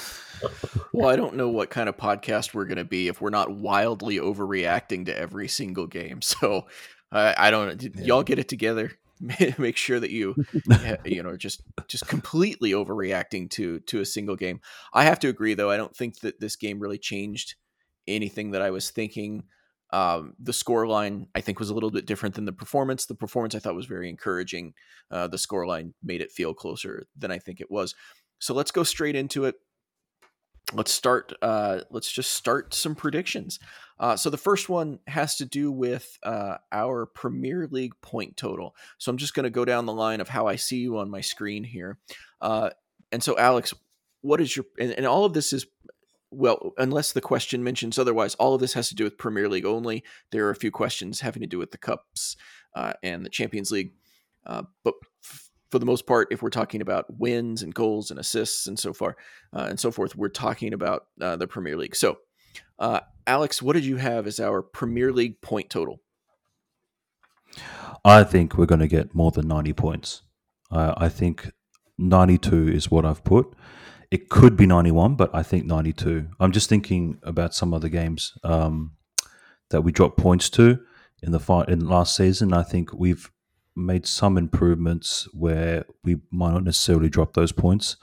well, 0.93 1.09
I 1.09 1.15
don't 1.15 1.35
know 1.35 1.49
what 1.49 1.69
kind 1.69 1.89
of 1.89 1.97
podcast 1.97 2.55
we're 2.55 2.65
going 2.65 2.77
to 2.79 2.83
be 2.83 3.07
if 3.07 3.21
we're 3.21 3.29
not 3.29 3.51
wildly 3.51 4.17
overreacting 4.17 5.05
to 5.05 5.17
every 5.17 5.47
single 5.47 5.87
game. 5.87 6.19
So 6.31 6.65
uh, 7.11 7.33
I 7.37 7.51
don't. 7.51 7.81
Yeah. 7.83 7.89
Y'all 8.03 8.23
get 8.23 8.39
it 8.39 8.47
together. 8.47 8.93
Make 9.59 9.77
sure 9.77 9.99
that 9.99 10.09
you, 10.09 10.35
you 11.05 11.21
know, 11.21 11.37
just 11.37 11.61
just 11.87 12.07
completely 12.07 12.71
overreacting 12.71 13.51
to 13.51 13.79
to 13.81 14.01
a 14.01 14.05
single 14.05 14.35
game. 14.35 14.59
I 14.91 15.03
have 15.03 15.19
to 15.19 15.27
agree, 15.27 15.53
though. 15.53 15.69
I 15.69 15.77
don't 15.77 15.95
think 15.95 16.21
that 16.21 16.39
this 16.39 16.55
game 16.55 16.79
really 16.79 16.97
changed 16.97 17.55
anything 18.07 18.51
that 18.51 18.61
I 18.61 18.71
was 18.71 18.89
thinking. 18.89 19.43
Um, 19.93 20.35
the 20.39 20.53
score 20.53 20.87
line 20.87 21.27
I 21.35 21.41
think 21.41 21.59
was 21.59 21.69
a 21.69 21.73
little 21.73 21.91
bit 21.91 22.05
different 22.05 22.35
than 22.35 22.45
the 22.45 22.53
performance. 22.53 23.05
The 23.05 23.15
performance 23.15 23.55
I 23.55 23.59
thought 23.59 23.75
was 23.75 23.87
very 23.87 24.09
encouraging. 24.09 24.73
Uh, 25.09 25.27
the 25.27 25.37
score 25.37 25.67
line 25.67 25.93
made 26.01 26.21
it 26.21 26.31
feel 26.31 26.53
closer 26.53 27.05
than 27.17 27.31
I 27.31 27.39
think 27.39 27.59
it 27.59 27.69
was. 27.69 27.93
So 28.39 28.53
let's 28.53 28.71
go 28.71 28.83
straight 28.83 29.15
into 29.15 29.45
it. 29.45 29.55
Let's 30.73 30.91
start. 30.91 31.33
Uh, 31.41 31.81
let's 31.89 32.11
just 32.11 32.33
start 32.33 32.73
some 32.73 32.95
predictions. 32.95 33.59
Uh, 33.99 34.15
so 34.15 34.29
the 34.29 34.37
first 34.37 34.69
one 34.69 34.99
has 35.07 35.35
to 35.35 35.45
do 35.45 35.71
with 35.71 36.17
uh, 36.23 36.57
our 36.71 37.05
Premier 37.07 37.67
League 37.69 37.93
point 38.01 38.37
total. 38.37 38.75
So 38.97 39.11
I'm 39.11 39.17
just 39.17 39.33
going 39.33 39.43
to 39.43 39.49
go 39.49 39.65
down 39.65 39.85
the 39.85 39.93
line 39.93 40.21
of 40.21 40.29
how 40.29 40.47
I 40.47 40.55
see 40.55 40.77
you 40.77 40.97
on 40.97 41.09
my 41.09 41.21
screen 41.21 41.65
here. 41.65 41.99
Uh, 42.39 42.69
and 43.11 43.21
so, 43.21 43.37
Alex, 43.37 43.73
what 44.21 44.39
is 44.39 44.55
your 44.55 44.65
and, 44.79 44.91
and 44.91 45.05
all 45.05 45.25
of 45.25 45.33
this 45.33 45.51
is 45.51 45.65
well, 46.31 46.71
unless 46.77 47.11
the 47.11 47.21
question 47.21 47.63
mentions 47.63 47.99
otherwise, 47.99 48.35
all 48.35 48.55
of 48.55 48.61
this 48.61 48.73
has 48.73 48.89
to 48.89 48.95
do 48.95 49.03
with 49.03 49.17
Premier 49.17 49.49
League 49.49 49.65
only. 49.65 50.03
There 50.31 50.47
are 50.47 50.51
a 50.51 50.55
few 50.55 50.71
questions 50.71 51.19
having 51.19 51.41
to 51.41 51.47
do 51.47 51.57
with 51.57 51.71
the 51.71 51.77
Cups 51.77 52.37
uh, 52.75 52.93
and 53.03 53.25
the 53.25 53.29
Champions 53.29 53.71
League. 53.71 53.93
Uh, 54.45 54.63
but 54.83 54.93
f- 55.23 55.49
for 55.69 55.79
the 55.79 55.85
most 55.85 56.07
part, 56.07 56.29
if 56.31 56.41
we're 56.41 56.49
talking 56.49 56.81
about 56.81 57.05
wins 57.19 57.61
and 57.61 57.73
goals 57.73 58.11
and 58.11 58.19
assists 58.19 58.65
and 58.65 58.79
so 58.79 58.93
far 58.93 59.17
uh, 59.53 59.67
and 59.69 59.79
so 59.79 59.91
forth, 59.91 60.15
we're 60.15 60.29
talking 60.29 60.73
about 60.73 61.07
uh, 61.19 61.35
the 61.35 61.47
Premier 61.47 61.75
League. 61.75 61.95
So, 61.95 62.17
uh, 62.79 63.01
Alex, 63.27 63.61
what 63.61 63.73
did 63.73 63.85
you 63.85 63.97
have 63.97 64.25
as 64.25 64.39
our 64.39 64.61
Premier 64.61 65.11
League 65.11 65.41
point 65.41 65.69
total? 65.69 66.01
I 68.05 68.23
think 68.23 68.57
we're 68.57 68.65
going 68.65 68.79
to 68.79 68.87
get 68.87 69.13
more 69.13 69.31
than 69.31 69.47
90 69.47 69.73
points. 69.73 70.21
I 70.73 71.09
think 71.09 71.51
92 71.97 72.69
is 72.69 72.89
what 72.89 73.05
I've 73.05 73.25
put. 73.25 73.53
It 74.11 74.29
could 74.29 74.57
be 74.57 74.65
91, 74.65 75.15
but 75.15 75.33
I 75.33 75.41
think 75.41 75.65
92. 75.65 76.27
I'm 76.37 76.51
just 76.51 76.67
thinking 76.67 77.17
about 77.23 77.53
some 77.53 77.73
other 77.73 77.87
games 77.87 78.33
um, 78.43 78.91
that 79.69 79.81
we 79.81 79.93
dropped 79.93 80.17
points 80.17 80.49
to 80.51 80.79
in 81.23 81.31
the 81.31 81.39
fight 81.39 81.69
in 81.69 81.87
last 81.87 82.15
season. 82.15 82.53
I 82.53 82.63
think 82.63 82.93
we've 82.93 83.31
made 83.73 84.05
some 84.05 84.37
improvements 84.37 85.29
where 85.33 85.85
we 86.03 86.17
might 86.29 86.51
not 86.51 86.65
necessarily 86.65 87.07
drop 87.07 87.33
those 87.33 87.53
points 87.53 87.95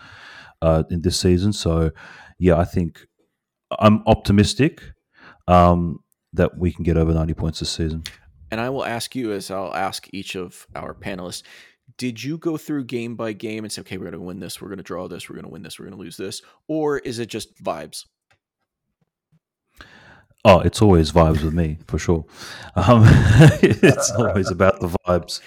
uh, 0.63 0.85
in 0.91 1.03
this 1.03 1.21
season. 1.21 1.53
So, 1.53 1.91
yeah, 2.39 2.57
I 2.57 2.65
think 2.65 3.07
I'm 3.79 4.03
optimistic 4.07 4.81
um, 5.47 5.99
that 6.33 6.57
we 6.57 6.73
can 6.73 6.85
get 6.85 6.97
over 6.97 7.13
90 7.13 7.35
points 7.35 7.61
this 7.61 7.71
season. 7.71 8.05
And 8.51 8.63
I 8.63 8.71
will 8.71 8.85
ask 8.85 9.15
you, 9.15 9.33
as 9.33 9.51
I'll 9.51 9.75
ask 9.75 10.09
each 10.13 10.35
of 10.35 10.67
our 10.75 10.95
panelists, 10.95 11.43
did 11.99 12.23
you 12.23 12.39
go 12.39 12.57
through 12.57 12.85
game 12.85 13.17
by 13.17 13.33
game 13.33 13.65
and 13.65 13.73
say, 13.73 13.81
okay, 13.81 13.99
we're 13.99 14.05
going 14.05 14.13
to 14.13 14.21
win 14.21 14.39
this, 14.39 14.63
we're 14.63 14.69
going 14.69 14.79
to 14.79 14.85
draw 14.85 15.09
this, 15.09 15.29
we're 15.29 15.35
going 15.35 15.45
to 15.45 15.51
win 15.51 15.63
this, 15.63 15.79
we're 15.79 15.87
going 15.87 15.99
to 15.99 16.03
lose 16.03 16.17
this? 16.17 16.41
Or 16.69 16.99
is 16.99 17.19
it 17.19 17.27
just 17.27 17.63
vibes? 17.63 18.05
Oh, 20.45 20.61
it's 20.61 20.81
always 20.81 21.11
vibes 21.11 21.43
with 21.43 21.53
me 21.53 21.79
for 21.89 21.99
sure. 21.99 22.25
Um, 22.77 23.03
it's 23.61 24.11
always 24.19 24.51
about 24.51 24.81
the 24.81 24.89
vibes. 25.07 25.41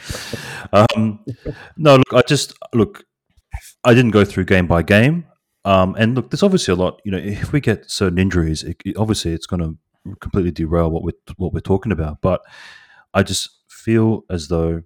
Um, 0.73 1.25
no, 1.77 1.95
look, 1.95 2.13
I 2.13 2.21
just 2.27 2.53
look. 2.73 3.05
I 3.83 3.93
didn't 3.93 4.11
go 4.11 4.25
through 4.25 4.45
game 4.45 4.67
by 4.67 4.83
game, 4.83 5.25
um, 5.65 5.95
and 5.97 6.13
look, 6.13 6.29
there's 6.29 6.43
obviously 6.43 6.73
a 6.73 6.75
lot. 6.75 7.01
You 7.05 7.13
know, 7.13 7.17
if 7.17 7.53
we 7.53 7.61
get 7.61 7.89
certain 7.89 8.19
injuries, 8.19 8.63
it, 8.63 8.77
obviously 8.97 9.31
it's 9.31 9.47
going 9.47 9.61
to 9.61 10.15
completely 10.19 10.51
derail 10.51 10.91
what 10.91 11.03
we're 11.03 11.33
what 11.37 11.53
we're 11.53 11.61
talking 11.61 11.93
about. 11.93 12.21
But 12.21 12.41
I 13.13 13.23
just 13.23 13.49
feel 13.69 14.23
as 14.29 14.49
though 14.49 14.83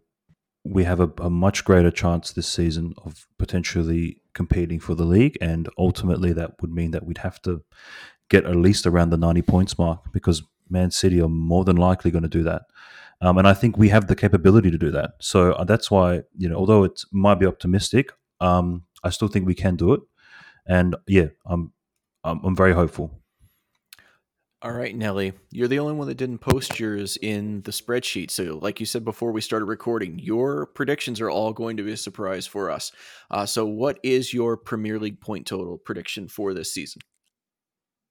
we 0.66 0.84
have 0.84 1.00
a, 1.00 1.12
a, 1.20 1.30
much 1.30 1.64
greater 1.64 1.92
chance 1.92 2.32
this 2.32 2.48
season 2.48 2.94
of 3.06 3.28
potentially 3.38 4.22
competing 4.34 4.80
for 4.80 4.96
the 4.96 5.06
league, 5.06 5.38
and 5.40 5.70
ultimately 5.78 6.34
that 6.34 6.60
would 6.60 6.72
mean 6.72 6.92
that 6.92 7.06
we'd 7.06 7.20
have 7.20 7.42
to 7.44 7.64
get 8.30 8.46
at 8.46 8.56
least 8.56 8.88
around 8.88 9.12
the 9.12 9.18
90 9.18 9.44
points 9.44 9.78
mark 9.78 10.12
because 10.12 10.42
Man 10.70 10.90
City 10.90 11.22
are 11.22 11.30
more 11.30 11.64
than 11.64 11.76
likely 11.76 12.10
going 12.10 12.24
to 12.24 12.30
do 12.30 12.44
that. 12.44 12.64
Um, 13.22 13.38
and 13.38 13.48
I 13.48 13.54
think 13.54 13.78
we 13.78 13.90
have 13.90 14.08
the 14.08 14.16
capability 14.16 14.72
to 14.72 14.78
do 14.78 14.92
that. 14.92 15.12
So 15.20 15.54
uh, 15.54 15.64
that's 15.64 15.90
why, 15.90 16.24
you 16.36 16.50
know, 16.50 16.56
although 16.56 16.84
it 16.84 17.02
might 17.12 17.36
be 17.36 17.46
optimistic, 17.46 18.12
um, 18.42 18.84
I 19.04 19.10
still 19.12 19.28
think 19.28 19.46
we 19.46 19.54
can 19.54 19.76
do 19.76 19.94
it. 19.94 20.02
And 20.68 20.96
yeah, 21.08 21.28
I'm, 21.46 21.72
I'm, 22.24 22.44
I'm 22.44 22.56
very 22.56 22.74
hopeful. 22.74 23.22
All 24.66 24.72
right, 24.72 24.96
Nelly, 24.96 25.34
you're 25.52 25.68
the 25.68 25.78
only 25.78 25.94
one 25.94 26.08
that 26.08 26.18
didn't 26.18 26.40
post 26.40 26.80
yours 26.80 27.20
in 27.22 27.62
the 27.62 27.72
spreadsheet. 27.72 28.32
So, 28.32 28.58
like 28.64 28.80
you 28.80 28.88
said 28.88 29.06
before 29.06 29.32
we 29.32 29.40
started 29.40 29.66
recording, 29.66 30.18
your 30.18 30.66
predictions 30.66 31.22
are 31.22 31.30
all 31.30 31.54
going 31.54 31.78
to 31.78 31.84
be 31.84 31.92
a 31.92 31.98
surprise 31.98 32.48
for 32.48 32.72
us. 32.72 32.92
Uh, 33.30 33.46
so, 33.46 33.68
what 33.68 34.00
is 34.02 34.34
your 34.34 34.58
Premier 34.58 34.98
League 34.98 35.22
point 35.22 35.46
total 35.46 35.78
prediction 35.78 36.28
for 36.28 36.56
this 36.56 36.74
season? 36.74 37.04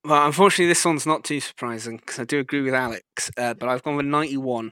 Well, 0.04 0.24
unfortunately, 0.24 0.68
this 0.68 0.84
one's 0.84 1.06
not 1.06 1.24
too 1.24 1.40
surprising 1.40 1.96
because 1.96 2.20
I 2.20 2.24
do 2.24 2.38
agree 2.38 2.60
with 2.60 2.74
Alex, 2.74 3.32
uh, 3.36 3.54
but 3.54 3.68
I've 3.68 3.82
gone 3.82 3.96
with 3.96 4.06
91. 4.06 4.70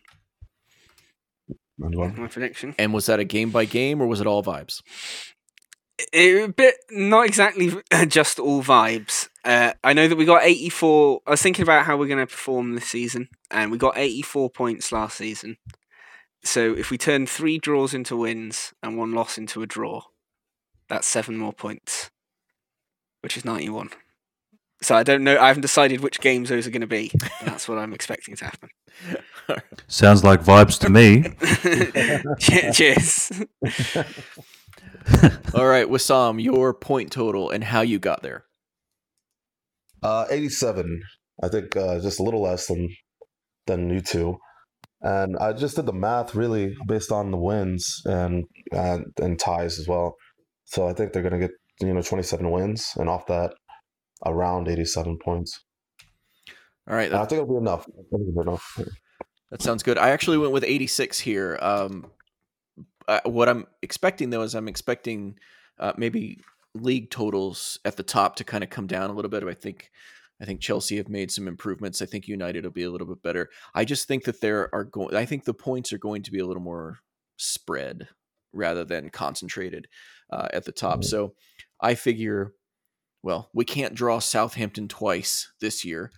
91. 1.78 2.14
My 2.16 2.28
prediction. 2.28 2.76
And 2.78 2.94
was 2.94 3.06
that 3.06 3.18
a 3.18 3.24
game 3.24 3.50
by 3.50 3.64
game 3.64 4.00
or 4.00 4.06
was 4.06 4.20
it 4.20 4.28
all 4.28 4.44
vibes? 4.44 4.82
It, 6.12 6.48
a 6.48 6.52
bit 6.52 6.76
not 6.90 7.26
exactly 7.26 7.72
just 8.08 8.38
all 8.38 8.62
vibes. 8.62 9.28
Uh, 9.44 9.72
I 9.82 9.92
know 9.92 10.08
that 10.08 10.16
we 10.16 10.24
got 10.24 10.44
84. 10.44 11.20
I 11.26 11.30
was 11.30 11.42
thinking 11.42 11.62
about 11.62 11.84
how 11.84 11.96
we're 11.96 12.06
going 12.06 12.18
to 12.18 12.26
perform 12.26 12.74
this 12.74 12.88
season, 12.88 13.28
and 13.50 13.70
we 13.70 13.78
got 13.78 13.98
84 13.98 14.50
points 14.50 14.92
last 14.92 15.16
season. 15.16 15.56
So 16.44 16.74
if 16.74 16.90
we 16.90 16.98
turn 16.98 17.26
three 17.26 17.58
draws 17.58 17.94
into 17.94 18.16
wins 18.16 18.72
and 18.82 18.96
one 18.98 19.12
loss 19.12 19.38
into 19.38 19.62
a 19.62 19.66
draw, 19.66 20.02
that's 20.88 21.06
seven 21.06 21.36
more 21.36 21.52
points, 21.52 22.10
which 23.20 23.36
is 23.36 23.44
91. 23.44 23.90
So 24.82 24.96
I 24.96 25.04
don't 25.04 25.22
know. 25.22 25.38
I 25.38 25.46
haven't 25.46 25.62
decided 25.62 26.00
which 26.00 26.20
games 26.20 26.48
those 26.48 26.66
are 26.66 26.70
going 26.70 26.80
to 26.80 26.88
be. 26.88 27.12
That's 27.44 27.68
what 27.68 27.78
I'm 27.78 27.92
expecting 27.92 28.34
to 28.36 28.46
happen. 28.46 28.70
Sounds 29.86 30.24
like 30.24 30.42
vibes 30.42 30.78
to 30.80 30.90
me. 30.90 31.32
Cheers. 32.72 33.32
All 35.54 35.66
right, 35.66 35.86
Wissam, 35.86 36.42
your 36.42 36.74
point 36.74 37.10
total 37.10 37.50
and 37.50 37.64
how 37.64 37.80
you 37.80 37.98
got 37.98 38.22
there. 38.22 38.44
Uh, 40.02 40.26
87. 40.30 41.02
I 41.42 41.48
think 41.48 41.76
uh, 41.76 42.00
just 42.00 42.20
a 42.20 42.22
little 42.22 42.42
less 42.42 42.66
than 42.66 42.88
than 43.66 43.88
you 43.90 44.00
two. 44.00 44.36
And 45.00 45.36
I 45.38 45.52
just 45.52 45.76
did 45.76 45.86
the 45.86 45.92
math 45.92 46.34
really 46.34 46.74
based 46.86 47.10
on 47.10 47.30
the 47.30 47.36
wins 47.36 48.02
and 48.04 48.44
and, 48.72 49.06
and 49.20 49.38
ties 49.38 49.78
as 49.78 49.88
well. 49.88 50.16
So 50.64 50.88
I 50.88 50.92
think 50.92 51.12
they're 51.12 51.22
going 51.22 51.40
to 51.40 51.48
get 51.48 51.50
you 51.80 51.92
know 51.92 52.02
27 52.02 52.50
wins, 52.50 52.92
and 52.96 53.08
off 53.08 53.26
that, 53.26 53.54
around 54.24 54.68
87 54.68 55.18
points. 55.24 55.60
All 56.88 56.96
right, 56.96 57.12
I 57.12 57.24
think 57.26 57.42
it'll 57.42 57.54
be 57.54 57.56
enough. 57.56 57.86
It'll 57.88 58.32
be 58.32 58.40
enough. 58.40 58.80
That 59.50 59.62
sounds 59.62 59.82
good. 59.82 59.98
I 59.98 60.10
actually 60.10 60.38
went 60.38 60.52
with 60.52 60.64
86 60.64 61.20
here. 61.20 61.58
Um, 61.60 62.10
uh, 63.08 63.20
what 63.24 63.48
I'm 63.48 63.66
expecting 63.82 64.30
though 64.30 64.42
is 64.42 64.54
I'm 64.54 64.68
expecting 64.68 65.38
uh, 65.78 65.92
maybe 65.96 66.40
league 66.74 67.10
totals 67.10 67.78
at 67.84 67.96
the 67.96 68.02
top 68.02 68.36
to 68.36 68.44
kind 68.44 68.64
of 68.64 68.70
come 68.70 68.86
down 68.86 69.10
a 69.10 69.12
little 69.12 69.30
bit. 69.30 69.44
I 69.44 69.54
think 69.54 69.90
I 70.40 70.44
think 70.44 70.60
Chelsea 70.60 70.96
have 70.96 71.08
made 71.08 71.30
some 71.30 71.46
improvements. 71.46 72.02
I 72.02 72.06
think 72.06 72.26
United 72.26 72.64
will 72.64 72.72
be 72.72 72.82
a 72.82 72.90
little 72.90 73.06
bit 73.06 73.22
better. 73.22 73.48
I 73.74 73.84
just 73.84 74.08
think 74.08 74.24
that 74.24 74.40
there 74.40 74.74
are 74.74 74.84
going. 74.84 75.14
I 75.14 75.24
think 75.24 75.44
the 75.44 75.54
points 75.54 75.92
are 75.92 75.98
going 75.98 76.22
to 76.24 76.32
be 76.32 76.40
a 76.40 76.46
little 76.46 76.62
more 76.62 76.98
spread 77.36 78.08
rather 78.52 78.84
than 78.84 79.10
concentrated 79.10 79.88
uh, 80.30 80.48
at 80.52 80.64
the 80.64 80.72
top. 80.72 81.00
Mm-hmm. 81.00 81.08
So 81.08 81.34
I 81.80 81.94
figure, 81.94 82.54
well, 83.22 83.50
we 83.54 83.64
can't 83.64 83.94
draw 83.94 84.18
Southampton 84.18 84.88
twice 84.88 85.52
this 85.60 85.84
year, 85.84 86.10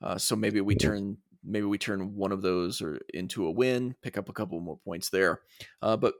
uh, 0.00 0.16
so 0.16 0.36
maybe 0.36 0.60
we 0.60 0.74
turn 0.74 1.18
maybe 1.44 1.66
we 1.66 1.78
turn 1.78 2.14
one 2.14 2.30
of 2.30 2.42
those 2.42 2.80
or 2.80 3.00
into 3.12 3.46
a 3.46 3.50
win, 3.50 3.96
pick 4.00 4.16
up 4.16 4.28
a 4.28 4.32
couple 4.32 4.60
more 4.60 4.78
points 4.84 5.10
there. 5.10 5.40
Uh, 5.80 5.96
but 5.96 6.14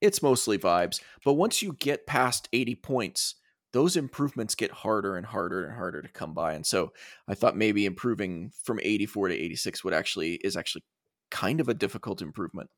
it's 0.00 0.22
mostly 0.22 0.58
vibes. 0.58 1.00
But 1.24 1.34
once 1.34 1.62
you 1.62 1.72
get 1.74 2.06
past 2.06 2.48
80 2.52 2.74
points, 2.76 3.34
those 3.72 3.96
improvements 3.96 4.54
get 4.54 4.70
harder 4.70 5.16
and 5.16 5.26
harder 5.26 5.64
and 5.64 5.74
harder 5.74 6.02
to 6.02 6.08
come 6.08 6.32
by. 6.32 6.54
And 6.54 6.64
so 6.64 6.92
I 7.28 7.34
thought 7.34 7.56
maybe 7.56 7.84
improving 7.84 8.52
from 8.62 8.80
84 8.82 9.28
to 9.28 9.34
86 9.34 9.84
would 9.84 9.94
actually 9.94 10.34
is 10.36 10.56
actually 10.56 10.84
kind 11.30 11.60
of 11.60 11.68
a 11.68 11.74
difficult 11.74 12.22
improvement. 12.22 12.70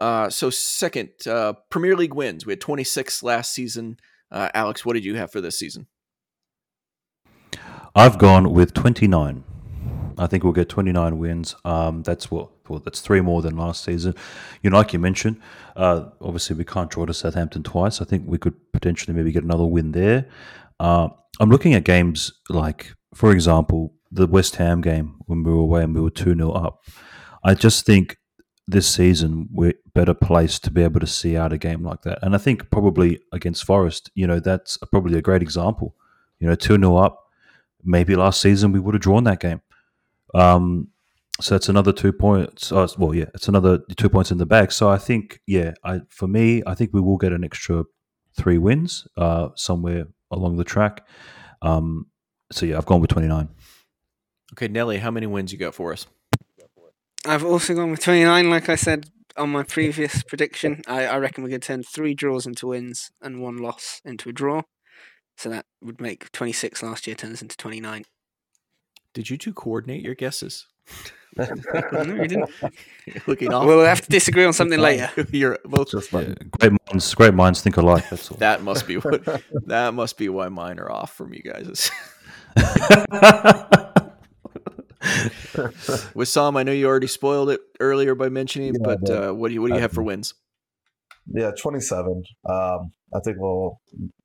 Uh, 0.00 0.28
so 0.28 0.50
second, 0.50 1.10
uh, 1.26 1.54
Premier 1.70 1.96
League 1.96 2.14
wins. 2.14 2.44
We 2.44 2.52
had 2.52 2.60
26 2.60 3.22
last 3.22 3.52
season. 3.52 3.98
Uh, 4.30 4.50
Alex, 4.54 4.84
what 4.84 4.92
did 4.92 5.04
you 5.04 5.16
have 5.16 5.32
for 5.32 5.40
this 5.40 5.58
season? 5.58 5.86
I've 7.94 8.18
gone 8.18 8.52
with 8.52 8.74
29. 8.74 9.44
I 10.18 10.26
think 10.26 10.44
we'll 10.44 10.52
get 10.52 10.68
29 10.68 11.18
wins. 11.18 11.56
Um, 11.64 12.02
that's 12.02 12.30
what 12.30 12.50
well, 12.68 12.80
that's 12.80 13.00
three 13.00 13.20
more 13.20 13.42
than 13.42 13.56
last 13.56 13.84
season. 13.84 14.14
You 14.62 14.70
know, 14.70 14.78
like 14.78 14.92
you 14.92 14.98
mentioned, 14.98 15.40
uh, 15.76 16.06
obviously 16.20 16.56
we 16.56 16.64
can't 16.64 16.90
draw 16.90 17.06
to 17.06 17.14
Southampton 17.14 17.62
twice. 17.62 18.00
I 18.00 18.04
think 18.04 18.24
we 18.26 18.38
could 18.38 18.54
potentially 18.72 19.14
maybe 19.14 19.32
get 19.32 19.44
another 19.44 19.66
win 19.66 19.92
there. 19.92 20.26
Uh, 20.80 21.08
I'm 21.40 21.50
looking 21.50 21.74
at 21.74 21.84
games 21.84 22.32
like, 22.48 22.94
for 23.14 23.32
example, 23.32 23.94
the 24.10 24.26
West 24.26 24.56
Ham 24.56 24.80
game 24.80 25.16
when 25.26 25.42
we 25.42 25.52
were 25.52 25.60
away 25.60 25.82
and 25.82 25.94
we 25.94 26.00
were 26.00 26.10
2 26.10 26.34
0 26.34 26.50
up. 26.52 26.84
I 27.44 27.54
just 27.54 27.84
think 27.86 28.18
this 28.68 28.88
season 28.88 29.48
we're 29.52 29.74
better 29.94 30.14
placed 30.14 30.64
to 30.64 30.70
be 30.70 30.82
able 30.82 31.00
to 31.00 31.06
see 31.06 31.36
out 31.36 31.52
a 31.52 31.58
game 31.58 31.84
like 31.84 32.02
that. 32.02 32.18
And 32.22 32.34
I 32.34 32.38
think 32.38 32.70
probably 32.70 33.20
against 33.32 33.64
Forest, 33.64 34.10
you 34.14 34.26
know, 34.26 34.40
that's 34.40 34.76
probably 34.90 35.18
a 35.18 35.22
great 35.22 35.42
example. 35.42 35.94
You 36.40 36.48
know, 36.48 36.54
2 36.54 36.76
0 36.78 36.96
up. 36.96 37.22
Maybe 37.84 38.16
last 38.16 38.40
season 38.40 38.72
we 38.72 38.80
would 38.80 38.94
have 38.94 39.02
drawn 39.02 39.24
that 39.24 39.40
game. 39.40 39.60
Um, 40.34 40.88
so 41.40 41.54
it's 41.54 41.68
another 41.68 41.92
two 41.92 42.12
points. 42.12 42.72
Uh, 42.72 42.88
well, 42.98 43.14
yeah, 43.14 43.26
it's 43.34 43.48
another 43.48 43.80
two 43.96 44.08
points 44.08 44.30
in 44.30 44.38
the 44.38 44.46
bag. 44.46 44.72
So 44.72 44.88
I 44.88 44.98
think, 44.98 45.40
yeah, 45.46 45.74
I, 45.84 46.00
for 46.08 46.26
me, 46.26 46.62
I 46.66 46.74
think 46.74 46.90
we 46.92 47.00
will 47.00 47.18
get 47.18 47.32
an 47.32 47.44
extra 47.44 47.84
three 48.36 48.58
wins 48.58 49.06
uh, 49.16 49.48
somewhere 49.54 50.06
along 50.30 50.56
the 50.56 50.64
track. 50.64 51.06
Um, 51.62 52.06
so 52.52 52.66
yeah, 52.66 52.76
I've 52.76 52.86
gone 52.86 53.00
with 53.00 53.10
twenty 53.10 53.28
nine. 53.28 53.48
Okay, 54.52 54.68
Nelly, 54.68 54.98
how 54.98 55.10
many 55.10 55.26
wins 55.26 55.52
you 55.52 55.58
got 55.58 55.74
for 55.74 55.92
us? 55.92 56.06
I've 57.26 57.44
also 57.44 57.74
gone 57.74 57.90
with 57.90 58.00
twenty 58.00 58.24
nine. 58.24 58.50
Like 58.50 58.68
I 58.68 58.76
said 58.76 59.10
on 59.36 59.50
my 59.50 59.62
previous 59.62 60.22
prediction, 60.22 60.82
I, 60.86 61.06
I 61.06 61.16
reckon 61.18 61.44
we 61.44 61.50
could 61.50 61.62
turn 61.62 61.82
three 61.82 62.14
draws 62.14 62.46
into 62.46 62.68
wins 62.68 63.10
and 63.20 63.42
one 63.42 63.56
loss 63.56 64.00
into 64.04 64.28
a 64.28 64.32
draw. 64.32 64.62
So 65.36 65.50
that 65.50 65.66
would 65.82 66.00
make 66.00 66.30
twenty 66.32 66.52
six 66.52 66.82
last 66.82 67.06
year 67.06 67.16
turns 67.16 67.42
into 67.42 67.56
twenty 67.56 67.80
nine. 67.80 68.04
Did 69.12 69.30
you 69.30 69.36
two 69.36 69.52
coordinate 69.52 70.02
your 70.02 70.14
guesses? 70.14 70.66
No, 71.36 72.02
you 72.02 72.28
didn't. 72.28 72.50
Looking 73.26 73.52
off. 73.52 73.66
We'll 73.66 73.84
have 73.84 74.00
to 74.00 74.08
disagree 74.08 74.44
on 74.44 74.52
something 74.52 74.80
later. 74.80 75.10
You're 75.30 75.58
both 75.64 75.90
just 75.90 76.12
like 76.12 76.50
great 76.60 76.72
minds. 76.88 77.14
Great 77.14 77.34
minds 77.34 77.62
think 77.62 77.76
alike. 77.76 78.08
That's 78.08 78.30
all. 78.30 78.38
that 78.38 78.62
must 78.62 78.86
be 78.86 78.96
what. 78.98 79.24
That 79.66 79.94
must 79.94 80.16
be 80.16 80.28
why 80.28 80.48
mine 80.48 80.78
are 80.78 80.90
off 80.90 81.14
from 81.14 81.34
you 81.34 81.42
guys. 81.42 81.90
Wissam, 86.14 86.58
I 86.58 86.62
know 86.62 86.72
you 86.72 86.86
already 86.86 87.06
spoiled 87.06 87.50
it 87.50 87.60
earlier 87.80 88.14
by 88.14 88.28
mentioning, 88.28 88.74
yeah, 88.74 88.80
but 88.82 89.10
uh, 89.10 89.32
what 89.32 89.48
do 89.48 89.54
you 89.54 89.62
what 89.62 89.68
do 89.68 89.74
you 89.74 89.80
have 89.80 89.92
for 89.92 90.02
wins? 90.02 90.34
Yeah, 91.26 91.50
twenty-seven. 91.60 92.22
Um, 92.48 92.92
I 93.14 93.20
think 93.24 93.36
we'll 93.38 93.78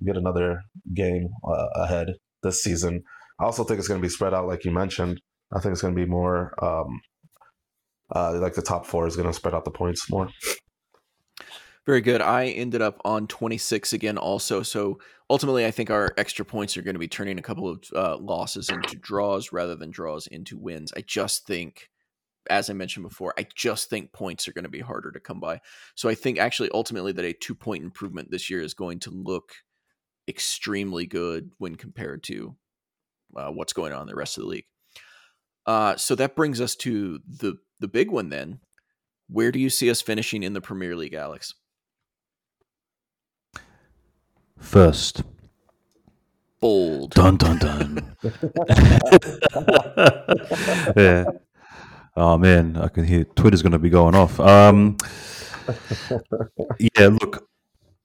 get 0.06 0.18
another 0.18 0.62
game 0.94 1.30
uh, 1.44 1.68
ahead 1.76 2.14
this 2.42 2.64
season. 2.64 3.04
I 3.40 3.46
also 3.46 3.64
think 3.64 3.80
it's 3.80 3.88
going 3.88 4.00
to 4.00 4.06
be 4.06 4.10
spread 4.10 4.34
out, 4.34 4.48
like 4.48 4.66
you 4.66 4.72
mentioned. 4.72 5.20
I 5.54 5.60
think 5.60 5.74
it's 5.74 5.82
going 5.82 5.96
to 5.96 6.02
be 6.02 6.10
more 6.10 6.54
um, 6.64 7.02
uh, 8.14 8.38
like 8.40 8.54
the 8.54 8.62
top 8.62 8.86
four 8.86 9.08
is 9.08 9.16
going 9.16 9.28
to 9.28 9.34
spread 9.34 9.54
out 9.54 9.66
the 9.66 9.72
points 9.72 10.10
more. 10.10 10.30
Very 11.86 12.02
good. 12.02 12.22
I 12.22 12.48
ended 12.48 12.82
up 12.82 13.02
on 13.04 13.26
26 13.28 13.94
again, 13.94 14.18
also. 14.18 14.62
So 14.62 15.00
ultimately, 15.30 15.66
I 15.66 15.72
think 15.72 15.90
our 15.90 16.14
extra 16.16 16.46
points 16.46 16.78
are 16.78 16.84
going 16.84 16.94
to 16.94 17.00
be 17.00 17.08
turning 17.08 17.40
a 17.40 17.44
couple 17.44 17.68
of 17.68 17.84
uh, 17.96 18.18
losses 18.18 18.70
into 18.70 18.96
draws 18.98 19.52
rather 19.52 19.76
than 19.76 19.90
draws 19.90 20.28
into 20.28 20.60
wins. 20.60 20.94
I 20.96 21.02
just 21.02 21.48
think, 21.48 21.90
as 22.52 22.70
I 22.70 22.74
mentioned 22.74 23.08
before, 23.08 23.34
I 23.38 23.48
just 23.56 23.90
think 23.90 24.12
points 24.12 24.48
are 24.48 24.54
going 24.54 24.64
to 24.64 24.70
be 24.70 24.80
harder 24.80 25.12
to 25.12 25.20
come 25.20 25.40
by. 25.40 25.62
So 25.96 26.08
I 26.08 26.14
think 26.14 26.38
actually, 26.38 26.70
ultimately, 26.72 27.14
that 27.14 27.26
a 27.26 27.34
two 27.34 27.56
point 27.56 27.84
improvement 27.84 28.30
this 28.30 28.50
year 28.50 28.62
is 28.62 28.76
going 28.76 29.00
to 29.00 29.10
look 29.10 29.54
extremely 30.28 31.08
good 31.08 31.50
when 31.58 31.76
compared 31.76 32.22
to 32.24 32.56
uh, 33.36 33.50
what's 33.50 33.74
going 33.74 33.92
on 33.92 34.02
in 34.02 34.08
the 34.08 34.16
rest 34.16 34.38
of 34.38 34.44
the 34.44 34.50
league. 34.50 34.66
Uh, 35.66 35.96
so 35.96 36.16
that 36.16 36.36
brings 36.36 36.60
us 36.60 36.76
to 36.76 37.20
the 37.28 37.58
the 37.80 37.88
big 37.88 38.12
one 38.12 38.30
then. 38.30 38.60
Where 39.30 39.52
do 39.52 39.60
you 39.60 39.70
see 39.70 39.90
us 39.90 40.02
finishing 40.02 40.44
in 40.44 40.54
the 40.54 40.62
Premier 40.62 40.96
League, 40.96 41.14
Alex? 41.14 41.54
First. 44.58 45.24
Bold. 46.60 47.14
Dun 47.14 47.38
dun 47.38 47.58
dun. 47.58 48.16
yeah. 50.96 51.26
Oh 52.18 52.38
man, 52.38 52.76
I 52.76 52.90
can 52.90 53.06
hear 53.06 53.24
Twitter's 53.24 53.62
going 53.62 53.72
to 53.72 53.80
be 53.80 53.90
going 53.90 54.16
off. 54.16 54.38
Um, 54.40 54.98
yeah, 56.78 57.08
look, 57.08 57.48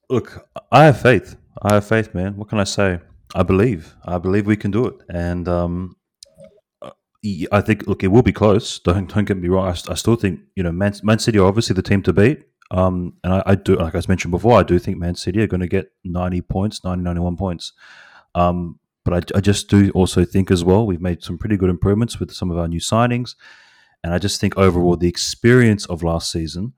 look, 0.09 0.47
I 0.71 0.85
have 0.85 1.01
faith. 1.01 1.35
I 1.61 1.73
have 1.73 1.85
faith, 1.85 2.13
man. 2.13 2.37
What 2.37 2.47
can 2.47 2.59
I 2.59 2.63
say? 2.63 3.01
I 3.35 3.43
believe. 3.43 3.95
I 4.05 4.17
believe 4.17 4.47
we 4.47 4.55
can 4.55 4.71
do 4.71 4.87
it, 4.87 4.95
and 5.09 5.47
um, 5.49 5.96
I 7.51 7.61
think. 7.61 7.87
Look, 7.87 8.03
it 8.03 8.07
will 8.07 8.23
be 8.23 8.31
close. 8.31 8.79
Don't 8.79 9.11
don't 9.11 9.25
get 9.25 9.37
me 9.37 9.49
wrong. 9.49 9.67
I, 9.67 9.91
I 9.91 9.95
still 9.95 10.15
think 10.15 10.41
you 10.55 10.63
know 10.63 10.71
Man, 10.71 10.93
Man 11.03 11.19
City 11.19 11.39
are 11.39 11.47
obviously 11.47 11.73
the 11.73 11.81
team 11.81 12.03
to 12.03 12.13
beat. 12.13 12.45
Um, 12.69 13.13
and 13.23 13.33
I, 13.33 13.43
I, 13.45 13.55
do, 13.55 13.75
like 13.77 13.95
I 13.95 14.01
mentioned 14.09 14.31
before, 14.31 14.59
I 14.59 14.63
do 14.63 14.77
think 14.77 14.97
Man 14.97 15.15
City 15.15 15.41
are 15.41 15.47
going 15.47 15.61
to 15.61 15.67
get 15.67 15.91
90 16.03 16.41
points, 16.41 16.83
90, 16.83 17.01
91 17.01 17.37
points. 17.37 17.71
Um, 18.35 18.79
but 19.05 19.13
I, 19.13 19.37
I, 19.37 19.41
just 19.41 19.69
do 19.69 19.89
also 19.91 20.25
think 20.25 20.51
as 20.51 20.65
well, 20.65 20.85
we've 20.85 21.01
made 21.01 21.23
some 21.23 21.37
pretty 21.37 21.55
good 21.55 21.69
improvements 21.69 22.19
with 22.19 22.31
some 22.31 22.51
of 22.51 22.57
our 22.57 22.67
new 22.67 22.81
signings. 22.81 23.35
And 24.03 24.13
I 24.13 24.19
just 24.19 24.41
think 24.41 24.57
overall, 24.57 24.97
the 24.97 25.07
experience 25.07 25.85
of 25.85 26.03
last 26.03 26.29
season, 26.29 26.73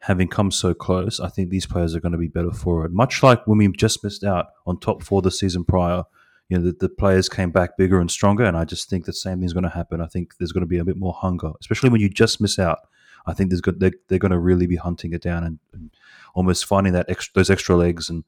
having 0.00 0.28
come 0.28 0.50
so 0.50 0.74
close, 0.74 1.20
I 1.20 1.28
think 1.28 1.50
these 1.50 1.66
players 1.66 1.94
are 1.94 2.00
going 2.00 2.12
to 2.12 2.18
be 2.18 2.28
better 2.28 2.50
for 2.50 2.84
it. 2.84 2.92
Much 2.92 3.22
like 3.22 3.46
when 3.46 3.58
we 3.58 3.68
just 3.68 4.02
missed 4.02 4.24
out 4.24 4.46
on 4.66 4.80
top 4.80 5.02
four 5.02 5.22
the 5.22 5.30
season 5.30 5.64
prior, 5.64 6.04
you 6.48 6.58
know, 6.58 6.64
the, 6.64 6.72
the 6.72 6.88
players 6.88 7.28
came 7.28 7.50
back 7.50 7.76
bigger 7.76 8.00
and 8.00 8.10
stronger. 8.10 8.44
And 8.44 8.56
I 8.56 8.64
just 8.64 8.90
think 8.90 9.04
the 9.04 9.12
same 9.12 9.40
thing's 9.40 9.52
going 9.52 9.64
to 9.64 9.70
happen. 9.70 10.00
I 10.00 10.06
think 10.06 10.36
there's 10.38 10.52
going 10.52 10.62
to 10.62 10.66
be 10.66 10.78
a 10.78 10.84
bit 10.84 10.96
more 10.96 11.14
hunger, 11.14 11.52
especially 11.60 11.90
when 11.90 12.00
you 12.00 12.08
just 12.08 12.40
miss 12.40 12.58
out 12.58 12.80
I 13.26 13.32
think 13.32 13.50
there's 13.50 13.60
good, 13.60 13.80
they're, 13.80 13.92
they're 14.08 14.18
going 14.18 14.32
to 14.32 14.38
really 14.38 14.66
be 14.66 14.76
hunting 14.76 15.12
it 15.12 15.22
down 15.22 15.44
and, 15.44 15.58
and 15.72 15.90
almost 16.34 16.66
finding 16.66 16.92
that 16.92 17.06
extra, 17.08 17.32
those 17.34 17.50
extra 17.50 17.76
legs 17.76 18.10
and 18.10 18.24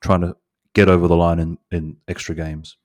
trying 0.00 0.20
to 0.20 0.36
get 0.74 0.88
over 0.88 1.08
the 1.08 1.16
line 1.16 1.38
in, 1.38 1.58
in 1.70 1.96
extra 2.06 2.34
games. 2.34 2.76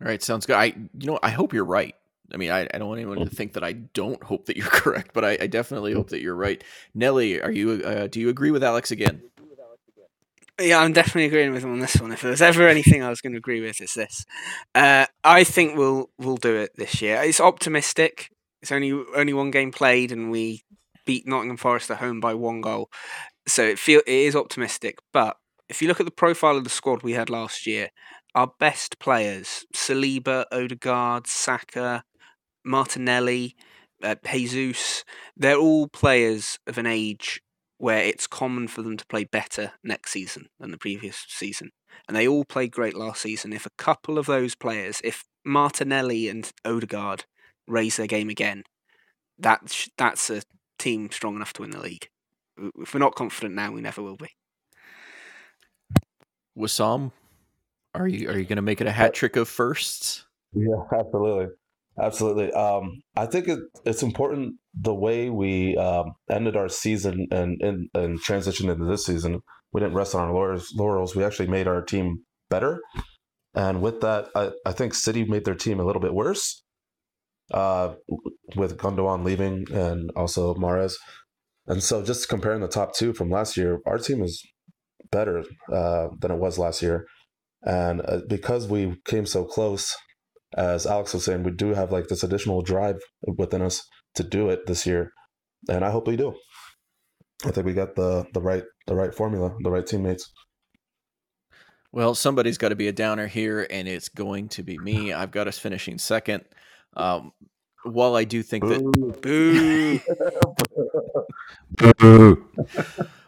All 0.00 0.08
right, 0.08 0.22
sounds 0.22 0.44
good. 0.44 0.56
I 0.56 0.64
you 0.66 1.06
know 1.06 1.20
I 1.22 1.30
hope 1.30 1.52
you're 1.52 1.64
right. 1.64 1.94
I 2.32 2.36
mean, 2.36 2.50
I, 2.50 2.66
I 2.74 2.78
don't 2.78 2.88
want 2.88 2.98
anyone 2.98 3.18
to 3.18 3.26
think 3.26 3.52
that 3.52 3.62
I 3.62 3.72
don't 3.72 4.22
hope 4.24 4.46
that 4.46 4.56
you're 4.56 4.66
correct, 4.70 5.12
but 5.14 5.24
I, 5.24 5.38
I 5.42 5.46
definitely 5.46 5.92
hope 5.92 6.08
that 6.10 6.20
you're 6.20 6.34
right. 6.34 6.62
Nelly, 6.94 7.40
are 7.40 7.50
you? 7.50 7.82
Uh, 7.84 8.08
do 8.08 8.18
you 8.18 8.28
agree 8.28 8.50
with 8.50 8.64
Alex 8.64 8.90
again? 8.90 9.22
Yeah, 10.60 10.78
I'm 10.78 10.92
definitely 10.92 11.24
agreeing 11.24 11.52
with 11.52 11.64
him 11.64 11.72
on 11.72 11.80
this 11.80 12.00
one. 12.00 12.12
If 12.12 12.20
there's 12.20 12.42
ever 12.42 12.68
anything 12.68 13.02
I 13.02 13.08
was 13.08 13.20
going 13.20 13.32
to 13.32 13.38
agree 13.38 13.60
with, 13.60 13.80
it's 13.80 13.94
this. 13.94 14.24
Uh, 14.74 15.06
I 15.24 15.42
think 15.42 15.76
we'll 15.76 16.10
we'll 16.16 16.36
do 16.36 16.54
it 16.54 16.70
this 16.76 17.02
year. 17.02 17.20
It's 17.22 17.40
optimistic. 17.40 18.30
It's 18.62 18.70
only 18.70 18.92
only 19.16 19.32
one 19.32 19.50
game 19.50 19.72
played, 19.72 20.12
and 20.12 20.30
we 20.30 20.62
beat 21.04 21.26
Nottingham 21.26 21.56
Forest 21.56 21.90
at 21.90 21.98
home 21.98 22.20
by 22.20 22.34
one 22.34 22.60
goal. 22.60 22.88
So 23.48 23.64
it 23.64 23.80
feel 23.80 24.00
it 24.06 24.12
is 24.12 24.36
optimistic. 24.36 24.98
But 25.12 25.36
if 25.68 25.82
you 25.82 25.88
look 25.88 25.98
at 25.98 26.06
the 26.06 26.12
profile 26.12 26.56
of 26.56 26.64
the 26.64 26.70
squad 26.70 27.02
we 27.02 27.12
had 27.14 27.30
last 27.30 27.66
year, 27.66 27.88
our 28.36 28.52
best 28.60 29.00
players: 29.00 29.64
Saliba, 29.74 30.44
Odegaard, 30.52 31.26
Saka, 31.26 32.04
Martinelli, 32.64 33.56
uh, 34.04 34.14
Jesus. 34.24 35.04
They're 35.36 35.56
all 35.56 35.88
players 35.88 36.60
of 36.68 36.78
an 36.78 36.86
age 36.86 37.40
where 37.78 38.02
it's 38.02 38.26
common 38.26 38.68
for 38.68 38.82
them 38.82 38.96
to 38.96 39.06
play 39.06 39.24
better 39.24 39.72
next 39.82 40.12
season 40.12 40.46
than 40.58 40.70
the 40.70 40.78
previous 40.78 41.24
season. 41.28 41.70
And 42.08 42.16
they 42.16 42.26
all 42.26 42.44
played 42.44 42.72
great 42.72 42.96
last 42.96 43.22
season. 43.22 43.52
If 43.52 43.66
a 43.66 43.70
couple 43.76 44.18
of 44.18 44.26
those 44.26 44.54
players, 44.54 45.00
if 45.04 45.24
Martinelli 45.44 46.28
and 46.28 46.50
Odegaard 46.64 47.24
raise 47.66 47.96
their 47.96 48.06
game 48.06 48.28
again, 48.28 48.64
that 49.38 49.88
that's 49.96 50.30
a 50.30 50.42
team 50.78 51.10
strong 51.10 51.36
enough 51.36 51.52
to 51.54 51.62
win 51.62 51.70
the 51.70 51.80
league. 51.80 52.08
If 52.80 52.94
we're 52.94 53.00
not 53.00 53.16
confident 53.16 53.54
now, 53.54 53.72
we 53.72 53.80
never 53.80 54.02
will 54.02 54.16
be. 54.16 54.28
Wissam, 56.56 57.10
are 57.94 58.06
you 58.06 58.28
are 58.28 58.38
you 58.38 58.44
going 58.44 58.56
to 58.56 58.62
make 58.62 58.80
it 58.80 58.86
a 58.86 58.92
hat 58.92 59.14
trick 59.14 59.36
of 59.36 59.48
firsts? 59.48 60.24
Yeah, 60.52 60.76
absolutely, 60.92 61.54
absolutely. 62.00 62.52
Um, 62.52 63.02
I 63.16 63.26
think 63.26 63.48
it, 63.48 63.58
it's 63.84 64.02
important 64.02 64.54
the 64.74 64.94
way 64.94 65.30
we 65.30 65.76
um, 65.76 66.12
ended 66.30 66.56
our 66.56 66.68
season 66.68 67.26
and, 67.30 67.60
and 67.62 67.88
and 67.94 68.20
transitioned 68.20 68.70
into 68.70 68.84
this 68.84 69.06
season. 69.06 69.40
We 69.72 69.80
didn't 69.80 69.94
rest 69.94 70.14
on 70.14 70.28
our 70.28 70.58
laurels. 70.74 71.16
We 71.16 71.24
actually 71.24 71.48
made 71.48 71.66
our 71.66 71.82
team 71.82 72.24
better, 72.50 72.80
and 73.54 73.82
with 73.82 74.00
that, 74.00 74.28
I, 74.34 74.50
I 74.66 74.72
think 74.72 74.94
City 74.94 75.24
made 75.24 75.44
their 75.44 75.54
team 75.54 75.80
a 75.80 75.84
little 75.84 76.02
bit 76.02 76.14
worse 76.14 76.62
uh, 77.52 77.94
with 78.56 78.76
Gundogan 78.78 79.24
leaving 79.24 79.66
and 79.72 80.10
also 80.16 80.54
Mahrez. 80.54 80.94
And 81.66 81.82
so 81.82 82.02
just 82.02 82.28
comparing 82.28 82.60
the 82.60 82.68
top 82.68 82.94
two 82.94 83.12
from 83.14 83.30
last 83.30 83.56
year, 83.56 83.80
our 83.86 83.98
team 83.98 84.22
is 84.22 84.42
better 85.10 85.44
uh, 85.72 86.08
than 86.20 86.30
it 86.30 86.38
was 86.38 86.58
last 86.58 86.82
year. 86.82 87.06
And 87.62 88.02
uh, 88.02 88.20
because 88.28 88.68
we 88.68 89.00
came 89.06 89.24
so 89.24 89.44
close, 89.44 89.94
as 90.56 90.86
Alex 90.86 91.14
was 91.14 91.24
saying, 91.24 91.42
we 91.42 91.50
do 91.50 91.74
have 91.74 91.92
like 91.92 92.08
this 92.08 92.22
additional 92.22 92.62
drive 92.62 93.00
within 93.38 93.62
us 93.62 93.82
to 94.14 94.22
do 94.22 94.48
it 94.50 94.66
this 94.66 94.86
year. 94.86 95.12
And 95.68 95.84
I 95.84 95.90
hope 95.90 96.06
we 96.06 96.16
do. 96.16 96.34
I 97.44 97.50
think 97.50 97.66
we 97.66 97.74
got 97.74 97.94
the 97.96 98.24
the 98.32 98.40
right 98.40 98.64
the 98.86 98.94
right 98.94 99.14
formula, 99.14 99.54
the 99.62 99.70
right 99.70 99.86
teammates. 99.86 100.30
Well, 101.92 102.14
somebody's 102.14 102.58
got 102.58 102.70
to 102.70 102.76
be 102.76 102.88
a 102.88 102.92
downer 102.92 103.26
here, 103.26 103.66
and 103.70 103.86
it's 103.86 104.08
going 104.08 104.48
to 104.48 104.62
be 104.62 104.78
me. 104.78 105.12
I've 105.12 105.30
got 105.30 105.46
us 105.46 105.58
finishing 105.58 105.98
second. 105.98 106.44
Um, 106.96 107.32
while 107.84 108.16
I 108.16 108.24
do 108.24 108.42
think 108.42 108.64
that 108.64 108.82
boo, 109.22 110.00
boo. 111.98 112.48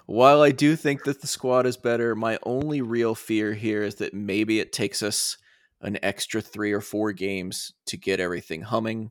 while 0.06 0.42
I 0.42 0.50
do 0.50 0.76
think 0.76 1.04
that 1.04 1.20
the 1.20 1.26
squad 1.26 1.66
is 1.66 1.76
better, 1.76 2.16
my 2.16 2.38
only 2.42 2.80
real 2.80 3.14
fear 3.14 3.54
here 3.54 3.82
is 3.82 3.96
that 3.96 4.14
maybe 4.14 4.60
it 4.60 4.72
takes 4.72 5.02
us 5.02 5.36
an 5.80 5.98
extra 6.02 6.40
three 6.40 6.72
or 6.72 6.80
four 6.80 7.12
games 7.12 7.72
to 7.86 7.96
get 7.96 8.20
everything 8.20 8.62
humming. 8.62 9.10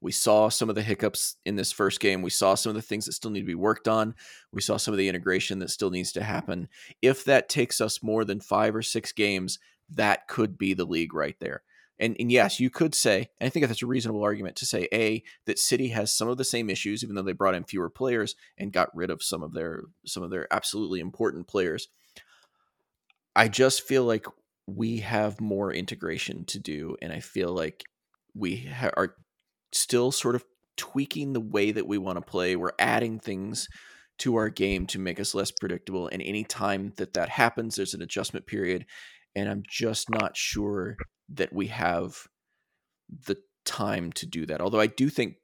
We 0.00 0.12
saw 0.12 0.50
some 0.50 0.68
of 0.68 0.74
the 0.74 0.82
hiccups 0.82 1.36
in 1.44 1.56
this 1.56 1.72
first 1.72 2.00
game. 2.00 2.22
We 2.22 2.30
saw 2.30 2.54
some 2.54 2.70
of 2.70 2.76
the 2.76 2.82
things 2.82 3.06
that 3.06 3.12
still 3.12 3.30
need 3.30 3.40
to 3.40 3.46
be 3.46 3.54
worked 3.54 3.88
on. 3.88 4.14
We 4.52 4.60
saw 4.60 4.76
some 4.76 4.92
of 4.92 4.98
the 4.98 5.08
integration 5.08 5.58
that 5.60 5.70
still 5.70 5.90
needs 5.90 6.12
to 6.12 6.22
happen. 6.22 6.68
If 7.02 7.24
that 7.24 7.48
takes 7.48 7.80
us 7.80 8.02
more 8.02 8.24
than 8.24 8.40
five 8.40 8.76
or 8.76 8.82
six 8.82 9.12
games, 9.12 9.58
that 9.90 10.28
could 10.28 10.58
be 10.58 10.74
the 10.74 10.84
league 10.84 11.14
right 11.14 11.36
there. 11.40 11.62
And, 11.98 12.14
and 12.20 12.30
yes, 12.30 12.60
you 12.60 12.68
could 12.68 12.94
say, 12.94 13.30
and 13.40 13.46
I 13.46 13.50
think 13.50 13.66
that's 13.66 13.82
a 13.82 13.86
reasonable 13.86 14.22
argument 14.22 14.56
to 14.56 14.66
say, 14.66 14.86
a 14.92 15.22
that 15.46 15.58
City 15.58 15.88
has 15.88 16.12
some 16.12 16.28
of 16.28 16.36
the 16.36 16.44
same 16.44 16.68
issues, 16.68 17.02
even 17.02 17.16
though 17.16 17.22
they 17.22 17.32
brought 17.32 17.54
in 17.54 17.64
fewer 17.64 17.88
players 17.88 18.36
and 18.58 18.72
got 18.72 18.94
rid 18.94 19.10
of 19.10 19.22
some 19.22 19.42
of 19.42 19.54
their 19.54 19.84
some 20.04 20.22
of 20.22 20.30
their 20.30 20.46
absolutely 20.52 21.00
important 21.00 21.48
players. 21.48 21.88
I 23.34 23.48
just 23.48 23.82
feel 23.82 24.04
like 24.04 24.26
we 24.66 24.98
have 24.98 25.40
more 25.40 25.72
integration 25.72 26.44
to 26.46 26.58
do, 26.58 26.96
and 27.00 27.12
I 27.12 27.20
feel 27.20 27.52
like 27.52 27.82
we 28.34 28.56
ha- 28.66 28.90
are 28.96 29.14
still 29.72 30.12
sort 30.12 30.34
of 30.34 30.44
tweaking 30.76 31.32
the 31.32 31.40
way 31.40 31.72
that 31.72 31.86
we 31.86 31.98
want 31.98 32.16
to 32.16 32.30
play. 32.30 32.56
We're 32.56 32.72
adding 32.78 33.18
things 33.18 33.68
to 34.18 34.36
our 34.36 34.48
game 34.48 34.86
to 34.86 34.98
make 34.98 35.20
us 35.20 35.34
less 35.34 35.50
predictable, 35.50 36.08
and 36.08 36.22
any 36.22 36.44
time 36.44 36.92
that 36.96 37.14
that 37.14 37.28
happens, 37.28 37.76
there's 37.76 37.94
an 37.94 38.02
adjustment 38.02 38.46
period, 38.46 38.86
and 39.34 39.48
I'm 39.48 39.62
just 39.68 40.10
not 40.10 40.36
sure 40.36 40.96
that 41.28 41.52
we 41.52 41.68
have 41.68 42.26
the 43.26 43.36
time 43.64 44.12
to 44.12 44.26
do 44.26 44.46
that. 44.46 44.60
Although 44.60 44.80
I 44.80 44.86
do 44.86 45.08
think 45.08 45.36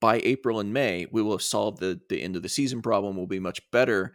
by 0.00 0.20
April 0.24 0.60
and 0.60 0.72
May, 0.72 1.06
we 1.10 1.22
will 1.22 1.32
have 1.32 1.42
solved 1.42 1.80
the, 1.80 2.00
the 2.08 2.20
end 2.20 2.36
of 2.36 2.42
the 2.42 2.48
season 2.48 2.82
problem, 2.82 3.16
will 3.16 3.26
be 3.26 3.38
much 3.38 3.60
better. 3.70 4.12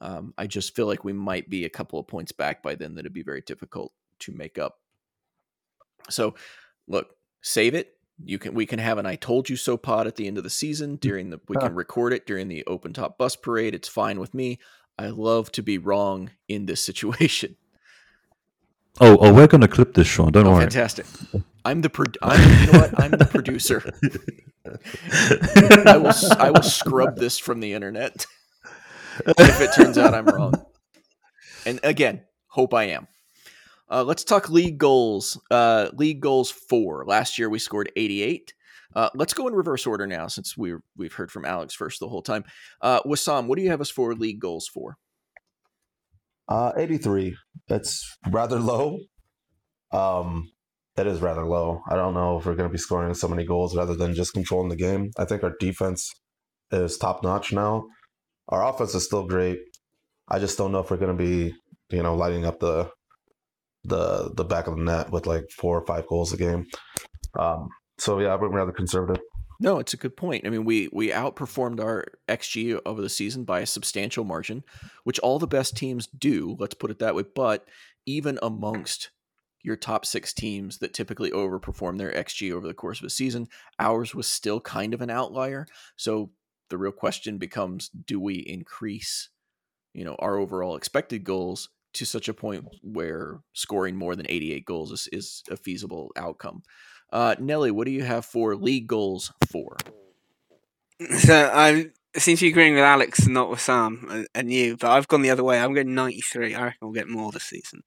Um, 0.00 0.34
I 0.38 0.46
just 0.46 0.74
feel 0.74 0.86
like 0.86 1.04
we 1.04 1.12
might 1.12 1.50
be 1.50 1.64
a 1.64 1.70
couple 1.70 1.98
of 1.98 2.06
points 2.06 2.32
back 2.32 2.62
by 2.62 2.74
then 2.74 2.94
that 2.94 3.00
it'd 3.00 3.12
be 3.12 3.22
very 3.22 3.42
difficult 3.42 3.92
to 4.20 4.32
make 4.32 4.58
up. 4.58 4.78
So, 6.08 6.34
look, 6.88 7.14
save 7.42 7.74
it. 7.74 7.96
You 8.22 8.38
can 8.38 8.54
we 8.54 8.66
can 8.66 8.78
have 8.78 8.98
an 8.98 9.06
"I 9.06 9.16
told 9.16 9.48
you 9.48 9.56
so" 9.56 9.76
pod 9.76 10.06
at 10.06 10.16
the 10.16 10.26
end 10.26 10.36
of 10.36 10.44
the 10.44 10.50
season 10.50 10.96
during 10.96 11.30
the 11.30 11.40
we 11.48 11.56
can 11.56 11.74
record 11.74 12.12
it 12.12 12.26
during 12.26 12.48
the 12.48 12.64
open 12.66 12.92
top 12.92 13.16
bus 13.16 13.34
parade. 13.34 13.74
It's 13.74 13.88
fine 13.88 14.20
with 14.20 14.34
me. 14.34 14.58
I 14.98 15.06
love 15.06 15.50
to 15.52 15.62
be 15.62 15.78
wrong 15.78 16.30
in 16.46 16.66
this 16.66 16.84
situation. 16.84 17.56
Oh, 19.00 19.16
oh, 19.20 19.32
we're 19.32 19.46
going 19.46 19.62
to 19.62 19.68
clip 19.68 19.94
this, 19.94 20.06
Sean. 20.06 20.32
Don't 20.32 20.46
oh, 20.46 20.50
worry. 20.50 20.62
Fantastic. 20.62 21.06
I'm 21.64 21.80
the 21.80 21.88
pro- 21.88 22.06
I'm, 22.22 22.60
you 22.60 22.72
know 22.72 22.78
what? 22.80 23.00
I'm 23.00 23.10
the 23.12 23.24
producer. 23.24 23.90
I 25.86 25.96
will 25.96 26.12
I 26.38 26.50
will 26.50 26.62
scrub 26.62 27.16
this 27.16 27.38
from 27.38 27.60
the 27.60 27.72
internet 27.72 28.26
if 29.26 29.60
it 29.60 29.74
turns 29.74 29.98
out 29.98 30.14
I'm 30.14 30.26
wrong. 30.26 30.54
And 31.66 31.80
again, 31.82 32.22
hope 32.48 32.74
I 32.74 32.84
am. 32.84 33.06
Uh, 33.90 34.04
let's 34.04 34.24
talk 34.24 34.48
league 34.48 34.78
goals. 34.78 35.40
Uh, 35.50 35.90
league 35.94 36.20
goals 36.20 36.50
four. 36.50 37.04
Last 37.06 37.38
year 37.38 37.48
we 37.48 37.58
scored 37.58 37.90
88. 37.96 38.54
Uh, 38.94 39.10
let's 39.14 39.34
go 39.34 39.46
in 39.46 39.54
reverse 39.54 39.86
order 39.86 40.06
now, 40.06 40.26
since 40.26 40.56
we 40.56 40.74
we've 40.96 41.12
heard 41.12 41.30
from 41.30 41.44
Alex 41.44 41.74
first 41.74 42.00
the 42.00 42.08
whole 42.08 42.22
time. 42.22 42.44
Uh, 42.80 43.00
Wissam, 43.02 43.46
what 43.46 43.56
do 43.56 43.62
you 43.62 43.70
have 43.70 43.80
us 43.80 43.90
for 43.90 44.14
league 44.14 44.40
goals 44.40 44.68
for? 44.68 44.96
Uh, 46.48 46.72
83. 46.76 47.36
That's 47.68 48.16
rather 48.30 48.58
low. 48.58 48.98
Um, 49.92 50.50
that 50.96 51.06
is 51.06 51.20
rather 51.20 51.44
low. 51.44 51.82
I 51.88 51.94
don't 51.94 52.14
know 52.14 52.38
if 52.38 52.46
we're 52.46 52.56
going 52.56 52.68
to 52.68 52.72
be 52.72 52.78
scoring 52.78 53.14
so 53.14 53.28
many 53.28 53.44
goals 53.44 53.76
rather 53.76 53.94
than 53.94 54.14
just 54.14 54.34
controlling 54.34 54.68
the 54.68 54.76
game. 54.76 55.10
I 55.16 55.24
think 55.24 55.44
our 55.44 55.54
defense 55.60 56.10
is 56.72 56.98
top 56.98 57.22
notch 57.22 57.52
now. 57.52 57.84
Our 58.50 58.68
offense 58.68 58.94
is 58.94 59.04
still 59.04 59.26
great. 59.26 59.58
I 60.28 60.38
just 60.38 60.58
don't 60.58 60.72
know 60.72 60.80
if 60.80 60.90
we're 60.90 60.96
going 60.96 61.16
to 61.16 61.22
be, 61.22 61.54
you 61.90 62.02
know, 62.02 62.14
lighting 62.14 62.44
up 62.44 62.60
the 62.60 62.90
the 63.84 64.30
the 64.34 64.44
back 64.44 64.66
of 64.66 64.76
the 64.76 64.82
net 64.82 65.10
with 65.10 65.26
like 65.26 65.44
four 65.56 65.78
or 65.78 65.86
five 65.86 66.06
goals 66.06 66.32
a 66.32 66.36
game. 66.36 66.66
Um, 67.38 67.68
so 67.98 68.18
yeah, 68.20 68.34
I'm 68.34 68.40
rather 68.40 68.72
conservative. 68.72 69.22
No, 69.62 69.78
it's 69.78 69.92
a 69.92 69.98
good 69.98 70.16
point. 70.16 70.46
I 70.46 70.50
mean, 70.50 70.64
we 70.64 70.88
we 70.92 71.10
outperformed 71.10 71.80
our 71.80 72.06
xG 72.28 72.80
over 72.86 73.02
the 73.02 73.08
season 73.08 73.44
by 73.44 73.60
a 73.60 73.66
substantial 73.66 74.24
margin, 74.24 74.64
which 75.04 75.18
all 75.18 75.38
the 75.38 75.46
best 75.46 75.76
teams 75.76 76.06
do. 76.06 76.56
Let's 76.58 76.74
put 76.74 76.90
it 76.90 76.98
that 77.00 77.14
way. 77.14 77.24
But 77.34 77.66
even 78.06 78.38
amongst 78.42 79.10
your 79.62 79.76
top 79.76 80.06
six 80.06 80.32
teams 80.32 80.78
that 80.78 80.94
typically 80.94 81.30
overperform 81.30 81.98
their 81.98 82.12
xG 82.12 82.52
over 82.52 82.66
the 82.66 82.74
course 82.74 83.00
of 83.00 83.04
a 83.06 83.10
season, 83.10 83.46
ours 83.78 84.14
was 84.14 84.26
still 84.26 84.60
kind 84.60 84.94
of 84.94 85.02
an 85.02 85.10
outlier. 85.10 85.66
So 85.96 86.30
the 86.70 86.78
real 86.78 86.92
question 86.92 87.38
becomes: 87.38 87.88
Do 87.88 88.18
we 88.18 88.36
increase, 88.36 89.28
you 89.92 90.04
know, 90.04 90.16
our 90.18 90.38
overall 90.38 90.76
expected 90.76 91.24
goals 91.24 91.68
to 91.94 92.04
such 92.04 92.28
a 92.28 92.34
point 92.34 92.64
where 92.82 93.40
scoring 93.52 93.96
more 93.96 94.14
than 94.14 94.26
88 94.28 94.64
goals 94.64 94.92
is, 94.92 95.08
is 95.12 95.42
a 95.50 95.56
feasible 95.56 96.10
outcome? 96.16 96.62
Uh, 97.12 97.34
Nelly, 97.38 97.70
what 97.70 97.86
do 97.86 97.90
you 97.90 98.04
have 98.04 98.24
for 98.24 98.54
league 98.54 98.86
goals 98.86 99.32
for? 99.50 99.76
So 101.18 101.50
I 101.52 101.86
seem 102.16 102.36
to 102.36 102.44
be 102.44 102.50
agreeing 102.50 102.74
with 102.74 102.84
Alex 102.84 103.24
and 103.24 103.34
not 103.34 103.50
with 103.50 103.60
Sam 103.60 104.06
and, 104.10 104.28
and 104.34 104.52
you, 104.52 104.76
but 104.76 104.90
I've 104.90 105.08
gone 105.08 105.22
the 105.22 105.30
other 105.30 105.44
way. 105.44 105.58
I'm 105.58 105.74
going 105.74 105.94
93. 105.94 106.54
I 106.54 106.64
reckon 106.64 106.78
we'll 106.82 106.92
get 106.92 107.08
more 107.08 107.32
this 107.32 107.44
season. 107.44 107.82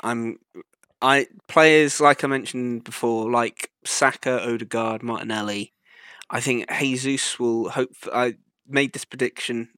I'm 0.00 0.38
I 1.00 1.26
players 1.48 2.00
like 2.00 2.24
I 2.24 2.28
mentioned 2.28 2.84
before, 2.84 3.30
like 3.30 3.70
Saka, 3.84 4.48
Odegaard, 4.48 5.02
Martinelli. 5.02 5.72
I 6.32 6.40
think 6.40 6.66
Jesus 6.80 7.38
will 7.38 7.68
hope. 7.68 7.90
I 8.12 8.36
made 8.66 8.94
this 8.94 9.04
prediction, 9.04 9.68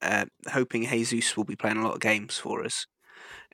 uh, 0.00 0.24
hoping 0.50 0.86
Jesus 0.86 1.36
will 1.36 1.44
be 1.44 1.54
playing 1.54 1.76
a 1.76 1.84
lot 1.84 1.94
of 1.94 2.00
games 2.00 2.38
for 2.38 2.64
us. 2.64 2.86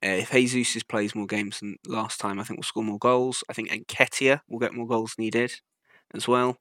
Uh, 0.03 0.23
if 0.23 0.31
Jesus 0.31 0.85
plays 0.85 1.15
more 1.17 1.27
games 1.27 1.59
than 1.59 1.77
last 1.87 2.21
time, 2.21 2.39
I 2.39 2.45
think 2.45 2.59
we'll 2.59 2.65
score 2.65 2.85
more 2.85 2.99
goals. 2.99 3.43
I 3.51 3.55
think 3.55 3.71
Nketiah 3.71 4.41
will 4.49 4.61
get 4.61 4.73
more 4.73 4.87
goals 4.87 5.17
needed 5.19 5.53
as 6.15 6.29
well. 6.29 6.59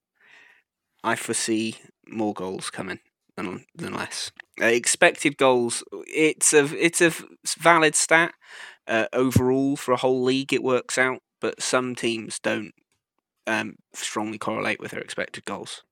I 1.03 1.15
foresee 1.15 1.77
more 2.07 2.33
goals 2.33 2.71
coming 2.71 2.99
than 3.35 3.65
than 3.75 3.93
less. 3.93 4.31
Uh, 4.59 4.65
expected 4.65 5.37
goals. 5.37 5.83
It's 6.07 6.53
a 6.53 6.65
it's 6.83 7.01
a 7.01 7.11
valid 7.59 7.93
stat. 7.93 8.33
Uh, 8.87 9.05
overall, 9.13 9.75
for 9.75 9.91
a 9.91 9.97
whole 9.97 10.23
league, 10.23 10.53
it 10.53 10.63
works 10.63 10.97
out, 10.97 11.19
but 11.39 11.61
some 11.61 11.93
teams 11.93 12.39
don't 12.39 12.73
um, 13.47 13.77
strongly 13.93 14.37
correlate 14.37 14.79
with 14.79 14.91
their 14.91 15.01
expected 15.01 15.45
goals. 15.45 15.83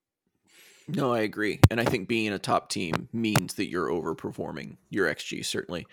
No, 0.87 1.13
I 1.13 1.19
agree, 1.19 1.59
and 1.69 1.79
I 1.79 1.85
think 1.85 2.07
being 2.07 2.33
a 2.33 2.39
top 2.39 2.69
team 2.69 3.07
means 3.13 3.53
that 3.53 3.69
you're 3.69 3.87
overperforming 3.87 4.77
your 4.89 5.07
xG 5.13 5.45
certainly. 5.45 5.85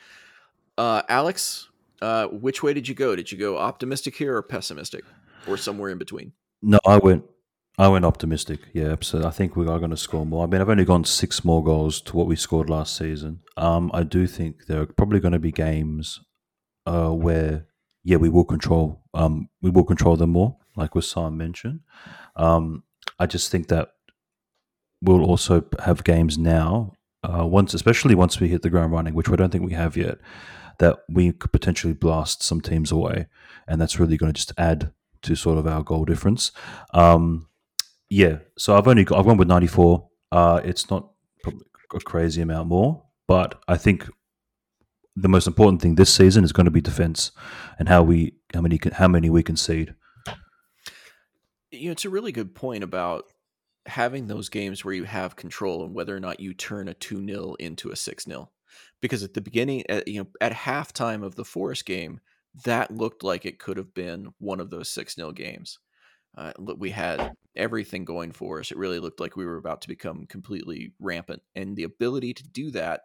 Uh, 0.77 1.03
Alex, 1.09 1.69
uh, 2.03 2.27
which 2.29 2.63
way 2.63 2.73
did 2.75 2.89
you 2.89 2.95
go? 2.95 3.15
Did 3.15 3.31
you 3.31 3.39
go 3.39 3.59
optimistic 3.59 4.17
here 4.17 4.37
or 4.37 4.43
pessimistic, 4.43 5.05
or 5.47 5.57
somewhere 5.57 5.91
in 5.91 5.99
between? 5.99 6.33
No, 6.63 6.79
I 6.87 6.99
went 6.99 7.25
I 7.79 7.87
went 7.87 8.05
optimistic. 8.05 8.61
Yeah, 8.73 8.97
so 9.01 9.25
I 9.25 9.31
think 9.31 9.55
we 9.55 9.69
are 9.69 9.79
going 9.79 9.93
to 9.93 9.97
score 9.97 10.27
more. 10.27 10.43
I 10.43 10.47
mean, 10.49 10.61
I've 10.61 10.69
only 10.69 10.85
gone 10.85 11.05
six 11.05 11.45
more 11.45 11.63
goals 11.63 12.01
to 12.03 12.17
what 12.17 12.27
we 12.27 12.35
scored 12.35 12.69
last 12.69 12.97
season. 12.97 13.41
Um, 13.57 13.93
I 13.95 14.03
do 14.03 14.27
think 14.27 14.67
there 14.67 14.81
are 14.81 14.87
probably 14.87 15.21
going 15.21 15.33
to 15.33 15.39
be 15.39 15.53
games 15.53 16.19
uh, 16.87 17.11
where, 17.11 17.67
yeah, 18.03 18.17
we 18.17 18.29
will 18.29 18.45
control. 18.45 19.05
Um, 19.15 19.49
we 19.63 19.71
will 19.71 19.85
control 19.85 20.17
them 20.17 20.31
more, 20.31 20.57
like 20.79 20.95
what 20.95 21.05
Sam 21.05 21.37
mentioned. 21.37 21.81
Um, 22.37 22.85
I 23.19 23.27
just 23.27 23.51
think 23.51 23.69
that 23.69 23.91
we'll 25.03 25.25
also 25.25 25.65
have 25.85 26.05
games 26.05 26.39
now, 26.39 26.93
uh, 27.23 27.47
once, 27.47 27.75
especially 27.75 28.15
once 28.15 28.41
we 28.41 28.49
hit 28.49 28.63
the 28.63 28.71
ground 28.71 28.93
running, 28.93 29.15
which 29.15 29.29
I 29.29 29.37
don't 29.37 29.51
think 29.51 29.65
we 29.65 29.73
have 29.73 29.97
yet, 29.97 30.19
that 30.79 31.01
we 31.09 31.33
could 31.33 31.53
potentially 31.53 31.93
blast 31.93 32.43
some 32.43 32.61
teams 32.61 32.93
away, 32.93 33.27
and 33.67 33.81
that's 33.81 33.99
really 33.99 34.17
going 34.17 34.33
to 34.33 34.37
just 34.37 34.53
add 34.57 34.93
to 35.23 35.35
sort 35.35 35.59
of 35.59 35.67
our 35.67 35.83
goal 35.83 36.05
difference. 36.05 36.53
Um, 36.95 37.49
yeah, 38.09 38.39
so 38.57 38.77
I've 38.77 38.89
only 38.89 39.05
got, 39.05 39.19
I've 39.19 39.27
gone 39.27 39.37
with 39.37 39.49
94. 39.49 40.09
Uh, 40.31 40.61
it's 40.65 40.91
not 40.91 41.11
a 41.95 42.01
crazy 42.01 42.41
amount 42.41 42.69
more, 42.69 43.03
but 43.27 43.61
I 43.67 43.77
think 43.77 44.09
the 45.17 45.29
most 45.29 45.47
important 45.47 45.83
thing 45.83 45.97
this 45.97 46.13
season 46.13 46.45
is 46.45 46.53
going 46.53 46.67
to 46.67 46.71
be 46.71 46.81
defense 46.81 47.33
and 47.79 47.89
how 47.89 48.03
we 48.03 48.35
how 48.55 48.61
many 48.61 48.79
how 48.93 49.09
many 49.09 49.29
we 49.31 49.43
concede. 49.43 49.95
You 51.71 51.87
know, 51.87 51.93
it's 51.93 52.05
a 52.05 52.11
really 52.11 52.33
good 52.33 52.55
point 52.55 52.83
about 52.83 53.25
having 53.87 54.27
those 54.27 54.49
games 54.49 54.85
where 54.85 54.95
you 54.95 55.05
have 55.05 55.37
control 55.37 55.85
and 55.85 55.95
whether 55.95 56.15
or 56.15 56.21
not 56.21 56.41
you 56.41 56.55
turn 56.55 56.89
a 56.89 56.95
2 56.95 57.25
0 57.27 57.55
into 57.59 57.91
a 57.91 57.97
6 57.97 58.25
0. 58.25 58.51
Because 59.01 59.23
at 59.23 59.35
the 59.35 59.41
beginning, 59.41 59.85
at, 59.89 60.09
you 60.09 60.21
know, 60.21 60.29
at 60.41 60.53
halftime 60.53 61.25
of 61.25 61.35
the 61.35 61.45
Forest 61.45 61.87
game, 61.87 62.21
that 62.65 62.91
looked 62.91 63.23
like 63.23 63.45
it 63.45 63.59
could 63.59 63.77
have 63.77 63.95
been 63.95 64.29
one 64.39 64.61
of 64.61 64.71
those 64.71 64.89
6 64.91 65.15
0 65.15 65.33
games. 65.33 65.79
Uh, 66.37 66.53
we 66.77 66.91
had 66.91 67.33
everything 67.57 68.05
going 68.05 68.33
for 68.33 68.61
us. 68.61 68.71
It 68.71 68.79
really 68.79 68.99
looked 68.99 69.21
like 69.21 69.37
we 69.37 69.47
were 69.47 69.57
about 69.57 69.83
to 69.83 69.89
become 69.89 70.27
completely 70.27 70.93
rampant. 71.01 71.43
And 71.57 71.77
the 71.77 71.83
ability 71.85 72.35
to 72.35 72.45
do 72.45 72.71
that, 72.73 73.03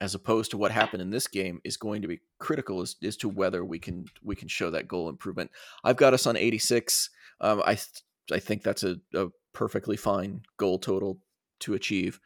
as 0.00 0.14
opposed 0.14 0.50
to 0.50 0.58
what 0.58 0.70
happened 0.70 1.00
in 1.00 1.10
this 1.10 1.26
game, 1.26 1.60
is 1.64 1.76
going 1.76 2.02
to 2.02 2.08
be 2.08 2.20
critical 2.38 2.82
as, 2.82 2.96
as 3.02 3.16
to 3.18 3.28
whether 3.28 3.64
we 3.64 3.78
can 3.78 4.06
we 4.22 4.36
can 4.36 4.48
show 4.48 4.70
that 4.70 4.88
goal 4.88 5.08
improvement. 5.08 5.50
I've 5.84 5.96
got 5.96 6.14
us 6.14 6.26
on 6.26 6.36
86. 6.36 7.10
Um, 7.40 7.62
I 7.64 7.74
th- 7.74 8.02
I 8.32 8.38
think 8.38 8.62
that's 8.62 8.82
a, 8.82 8.96
a, 9.14 9.28
perfectly 9.52 9.96
fine 9.96 10.42
goal 10.58 10.78
total 10.78 11.18
to 11.60 11.74
achieve. 11.74 12.20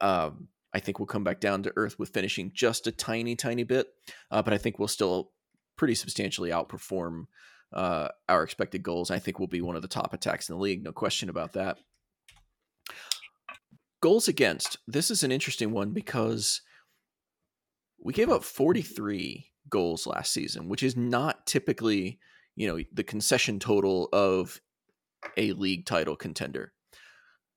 Um, 0.00 0.48
I 0.74 0.80
think 0.80 0.98
we'll 0.98 1.06
come 1.06 1.22
back 1.22 1.38
down 1.38 1.62
to 1.62 1.72
earth 1.76 1.98
with 1.98 2.08
finishing 2.08 2.50
just 2.52 2.86
a 2.86 2.92
tiny, 2.92 3.36
tiny 3.36 3.62
bit, 3.62 3.86
uh, 4.30 4.42
but 4.42 4.52
I 4.52 4.58
think 4.58 4.78
we'll 4.78 4.88
still 4.88 5.30
pretty 5.76 5.94
substantially 5.94 6.50
outperform 6.50 7.26
uh, 7.72 8.08
our 8.28 8.42
expected 8.42 8.82
goals. 8.82 9.10
I 9.10 9.18
think 9.18 9.38
we'll 9.38 9.48
be 9.48 9.60
one 9.60 9.76
of 9.76 9.82
the 9.82 9.88
top 9.88 10.12
attacks 10.12 10.48
in 10.48 10.56
the 10.56 10.60
league, 10.60 10.82
no 10.82 10.92
question 10.92 11.28
about 11.28 11.52
that. 11.52 11.78
Goals 14.00 14.28
against. 14.28 14.78
This 14.86 15.10
is 15.10 15.22
an 15.22 15.32
interesting 15.32 15.72
one 15.72 15.92
because 15.92 16.62
we 18.02 18.12
gave 18.12 18.30
up 18.30 18.44
43 18.44 19.46
goals 19.68 20.06
last 20.06 20.32
season, 20.32 20.68
which 20.68 20.82
is 20.82 20.96
not 20.96 21.46
typically, 21.46 22.18
you 22.60 22.66
know, 22.66 22.78
the 22.92 23.02
concession 23.02 23.58
total 23.58 24.10
of 24.12 24.60
a 25.38 25.52
league 25.54 25.86
title 25.86 26.14
contender. 26.14 26.74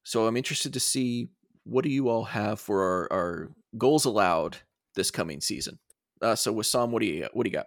So 0.04 0.28
I'm 0.28 0.38
interested 0.38 0.72
to 0.72 0.80
see 0.80 1.28
what 1.66 1.84
do 1.84 1.90
you 1.90 2.08
all 2.08 2.24
have 2.24 2.62
for 2.62 2.82
our, 2.82 3.08
our 3.12 3.52
goals 3.78 4.06
allowed 4.06 4.60
this 4.96 5.12
coming 5.12 5.42
season. 5.42 5.78
Uh, 6.22 6.36
so 6.36 6.56
Wissam, 6.56 6.92
what 6.92 7.02
do 7.02 7.08
you 7.08 7.28
what 7.34 7.44
do 7.44 7.50
you 7.50 7.54
got? 7.54 7.66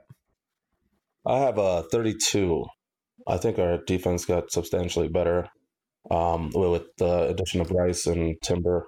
I 1.27 1.41
have 1.41 1.59
a 1.59 1.83
32. 1.83 2.65
I 3.27 3.37
think 3.37 3.59
our 3.59 3.85
defense 3.85 4.25
got 4.25 4.51
substantially 4.51 5.09
better 5.09 5.47
um, 6.11 6.51
with 6.55 6.85
the 6.97 7.29
addition 7.29 7.61
of 7.61 7.71
Rice 7.71 8.07
and 8.07 8.35
Timber. 8.43 8.87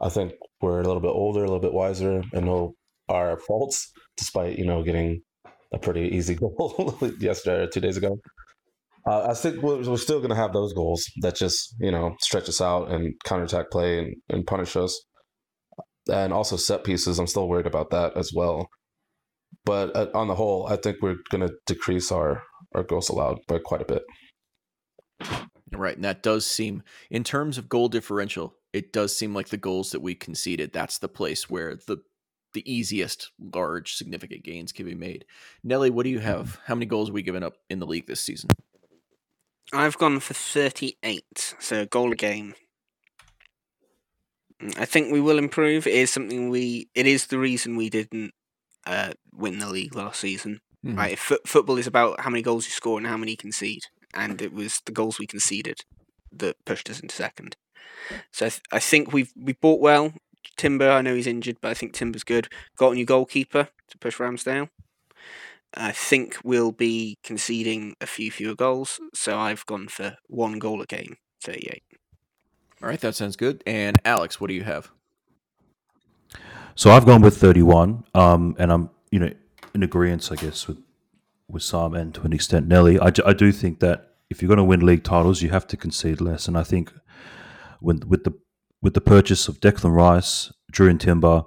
I 0.00 0.08
think 0.08 0.32
we're 0.62 0.80
a 0.80 0.86
little 0.86 1.02
bit 1.02 1.08
older, 1.08 1.40
a 1.40 1.46
little 1.46 1.60
bit 1.60 1.74
wiser, 1.74 2.22
and 2.32 2.46
know 2.46 2.72
our 3.10 3.36
faults, 3.36 3.92
despite 4.16 4.58
you 4.58 4.64
know 4.64 4.82
getting 4.82 5.20
a 5.72 5.78
pretty 5.78 6.08
easy 6.16 6.34
goal 6.40 6.98
yesterday 7.18 7.62
or 7.62 7.66
two 7.66 7.80
days 7.80 7.96
ago. 7.96 8.18
Uh, 9.08 9.28
I 9.30 9.34
think 9.34 9.62
we're, 9.62 9.88
we're 9.88 9.96
still 9.96 10.18
going 10.18 10.30
to 10.30 10.36
have 10.36 10.52
those 10.52 10.72
goals 10.72 11.04
that 11.20 11.36
just 11.36 11.74
you 11.78 11.92
know 11.92 12.16
stretch 12.20 12.48
us 12.48 12.60
out 12.60 12.90
and 12.90 13.14
counterattack 13.24 13.70
play 13.70 13.98
and, 13.98 14.16
and 14.28 14.46
punish 14.46 14.76
us, 14.76 15.00
and 16.12 16.32
also 16.32 16.56
set 16.56 16.84
pieces. 16.84 17.18
I'm 17.18 17.28
still 17.28 17.48
worried 17.48 17.66
about 17.66 17.90
that 17.90 18.16
as 18.16 18.32
well. 18.34 18.68
But 19.64 19.94
uh, 19.94 20.08
on 20.14 20.28
the 20.28 20.34
whole, 20.34 20.66
I 20.66 20.76
think 20.76 20.98
we're 21.00 21.16
going 21.30 21.46
to 21.46 21.54
decrease 21.66 22.10
our 22.10 22.42
our 22.74 22.82
goals 22.82 23.08
allowed 23.08 23.38
by 23.46 23.58
quite 23.58 23.82
a 23.82 23.84
bit. 23.84 24.02
Right, 25.72 25.96
and 25.96 26.04
that 26.04 26.22
does 26.22 26.46
seem, 26.46 26.82
in 27.10 27.24
terms 27.24 27.58
of 27.58 27.68
goal 27.68 27.88
differential, 27.88 28.54
it 28.72 28.92
does 28.92 29.16
seem 29.16 29.34
like 29.34 29.48
the 29.48 29.56
goals 29.56 29.90
that 29.90 30.00
we 30.00 30.14
conceded. 30.14 30.72
That's 30.72 30.98
the 30.98 31.08
place 31.08 31.50
where 31.50 31.76
the 31.86 31.98
the 32.52 32.70
easiest 32.70 33.30
large 33.38 33.94
significant 33.94 34.44
gains 34.44 34.72
can 34.72 34.86
be 34.86 34.94
made. 34.94 35.24
Nelly, 35.62 35.90
what 35.90 36.04
do 36.04 36.10
you 36.10 36.20
have? 36.20 36.58
How 36.66 36.74
many 36.74 36.86
goals 36.86 37.08
have 37.08 37.14
we 37.14 37.22
given 37.22 37.42
up 37.42 37.54
in 37.68 37.78
the 37.78 37.86
league 37.86 38.06
this 38.06 38.20
season? 38.20 38.50
I've 39.72 39.98
gone 39.98 40.20
for 40.20 40.34
38, 40.34 41.54
so 41.58 41.80
a 41.80 41.86
goal 41.86 42.12
a 42.12 42.16
game. 42.16 42.54
Mm, 44.62 44.78
I 44.78 44.84
think 44.84 45.12
we 45.12 45.20
will 45.20 45.38
improve. 45.38 45.86
It 45.86 45.94
is 45.94 46.10
something 46.10 46.50
we. 46.50 46.88
It 46.94 47.06
is 47.06 47.26
the 47.26 47.38
reason 47.38 47.76
we 47.76 47.90
didn't 47.90 48.32
uh, 48.86 49.12
win 49.32 49.58
the 49.58 49.68
league 49.68 49.94
last 49.94 50.20
season. 50.20 50.60
Mm-hmm. 50.84 50.98
Right, 50.98 51.12
F- 51.14 51.38
football 51.46 51.78
is 51.78 51.86
about 51.86 52.20
how 52.20 52.30
many 52.30 52.42
goals 52.42 52.66
you 52.66 52.70
score 52.70 52.98
and 52.98 53.06
how 53.06 53.16
many 53.16 53.32
you 53.32 53.36
concede, 53.36 53.82
and 54.14 54.40
it 54.40 54.52
was 54.52 54.80
the 54.86 54.92
goals 54.92 55.18
we 55.18 55.26
conceded 55.26 55.80
that 56.32 56.64
pushed 56.64 56.88
us 56.88 57.00
into 57.00 57.14
second. 57.14 57.56
So 58.30 58.46
I, 58.46 58.48
th- 58.50 58.62
I 58.70 58.78
think 58.78 59.12
we've 59.12 59.32
we 59.36 59.52
bought 59.54 59.80
well. 59.80 60.12
Timber, 60.56 60.90
I 60.90 61.02
know 61.02 61.14
he's 61.14 61.26
injured, 61.26 61.58
but 61.60 61.70
I 61.70 61.74
think 61.74 61.92
Timber's 61.92 62.24
good. 62.24 62.48
Got 62.76 62.92
a 62.92 62.94
new 62.94 63.04
goalkeeper 63.04 63.68
to 63.88 63.98
push 63.98 64.18
Ramsdale. 64.18 64.68
I 65.74 65.92
think 65.92 66.38
we'll 66.44 66.72
be 66.72 67.18
conceding 67.22 67.96
a 68.00 68.06
few 68.06 68.30
fewer 68.30 68.54
goals, 68.54 68.98
so 69.14 69.38
I've 69.38 69.66
gone 69.66 69.88
for 69.88 70.16
one 70.26 70.58
goal 70.58 70.80
a 70.80 70.86
game, 70.86 71.16
38. 71.42 71.82
All 72.82 72.88
right, 72.88 73.00
that 73.00 73.14
sounds 73.14 73.36
good. 73.36 73.62
And 73.66 73.98
Alex, 74.04 74.40
what 74.40 74.48
do 74.48 74.54
you 74.54 74.64
have? 74.64 74.90
So 76.74 76.90
I've 76.90 77.06
gone 77.06 77.22
with 77.22 77.36
31, 77.36 78.04
um, 78.14 78.54
and 78.58 78.72
I'm 78.72 78.90
you 79.10 79.18
know 79.18 79.30
in 79.74 79.82
agreement, 79.82 80.30
I 80.30 80.36
guess, 80.36 80.66
with 80.66 80.78
with 81.48 81.62
Sam 81.62 81.94
and 81.94 82.14
to 82.14 82.22
an 82.22 82.32
extent 82.32 82.66
Nelly. 82.66 82.98
I, 82.98 83.12
I 83.24 83.32
do 83.32 83.52
think 83.52 83.80
that 83.80 84.12
if 84.28 84.42
you're 84.42 84.48
going 84.48 84.58
to 84.58 84.64
win 84.64 84.84
league 84.84 85.04
titles, 85.04 85.42
you 85.42 85.50
have 85.50 85.66
to 85.68 85.76
concede 85.76 86.20
less. 86.20 86.48
And 86.48 86.58
I 86.58 86.64
think 86.64 86.92
when 87.80 88.00
with 88.06 88.24
the 88.24 88.34
with 88.82 88.94
the 88.94 89.00
purchase 89.00 89.48
of 89.48 89.60
Declan 89.60 89.94
Rice, 89.94 90.52
Jurrien 90.72 91.00
Timber, 91.00 91.42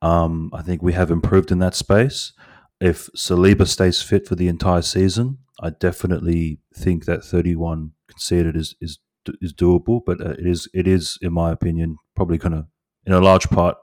um, 0.00 0.50
I 0.52 0.62
think 0.62 0.82
we 0.82 0.92
have 0.92 1.10
improved 1.10 1.50
in 1.50 1.58
that 1.58 1.74
space. 1.74 2.32
If 2.80 3.08
Saliba 3.16 3.66
stays 3.66 4.00
fit 4.00 4.26
for 4.26 4.36
the 4.36 4.48
entire 4.48 4.82
season, 4.82 5.38
I 5.60 5.70
definitely 5.70 6.60
think 6.74 7.04
that 7.06 7.24
31 7.24 7.92
conceded 8.08 8.56
is 8.56 8.76
is 8.80 8.98
is 9.40 9.52
doable. 9.52 10.00
But 10.04 10.20
uh, 10.20 10.30
it 10.30 10.46
is 10.46 10.68
it 10.72 10.86
is, 10.86 11.18
in 11.20 11.32
my 11.32 11.50
opinion, 11.50 11.96
probably 12.14 12.38
going 12.38 12.52
to, 12.52 12.66
in 13.04 13.12
a 13.12 13.20
large 13.20 13.48
part, 13.50 13.76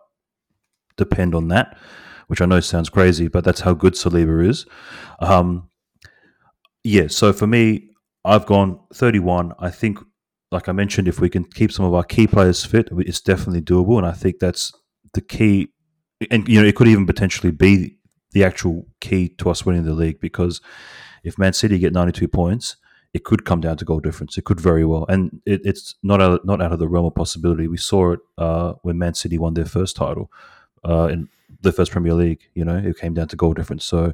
depend 0.95 1.35
on 1.35 1.49
that. 1.49 1.77
Which 2.27 2.41
I 2.41 2.45
know 2.45 2.59
sounds 2.59 2.89
crazy, 2.89 3.27
but 3.27 3.43
that's 3.43 3.61
how 3.61 3.73
good 3.73 3.93
Saliba 3.93 4.47
is. 4.47 4.65
Um, 5.19 5.69
yeah, 6.83 7.07
so 7.07 7.33
for 7.33 7.45
me, 7.45 7.89
I've 8.23 8.45
gone 8.47 8.79
31. 8.93 9.53
I 9.59 9.69
think, 9.69 9.99
like 10.55 10.69
I 10.69 10.71
mentioned, 10.71 11.09
if 11.09 11.19
we 11.19 11.29
can 11.29 11.43
keep 11.43 11.69
some 11.69 11.83
of 11.83 11.93
our 11.93 12.03
key 12.03 12.27
players 12.27 12.63
fit, 12.63 12.87
it's 12.91 13.19
definitely 13.19 13.61
doable. 13.61 13.97
And 13.97 14.07
I 14.07 14.13
think 14.13 14.39
that's 14.39 14.71
the 15.13 15.19
key. 15.19 15.73
And, 16.31 16.47
you 16.47 16.61
know, 16.61 16.65
it 16.65 16.77
could 16.77 16.87
even 16.87 17.05
potentially 17.05 17.51
be 17.51 17.97
the 18.31 18.45
actual 18.45 18.87
key 19.01 19.27
to 19.37 19.49
us 19.49 19.65
winning 19.65 19.83
the 19.83 19.93
league 19.93 20.21
because 20.21 20.61
if 21.25 21.37
Man 21.37 21.51
City 21.51 21.77
get 21.77 21.91
92 21.91 22.29
points, 22.29 22.77
it 23.13 23.25
could 23.25 23.43
come 23.43 23.59
down 23.59 23.75
to 23.75 23.83
goal 23.83 23.99
difference. 23.99 24.37
It 24.37 24.45
could 24.45 24.61
very 24.61 24.85
well, 24.85 25.05
and 25.09 25.41
it, 25.45 25.61
it's 25.65 25.95
not 26.03 26.21
out, 26.21 26.45
not 26.45 26.61
out 26.61 26.71
of 26.71 26.79
the 26.79 26.87
realm 26.87 27.05
of 27.05 27.15
possibility. 27.15 27.67
We 27.67 27.77
saw 27.77 28.13
it 28.13 28.19
uh, 28.37 28.73
when 28.81 28.97
Man 28.97 29.13
City 29.13 29.37
won 29.37 29.55
their 29.55 29.65
first 29.65 29.97
title 29.97 30.31
uh, 30.87 31.07
in 31.11 31.27
the 31.61 31.73
first 31.73 31.91
Premier 31.91 32.13
League. 32.13 32.43
You 32.53 32.63
know, 32.63 32.77
it 32.77 32.97
came 32.97 33.13
down 33.13 33.27
to 33.29 33.35
goal 33.35 33.53
difference. 33.53 33.83
So, 33.85 34.13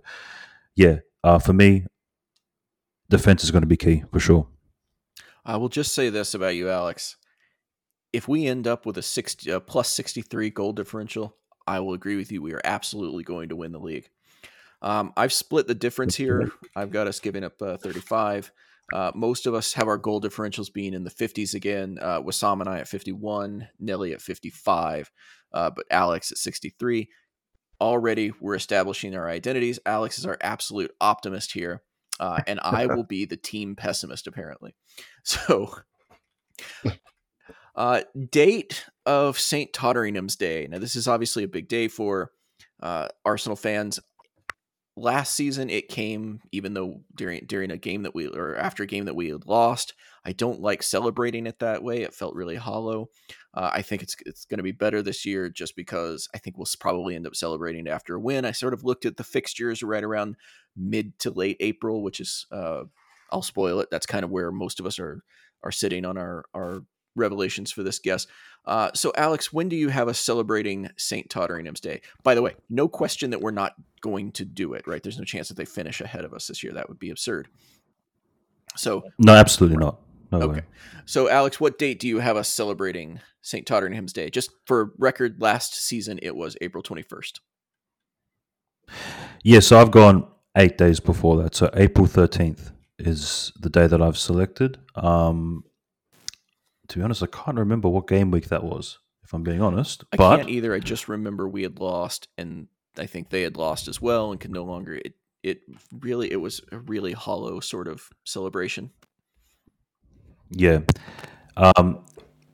yeah, 0.76 0.98
uh, 1.24 1.40
for 1.40 1.54
me, 1.54 1.86
defense 3.10 3.44
is 3.44 3.52
going 3.52 3.64
to 3.64 3.68
be 3.68 3.78
key 3.78 4.04
for 4.12 4.20
sure. 4.20 4.48
I 5.46 5.58
will 5.58 5.70
just 5.70 5.94
say 5.94 6.10
this 6.10 6.34
about 6.34 6.56
you, 6.56 6.70
Alex. 6.70 7.18
If 8.14 8.28
we 8.28 8.46
end 8.46 8.68
up 8.68 8.86
with 8.86 8.98
a 8.98 9.02
60, 9.02 9.52
uh, 9.52 9.60
plus 9.60 9.90
63 9.90 10.50
goal 10.50 10.74
differential, 10.74 11.36
I 11.66 11.80
will 11.80 11.94
agree 11.94 12.18
with 12.18 12.32
you. 12.32 12.42
We 12.42 12.54
are 12.54 12.62
absolutely 12.64 13.24
going 13.24 13.50
to 13.50 13.56
win 13.56 13.72
the 13.72 13.80
league. 13.80 14.10
Um, 14.82 15.14
I've 15.16 15.34
split 15.34 15.68
the 15.68 15.76
difference 15.76 16.16
here. 16.16 16.52
I've 16.76 16.92
got 16.92 17.08
us 17.08 17.20
giving 17.20 17.44
up 17.44 17.62
uh, 17.62 17.78
35. 17.78 18.52
Uh, 18.94 19.12
most 19.16 19.46
of 19.48 19.54
us 19.54 19.74
have 19.74 19.88
our 19.88 19.98
goal 19.98 20.20
differentials 20.20 20.72
being 20.72 20.94
in 20.94 21.04
the 21.04 21.12
50s 21.12 21.54
again. 21.54 21.98
Uh, 22.02 22.22
Wissam 22.22 22.60
and 22.60 22.70
I 22.70 22.80
at 22.80 22.88
51, 22.88 23.70
Nelly 23.80 24.14
at 24.14 24.22
55, 24.22 25.12
uh, 25.54 25.70
but 25.70 25.86
Alex 25.90 26.32
at 26.32 26.38
63. 26.38 27.10
Already, 27.80 28.32
we're 28.40 28.56
establishing 28.56 29.16
our 29.16 29.30
identities. 29.30 29.80
Alex 29.86 30.20
is 30.20 30.26
our 30.26 30.38
absolute 30.42 30.92
optimist 31.00 31.54
here 31.54 31.82
uh, 32.22 32.40
and 32.48 32.60
I 32.64 32.86
will 32.86 33.04
be 33.04 33.26
the 33.26 33.36
team 33.36 33.76
pessimist 33.76 34.28
apparently. 34.28 34.76
So, 35.24 35.72
uh, 37.76 38.02
date 38.32 38.86
of 39.06 39.40
Saint 39.40 39.72
Totteringham's 39.72 40.36
Day. 40.36 40.68
Now, 40.68 40.80
this 40.80 40.96
is 40.96 41.08
obviously 41.08 41.44
a 41.44 41.48
big 41.48 41.68
day 41.68 41.88
for 41.88 42.32
uh, 42.82 43.08
Arsenal 43.24 43.56
fans. 43.56 44.00
Last 44.98 45.34
season, 45.34 45.70
it 45.70 45.88
came 45.88 46.42
even 46.52 46.74
though 46.74 47.02
during 47.16 47.46
during 47.46 47.72
a 47.72 47.78
game 47.78 48.04
that 48.04 48.14
we 48.14 48.28
or 48.28 48.56
after 48.56 48.84
a 48.84 48.88
game 48.88 49.06
that 49.06 49.16
we 49.16 49.30
had 49.30 49.48
lost. 49.48 49.94
I 50.24 50.34
don't 50.34 50.62
like 50.62 50.84
celebrating 50.84 51.48
it 51.48 51.60
that 51.60 51.82
way. 51.82 52.02
It 52.02 52.14
felt 52.14 52.36
really 52.36 52.58
hollow. 52.58 53.10
Uh, 53.54 53.72
I 53.74 53.82
think 53.82 54.04
it's 54.04 54.16
it's 54.26 54.46
going 54.46 54.58
to 54.60 54.64
be 54.64 54.72
better 54.72 55.02
this 55.02 55.26
year 55.26 55.50
just 55.50 55.76
because 55.76 56.28
I 56.36 56.38
think 56.38 56.58
we'll 56.58 56.68
probably 56.80 57.16
end 57.16 57.26
up 57.26 57.36
celebrating 57.36 57.88
after 57.88 58.16
a 58.16 58.20
win. 58.20 58.46
I 58.46 58.52
sort 58.52 58.74
of 58.74 58.84
looked 58.84 59.06
at 59.06 59.18
the 59.18 59.24
fixtures 59.24 59.82
right 59.82 60.04
around 60.04 60.36
mid 60.76 61.18
to 61.20 61.32
late 61.32 61.58
April, 61.60 62.04
which 62.04 62.20
is 62.20 62.46
uh, 62.52 62.84
I'll 63.32 63.42
spoil 63.42 63.80
it. 63.80 63.90
That's 63.90 64.06
kind 64.06 64.24
of 64.24 64.30
where 64.30 64.52
most 64.52 64.80
of 64.80 64.86
us 64.86 65.00
are 65.00 65.24
are 65.64 65.72
sitting 65.72 66.06
on 66.06 66.18
our 66.18 66.46
our 66.54 66.84
revelations 67.16 67.72
for 67.72 67.84
this 67.84 68.00
guest. 68.00 68.28
Uh, 68.66 68.92
so, 68.94 69.12
Alex, 69.18 69.52
when 69.52 69.70
do 69.70 69.76
you 69.76 69.90
have 69.90 70.08
us 70.08 70.20
celebrating 70.20 70.90
St. 70.98 71.30
Totteringham's 71.30 71.80
Day? 71.80 72.02
By 72.24 72.36
the 72.36 72.42
way, 72.42 72.56
no 72.70 72.88
question 72.88 73.32
that 73.32 73.42
we're 73.42 73.52
not 73.52 73.74
going 74.02 74.32
to 74.34 74.46
do 74.46 74.74
it, 74.74 74.88
right? 74.88 75.02
There's 75.02 75.18
no 75.18 75.24
chance 75.24 75.48
that 75.48 75.58
they 75.58 75.66
finish 75.66 76.02
ahead 76.02 76.26
of 76.26 76.34
us 76.34 76.48
this 76.48 76.64
year. 76.64 76.74
That 76.74 76.88
would 76.88 77.00
be 77.00 77.10
absurd. 77.10 77.48
So, 78.76 79.04
no, 79.18 79.34
absolutely 79.34 79.78
not. 79.78 80.00
No 80.32 80.42
okay. 80.42 80.60
Way. 80.60 80.66
So, 81.06 81.30
Alex, 81.30 81.60
what 81.60 81.78
date 81.78 82.00
do 82.00 82.08
you 82.08 82.20
have 82.20 82.38
us 82.38 82.48
celebrating 82.48 83.20
St. 83.42 83.66
Totteringham's 83.66 84.14
Day? 84.14 84.30
Just 84.30 84.52
for 84.66 84.94
record, 84.98 85.42
last 85.42 85.76
season 85.76 86.20
it 86.22 86.36
was 86.36 86.56
April 86.62 86.84
21st. 86.84 87.40
Yeah, 89.44 89.60
so 89.60 89.80
I've 89.80 89.92
gone 89.92 90.28
eight 90.56 90.78
days 90.78 91.00
before 91.00 91.42
that. 91.44 91.56
So 91.56 91.70
April 91.74 92.08
13th 92.08 92.72
is 93.00 93.52
the 93.60 93.70
day 93.70 93.88
that 93.88 94.02
I've 94.02 94.18
selected. 94.18 94.78
Um, 94.96 95.64
to 96.92 96.98
be 97.00 97.04
honest, 97.04 97.24
I 97.24 97.28
can't 97.28 97.58
remember 97.58 97.88
what 97.88 98.08
game 98.08 98.32
week 98.32 98.50
that 98.50 98.64
was, 98.64 99.00
if 99.24 99.34
I'm 99.34 99.44
being 99.44 99.62
honest. 99.62 100.04
I 100.12 100.18
but, 100.18 100.38
can't 100.38 100.50
either. 100.50 100.74
I 100.74 100.80
just 100.80 101.08
remember 101.08 101.48
we 101.48 101.64
had 101.64 101.80
lost, 101.80 102.28
and 102.38 102.68
I 102.98 103.06
think 103.06 103.30
they 103.30 103.44
had 103.44 103.56
lost 103.56 103.88
as 103.88 104.02
well 104.02 104.32
and 104.32 104.40
could 104.40 104.52
no 104.52 104.64
longer. 104.64 104.96
It, 104.96 105.14
it 105.42 105.62
really, 106.00 106.32
it 106.32 106.42
was 106.42 106.62
a 106.72 106.78
really 106.78 107.14
hollow 107.14 107.62
sort 107.62 107.88
of 107.88 108.10
celebration. 108.26 108.92
Yeah. 110.50 110.82
Um, 111.56 112.04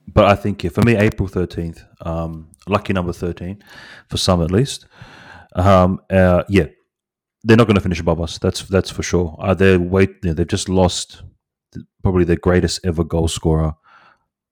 but 0.07 0.25
I 0.25 0.35
think 0.35 0.63
yeah, 0.63 0.69
for 0.69 0.83
me, 0.83 0.95
April 0.95 1.27
13th, 1.27 1.83
um, 2.05 2.49
lucky 2.67 2.93
number 2.93 3.13
13, 3.13 3.63
for 4.07 4.17
some 4.17 4.43
at 4.43 4.51
least. 4.51 4.85
Um, 5.55 5.99
uh, 6.11 6.43
yeah, 6.47 6.67
they're 7.43 7.57
not 7.57 7.65
going 7.65 7.75
to 7.75 7.81
finish 7.81 7.99
above 7.99 8.21
us. 8.21 8.37
That's 8.37 8.61
that's 8.63 8.91
for 8.91 9.01
sure. 9.01 9.35
Uh, 9.39 9.55
they 9.55 9.77
wait. 9.77 10.09
You 10.21 10.29
know, 10.29 10.33
they've 10.33 10.47
just 10.47 10.69
lost 10.69 11.23
probably 12.03 12.23
their 12.23 12.35
greatest 12.35 12.79
ever 12.85 13.03
goal 13.03 13.27
scorer, 13.27 13.73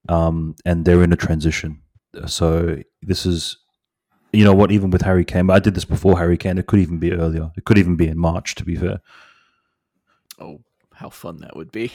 um, 0.10 0.56
and 0.66 0.86
they're 0.86 1.04
in 1.04 1.14
a 1.14 1.18
transition. 1.18 1.82
So 2.28 2.78
this 3.02 3.26
is, 3.26 3.58
you 4.32 4.44
know 4.44 4.54
what? 4.54 4.72
Even 4.72 4.90
with 4.90 5.02
Harry 5.02 5.26
Kane, 5.26 5.50
I 5.50 5.60
did 5.60 5.76
this 5.76 5.86
before 5.86 6.18
Harry 6.18 6.38
Kane. 6.38 6.58
It 6.58 6.68
could 6.68 6.80
even 6.80 6.98
be 6.98 7.12
earlier. 7.12 7.52
It 7.58 7.66
could 7.66 7.78
even 7.78 7.96
be 7.96 8.08
in 8.08 8.18
March. 8.18 8.56
To 8.56 8.66
be 8.66 8.76
fair. 8.76 9.02
Oh, 10.40 10.62
how 10.94 11.10
fun 11.10 11.38
that 11.38 11.56
would 11.56 11.72
be! 11.72 11.92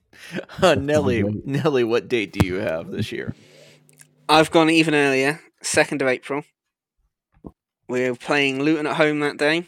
uh, 0.62 0.74
Nelly, 0.74 1.22
Nelly, 1.44 1.84
what 1.84 2.08
date 2.08 2.32
do 2.32 2.46
you 2.46 2.56
have 2.56 2.90
this 2.90 3.12
year? 3.12 3.34
I've 4.28 4.50
gone 4.50 4.70
even 4.70 4.94
earlier, 4.94 5.40
second 5.62 6.02
of 6.02 6.08
April. 6.08 6.44
We're 7.88 8.14
playing 8.14 8.62
Luton 8.62 8.86
at 8.86 8.96
home 8.96 9.20
that 9.20 9.36
day. 9.36 9.66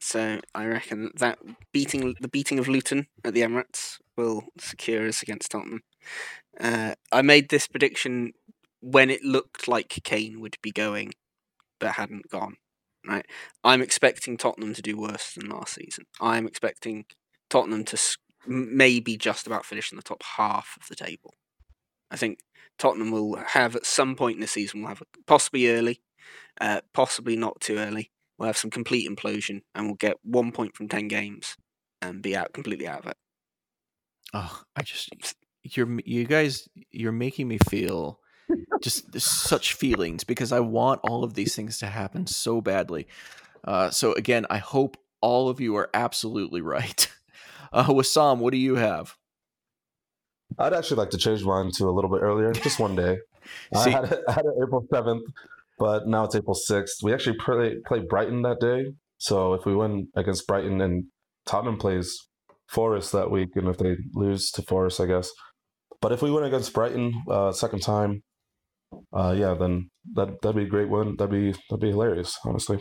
So 0.00 0.40
I 0.54 0.66
reckon 0.66 1.10
that 1.16 1.38
beating 1.72 2.14
the 2.20 2.28
beating 2.28 2.58
of 2.58 2.68
Luton 2.68 3.06
at 3.24 3.34
the 3.34 3.40
Emirates 3.40 3.98
will 4.16 4.44
secure 4.58 5.08
us 5.08 5.22
against 5.22 5.50
Tottenham. 5.50 5.82
Uh, 6.60 6.94
I 7.10 7.22
made 7.22 7.48
this 7.48 7.66
prediction 7.66 8.32
when 8.80 9.10
it 9.10 9.24
looked 9.24 9.66
like 9.66 10.00
Kane 10.04 10.40
would 10.40 10.56
be 10.62 10.70
going, 10.70 11.12
but 11.80 11.94
hadn't 11.94 12.30
gone. 12.30 12.56
Right, 13.06 13.26
I'm 13.62 13.82
expecting 13.82 14.38
Tottenham 14.38 14.72
to 14.74 14.80
do 14.80 14.96
worse 14.96 15.34
than 15.34 15.50
last 15.50 15.74
season. 15.74 16.06
I'm 16.20 16.46
expecting 16.46 17.04
Tottenham 17.50 17.84
to 17.84 17.98
maybe 18.46 19.16
just 19.18 19.46
about 19.46 19.66
finish 19.66 19.92
in 19.92 19.96
the 19.96 20.02
top 20.02 20.22
half 20.36 20.78
of 20.80 20.88
the 20.88 20.96
table. 20.96 21.34
I 22.10 22.16
think 22.16 22.38
Tottenham 22.78 23.10
will 23.10 23.36
have 23.36 23.76
at 23.76 23.84
some 23.84 24.16
point 24.16 24.36
in 24.36 24.40
the 24.40 24.46
season 24.46 24.80
will 24.80 24.88
have 24.88 25.02
a, 25.02 25.04
possibly 25.26 25.68
early, 25.68 26.00
uh, 26.60 26.80
possibly 26.92 27.36
not 27.36 27.60
too 27.60 27.78
early, 27.78 28.10
we'll 28.38 28.46
have 28.46 28.56
some 28.56 28.70
complete 28.70 29.08
implosion 29.08 29.62
and 29.74 29.86
we'll 29.86 29.96
get 29.96 30.16
one 30.22 30.52
point 30.52 30.76
from 30.76 30.88
10 30.88 31.08
games 31.08 31.56
and 32.00 32.22
be 32.22 32.36
out 32.36 32.52
completely 32.52 32.86
out 32.86 33.00
of 33.00 33.06
it. 33.06 33.16
Oh, 34.32 34.62
I 34.74 34.82
just, 34.82 35.10
you're, 35.64 36.00
you 36.04 36.24
guys, 36.24 36.68
you're 36.90 37.12
making 37.12 37.48
me 37.48 37.58
feel 37.68 38.20
just 38.80 39.18
such 39.20 39.74
feelings 39.74 40.24
because 40.24 40.52
I 40.52 40.60
want 40.60 41.00
all 41.04 41.24
of 41.24 41.34
these 41.34 41.56
things 41.56 41.78
to 41.78 41.86
happen 41.86 42.26
so 42.26 42.60
badly. 42.60 43.08
Uh, 43.64 43.90
so 43.90 44.12
again, 44.12 44.46
I 44.50 44.58
hope 44.58 44.96
all 45.20 45.48
of 45.48 45.60
you 45.60 45.76
are 45.76 45.90
absolutely 45.94 46.60
right. 46.60 47.10
Uh, 47.72 47.86
Wissam, 47.86 48.38
what 48.38 48.52
do 48.52 48.56
you 48.56 48.76
have? 48.76 49.16
I'd 50.60 50.72
actually 50.72 50.98
like 50.98 51.10
to 51.10 51.18
change 51.18 51.42
mine 51.42 51.72
to 51.78 51.88
a 51.88 51.90
little 51.90 52.08
bit 52.08 52.22
earlier, 52.22 52.52
just 52.52 52.78
one 52.78 52.94
day. 52.94 53.18
I, 53.74 53.90
had 53.90 54.04
it, 54.04 54.20
I 54.28 54.32
had 54.32 54.44
it 54.44 54.54
April 54.62 54.86
7th 54.92 55.22
but 55.78 56.06
now 56.06 56.24
it's 56.24 56.34
April 56.34 56.56
6th. 56.56 57.02
We 57.02 57.12
actually 57.12 57.36
play, 57.38 57.76
play 57.86 58.00
Brighton 58.00 58.42
that 58.42 58.60
day. 58.60 58.92
So 59.18 59.54
if 59.54 59.64
we 59.64 59.74
win 59.74 60.08
against 60.14 60.46
Brighton 60.46 60.80
and 60.80 61.04
Tottenham 61.46 61.78
plays 61.78 62.28
Forest 62.68 63.12
that 63.12 63.30
week, 63.30 63.50
and 63.56 63.68
if 63.68 63.78
they 63.78 63.96
lose 64.14 64.50
to 64.52 64.62
Forest, 64.62 65.00
I 65.00 65.06
guess. 65.06 65.30
But 66.04 66.12
if 66.12 66.20
we 66.20 66.30
win 66.30 66.44
against 66.44 66.74
Brighton 66.74 67.14
uh, 67.30 67.50
second 67.50 67.80
time, 67.80 68.22
uh, 69.10 69.34
yeah, 69.34 69.54
then 69.54 69.88
that 70.12 70.42
that'd 70.42 70.54
be 70.54 70.64
a 70.64 70.68
great 70.68 70.90
win. 70.90 71.16
That'd 71.16 71.30
be 71.30 71.52
that'd 71.70 71.80
be 71.80 71.88
hilarious, 71.88 72.38
honestly. 72.44 72.78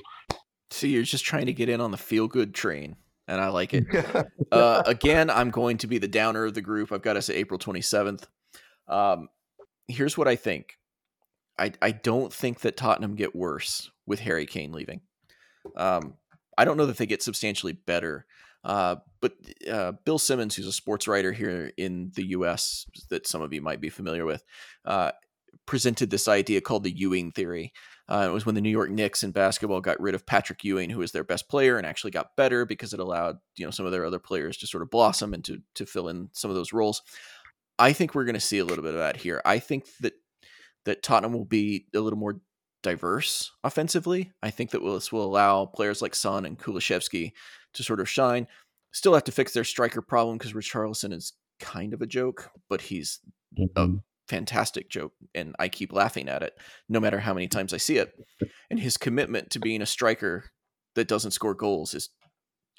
So 0.72 0.88
you're 0.88 1.04
just 1.04 1.24
trying 1.24 1.46
to 1.46 1.54
get 1.54 1.70
in 1.70 1.80
on 1.80 1.92
the 1.92 1.98
feel 1.98 2.28
good 2.28 2.54
train, 2.54 2.98
and 3.30 3.40
I 3.40 3.48
like 3.48 3.74
it. 3.74 3.86
uh, 4.52 4.84
again, 4.86 5.30
I'm 5.30 5.52
going 5.52 5.78
to 5.78 5.88
be 5.88 6.00
the 6.00 6.08
downer 6.10 6.44
of 6.44 6.54
the 6.54 6.62
group. 6.62 6.92
I've 6.92 7.02
got 7.02 7.16
us 7.16 7.30
at 7.30 7.38
April 7.38 7.58
27th. 7.58 8.26
Um, 8.90 9.30
here's 9.88 10.18
what 10.18 10.28
I 10.28 10.36
think. 10.36 10.78
I, 11.58 11.72
I 11.82 11.92
don't 11.92 12.34
think 12.34 12.60
that 12.60 12.76
Tottenham 12.76 13.16
get 13.16 13.34
worse 13.34 13.90
with 14.06 14.20
Harry 14.20 14.46
Kane 14.46 14.74
leaving. 14.74 15.00
Um, 15.78 16.16
I 16.58 16.66
don't 16.66 16.76
know 16.76 16.88
that 16.88 16.98
they 16.98 17.06
get 17.06 17.24
substantially 17.24 17.72
better. 17.72 18.26
Uh, 18.64 18.96
but 19.22 19.34
uh, 19.70 19.94
Bill 20.06 20.20
Simmons, 20.20 20.56
who's 20.56 20.68
a 20.68 20.74
sports 20.74 21.08
writer 21.08 21.32
here 21.32 21.72
in 21.78 22.12
the 22.16 22.28
U.S. 22.30 22.86
that 23.10 23.28
some 23.28 23.42
of 23.42 23.54
you 23.54 23.62
might 23.62 23.82
be 23.82 23.90
familiar 23.90 24.26
with, 24.26 24.44
uh, 24.86 25.12
presented 25.66 26.10
this 26.10 26.28
idea 26.28 26.62
called 26.62 26.84
the 26.84 26.96
Ewing 26.96 27.32
theory. 27.32 27.74
Uh, 28.10 28.28
it 28.30 28.34
was 28.34 28.46
when 28.46 28.56
the 28.56 28.62
New 28.62 28.70
York 28.70 28.90
Knicks 28.90 29.24
in 29.24 29.32
basketball 29.32 29.80
got 29.80 30.00
rid 30.00 30.14
of 30.14 30.26
Patrick 30.26 30.64
Ewing, 30.64 30.90
who 30.90 31.00
was 31.00 31.14
their 31.14 31.24
best 31.24 31.48
player, 31.48 31.78
and 31.78 31.88
actually 31.88 32.12
got 32.12 32.36
better 32.36 32.66
because 32.66 32.94
it 32.94 33.00
allowed 33.00 33.38
you 33.56 33.66
know 33.66 33.72
some 33.72 33.86
of 33.86 33.92
their 33.92 34.06
other 34.06 34.20
players 34.20 34.58
to 34.58 34.68
sort 34.68 34.84
of 34.84 34.90
blossom 34.90 35.34
and 35.34 35.44
to 35.46 35.62
to 35.76 35.86
fill 35.86 36.10
in 36.10 36.30
some 36.34 36.52
of 36.52 36.56
those 36.56 36.74
roles. 36.74 37.02
I 37.80 37.94
think 37.94 38.14
we're 38.14 38.26
going 38.26 38.36
to 38.36 38.42
see 38.42 38.60
a 38.60 38.66
little 38.66 38.84
bit 38.84 38.94
of 38.94 39.00
that 39.00 39.18
here. 39.18 39.42
I 39.46 39.60
think 39.60 39.86
that 40.02 40.14
that 40.86 41.02
Tottenham 41.02 41.34
will 41.34 41.46
be 41.46 41.88
a 41.96 42.00
little 42.00 42.20
more 42.20 42.42
diverse 42.82 43.52
offensively. 43.64 44.32
I 44.44 44.50
think 44.50 44.72
that 44.72 44.84
this 44.84 45.12
will 45.12 45.26
allow 45.26 45.66
players 45.66 46.02
like 46.02 46.14
Son 46.14 46.46
and 46.46 46.60
Kulusevski 46.60 47.32
to 47.74 47.84
sort 47.84 48.00
of 48.00 48.10
shine. 48.10 48.48
Still 48.92 49.14
have 49.14 49.24
to 49.26 49.32
fix 49.32 49.54
their 49.54 49.64
striker 49.64 50.02
problem 50.02 50.38
because 50.38 50.54
Richarlison 50.54 51.14
is 51.14 51.34
kind 51.60 51.94
of 51.94 52.02
a 52.02 52.08
joke, 52.08 52.52
but 52.70 52.82
he's 52.82 53.20
mm-hmm 53.58 53.96
fantastic 54.28 54.90
joke 54.90 55.14
and 55.36 55.56
I 55.60 55.68
keep 55.68 55.92
laughing 55.92 56.30
at 56.30 56.44
it 56.44 56.54
no 56.88 57.00
matter 57.00 57.20
how 57.20 57.34
many 57.34 57.48
times 57.48 57.74
I 57.74 57.78
see 57.78 57.98
it. 57.98 58.14
And 58.70 58.80
his 58.80 58.98
commitment 58.98 59.50
to 59.52 59.60
being 59.60 59.82
a 59.82 59.86
striker 59.86 60.46
that 60.96 61.08
doesn't 61.08 61.32
score 61.32 61.54
goals 61.54 61.94
is 61.94 62.10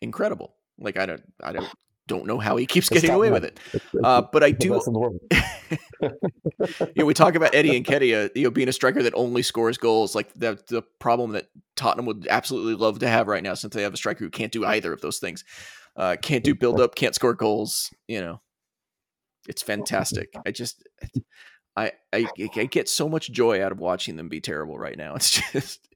incredible. 0.00 0.56
Like 0.78 0.96
I 0.96 1.06
don't 1.06 1.22
I 1.42 1.52
don't 1.52 1.68
don't 2.06 2.26
know 2.26 2.39
how 2.39 2.56
he 2.56 2.66
keeps 2.66 2.89
getting 2.89 3.10
away 3.10 3.31
with 3.31 3.44
it. 3.44 3.59
Uh, 4.02 4.22
but 4.32 4.43
I 4.43 4.51
do. 4.51 4.81
you 6.02 6.10
know, 6.97 7.05
we 7.06 7.14
talk 7.14 7.35
about 7.35 7.55
Eddie 7.55 7.82
Nketiah, 7.82 8.31
you 8.35 8.44
know, 8.44 8.51
being 8.51 8.68
a 8.68 8.72
striker 8.72 9.02
that 9.02 9.14
only 9.14 9.43
scores 9.43 9.78
goals. 9.78 10.14
Like 10.14 10.32
the 10.35 10.59
the 10.68 10.82
problem 10.98 11.32
that 11.32 11.48
Tottenham 11.76 12.06
would 12.06 12.26
absolutely 12.28 12.74
love 12.74 12.98
to 13.01 13.09
have 13.09 13.26
right 13.26 13.43
now, 13.43 13.55
since 13.55 13.74
they 13.74 13.82
have 13.82 13.94
a 13.94 13.98
striker 13.98 14.24
who 14.24 14.31
can't 14.31 14.52
do 14.52 14.64
either 14.64 14.93
of 14.93 15.01
those 15.01 15.18
things. 15.18 15.44
Uh, 15.97 16.16
can't 16.20 16.44
do 16.44 16.55
build 16.55 16.81
up, 16.81 16.94
can't 16.94 17.14
score 17.14 17.35
goals. 17.35 17.90
You 18.09 18.20
know, 18.20 18.40
it's 19.48 19.62
fantastic. 19.62 20.35
I 20.44 20.51
just, 20.51 20.82
I, 21.76 21.93
I, 22.12 22.26
I 22.36 22.64
get 22.64 22.89
so 22.89 23.09
much 23.09 23.31
joy 23.31 23.62
out 23.62 23.72
of 23.72 23.78
watching 23.78 24.16
them 24.16 24.28
be 24.28 24.40
terrible 24.40 24.78
right 24.78 24.98
now. 24.98 25.14
It's 25.14 25.40
just. 25.52 25.89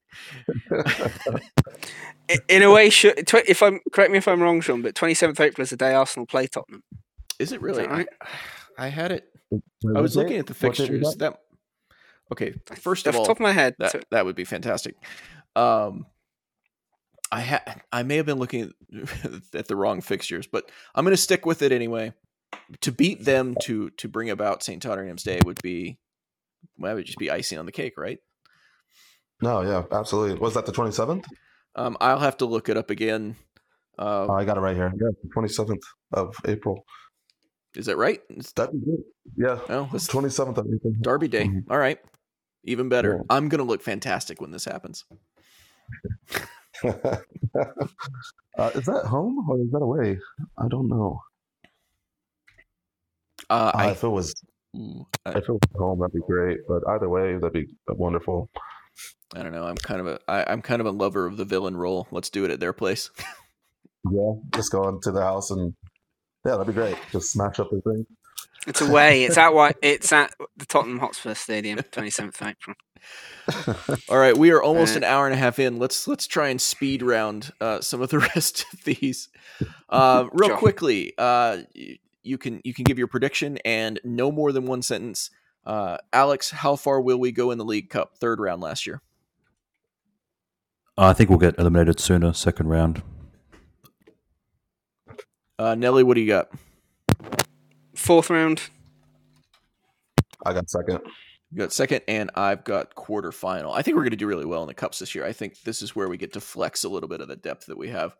in 2.48 2.62
a 2.62 2.70
way, 2.70 2.88
if 2.88 3.62
I'm 3.62 3.80
correct 3.92 4.10
me 4.10 4.18
if 4.18 4.28
I'm 4.28 4.40
wrong, 4.42 4.60
Sean, 4.60 4.82
but 4.82 4.94
27th 4.94 5.40
April 5.40 5.62
is 5.62 5.70
the 5.70 5.76
day 5.76 5.94
Arsenal 5.94 6.26
play 6.26 6.46
Tottenham. 6.46 6.82
Is 7.38 7.52
it 7.52 7.60
really? 7.62 7.84
Is 7.84 7.88
right? 7.88 8.08
I, 8.76 8.86
I, 8.86 8.88
had 8.88 9.12
it. 9.12 9.24
I 9.96 10.00
was 10.00 10.16
looking 10.16 10.38
at 10.38 10.46
the 10.46 10.54
fixtures. 10.54 11.14
That 11.16 11.38
okay. 12.32 12.54
First 12.76 13.06
of 13.06 13.14
Off 13.14 13.20
all, 13.20 13.26
top 13.26 13.36
of 13.36 13.40
my 13.40 13.52
head, 13.52 13.74
that, 13.78 14.04
that 14.10 14.24
would 14.24 14.36
be 14.36 14.44
fantastic. 14.44 14.96
Um, 15.54 16.06
I 17.30 17.40
had 17.40 17.82
I 17.92 18.02
may 18.02 18.16
have 18.16 18.26
been 18.26 18.38
looking 18.38 18.72
at 19.54 19.68
the 19.68 19.76
wrong 19.76 20.00
fixtures, 20.00 20.46
but 20.46 20.70
I'm 20.94 21.04
going 21.04 21.16
to 21.16 21.22
stick 21.22 21.46
with 21.46 21.62
it 21.62 21.72
anyway 21.72 22.12
to 22.80 22.92
beat 22.92 23.24
them 23.24 23.54
to 23.62 23.90
to 23.90 24.08
bring 24.08 24.30
about 24.30 24.62
St. 24.62 24.82
Tottenham's 24.82 25.22
Day 25.22 25.40
would 25.44 25.62
be 25.62 25.98
well, 26.76 26.90
that 26.90 26.96
would 26.96 27.06
just 27.06 27.18
be 27.18 27.30
icing 27.30 27.58
on 27.58 27.66
the 27.66 27.72
cake, 27.72 27.94
right? 27.96 28.18
No, 29.40 29.62
yeah, 29.62 29.84
absolutely. 29.92 30.38
Was 30.38 30.54
that 30.54 30.66
the 30.66 30.72
twenty 30.72 30.92
seventh? 30.92 31.24
Um, 31.74 31.96
I'll 32.00 32.18
have 32.18 32.36
to 32.38 32.46
look 32.46 32.68
it 32.68 32.76
up 32.76 32.90
again. 32.90 33.36
Uh, 33.98 34.26
oh, 34.28 34.32
I 34.32 34.44
got 34.44 34.56
it 34.56 34.60
right 34.60 34.76
here. 34.76 34.92
Yeah, 35.00 35.10
twenty 35.32 35.48
seventh 35.48 35.82
of 36.12 36.34
April. 36.46 36.84
Is 37.74 37.86
that 37.86 37.96
right? 37.96 38.20
Good. 38.54 39.04
Yeah. 39.36 39.58
Oh, 39.68 39.88
twenty 40.08 40.30
seventh 40.30 40.58
of 40.58 40.66
April. 40.72 40.92
Derby 41.00 41.28
Day. 41.28 41.44
Mm-hmm. 41.44 41.70
All 41.70 41.78
right. 41.78 41.98
Even 42.64 42.88
better. 42.88 43.16
Yeah. 43.16 43.22
I'm 43.30 43.48
gonna 43.48 43.62
look 43.62 43.82
fantastic 43.82 44.40
when 44.40 44.50
this 44.50 44.64
happens. 44.64 45.04
uh, 46.84 47.16
is 48.74 48.86
that 48.86 49.04
home 49.06 49.48
or 49.48 49.60
is 49.60 49.70
that 49.70 49.78
away? 49.78 50.18
I 50.58 50.68
don't 50.68 50.88
know. 50.88 51.20
Uh, 53.50 53.72
I, 53.74 53.90
if 53.90 54.02
it 54.02 54.08
was 54.08 54.34
if 54.74 55.04
it 55.26 55.48
was 55.48 55.60
home, 55.76 56.00
that'd 56.00 56.12
be 56.12 56.20
great. 56.20 56.58
But 56.68 56.82
either 56.88 57.08
way, 57.08 57.34
that'd 57.34 57.52
be 57.52 57.68
wonderful. 57.88 58.50
I 59.34 59.42
don't 59.42 59.52
know. 59.52 59.64
I'm 59.64 59.76
kind 59.76 60.00
of 60.00 60.06
a 60.06 60.20
I, 60.28 60.44
I'm 60.50 60.62
kind 60.62 60.80
of 60.80 60.86
a 60.86 60.90
lover 60.90 61.26
of 61.26 61.36
the 61.36 61.44
villain 61.44 61.76
role. 61.76 62.08
Let's 62.10 62.30
do 62.30 62.44
it 62.44 62.50
at 62.50 62.60
their 62.60 62.72
place. 62.72 63.10
yeah, 64.10 64.32
just 64.54 64.72
go 64.72 64.88
into 64.88 65.10
the 65.10 65.22
house 65.22 65.50
and 65.50 65.74
yeah, 66.44 66.52
that'd 66.52 66.66
be 66.66 66.72
great. 66.72 66.96
Just 67.12 67.32
smash 67.32 67.58
up 67.58 67.68
everything. 67.68 68.06
It's 68.66 68.80
away. 68.80 69.24
It's 69.24 69.38
at 69.38 69.54
what? 69.54 69.76
It's 69.82 70.12
at 70.12 70.34
the 70.56 70.66
Tottenham 70.66 70.98
Hotspur 70.98 71.34
Stadium, 71.34 71.78
27th 71.78 72.46
April. 72.46 72.76
All 74.08 74.18
right, 74.18 74.36
we 74.36 74.50
are 74.50 74.62
almost 74.62 74.94
uh, 74.94 74.98
an 74.98 75.04
hour 75.04 75.26
and 75.26 75.34
a 75.34 75.38
half 75.38 75.58
in. 75.58 75.78
Let's 75.78 76.06
let's 76.06 76.26
try 76.26 76.48
and 76.48 76.60
speed 76.60 77.02
round 77.02 77.52
uh, 77.60 77.80
some 77.80 78.02
of 78.02 78.10
the 78.10 78.18
rest 78.34 78.64
of 78.72 78.84
these. 78.84 79.28
Uh, 79.88 80.26
real 80.32 80.50
sure. 80.50 80.58
quickly, 80.58 81.14
uh, 81.16 81.58
you 82.22 82.38
can 82.38 82.60
you 82.64 82.74
can 82.74 82.84
give 82.84 82.98
your 82.98 83.06
prediction 83.06 83.58
and 83.64 84.00
no 84.04 84.30
more 84.30 84.52
than 84.52 84.66
one 84.66 84.82
sentence. 84.82 85.30
Uh, 85.68 85.98
Alex, 86.14 86.50
how 86.50 86.76
far 86.76 86.98
will 86.98 87.18
we 87.18 87.30
go 87.30 87.50
in 87.50 87.58
the 87.58 87.64
League 87.64 87.90
Cup? 87.90 88.16
Third 88.16 88.40
round 88.40 88.62
last 88.62 88.86
year. 88.86 89.02
I 90.96 91.12
think 91.12 91.28
we'll 91.28 91.38
get 91.38 91.58
eliminated 91.58 92.00
sooner. 92.00 92.32
Second 92.32 92.68
round. 92.68 93.02
Uh, 95.58 95.74
Nelly, 95.74 96.02
what 96.02 96.14
do 96.14 96.22
you 96.22 96.26
got? 96.26 96.50
Fourth 97.94 98.30
round. 98.30 98.62
I 100.46 100.54
got 100.54 100.70
second. 100.70 101.00
You 101.52 101.58
got 101.58 101.72
second, 101.74 102.00
and 102.08 102.30
I've 102.34 102.64
got 102.64 102.94
quarterfinal. 102.94 103.74
I 103.74 103.82
think 103.82 103.94
we're 103.96 104.04
going 104.04 104.12
to 104.12 104.16
do 104.16 104.26
really 104.26 104.46
well 104.46 104.62
in 104.62 104.68
the 104.68 104.74
cups 104.74 105.00
this 105.00 105.14
year. 105.14 105.26
I 105.26 105.32
think 105.32 105.60
this 105.62 105.82
is 105.82 105.94
where 105.94 106.08
we 106.08 106.16
get 106.16 106.32
to 106.32 106.40
flex 106.40 106.84
a 106.84 106.88
little 106.88 107.10
bit 107.10 107.20
of 107.20 107.28
the 107.28 107.36
depth 107.36 107.66
that 107.66 107.76
we 107.76 107.88
have. 107.88 108.16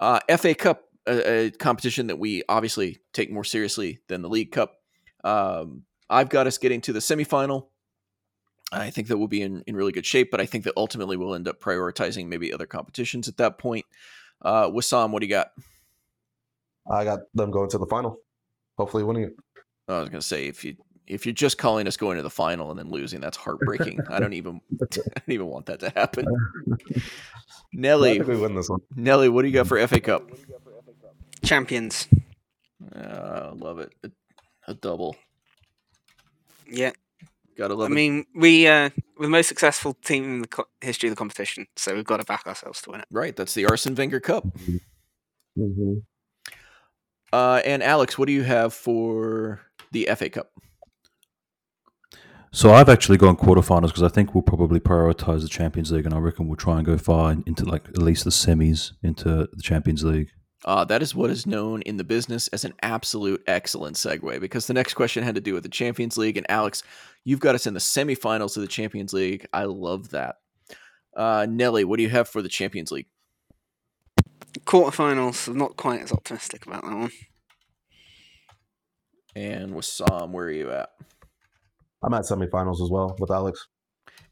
Uh, 0.00 0.18
FA 0.36 0.56
Cup 0.56 0.82
a, 1.06 1.30
a, 1.30 1.50
competition 1.52 2.08
that 2.08 2.18
we 2.18 2.42
obviously 2.48 2.98
take 3.12 3.30
more 3.30 3.44
seriously 3.44 4.00
than 4.08 4.22
the 4.22 4.28
League 4.28 4.50
Cup. 4.50 4.74
Um, 5.22 5.84
I've 6.10 6.28
got 6.28 6.46
us 6.46 6.58
getting 6.58 6.80
to 6.82 6.92
the 6.92 7.00
semifinal. 7.00 7.68
I 8.70 8.90
think 8.90 9.08
that 9.08 9.16
we'll 9.16 9.28
be 9.28 9.42
in, 9.42 9.62
in 9.66 9.76
really 9.76 9.92
good 9.92 10.04
shape, 10.04 10.30
but 10.30 10.40
I 10.40 10.46
think 10.46 10.64
that 10.64 10.74
ultimately 10.76 11.16
we'll 11.16 11.34
end 11.34 11.48
up 11.48 11.60
prioritizing 11.60 12.26
maybe 12.26 12.52
other 12.52 12.66
competitions 12.66 13.26
at 13.28 13.38
that 13.38 13.58
point. 13.58 13.86
Uh, 14.42 14.68
Wissam, 14.68 15.10
what 15.10 15.20
do 15.20 15.26
you 15.26 15.32
got? 15.32 15.52
I 16.90 17.04
got 17.04 17.20
them 17.34 17.50
going 17.50 17.70
to 17.70 17.78
the 17.78 17.86
final, 17.86 18.18
hopefully 18.76 19.04
winning 19.04 19.24
it. 19.24 19.32
I 19.88 20.00
was 20.00 20.10
going 20.10 20.20
to 20.20 20.26
say 20.26 20.46
if 20.46 20.64
you 20.64 20.76
if 21.06 21.24
you're 21.24 21.34
just 21.34 21.56
calling 21.56 21.86
us 21.86 21.96
going 21.96 22.18
to 22.18 22.22
the 22.22 22.30
final 22.30 22.70
and 22.70 22.78
then 22.78 22.90
losing, 22.90 23.20
that's 23.20 23.36
heartbreaking. 23.36 24.00
I 24.10 24.20
don't 24.20 24.34
even 24.34 24.60
I 24.82 24.86
don't 24.90 25.30
even 25.30 25.46
want 25.46 25.66
that 25.66 25.80
to 25.80 25.90
happen. 25.90 26.26
Nelly, 27.72 28.20
we 28.20 28.36
win 28.36 28.54
this 28.54 28.68
one. 28.68 28.80
Nelly, 28.94 29.28
what 29.28 29.42
do 29.42 29.48
you 29.48 29.54
got 29.54 29.66
for 29.66 29.86
FA 29.86 30.00
Cup? 30.00 30.30
Champions. 31.42 32.08
Uh, 32.94 33.52
love 33.54 33.78
it. 33.78 33.94
A, 34.04 34.10
a 34.68 34.74
double. 34.74 35.16
Yeah. 36.70 36.92
Gotta 37.56 37.74
love 37.74 37.88
I 37.88 37.92
it. 37.92 37.94
mean, 37.94 38.24
we 38.34 38.68
uh, 38.68 38.90
we're 39.16 39.26
the 39.26 39.30
most 39.30 39.48
successful 39.48 39.94
team 39.94 40.24
in 40.24 40.42
the 40.42 40.48
co- 40.48 40.68
history 40.80 41.08
of 41.08 41.12
the 41.14 41.18
competition, 41.18 41.66
so 41.74 41.92
we've 41.94 42.04
got 42.04 42.18
to 42.18 42.24
back 42.24 42.46
ourselves 42.46 42.80
to 42.82 42.90
win 42.90 43.00
it. 43.00 43.06
Right. 43.10 43.34
That's 43.34 43.54
the 43.54 43.66
Arsene 43.66 43.96
Wenger 43.96 44.20
Cup. 44.20 44.44
Mm-hmm. 45.58 45.94
Uh, 47.32 47.60
and 47.64 47.82
Alex, 47.82 48.16
what 48.16 48.26
do 48.26 48.32
you 48.32 48.44
have 48.44 48.72
for 48.72 49.60
the 49.90 50.08
FA 50.16 50.30
Cup? 50.30 50.52
So 52.52 52.72
I've 52.72 52.88
actually 52.88 53.18
gone 53.18 53.36
quarterfinals 53.36 53.88
because 53.88 54.02
I 54.02 54.08
think 54.08 54.34
we'll 54.34 54.42
probably 54.42 54.80
prioritize 54.80 55.42
the 55.42 55.48
Champions 55.48 55.92
League, 55.92 56.06
and 56.06 56.14
I 56.14 56.18
reckon 56.18 56.46
we'll 56.46 56.56
try 56.56 56.76
and 56.78 56.86
go 56.86 56.96
far 56.96 57.32
into 57.32 57.64
like 57.64 57.88
at 57.88 57.98
least 57.98 58.24
the 58.24 58.30
semis 58.30 58.92
into 59.02 59.48
the 59.52 59.62
Champions 59.62 60.04
League. 60.04 60.30
Uh, 60.64 60.84
that 60.84 61.02
is 61.02 61.14
what 61.14 61.30
is 61.30 61.46
known 61.46 61.82
in 61.82 61.96
the 61.96 62.04
business 62.04 62.48
as 62.48 62.64
an 62.64 62.74
absolute 62.82 63.42
excellent 63.46 63.96
segue 63.96 64.40
because 64.40 64.66
the 64.66 64.74
next 64.74 64.94
question 64.94 65.22
had 65.22 65.36
to 65.36 65.40
do 65.40 65.54
with 65.54 65.62
the 65.62 65.68
Champions 65.68 66.16
League. 66.16 66.36
And 66.36 66.50
Alex, 66.50 66.82
you've 67.24 67.40
got 67.40 67.54
us 67.54 67.66
in 67.66 67.74
the 67.74 67.80
semifinals 67.80 68.56
of 68.56 68.62
the 68.62 68.68
Champions 68.68 69.12
League. 69.12 69.46
I 69.52 69.64
love 69.64 70.10
that. 70.10 70.36
Uh, 71.16 71.46
Nelly, 71.48 71.84
what 71.84 71.96
do 71.98 72.02
you 72.02 72.08
have 72.08 72.28
for 72.28 72.42
the 72.42 72.48
Champions 72.48 72.90
League? 72.90 73.06
Quarterfinals. 74.60 75.46
I'm 75.48 75.58
not 75.58 75.76
quite 75.76 76.02
as 76.02 76.12
optimistic 76.12 76.66
about 76.66 76.82
that 76.82 76.96
one. 76.96 77.10
And 79.36 79.74
with 79.74 79.84
Sam, 79.84 80.32
where 80.32 80.46
are 80.46 80.50
you 80.50 80.72
at? 80.72 80.90
I'm 82.02 82.14
at 82.14 82.22
semifinals 82.22 82.82
as 82.82 82.90
well 82.90 83.16
with 83.20 83.30
Alex. 83.30 83.68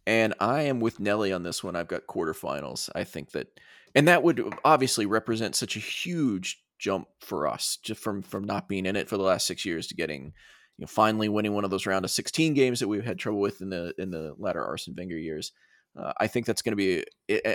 And 0.07 0.35
I 0.41 0.63
am 0.63 0.81
with 0.81 1.01
Nelly 1.01 1.33
on 1.33 1.43
this 1.43 1.63
one. 1.63 1.77
I've 1.77 1.89
got 1.89 2.07
quarterfinals. 2.07 2.89
I 2.95 3.05
think 3.05 3.33
that 3.33 3.49
and 3.97 4.07
that 4.07 4.23
would 4.23 4.55
obviously 4.65 5.07
represent 5.07 5.57
such 5.57 5.75
a 5.75 5.81
huge 5.81 6.63
jump 6.79 7.09
for 7.21 7.49
us 7.49 7.79
just 7.83 8.01
from 8.01 8.23
from 8.23 8.45
not 8.45 8.69
being 8.69 8.87
in 8.87 8.95
it 8.95 9.09
for 9.09 9.17
the 9.17 9.23
last 9.23 9.47
six 9.47 9.65
years 9.65 9.87
to 9.87 9.95
getting 9.95 10.25
you 10.25 10.83
know 10.83 10.87
finally 10.87 11.29
winning 11.29 11.55
one 11.55 11.65
of 11.65 11.71
those 11.71 11.87
round 11.87 12.05
of 12.05 12.11
16 12.11 12.53
games 12.55 12.79
that 12.79 12.89
we've 12.89 13.05
had 13.05 13.19
trouble 13.19 13.41
with 13.41 13.63
in 13.63 13.71
the 13.71 13.95
in 13.99 14.11
the 14.11 14.35
latter 14.39 14.65
Arsene 14.65 14.95
Wenger 14.97 15.19
years. 15.19 15.53
Uh, 15.99 16.13
I 16.21 16.27
think 16.27 16.45
that's 16.45 16.63
going 16.63 16.77
to 16.77 16.77
be 16.77 17.05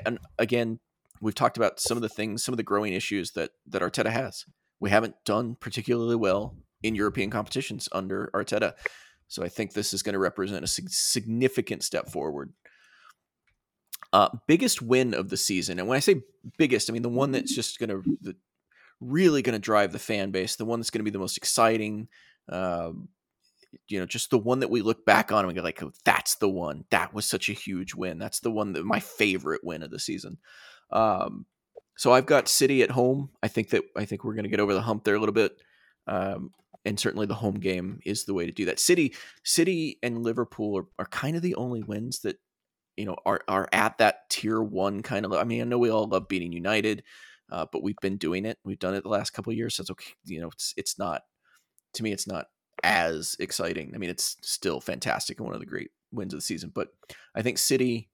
and 0.06 0.18
again 0.40 0.80
we've 1.22 1.36
talked 1.36 1.58
about 1.58 1.80
some 1.80 1.98
of 1.98 2.02
the 2.02 2.10
things 2.10 2.44
some 2.44 2.54
of 2.54 2.58
the 2.58 2.64
growing 2.64 2.94
issues 2.94 3.32
that 3.32 3.52
that 3.68 3.84
Arteta 3.84 4.10
has. 4.10 4.46
We 4.80 4.90
haven't 4.90 5.16
done 5.26 5.56
particularly 5.60 6.16
well 6.16 6.56
in 6.82 6.96
European 6.96 7.30
competitions 7.30 7.88
under 7.92 8.32
Arteta. 8.34 8.74
So 9.28 9.44
I 9.44 9.48
think 9.48 9.74
this 9.74 9.94
is 9.94 10.02
going 10.02 10.14
to 10.14 10.20
represent 10.20 10.66
a 10.66 10.68
significant 10.68 11.84
step 11.84 12.10
forward 12.10 12.52
uh, 14.14 14.30
biggest 14.48 14.82
win 14.82 15.14
of 15.14 15.30
the 15.30 15.38
season, 15.38 15.80
and 15.80 15.88
when 15.88 15.98
I 15.98 16.02
say 16.02 16.22
biggest, 16.58 16.90
I 16.90 16.94
mean 16.94 17.02
the 17.02 17.10
one 17.10 17.32
that's 17.32 17.54
just 17.54 17.80
going 17.80 17.90
to 17.90 18.36
really 19.02 19.42
going 19.42 19.54
to 19.54 19.60
drive 19.60 19.92
the 19.92 20.00
fan 20.00 20.32
base, 20.32 20.56
the 20.56 20.66
one 20.66 20.80
that's 20.80 20.92
going 20.92 21.00
to 21.00 21.04
be 21.04 21.12
the 21.12 21.20
most 21.20 21.38
exciting. 21.38 22.08
Um, 22.48 23.10
you 23.88 24.00
know, 24.00 24.06
just 24.06 24.30
the 24.30 24.38
one 24.38 24.60
that 24.60 24.70
we 24.70 24.82
look 24.82 25.06
back 25.06 25.32
on 25.32 25.40
and 25.40 25.48
we 25.48 25.54
go 25.54 25.62
like, 25.62 25.82
oh, 25.82 25.92
that's 26.06 26.36
the 26.36 26.50
one. 26.50 26.86
That 26.92 27.14
was 27.14 27.26
such 27.26 27.50
a 27.50 27.54
huge 27.54 27.96
win. 27.96 28.20
That's 28.20 28.42
the 28.42 28.52
one 28.52 28.74
that 28.74 28.86
my 28.86 29.00
favorite 29.00 29.62
win 29.64 29.82
of 29.82 29.92
the 29.92 30.00
season. 30.00 30.38
Um, 30.92 31.46
so 31.98 32.12
I've 32.12 32.26
got 32.26 32.48
City 32.48 32.84
at 32.84 32.92
home. 32.92 33.30
I 33.42 33.48
think 33.48 33.70
that 33.70 33.84
I 33.96 34.06
think 34.06 34.24
we're 34.24 34.34
going 34.34 34.44
to 34.44 34.50
get 34.50 34.60
over 34.60 34.74
the 34.74 34.82
hump 34.82 35.04
there 35.04 35.16
a 35.16 35.20
little 35.20 35.34
bit. 35.34 35.58
Um, 36.08 36.52
and 36.84 37.00
certainly 37.00 37.28
the 37.28 37.36
home 37.36 37.60
game 37.60 38.00
is 38.06 38.26
the 38.26 38.34
way 38.34 38.46
to 38.46 38.52
do 38.52 38.66
that. 38.66 38.80
City, 38.80 39.14
City, 39.44 40.00
and 40.02 40.24
Liverpool 40.24 40.78
are, 40.78 40.86
are 40.98 41.06
kind 41.06 41.36
of 41.36 41.42
the 41.42 41.56
only 41.56 41.84
wins 41.84 42.22
that 42.22 42.38
you 43.02 43.08
know 43.08 43.18
are 43.26 43.42
are 43.48 43.68
at 43.74 43.98
that 43.98 44.30
tier 44.30 44.62
one 44.62 45.02
kind 45.02 45.26
of. 45.26 45.34
I 45.34 45.44
mean, 45.44 45.62
I 45.62 45.66
know 45.66 45.80
we 45.80 45.90
all 45.90 46.08
love 46.08 46.28
beating 46.28 46.52
United, 46.54 47.04
uh, 47.52 47.66
but 47.72 47.82
we've 47.84 47.98
been 48.02 48.18
doing 48.18 48.46
it. 48.46 48.58
We've 48.64 48.80
done 48.80 48.94
it 48.94 49.02
the 49.04 49.10
last 49.10 49.32
couple 49.32 49.52
years. 49.54 49.76
So 49.76 49.82
it's 49.82 49.92
okay. 49.92 50.12
You 50.26 50.42
know, 50.42 50.50
it's 50.50 50.74
it's 50.78 51.00
not 51.00 51.24
to 51.96 52.04
me. 52.04 52.12
It's 52.14 52.28
not 52.28 52.46
as 52.84 53.36
exciting. 53.40 53.92
I 53.94 53.98
mean, 53.98 54.10
it's 54.10 54.38
still 54.42 54.80
fantastic 54.80 55.40
and 55.40 55.46
one 55.46 55.56
of 55.56 55.60
the 55.60 55.66
great 55.66 55.90
wins 56.12 56.34
of 56.34 56.38
the 56.38 56.44
season. 56.44 56.72
But 56.74 56.90
I 57.36 57.42
think 57.42 57.58
City 57.58 58.10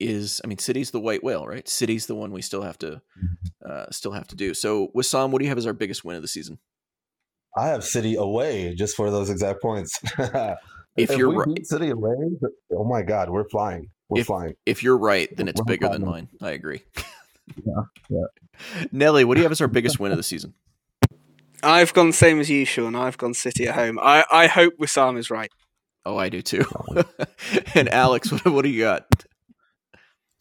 is. 0.00 0.40
I 0.44 0.48
mean, 0.48 0.58
City's 0.58 0.90
the 0.90 1.00
white 1.00 1.22
whale, 1.24 1.46
right? 1.46 1.68
City's 1.68 2.06
the 2.06 2.14
one 2.16 2.32
we 2.32 2.42
still 2.42 2.62
have 2.62 2.78
to 2.78 2.86
Mm-hmm. 2.86 3.70
uh, 3.70 3.86
still 3.90 4.12
have 4.12 4.26
to 4.28 4.36
do. 4.36 4.52
So, 4.54 4.88
Wissam, 4.96 5.30
what 5.30 5.38
do 5.38 5.44
you 5.44 5.50
have 5.50 5.58
as 5.58 5.66
our 5.66 5.72
biggest 5.72 6.04
win 6.04 6.16
of 6.16 6.22
the 6.22 6.28
season? 6.28 6.58
I 7.56 7.68
have 7.68 7.84
City 7.84 8.16
away 8.16 8.74
just 8.74 8.96
for 8.96 9.10
those 9.10 9.30
exact 9.30 9.62
points. 9.62 9.98
If 10.98 11.10
you're 11.18 11.28
we 11.28 11.36
right- 11.36 11.66
City 11.66 11.90
away, 11.90 12.14
oh 12.72 12.84
my 12.84 13.02
God, 13.02 13.28
we're 13.28 13.46
flying. 13.50 13.90
We're 14.08 14.20
If- 14.20 14.26
flying. 14.26 14.54
If 14.66 14.82
you're 14.82 14.96
right, 14.98 15.28
then 15.36 15.48
it's 15.48 15.60
Well, 15.60 15.66
bigger 15.66 15.88
than 15.88 16.04
mine. 16.04 16.28
I 16.40 16.50
agree. 16.50 16.82
Yeah, 17.64 17.82
yeah. 18.10 18.86
Nelly, 18.90 19.22
what 19.24 19.34
do 19.36 19.40
you 19.40 19.44
have 19.44 19.52
as 19.52 19.60
our 19.60 19.68
biggest 19.68 20.00
win 20.00 20.10
of 20.10 20.16
the 20.16 20.24
season? 20.24 20.54
I've 21.62 21.94
gone 21.94 22.10
same 22.12 22.40
as 22.40 22.50
you, 22.50 22.64
Sean. 22.64 22.96
I've 22.96 23.16
gone 23.18 23.34
City 23.34 23.68
at 23.68 23.76
home. 23.76 24.00
I, 24.02 24.24
I 24.32 24.48
hope 24.48 24.74
Wissam 24.78 25.16
is 25.16 25.30
right. 25.30 25.48
Oh, 26.04 26.16
I 26.16 26.28
do 26.28 26.42
too. 26.42 26.64
and 27.76 27.88
Alex, 27.88 28.32
what, 28.32 28.44
what 28.46 28.62
do 28.62 28.68
you 28.68 28.82
got? 28.82 29.06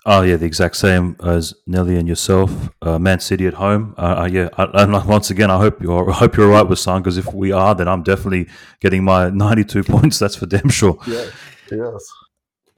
Oh 0.07 0.23
yeah, 0.23 0.35
the 0.35 0.45
exact 0.47 0.77
same 0.77 1.15
as 1.23 1.53
Nelly 1.67 1.95
and 1.97 2.07
yourself. 2.07 2.69
Uh, 2.81 2.97
Man 2.97 3.19
City 3.19 3.45
at 3.45 3.53
home. 3.55 3.93
Uh, 3.99 4.21
uh, 4.23 4.29
yeah, 4.31 4.49
I, 4.57 4.83
and 4.83 4.91
once 5.07 5.29
again, 5.29 5.51
I 5.51 5.57
hope 5.57 5.81
you're 5.83 6.09
I 6.09 6.13
hope 6.13 6.37
you're 6.37 6.49
right 6.49 6.67
with 6.67 6.79
Son 6.79 7.03
because 7.03 7.17
if 7.19 7.31
we 7.35 7.51
are, 7.51 7.75
then 7.75 7.87
I'm 7.87 8.01
definitely 8.01 8.47
getting 8.81 9.03
my 9.03 9.29
92 9.29 9.83
points. 9.93 10.17
That's 10.17 10.35
for 10.35 10.47
damn 10.47 10.69
sure. 10.69 10.97
Yes. 11.05 11.31
Yes. 11.71 12.09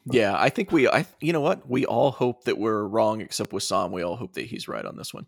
Yeah, 0.09 0.35
I 0.38 0.49
think 0.49 0.71
we. 0.71 0.88
I 0.88 1.05
you 1.19 1.34
know 1.34 1.41
what? 1.41 1.69
We 1.69 1.85
all 1.85 2.11
hope 2.11 2.45
that 2.45 2.57
we're 2.57 2.84
wrong, 2.84 3.21
except 3.21 3.51
with 3.51 3.63
Sam. 3.63 3.91
We 3.91 4.03
all 4.03 4.15
hope 4.15 4.34
that 4.34 4.45
he's 4.45 4.67
right 4.67 4.85
on 4.85 4.95
this 4.95 5.13
one. 5.13 5.25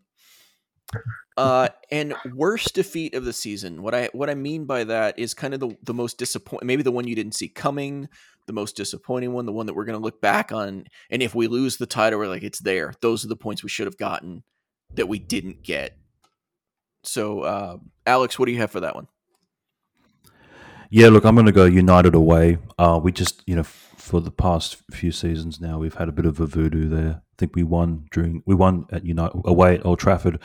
Uh, 1.38 1.69
and 1.91 2.15
worst 2.34 2.73
defeat 2.73 3.14
of 3.14 3.23
the 3.23 3.34
season. 3.34 3.81
What 3.81 3.93
I 3.93 4.10
what 4.14 4.30
I 4.30 4.35
mean 4.35 4.65
by 4.65 4.84
that 4.85 5.19
is 5.19 5.34
kind 5.34 5.53
of 5.53 5.60
the 5.60 5.76
the 5.84 5.93
most 5.93 6.18
disappointing. 6.18 6.68
Maybe 6.68 6.84
the 6.84 6.91
one 6.91 7.07
you 7.07 7.15
didn't 7.15 7.35
see 7.35 7.47
coming. 7.47 8.10
The 8.47 8.53
most 8.53 8.76
disappointing 8.76 9.34
one. 9.34 9.45
The 9.45 9.51
one 9.51 9.68
that 9.68 9.76
we're 9.76 9.85
going 9.85 9.99
to 9.99 10.03
look 10.03 10.22
back 10.22 10.51
on. 10.51 10.85
And 11.11 11.22
if 11.22 11.35
we 11.35 11.47
lose 11.47 11.77
the 11.77 11.85
title, 11.85 12.18
we're 12.18 12.27
like, 12.27 12.41
it's 12.43 12.60
there. 12.60 12.93
Those 13.01 13.23
are 13.23 13.27
the 13.27 13.35
points 13.35 13.61
we 13.61 13.69
should 13.69 13.85
have 13.85 13.97
gotten 13.97 14.43
that 14.95 15.07
we 15.07 15.19
didn't 15.19 15.61
get. 15.61 15.95
So, 17.03 17.41
uh, 17.41 17.77
Alex, 18.07 18.39
what 18.39 18.47
do 18.47 18.51
you 18.51 18.57
have 18.57 18.72
for 18.72 18.80
that 18.80 18.95
one? 18.95 19.07
Yeah, 20.89 21.10
look, 21.10 21.23
I'm 21.26 21.35
going 21.35 21.45
to 21.45 21.51
go 21.51 21.65
United 21.65 22.15
away. 22.15 22.57
Uh, 22.80 22.99
we 23.01 23.11
just, 23.11 23.43
you 23.45 23.53
know, 23.56 23.61
f- 23.61 23.89
for 24.10 24.19
the 24.19 24.31
past 24.31 24.77
few 24.90 25.11
seasons 25.11 25.61
now, 25.61 25.77
we've 25.77 25.94
had 25.94 26.10
a 26.10 26.11
bit 26.11 26.26
of 26.26 26.40
a 26.40 26.48
voodoo 26.48 26.90
there. 26.90 27.22
I 27.22 27.36
think 27.38 27.56
we 27.56 27.61
won 27.61 28.07
during 28.11 28.41
we 28.48 28.56
won 28.56 28.88
at 28.91 29.06
United 29.06 29.40
away 29.45 29.76
at 29.76 29.86
Old 29.86 29.99
Trafford, 29.99 30.40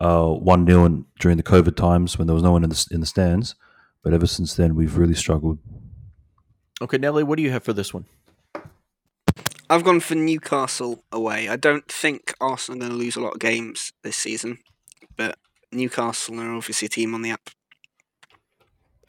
uh, 0.00 0.28
one 0.28 0.66
0 0.66 1.06
during 1.18 1.38
the 1.38 1.42
COVID 1.42 1.76
times 1.76 2.18
when 2.18 2.26
there 2.26 2.34
was 2.34 2.42
no 2.42 2.52
one 2.52 2.64
in 2.64 2.68
the 2.68 2.86
in 2.90 3.00
the 3.00 3.06
stands. 3.06 3.54
But 4.04 4.12
ever 4.12 4.26
since 4.26 4.54
then, 4.54 4.74
we've 4.74 4.98
really 4.98 5.14
struggled. 5.14 5.58
Okay, 6.82 6.98
Nelly, 6.98 7.24
what 7.24 7.38
do 7.38 7.42
you 7.42 7.50
have 7.50 7.64
for 7.64 7.72
this 7.72 7.94
one? 7.94 8.04
I've 9.70 9.84
gone 9.84 10.00
for 10.00 10.14
Newcastle 10.14 11.02
away. 11.10 11.48
I 11.48 11.56
don't 11.56 11.90
think 11.90 12.34
Arsenal 12.38 12.78
are 12.78 12.80
going 12.80 12.92
to 12.92 12.98
lose 12.98 13.16
a 13.16 13.20
lot 13.20 13.32
of 13.32 13.40
games 13.40 13.94
this 14.02 14.16
season, 14.16 14.58
but 15.16 15.38
Newcastle 15.72 16.38
are 16.38 16.54
obviously 16.54 16.86
a 16.86 16.90
team 16.90 17.14
on 17.14 17.22
the 17.22 17.30
up. 17.30 17.48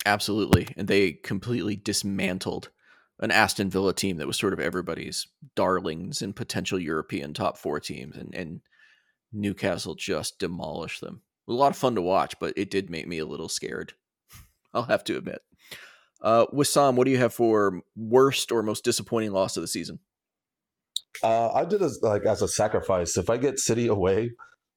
Absolutely. 0.05 0.69
And 0.77 0.87
they 0.87 1.11
completely 1.11 1.75
dismantled 1.75 2.69
an 3.19 3.31
Aston 3.31 3.69
Villa 3.69 3.93
team 3.93 4.17
that 4.17 4.27
was 4.27 4.37
sort 4.37 4.53
of 4.53 4.59
everybody's 4.59 5.27
darlings 5.55 6.21
and 6.21 6.35
potential 6.35 6.79
European 6.79 7.33
top 7.33 7.57
four 7.57 7.79
teams. 7.79 8.15
And, 8.15 8.33
and 8.33 8.61
Newcastle 9.33 9.95
just 9.95 10.39
demolished 10.39 11.01
them. 11.01 11.21
It 11.47 11.51
was 11.51 11.55
a 11.55 11.59
lot 11.59 11.71
of 11.71 11.77
fun 11.77 11.95
to 11.95 12.01
watch, 12.01 12.35
but 12.39 12.53
it 12.55 12.71
did 12.71 12.89
make 12.89 13.07
me 13.07 13.19
a 13.19 13.25
little 13.25 13.49
scared. 13.49 13.93
I'll 14.73 14.83
have 14.83 15.03
to 15.05 15.17
admit. 15.17 15.41
Uh, 16.21 16.45
Wissam, 16.47 16.95
what 16.95 17.05
do 17.05 17.11
you 17.11 17.17
have 17.17 17.33
for 17.33 17.81
worst 17.95 18.51
or 18.51 18.61
most 18.61 18.83
disappointing 18.83 19.31
loss 19.31 19.57
of 19.57 19.61
the 19.61 19.67
season? 19.67 19.99
Uh, 21.23 21.51
I 21.51 21.65
did 21.65 21.81
as 21.81 21.99
like 22.01 22.25
as 22.25 22.41
a 22.41 22.47
sacrifice. 22.47 23.17
If 23.17 23.29
I 23.29 23.37
get 23.37 23.59
City 23.59 23.87
away, 23.87 24.31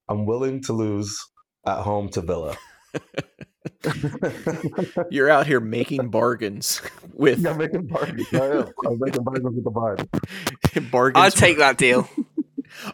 I'm 0.09 0.27
willing 0.27 0.63
to 0.63 0.73
lose 0.73 1.17
at 1.67 1.83
home 1.83 2.09
to 2.11 2.21
Villa. 2.21 2.57
You're 5.11 5.31
out 5.31 5.47
here 5.47 5.61
making 5.61 6.11
bargains 6.11 6.81
with 7.13 7.41
yeah, 7.41 7.51
I'm 7.51 7.59
making 7.59 7.87
bargains. 7.87 8.29
I 8.33 8.37
am. 8.37 8.73
I'm 8.87 8.99
making 8.99 9.25
bargains 9.25 9.55
with 9.55 9.65
the 9.65 9.71
vibe. 9.71 10.91
bargains. 10.91 11.25
I'd 11.25 11.33
take 11.33 11.59
that 11.59 11.79
deal. 11.79 12.09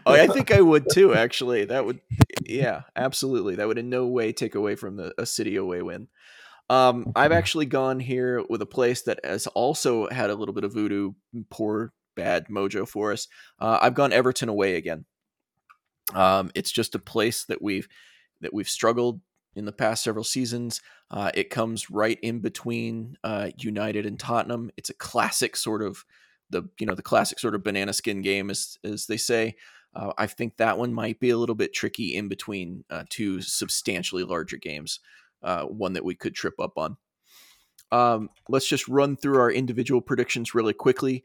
Oh, 0.05 0.13
I 0.13 0.27
think 0.27 0.51
I 0.51 0.61
would 0.61 0.87
too. 0.91 1.15
Actually, 1.15 1.67
that 1.67 1.85
would, 1.85 2.01
yeah, 2.45 2.83
absolutely. 2.97 3.57
That 3.57 3.69
would 3.69 3.79
in 3.79 3.89
no 3.91 4.07
way 4.07 4.33
take 4.33 4.55
away 4.55 4.75
from 4.75 4.97
the 4.97 5.15
a 5.19 5.25
city 5.25 5.57
away 5.57 5.83
win. 5.83 6.09
Um, 6.71 7.13
I've 7.15 7.33
actually 7.33 7.67
gone 7.67 8.01
here 8.01 8.45
with 8.49 8.61
a 8.61 8.67
place 8.67 9.03
that 9.03 9.21
has 9.25 9.47
also 9.49 10.09
had 10.09 10.31
a 10.31 10.35
little 10.35 10.55
bit 10.55 10.65
of 10.65 10.75
voodoo, 10.75 11.13
poor 11.49 11.93
bad 12.17 12.49
mojo 12.49 12.87
for 12.87 13.13
us. 13.13 13.29
Uh, 13.59 13.79
I've 13.81 13.95
gone 13.95 14.13
Everton 14.13 14.49
away 14.49 14.75
again. 14.75 15.05
Um, 16.15 16.51
it's 16.55 16.73
just 16.73 16.95
a 16.95 16.99
place 16.99 17.45
that 17.45 17.63
we've 17.63 17.89
that 18.41 18.53
we've 18.53 18.69
struggled 18.69 19.21
in 19.59 19.65
the 19.65 19.73
past 19.73 20.03
several 20.03 20.25
seasons. 20.25 20.81
Uh, 21.11 21.31
it 21.35 21.51
comes 21.51 21.91
right 21.91 22.19
in 22.23 22.41
between 22.41 23.17
uh, 23.25 23.51
United 23.59 24.07
and 24.07 24.19
Tottenham. 24.19 24.71
It's 24.77 24.91
a 24.91 24.95
classic 24.95 25.57
sort 25.57 25.83
of 25.83 26.05
the 26.51 26.63
you 26.79 26.87
know 26.87 26.95
the 26.95 27.03
classic 27.03 27.39
sort 27.39 27.55
of 27.55 27.63
banana 27.63 27.93
skin 27.93 28.23
game, 28.23 28.51
as 28.51 28.79
as 28.85 29.07
they 29.07 29.17
say. 29.17 29.57
Uh, 29.95 30.13
I 30.17 30.27
think 30.27 30.57
that 30.57 30.79
one 30.79 30.93
might 30.93 31.19
be 31.19 31.31
a 31.31 31.39
little 31.39 31.55
bit 31.55 31.75
tricky 31.75 32.15
in 32.15 32.29
between 32.29 32.85
uh, 32.91 33.05
two 33.09 33.41
substantially 33.41 34.25
larger 34.25 34.57
games. 34.57 35.01
Uh, 35.43 35.65
one 35.65 35.93
that 35.93 36.05
we 36.05 36.15
could 36.15 36.35
trip 36.35 36.55
up 36.59 36.77
on. 36.77 36.97
Um, 37.91 38.29
let's 38.49 38.69
just 38.69 38.89
run 38.89 39.17
through 39.17 39.39
our 39.39 39.51
individual 39.51 40.01
predictions 40.01 40.55
really 40.55 40.73
quickly. 40.75 41.25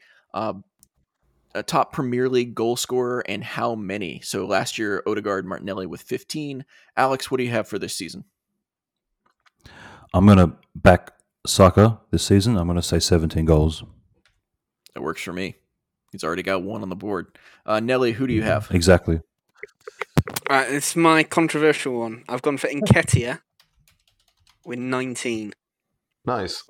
A 1.55 1.63
top 1.63 1.93
Premier 1.93 2.27
League 2.29 2.55
goal 2.55 2.75
scorer 2.75 3.23
and 3.27 3.43
how 3.43 3.75
many? 3.75 4.21
So 4.21 4.45
last 4.45 4.77
year, 4.79 5.03
Odegaard 5.05 5.45
Martinelli 5.45 5.85
with 5.85 6.01
15. 6.01 6.65
Alex, 6.97 7.29
what 7.29 7.37
do 7.37 7.43
you 7.43 7.51
have 7.51 7.67
for 7.67 7.77
this 7.77 7.93
season? 7.93 8.23
I'm 10.13 10.25
going 10.25 10.37
to 10.37 10.53
back 10.75 11.13
Saka 11.45 11.99
this 12.11 12.23
season. 12.23 12.57
I'm 12.57 12.67
going 12.67 12.75
to 12.75 12.81
say 12.81 12.99
17 12.99 13.45
goals. 13.45 13.83
That 14.93 15.01
works 15.01 15.21
for 15.21 15.33
me. 15.33 15.55
He's 16.11 16.23
already 16.23 16.43
got 16.43 16.61
one 16.61 16.83
on 16.83 16.89
the 16.89 16.95
board. 16.95 17.37
Uh, 17.65 17.79
Nelly, 17.79 18.11
who 18.11 18.27
do 18.27 18.33
you 18.33 18.43
have? 18.43 18.69
Exactly. 18.71 19.19
Right, 20.49 20.71
it's 20.71 20.95
my 20.95 21.23
controversial 21.23 21.99
one. 21.99 22.23
I've 22.29 22.41
gone 22.41 22.57
for 22.57 22.67
Nketiah 22.67 23.41
with 24.65 24.79
19. 24.79 25.53
Nice. 26.25 26.63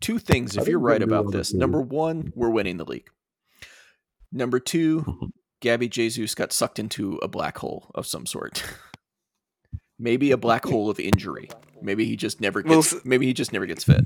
Two 0.00 0.18
things, 0.18 0.56
if 0.56 0.68
you're 0.68 0.78
right 0.78 1.02
about 1.02 1.32
this. 1.32 1.54
Number 1.54 1.80
one, 1.80 2.32
we're 2.34 2.50
winning 2.50 2.76
the 2.76 2.84
league. 2.84 3.08
Number 4.32 4.60
two, 4.60 5.32
Gabby 5.60 5.88
Jesus 5.88 6.34
got 6.34 6.52
sucked 6.52 6.78
into 6.78 7.16
a 7.18 7.28
black 7.28 7.58
hole 7.58 7.90
of 7.94 8.06
some 8.06 8.26
sort. 8.26 8.62
maybe 9.98 10.30
a 10.30 10.36
black 10.36 10.64
hole 10.68 10.90
of 10.90 11.00
injury. 11.00 11.48
Maybe 11.82 12.04
he 12.04 12.16
just 12.16 12.40
never 12.40 12.62
Well, 12.64 12.80
gets. 12.82 12.94
s- 12.94 13.00
maybe 13.04 13.26
he 13.26 13.32
just 13.32 13.52
never 13.52 13.66
gets 13.66 13.84
fit. 13.84 14.04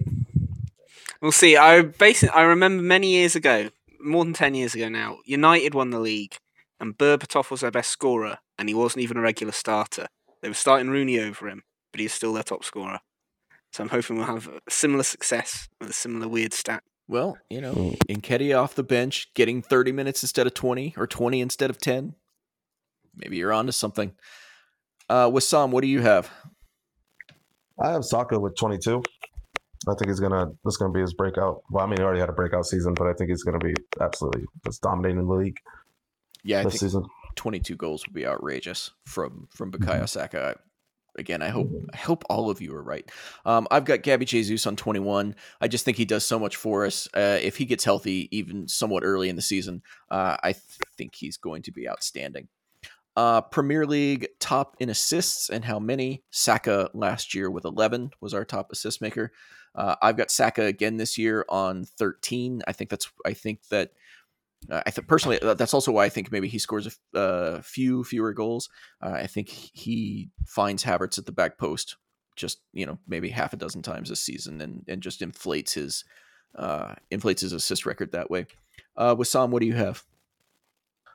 We'll 1.20 1.32
see. 1.32 1.56
I 1.56 1.82
basically 1.82 2.34
I 2.34 2.42
remember 2.42 2.82
many 2.82 3.12
years 3.12 3.36
ago, 3.36 3.70
more 4.00 4.24
than 4.24 4.34
ten 4.34 4.54
years 4.54 4.74
ago 4.74 4.88
now, 4.88 5.18
United 5.24 5.74
won 5.74 5.90
the 5.90 6.00
league, 6.00 6.36
and 6.80 6.96
Berbatov 6.98 7.50
was 7.50 7.60
their 7.60 7.70
best 7.70 7.90
scorer, 7.90 8.38
and 8.58 8.68
he 8.68 8.74
wasn't 8.74 9.02
even 9.04 9.16
a 9.16 9.20
regular 9.20 9.52
starter. 9.52 10.06
They 10.42 10.48
were 10.48 10.54
starting 10.54 10.90
Rooney 10.90 11.20
over 11.20 11.48
him, 11.48 11.62
but 11.92 12.00
he's 12.00 12.12
still 12.12 12.32
their 12.32 12.42
top 12.42 12.64
scorer. 12.64 12.98
So 13.72 13.84
I'm 13.84 13.90
hoping 13.90 14.16
we'll 14.16 14.26
have 14.26 14.48
a 14.48 14.60
similar 14.68 15.04
success 15.04 15.68
with 15.80 15.90
a 15.90 15.94
similar 15.94 16.26
weird 16.28 16.52
stat. 16.52 16.82
Well, 17.12 17.36
you 17.50 17.60
know. 17.60 17.74
Nketiah 18.08 18.58
off 18.62 18.74
the 18.74 18.82
bench, 18.82 19.32
getting 19.34 19.60
30 19.60 19.92
minutes 19.92 20.22
instead 20.22 20.46
of 20.46 20.54
20 20.54 20.94
or 20.96 21.06
20 21.06 21.40
instead 21.42 21.68
of 21.68 21.76
10. 21.78 22.14
Maybe 23.14 23.36
you're 23.36 23.52
onto 23.52 23.70
something. 23.72 24.12
Uh, 25.10 25.28
Wissam, 25.28 25.70
what 25.70 25.82
do 25.82 25.88
you 25.88 26.00
have? 26.00 26.30
I 27.78 27.90
have 27.90 28.04
Saka 28.04 28.38
with 28.40 28.56
22. 28.56 29.02
I 29.88 29.94
think 29.98 30.08
he's 30.08 30.20
gonna. 30.20 30.46
This 30.64 30.76
gonna 30.78 30.92
be 30.92 31.00
his 31.00 31.12
breakout. 31.12 31.62
Well, 31.70 31.84
I 31.84 31.88
mean, 31.88 31.98
he 31.98 32.02
already 32.04 32.20
had 32.20 32.28
a 32.30 32.32
breakout 32.32 32.64
season, 32.64 32.94
but 32.94 33.08
I 33.08 33.12
think 33.12 33.28
he's 33.30 33.42
gonna 33.42 33.58
be 33.58 33.74
absolutely 34.00 34.44
just 34.64 34.80
dominating 34.80 35.26
the 35.26 35.34
league 35.34 35.58
Yeah, 36.44 36.60
I 36.60 36.62
this 36.64 36.74
think 36.74 36.80
season. 36.80 37.04
22 37.34 37.76
goals 37.76 38.06
would 38.06 38.14
be 38.14 38.24
outrageous 38.26 38.92
from 39.04 39.48
from 39.50 39.70
Bukayo 39.72 40.02
Mhm. 40.04 40.08
Saka. 40.08 40.56
Again, 41.18 41.42
I 41.42 41.48
hope 41.48 41.70
I 41.92 41.96
hope 41.98 42.24
all 42.30 42.48
of 42.48 42.60
you 42.62 42.74
are 42.74 42.82
right. 42.82 43.08
Um, 43.44 43.68
I've 43.70 43.84
got 43.84 44.02
Gabby 44.02 44.24
Jesus 44.24 44.66
on 44.66 44.76
21. 44.76 45.34
I 45.60 45.68
just 45.68 45.84
think 45.84 45.96
he 45.96 46.04
does 46.04 46.24
so 46.24 46.38
much 46.38 46.56
for 46.56 46.86
us. 46.86 47.06
Uh, 47.14 47.38
if 47.42 47.58
he 47.58 47.66
gets 47.66 47.84
healthy, 47.84 48.28
even 48.36 48.66
somewhat 48.66 49.04
early 49.04 49.28
in 49.28 49.36
the 49.36 49.42
season, 49.42 49.82
uh, 50.10 50.36
I 50.42 50.54
think 50.96 51.14
he's 51.14 51.36
going 51.36 51.62
to 51.62 51.72
be 51.72 51.88
outstanding. 51.88 52.48
Uh, 53.14 53.42
Premier 53.42 53.84
League 53.84 54.28
top 54.40 54.74
in 54.80 54.88
assists 54.88 55.50
and 55.50 55.64
how 55.64 55.78
many? 55.78 56.22
Saka 56.30 56.88
last 56.94 57.34
year 57.34 57.50
with 57.50 57.66
11 57.66 58.12
was 58.22 58.32
our 58.32 58.44
top 58.44 58.72
assist 58.72 59.02
maker. 59.02 59.32
Uh, 59.74 59.96
I've 60.00 60.16
got 60.16 60.30
Saka 60.30 60.62
again 60.62 60.96
this 60.96 61.18
year 61.18 61.44
on 61.48 61.84
13. 61.84 62.62
I 62.66 62.72
think 62.72 62.90
that's. 62.90 63.10
I 63.26 63.34
think 63.34 63.68
that. 63.68 63.90
Uh, 64.70 64.82
I 64.86 64.90
think 64.90 65.08
personally, 65.08 65.40
uh, 65.40 65.54
that's 65.54 65.74
also 65.74 65.92
why 65.92 66.04
I 66.04 66.08
think 66.08 66.30
maybe 66.30 66.48
he 66.48 66.58
scores 66.58 66.86
a 66.86 66.90
f- 66.90 67.20
uh, 67.20 67.60
few 67.62 68.04
fewer 68.04 68.32
goals. 68.32 68.68
Uh, 69.00 69.12
I 69.12 69.26
think 69.26 69.48
he 69.48 70.30
finds 70.46 70.84
Havertz 70.84 71.18
at 71.18 71.26
the 71.26 71.32
back 71.32 71.58
post, 71.58 71.96
just 72.36 72.60
you 72.72 72.86
know 72.86 72.98
maybe 73.06 73.30
half 73.30 73.52
a 73.52 73.56
dozen 73.56 73.82
times 73.82 74.08
this 74.08 74.20
season, 74.20 74.60
and 74.60 74.84
and 74.86 75.02
just 75.02 75.22
inflates 75.22 75.74
his 75.74 76.04
uh, 76.56 76.94
inflates 77.10 77.42
his 77.42 77.52
assist 77.52 77.86
record 77.86 78.12
that 78.12 78.30
way. 78.30 78.46
Uh, 78.96 79.14
Wissam, 79.14 79.50
what 79.50 79.60
do 79.60 79.66
you 79.66 79.74
have? 79.74 80.04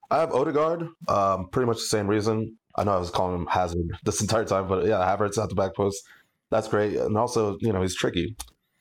I 0.09 0.19
have 0.19 0.33
Odegaard. 0.33 0.87
Um, 1.07 1.49
pretty 1.49 1.67
much 1.67 1.77
the 1.77 1.83
same 1.83 2.07
reason. 2.07 2.57
I 2.75 2.83
know 2.83 2.91
I 2.91 2.99
was 2.99 3.09
calling 3.09 3.35
him 3.35 3.47
Hazard 3.47 3.97
this 4.03 4.21
entire 4.21 4.45
time, 4.45 4.67
but 4.67 4.85
yeah, 4.85 4.99
Havertz 4.99 5.41
at 5.41 5.49
the 5.49 5.55
back 5.55 5.75
post. 5.75 6.03
That's 6.49 6.67
great. 6.67 6.95
And 6.95 7.17
also, 7.17 7.57
you 7.59 7.73
know, 7.73 7.81
he's 7.81 7.95
tricky. 7.95 8.35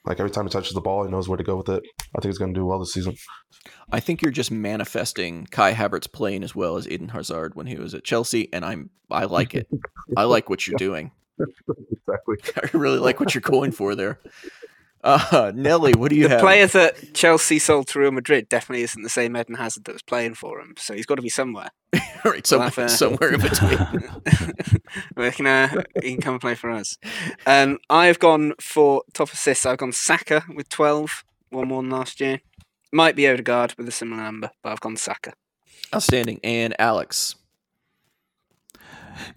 Like 0.07 0.20
every 0.20 0.31
time 0.31 0.47
he 0.47 0.51
touches 0.51 0.73
the 0.73 0.81
ball, 0.81 1.05
he 1.05 1.11
knows 1.11 1.28
where 1.28 1.37
to 1.37 1.45
go 1.45 1.57
with 1.57 1.69
it. 1.69 1.83
I 2.16 2.20
think 2.20 2.27
he's 2.27 2.39
going 2.39 2.55
to 2.55 2.59
do 2.59 2.65
well 2.65 2.78
this 2.78 2.93
season. 2.93 3.16
I 3.91 4.01
think 4.01 4.23
you're 4.23 4.31
just 4.31 4.51
manifesting 4.51 5.47
Kai 5.51 5.73
Havertz 5.73 6.11
playing 6.11 6.45
as 6.45 6.55
well 6.55 6.77
as 6.77 6.89
Eden 6.89 7.09
Hazard 7.09 7.55
when 7.55 7.66
he 7.66 7.77
was 7.77 7.95
at 7.95 8.05
Chelsea, 8.05 8.49
and 8.53 8.65
I'm 8.65 8.91
I 9.11 9.24
like 9.24 9.55
it. 9.55 9.69
I 10.16 10.24
like 10.24 10.49
what 10.49 10.66
you're 10.66 10.77
doing. 10.78 11.11
exactly. 11.91 12.37
I 12.74 12.77
really 12.77 12.99
like 12.99 13.20
what 13.20 13.35
you're 13.35 13.43
going 13.43 13.73
for 13.73 13.95
there. 13.95 14.20
Uh, 15.07 15.53
Nelly, 15.55 15.95
what 15.95 16.11
do 16.11 16.16
you 16.16 16.23
think? 16.23 16.31
the 16.31 16.35
have? 16.35 16.41
player 16.41 16.66
that 16.66 17.15
Chelsea 17.15 17.61
sold 17.61 17.87
to 17.89 18.01
Real 18.01 18.11
Madrid 18.11 18.49
definitely 18.49 18.83
isn't 18.83 19.03
the 19.03 19.09
same 19.09 19.37
Eden 19.37 19.55
Hazard 19.55 19.85
that 19.85 19.93
was 19.93 20.03
playing 20.03 20.35
for 20.35 20.61
him, 20.61 20.74
so 20.77 20.95
he's 20.95 21.07
got 21.07 21.15
to 21.15 21.23
be 21.23 21.28
somewhere. 21.28 21.70
All 21.95 22.01
right, 22.33 22.45
somewhere, 22.47 22.73
Well, 22.77 22.87
uh, 22.87 22.89
somewhere 22.89 23.33
in 23.35 23.41
between. 23.41 23.78
we 25.16 25.31
can, 25.31 25.47
uh, 25.47 25.83
he 26.03 26.12
can 26.12 26.20
come 26.20 26.35
and 26.35 26.41
play 26.41 26.57
for 26.57 26.70
us. 26.70 26.99
Um, 27.47 27.78
I've 27.89 28.19
gone 28.19 28.55
for 28.61 29.03
top 29.15 29.31
assists. 29.33 29.65
I've 29.65 29.78
gone 29.78 29.93
Saka 29.93 30.43
with 30.53 30.69
12, 30.69 31.24
one 31.51 31.69
more 31.69 31.83
than 31.83 31.91
last 31.91 32.20
year. 32.20 32.41
Might 32.93 33.15
be 33.15 33.28
Odegaard 33.28 33.74
with 33.78 33.87
a 33.87 33.93
similar 33.93 34.23
number, 34.23 34.51
but 34.62 34.73
I've 34.73 34.81
gone 34.81 34.97
Saka. 34.97 35.35
Outstanding. 35.95 36.41
And 36.43 36.74
Alex. 36.81 37.37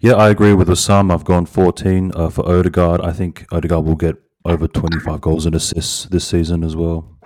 Yeah, 0.00 0.14
I 0.14 0.30
agree 0.30 0.52
with 0.52 0.68
Wissam. 0.68 1.12
I've 1.12 1.24
gone 1.24 1.46
14 1.46 2.12
uh, 2.14 2.28
for 2.28 2.46
Odegaard. 2.48 3.00
I 3.00 3.12
think 3.12 3.46
Odegaard 3.52 3.84
will 3.84 3.94
get 3.94 4.16
over 4.44 4.66
25 4.66 5.20
goals 5.20 5.46
and 5.46 5.54
assists 5.54 6.04
this 6.06 6.26
season 6.26 6.64
as 6.64 6.76
well. 6.76 7.18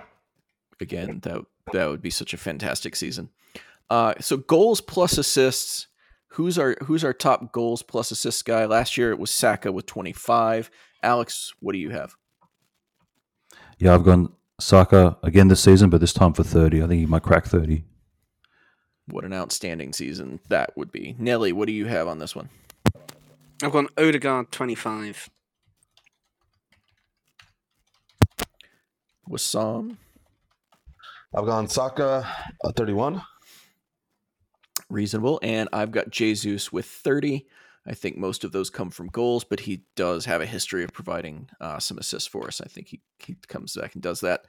Again, 0.79 1.19
that 1.23 1.41
that 1.71 1.89
would 1.89 2.01
be 2.01 2.09
such 2.09 2.33
a 2.33 2.37
fantastic 2.37 2.95
season. 2.95 3.29
Uh, 3.89 4.13
so 4.19 4.37
goals 4.37 4.81
plus 4.81 5.17
assists. 5.17 5.87
Who's 6.29 6.57
our 6.57 6.75
who's 6.83 7.03
our 7.03 7.13
top 7.13 7.53
goals 7.53 7.81
plus 7.81 8.11
assists 8.11 8.41
guy? 8.41 8.65
Last 8.65 8.97
year 8.97 9.11
it 9.11 9.19
was 9.19 9.31
Saka 9.31 9.71
with 9.71 9.85
25. 9.85 10.69
Alex, 11.01 11.53
what 11.59 11.73
do 11.73 11.79
you 11.79 11.91
have? 11.91 12.15
Yeah, 13.77 13.93
I've 13.93 14.03
gone 14.03 14.33
Saka 14.59 15.17
again 15.23 15.47
this 15.47 15.61
season, 15.61 15.89
but 15.89 16.01
this 16.01 16.13
time 16.13 16.33
for 16.33 16.43
30. 16.43 16.83
I 16.83 16.87
think 16.87 16.99
he 16.99 17.05
might 17.05 17.23
crack 17.23 17.45
30. 17.45 17.85
What 19.07 19.23
an 19.23 19.33
outstanding 19.33 19.93
season 19.93 20.39
that 20.49 20.75
would 20.75 20.91
be. 20.91 21.15
Nelly, 21.19 21.53
what 21.53 21.67
do 21.67 21.73
you 21.73 21.85
have 21.85 22.07
on 22.07 22.19
this 22.19 22.35
one? 22.35 22.49
I've 23.63 23.71
gone 23.71 23.87
Odegaard 23.97 24.51
25. 24.51 25.29
Wissam, 29.29 29.97
I've 31.35 31.45
gone 31.45 31.67
Saka 31.67 32.27
uh, 32.63 32.71
31. 32.71 33.21
reasonable, 34.89 35.39
and 35.43 35.69
I've 35.73 35.91
got 35.91 36.09
Jesus 36.09 36.71
with 36.71 36.85
30. 36.85 37.45
I 37.87 37.93
think 37.93 38.17
most 38.17 38.43
of 38.43 38.51
those 38.51 38.69
come 38.69 38.89
from 38.89 39.07
goals, 39.07 39.43
but 39.43 39.61
he 39.61 39.83
does 39.95 40.25
have 40.25 40.41
a 40.41 40.45
history 40.45 40.83
of 40.83 40.93
providing 40.93 41.49
uh, 41.61 41.79
some 41.79 41.97
assists 41.97 42.27
for 42.27 42.47
us. 42.47 42.61
I 42.61 42.67
think 42.67 42.87
he, 42.87 43.01
he 43.19 43.35
comes 43.47 43.75
back 43.75 43.93
and 43.93 44.01
does 44.01 44.21
that. 44.21 44.45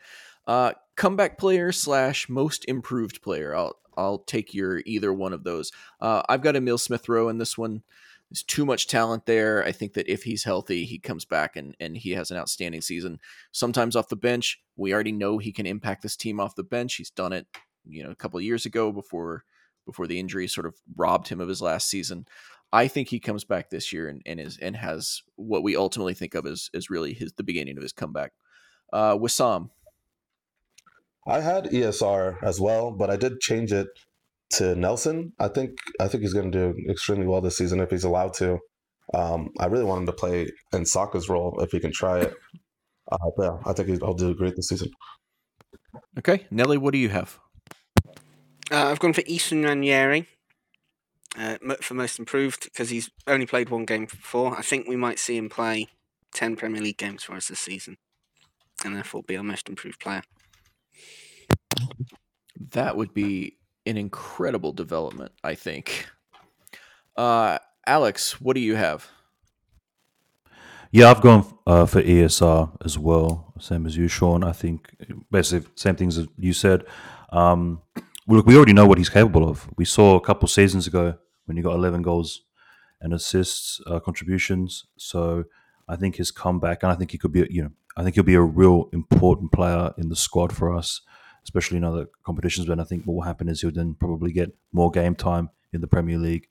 Uh, 0.47 0.73
comeback 0.97 1.39
player 1.39 1.73
slash 1.73 2.29
most 2.29 2.65
improved 2.67 3.23
player. 3.23 3.55
I'll 3.55 3.77
I'll 3.99 4.19
take 4.19 4.53
your 4.55 4.83
either 4.85 5.13
one 5.13 5.33
of 5.33 5.43
those. 5.43 5.73
Uh, 6.01 6.23
I've 6.29 6.43
got 6.43 6.55
Emile 6.55 6.79
Smith 6.79 7.09
Rowe 7.09 7.29
in 7.29 7.39
this 7.39 7.57
one. 7.57 7.83
There's 8.31 8.43
too 8.43 8.67
much 8.67 8.89
talent 8.89 9.27
there. 9.27 9.65
I 9.65 9.73
think 9.73 9.95
that 9.95 10.11
if 10.11 10.25
he's 10.25 10.45
healthy, 10.45 10.85
he 10.85 10.99
comes 10.99 11.25
back 11.25 11.55
and, 11.55 11.77
and 11.79 11.97
he 11.97 12.11
has 12.13 12.31
an 12.31 12.37
outstanding 12.37 12.81
season. 12.81 13.19
Sometimes 13.53 13.95
off 13.95 14.09
the 14.09 14.17
bench, 14.17 14.61
we 14.77 14.93
already 14.93 15.13
know 15.13 15.39
he 15.39 15.53
can 15.53 15.67
impact 15.67 16.03
this 16.03 16.17
team 16.17 16.41
off 16.41 16.57
the 16.57 16.65
bench. 16.65 16.97
He's 16.97 17.11
done 17.11 17.33
it, 17.33 17.47
you 17.85 18.03
know, 18.03 18.11
a 18.11 18.17
couple 18.17 18.41
years 18.41 18.67
ago 18.67 18.93
before 18.93 19.45
before 19.87 20.09
the 20.09 20.19
injury 20.19 20.49
sort 20.49 20.67
of 20.67 20.75
robbed 20.97 21.29
him 21.29 21.41
of 21.41 21.49
his 21.49 21.63
last 21.63 21.89
season. 21.89 22.27
I 22.73 22.89
think 22.89 23.09
he 23.09 23.21
comes 23.21 23.45
back 23.45 23.71
this 23.71 23.93
year 23.93 24.09
and, 24.09 24.21
and 24.27 24.41
is 24.41 24.59
and 24.59 24.77
has 24.77 25.23
what 25.37 25.63
we 25.63 25.77
ultimately 25.77 26.15
think 26.15 26.35
of 26.35 26.45
as, 26.47 26.69
as 26.75 26.91
really 26.91 27.15
his 27.15 27.33
the 27.35 27.45
beginning 27.45 27.77
of 27.77 27.83
his 27.83 27.93
comeback. 27.93 28.33
Uh, 28.93 29.17
Wissam, 29.17 29.71
I 31.27 31.41
had 31.41 31.67
ESR 31.67 32.43
as 32.43 32.61
well, 32.61 32.91
but 32.91 33.09
I 33.09 33.17
did 33.17 33.41
change 33.41 33.73
it 33.73 33.89
to 34.55 34.75
Nelson. 34.75 35.33
I 35.39 35.49
think 35.49 35.73
I 36.01 36.09
think 36.09 36.23
he's 36.23 36.35
going 36.35 36.51
to 36.51 36.73
do 36.73 36.91
extremely 36.91 37.27
well 37.27 37.41
this 37.41 37.57
season 37.59 37.81
if 37.81 37.91
he's 37.91 38.05
allowed 38.05 38.35
to. 38.35 38.59
Um, 39.15 39.51
I 39.59 39.67
really 39.67 39.85
want 39.85 40.01
him 40.01 40.07
to 40.07 40.13
play 40.13 40.49
in 40.73 40.85
Saka's 40.85 41.29
role 41.29 41.61
if 41.61 41.71
he 41.71 41.81
can 41.81 41.93
try 41.93 42.21
it. 42.21 42.35
Uh, 43.09 43.31
but 43.37 43.45
yeah, 43.45 43.57
I 43.65 43.73
think 43.73 43.89
he'll 43.89 44.15
do 44.15 44.35
great 44.35 44.57
this 44.57 44.67
season. 44.67 44.89
okay, 46.19 46.45
Nelly, 46.51 46.77
what 46.77 46.91
do 46.91 46.99
you 46.99 47.11
have? 47.11 47.39
Uh, 48.69 48.87
I've 48.89 48.99
gone 48.99 49.13
for 49.13 49.23
Ethan 49.29 49.63
Nwaneri 49.63 50.27
uh, 51.39 51.57
for 51.81 51.95
most 51.95 52.19
improved 52.19 52.65
because 52.65 52.91
he's 52.91 53.11
only 53.29 53.47
played 53.47 53.69
one 53.69 53.85
game 53.85 54.07
before. 54.07 54.59
I 54.59 54.63
think 54.63 54.89
we 54.89 54.97
might 54.97 55.21
see 55.21 55.37
him 55.37 55.49
play 55.49 55.87
10 56.35 56.57
Premier 56.57 56.83
League 56.83 56.99
games 56.99 57.23
for 57.23 57.35
us 57.35 57.47
this 57.47 57.61
season 57.61 57.97
and 58.85 58.97
therefore 58.97 59.23
be 59.23 59.37
our 59.37 59.45
most 59.45 59.69
improved 59.69 60.01
player. 60.01 60.23
That 62.73 62.97
would 62.97 63.15
be 63.15 63.57
an 63.87 63.97
incredible 63.97 64.73
development, 64.73 65.33
I 65.45 65.55
think. 65.55 66.07
Uh, 67.17 67.59
Alex, 67.87 68.41
what 68.41 68.55
do 68.55 68.61
you 68.61 68.75
have? 68.75 69.09
Yeah, 70.93 71.11
I've 71.11 71.21
gone 71.21 71.47
uh, 71.67 71.87
for 71.87 72.03
ESR 72.03 72.85
as 72.85 72.99
well, 72.99 73.53
same 73.59 73.87
as 73.87 73.97
you, 73.97 74.09
Sean. 74.09 74.45
I 74.45 74.53
think 74.53 74.95
basically 75.31 75.69
same 75.75 75.97
things 75.97 76.17
as 76.17 76.27
you 76.39 76.53
said. 76.53 76.85
Um, 77.31 77.83
look, 78.27 78.47
we 78.47 78.57
already 78.57 78.73
know 78.73 78.87
what 78.87 78.99
he's 78.99 79.09
capable 79.09 79.49
of. 79.49 79.69
We 79.77 79.85
saw 79.85 80.17
a 80.17 80.21
couple 80.21 80.49
seasons 80.49 80.87
ago 80.87 81.19
when 81.47 81.57
he 81.57 81.63
got 81.63 81.75
11 81.75 82.03
goals 82.03 82.43
and 83.01 83.13
assists 83.13 83.81
uh, 83.87 84.01
contributions. 84.01 84.87
So 84.97 85.45
I 85.89 85.97
think 85.97 86.17
his 86.17 86.31
comeback, 86.31 86.83
and 86.83 86.93
I 86.93 86.95
think 86.95 87.11
he 87.11 87.19
could 87.19 87.33
be, 87.33 87.47
you 87.51 87.63
know, 87.63 87.71
I 87.97 88.03
think 88.03 88.15
he'll 88.15 88.25
be 88.25 88.35
a 88.35 88.41
real 88.41 88.89
important 88.93 89.53
player 89.53 89.93
in 89.97 90.09
the 90.09 90.17
squad 90.17 90.55
for 90.55 90.75
us, 90.75 91.01
especially 91.47 91.77
in 91.77 91.85
other 91.85 92.09
competitions. 92.25 92.67
But 92.67 92.81
I 92.81 92.85
think 92.85 93.05
what 93.05 93.15
will 93.15 93.23
happen 93.23 93.49
is 93.49 93.61
he'll 93.61 93.71
then 93.71 93.95
probably 93.95 94.33
get 94.33 94.53
more 94.73 94.91
game 94.91 95.15
time 95.15 95.51
in 95.73 95.81
the 95.81 95.87
Premier 95.87 96.19
League 96.19 96.49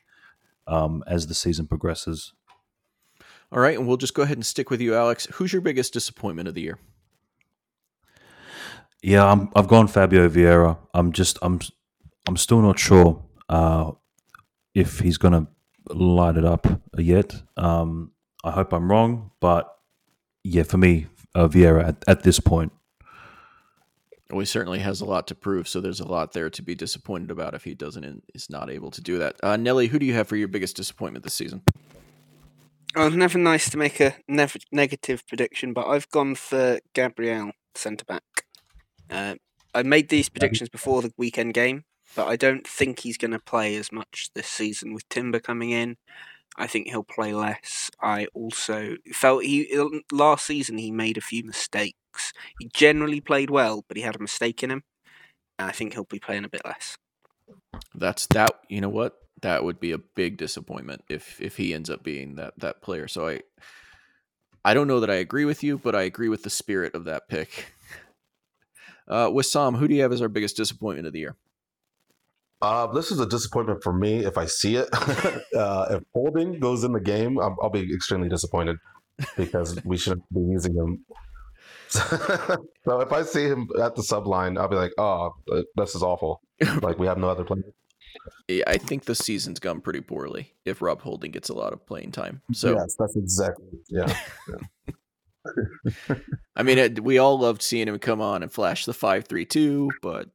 um, 0.67 1.03
as 1.05 1.27
the 1.27 1.33
season 1.33 1.67
progresses. 1.67 2.31
All 3.51 3.59
right, 3.59 3.77
and 3.77 3.85
we'll 3.85 3.97
just 3.97 4.13
go 4.13 4.23
ahead 4.23 4.37
and 4.37 4.45
stick 4.45 4.69
with 4.69 4.79
you, 4.79 4.95
Alex. 4.95 5.27
Who's 5.33 5.51
your 5.51 5.61
biggest 5.61 5.91
disappointment 5.91 6.47
of 6.47 6.55
the 6.55 6.61
year? 6.61 6.79
Yeah, 9.03 9.29
I'm, 9.29 9.49
I've 9.55 9.67
gone 9.67 9.87
Fabio 9.87 10.27
Vieira. 10.29 10.77
I'm 10.93 11.11
just 11.11 11.37
I'm 11.41 11.59
I'm 12.27 12.37
still 12.37 12.61
not 12.61 12.79
sure 12.79 13.21
uh, 13.49 13.91
if 14.73 14.99
he's 14.99 15.17
going 15.17 15.33
to 15.33 15.93
light 15.93 16.37
it 16.37 16.45
up 16.45 16.65
yet. 16.97 17.35
Um, 17.57 18.13
I 18.43 18.51
hope 18.51 18.73
I'm 18.73 18.89
wrong, 18.89 19.31
but 19.39 19.71
yeah, 20.43 20.63
for 20.63 20.77
me, 20.77 21.07
uh, 21.35 21.47
Vieira 21.47 21.89
at, 21.89 22.03
at 22.07 22.23
this 22.23 22.39
point. 22.39 22.71
Well, 24.31 24.39
he 24.39 24.45
certainly 24.45 24.79
has 24.79 25.01
a 25.01 25.05
lot 25.05 25.27
to 25.27 25.35
prove, 25.35 25.67
so 25.67 25.79
there's 25.79 25.99
a 25.99 26.07
lot 26.07 26.33
there 26.33 26.49
to 26.49 26.61
be 26.63 26.73
disappointed 26.73 27.29
about 27.29 27.53
if 27.53 27.63
he 27.63 27.75
doesn't 27.75 28.03
and 28.03 28.23
is 28.33 28.49
not 28.49 28.71
able 28.71 28.89
to 28.91 29.01
do 29.01 29.19
that. 29.19 29.35
Uh, 29.43 29.55
Nelly, 29.55 29.87
who 29.87 29.99
do 29.99 30.05
you 30.05 30.13
have 30.13 30.27
for 30.27 30.35
your 30.35 30.47
biggest 30.47 30.75
disappointment 30.75 31.23
this 31.23 31.35
season? 31.35 31.61
Well, 32.95 33.07
it's 33.07 33.15
never 33.15 33.37
nice 33.37 33.69
to 33.69 33.77
make 33.77 33.99
a 33.99 34.15
nev- 34.27 34.55
negative 34.71 35.27
prediction, 35.27 35.73
but 35.73 35.85
I've 35.85 36.09
gone 36.09 36.33
for 36.35 36.79
Gabriel 36.93 37.51
centre 37.75 38.05
back. 38.05 38.23
Uh, 39.09 39.35
I 39.75 39.83
made 39.83 40.09
these 40.09 40.29
predictions 40.29 40.69
before 40.69 41.01
the 41.01 41.11
weekend 41.17 41.53
game, 41.53 41.83
but 42.15 42.27
I 42.27 42.35
don't 42.35 42.65
think 42.65 42.99
he's 42.99 43.17
going 43.17 43.31
to 43.31 43.39
play 43.39 43.75
as 43.75 43.91
much 43.91 44.29
this 44.33 44.47
season 44.47 44.93
with 44.93 45.07
Timber 45.09 45.39
coming 45.39 45.71
in. 45.71 45.97
I 46.57 46.67
think 46.67 46.87
he'll 46.87 47.03
play 47.03 47.33
less. 47.33 47.91
I 48.01 48.27
also 48.33 48.95
felt 49.13 49.43
he 49.43 49.69
last 50.11 50.45
season 50.45 50.77
he 50.77 50.91
made 50.91 51.17
a 51.17 51.21
few 51.21 51.43
mistakes. 51.43 52.33
He 52.59 52.69
generally 52.73 53.21
played 53.21 53.49
well, 53.49 53.83
but 53.87 53.97
he 53.97 54.03
had 54.03 54.15
a 54.15 54.21
mistake 54.21 54.63
in 54.63 54.71
him. 54.71 54.83
And 55.59 55.69
I 55.69 55.71
think 55.71 55.93
he'll 55.93 56.05
be 56.05 56.19
playing 56.19 56.45
a 56.45 56.49
bit 56.49 56.63
less. 56.65 56.97
That's 57.93 58.27
that. 58.27 58.59
You 58.69 58.81
know 58.81 58.89
what? 58.89 59.17
that 59.41 59.63
would 59.63 59.79
be 59.79 59.91
a 59.91 59.97
big 59.97 60.37
disappointment 60.37 61.03
if 61.09 61.39
if 61.41 61.57
he 61.57 61.73
ends 61.73 61.89
up 61.89 62.03
being 62.03 62.35
that 62.35 62.53
that 62.57 62.81
player. 62.81 63.07
So 63.07 63.27
I 63.27 63.41
I 64.63 64.73
don't 64.73 64.87
know 64.87 64.99
that 64.99 65.09
I 65.09 65.15
agree 65.15 65.45
with 65.45 65.63
you, 65.63 65.77
but 65.77 65.95
I 65.95 66.03
agree 66.03 66.29
with 66.29 66.43
the 66.43 66.49
spirit 66.49 66.95
of 66.95 67.05
that 67.05 67.27
pick. 67.27 67.71
Uh, 69.07 69.29
Wissam, 69.29 69.77
who 69.77 69.87
do 69.87 69.93
you 69.93 70.01
have 70.01 70.11
as 70.11 70.19
our 70.19 70.27
biggest 70.27 70.57
disappointment 70.57 71.05
of 71.05 71.13
the 71.13 71.19
year? 71.19 71.35
Uh, 72.61 72.87
this 72.87 73.11
is 73.11 73.19
a 73.19 73.25
disappointment 73.25 73.83
for 73.83 73.93
me 73.93 74.25
if 74.25 74.37
I 74.37 74.45
see 74.45 74.75
it. 74.77 74.89
uh, 75.55 75.85
if 75.91 76.03
Holding 76.13 76.59
goes 76.59 76.83
in 76.83 76.93
the 76.93 76.99
game, 76.99 77.39
I'll, 77.39 77.55
I'll 77.61 77.69
be 77.69 77.93
extremely 77.93 78.29
disappointed 78.29 78.77
because 79.37 79.77
we 79.85 79.97
shouldn't 79.97 80.23
be 80.33 80.41
using 80.41 80.75
him. 80.75 81.05
so 81.89 82.99
if 82.99 83.11
I 83.11 83.23
see 83.23 83.43
him 83.43 83.67
at 83.81 83.95
the 83.95 84.03
sub 84.03 84.27
line, 84.27 84.57
I'll 84.57 84.67
be 84.67 84.75
like, 84.75 84.91
"Oh, 84.97 85.31
this 85.75 85.95
is 85.95 86.03
awful." 86.03 86.41
Like 86.81 86.97
we 86.97 87.07
have 87.07 87.17
no 87.17 87.29
other 87.29 87.43
player. 87.43 87.63
Yeah, 88.47 88.63
I 88.67 88.77
think 88.77 89.05
the 89.05 89.15
season's 89.15 89.59
gone 89.59 89.81
pretty 89.81 90.01
poorly 90.01 90.53
if 90.65 90.81
Rob 90.81 91.01
Holding 91.01 91.31
gets 91.31 91.49
a 91.49 91.53
lot 91.53 91.73
of 91.73 91.85
playing 91.85 92.11
time. 92.11 92.41
So 92.53 92.73
yes, 92.73 92.95
that's 92.97 93.15
exactly 93.15 93.65
yeah. 93.89 94.15
I 96.55 96.63
mean, 96.63 96.77
it, 96.77 97.03
we 97.03 97.17
all 97.17 97.39
loved 97.39 97.61
seeing 97.61 97.87
him 97.87 97.99
come 97.99 98.21
on 98.21 98.41
and 98.43 98.51
flash 98.51 98.85
the 98.85 98.93
five 98.93 99.25
three 99.25 99.45
two, 99.45 99.91
but 100.01 100.29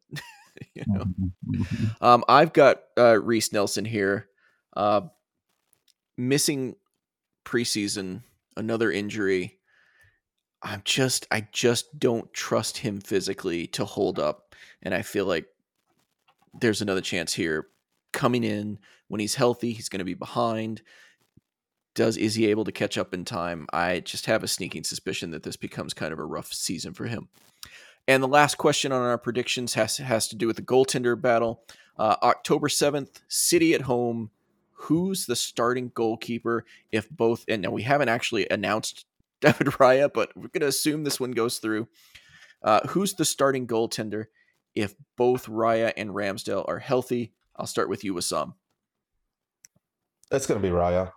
you 0.74 0.82
know, 0.87 1.05
um, 2.01 2.24
I've 2.28 2.53
got 2.53 2.82
uh, 2.99 3.20
Reiss 3.20 3.53
Nelson 3.53 3.85
here, 3.85 4.28
uh, 4.77 5.03
missing 6.16 6.77
preseason, 7.45 8.23
another 8.57 8.91
injury. 8.91 9.59
I'm 10.62 10.82
just, 10.85 11.27
I 11.31 11.49
just 11.53 11.99
don't 11.99 12.32
trust 12.32 12.78
him 12.78 13.01
physically 13.01 13.66
to 13.69 13.85
hold 13.85 14.19
up, 14.19 14.55
and 14.82 14.95
I 14.95 15.03
feel 15.03 15.24
like 15.24 15.47
there's 16.61 16.82
another 16.82 17.01
chance 17.01 17.32
here. 17.32 17.69
Coming 18.12 18.43
in 18.43 18.78
when 19.09 19.20
he's 19.20 19.37
healthy, 19.37 19.73
he's 19.73 19.89
going 19.89 20.01
to 20.01 20.05
be 20.05 20.15
behind. 20.15 20.82
Does 21.95 22.16
is 22.16 22.35
he 22.35 22.47
able 22.47 22.65
to 22.65 22.73
catch 22.73 22.99
up 22.99 23.15
in 23.15 23.24
time? 23.24 23.66
I 23.73 24.01
just 24.01 24.27
have 24.27 24.43
a 24.43 24.49
sneaking 24.49 24.85
suspicion 24.85 25.31
that 25.31 25.43
this 25.43 25.57
becomes 25.57 25.95
kind 25.95 26.12
of 26.12 26.19
a 26.19 26.24
rough 26.24 26.53
season 26.53 26.93
for 26.93 27.07
him. 27.07 27.28
And 28.11 28.24
the 28.24 28.28
last 28.28 28.59
question 28.59 28.91
on 28.91 29.03
our 29.03 29.19
predictions 29.19 29.74
has 29.74 29.99
has 29.99 30.27
to 30.27 30.37
do 30.37 30.49
with 30.49 30.57
the 30.57 30.62
goaltender 30.62 31.19
battle. 31.19 31.62
Uh, 31.97 32.16
October 32.24 32.69
seventh, 32.69 33.20
City 33.28 33.73
at 33.73 33.82
home. 33.82 34.32
Who's 34.73 35.27
the 35.27 35.37
starting 35.37 35.93
goalkeeper 35.95 36.65
if 36.91 37.09
both? 37.09 37.45
And 37.47 37.62
now 37.62 37.70
we 37.70 37.85
haven't 37.85 38.09
actually 38.09 38.49
announced 38.51 39.07
David 39.41 39.69
Raya, 39.69 40.12
but 40.12 40.37
we're 40.37 40.49
going 40.49 40.62
to 40.62 40.66
assume 40.66 41.05
this 41.05 41.20
one 41.20 41.31
goes 41.31 41.59
through. 41.59 41.87
Uh, 42.65 42.81
who's 42.89 43.15
the 43.15 43.24
starting 43.24 43.69
goaltender 43.69 44.24
if 44.74 44.97
both 45.16 45.47
Raya 45.47 45.93
and 45.97 46.11
Ramsdale 46.11 46.65
are 46.66 46.81
healthy? 46.81 47.32
I'll 47.55 47.66
start 47.66 47.89
with 47.89 48.03
you, 48.03 48.12
Wissam. 48.12 48.55
It's 50.32 50.49
going 50.49 50.61
to 50.61 50.69
be 50.69 50.74
Raya. 50.74 51.12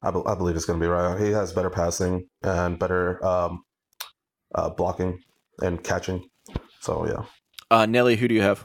I, 0.00 0.10
be- 0.12 0.22
I 0.24 0.34
believe 0.34 0.56
it's 0.56 0.64
going 0.64 0.80
to 0.80 0.82
be 0.82 0.90
Raya. 0.90 1.22
He 1.22 1.30
has 1.32 1.52
better 1.52 1.68
passing 1.68 2.26
and 2.42 2.78
better 2.78 3.22
um, 3.22 3.64
uh, 4.54 4.70
blocking 4.70 5.22
and 5.62 5.82
catching. 5.82 6.28
So 6.80 7.06
yeah. 7.06 7.24
Uh, 7.70 7.86
Nelly, 7.86 8.16
who 8.16 8.28
do 8.28 8.34
you 8.34 8.42
have? 8.42 8.64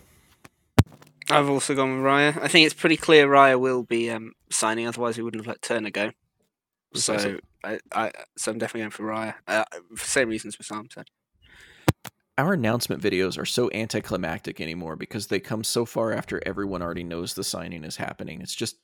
I've 1.30 1.50
also 1.50 1.74
gone 1.76 1.98
with 1.98 2.06
Raya. 2.06 2.42
I 2.42 2.48
think 2.48 2.66
it's 2.66 2.76
pretty 2.76 2.98
clear 2.98 3.28
Raya 3.28 3.60
will 3.60 3.84
be 3.84 4.12
um, 4.12 4.34
signing, 4.52 4.88
otherwise 4.88 5.16
he 5.16 5.22
wouldn't 5.22 5.44
have 5.44 5.48
let 5.48 5.62
Turner 5.62 5.90
go. 5.90 6.12
So 6.94 7.40
I, 7.64 7.80
I, 7.92 8.12
so 8.38 8.52
I'm 8.52 8.58
definitely 8.58 8.82
going 8.82 8.92
for 8.92 9.04
Raya. 9.04 9.34
Uh, 9.48 9.66
for 9.96 10.04
the 10.06 10.10
same 10.10 10.30
reasons 10.30 10.56
for 10.56 10.64
Sam 10.64 10.88
said. 10.94 11.08
Our 12.38 12.54
announcement 12.54 13.02
videos 13.02 13.40
are 13.40 13.46
so 13.46 13.72
anticlimactic 13.74 14.60
anymore 14.60 14.96
because 14.96 15.28
they 15.28 15.40
come 15.40 15.64
so 15.64 15.86
far 15.86 16.12
after 16.12 16.42
everyone 16.46 16.82
already 16.82 17.04
knows 17.04 17.34
the 17.34 17.44
signing 17.44 17.84
is 17.84 17.96
happening. 17.96 18.42
It's 18.42 18.56
just 18.56 18.78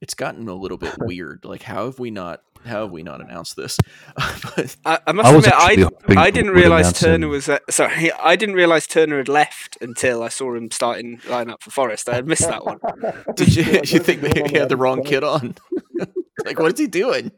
it's 0.00 0.14
gotten 0.14 0.48
a 0.48 0.54
little 0.54 0.78
bit 0.78 0.96
weird. 1.00 1.44
Like 1.44 1.62
how 1.62 1.86
have 1.86 1.98
we 1.98 2.10
not 2.10 2.42
how 2.64 2.82
have 2.82 2.90
we 2.90 3.02
not 3.02 3.20
announced 3.20 3.56
this? 3.56 3.78
but 4.16 4.76
I, 4.84 4.98
I 5.06 5.12
must 5.12 5.48
I 5.48 5.72
admit, 5.72 5.92
I, 6.08 6.14
I 6.24 6.30
didn't 6.30 6.52
realize 6.52 6.92
Turner 6.92 7.26
him. 7.26 7.30
was 7.30 7.48
uh, 7.48 7.58
sorry. 7.70 8.12
I 8.12 8.36
didn't 8.36 8.54
realize 8.54 8.86
Turner 8.86 9.18
had 9.18 9.28
left 9.28 9.78
until 9.80 10.22
I 10.22 10.28
saw 10.28 10.54
him 10.54 10.70
starting 10.70 11.20
line 11.28 11.50
up 11.50 11.62
for 11.62 11.70
Forest. 11.70 12.08
I 12.08 12.14
had 12.14 12.26
missed 12.26 12.48
that 12.48 12.64
one. 12.64 12.78
did 13.34 13.54
you 13.54 13.62
you 13.62 13.98
think 13.98 14.22
maybe 14.22 14.42
he 14.48 14.56
had 14.56 14.68
the 14.68 14.76
wrong 14.76 15.02
kid 15.02 15.24
on? 15.24 15.54
like 16.44 16.58
what 16.58 16.72
is 16.72 16.78
he 16.78 16.86
doing? 16.86 17.32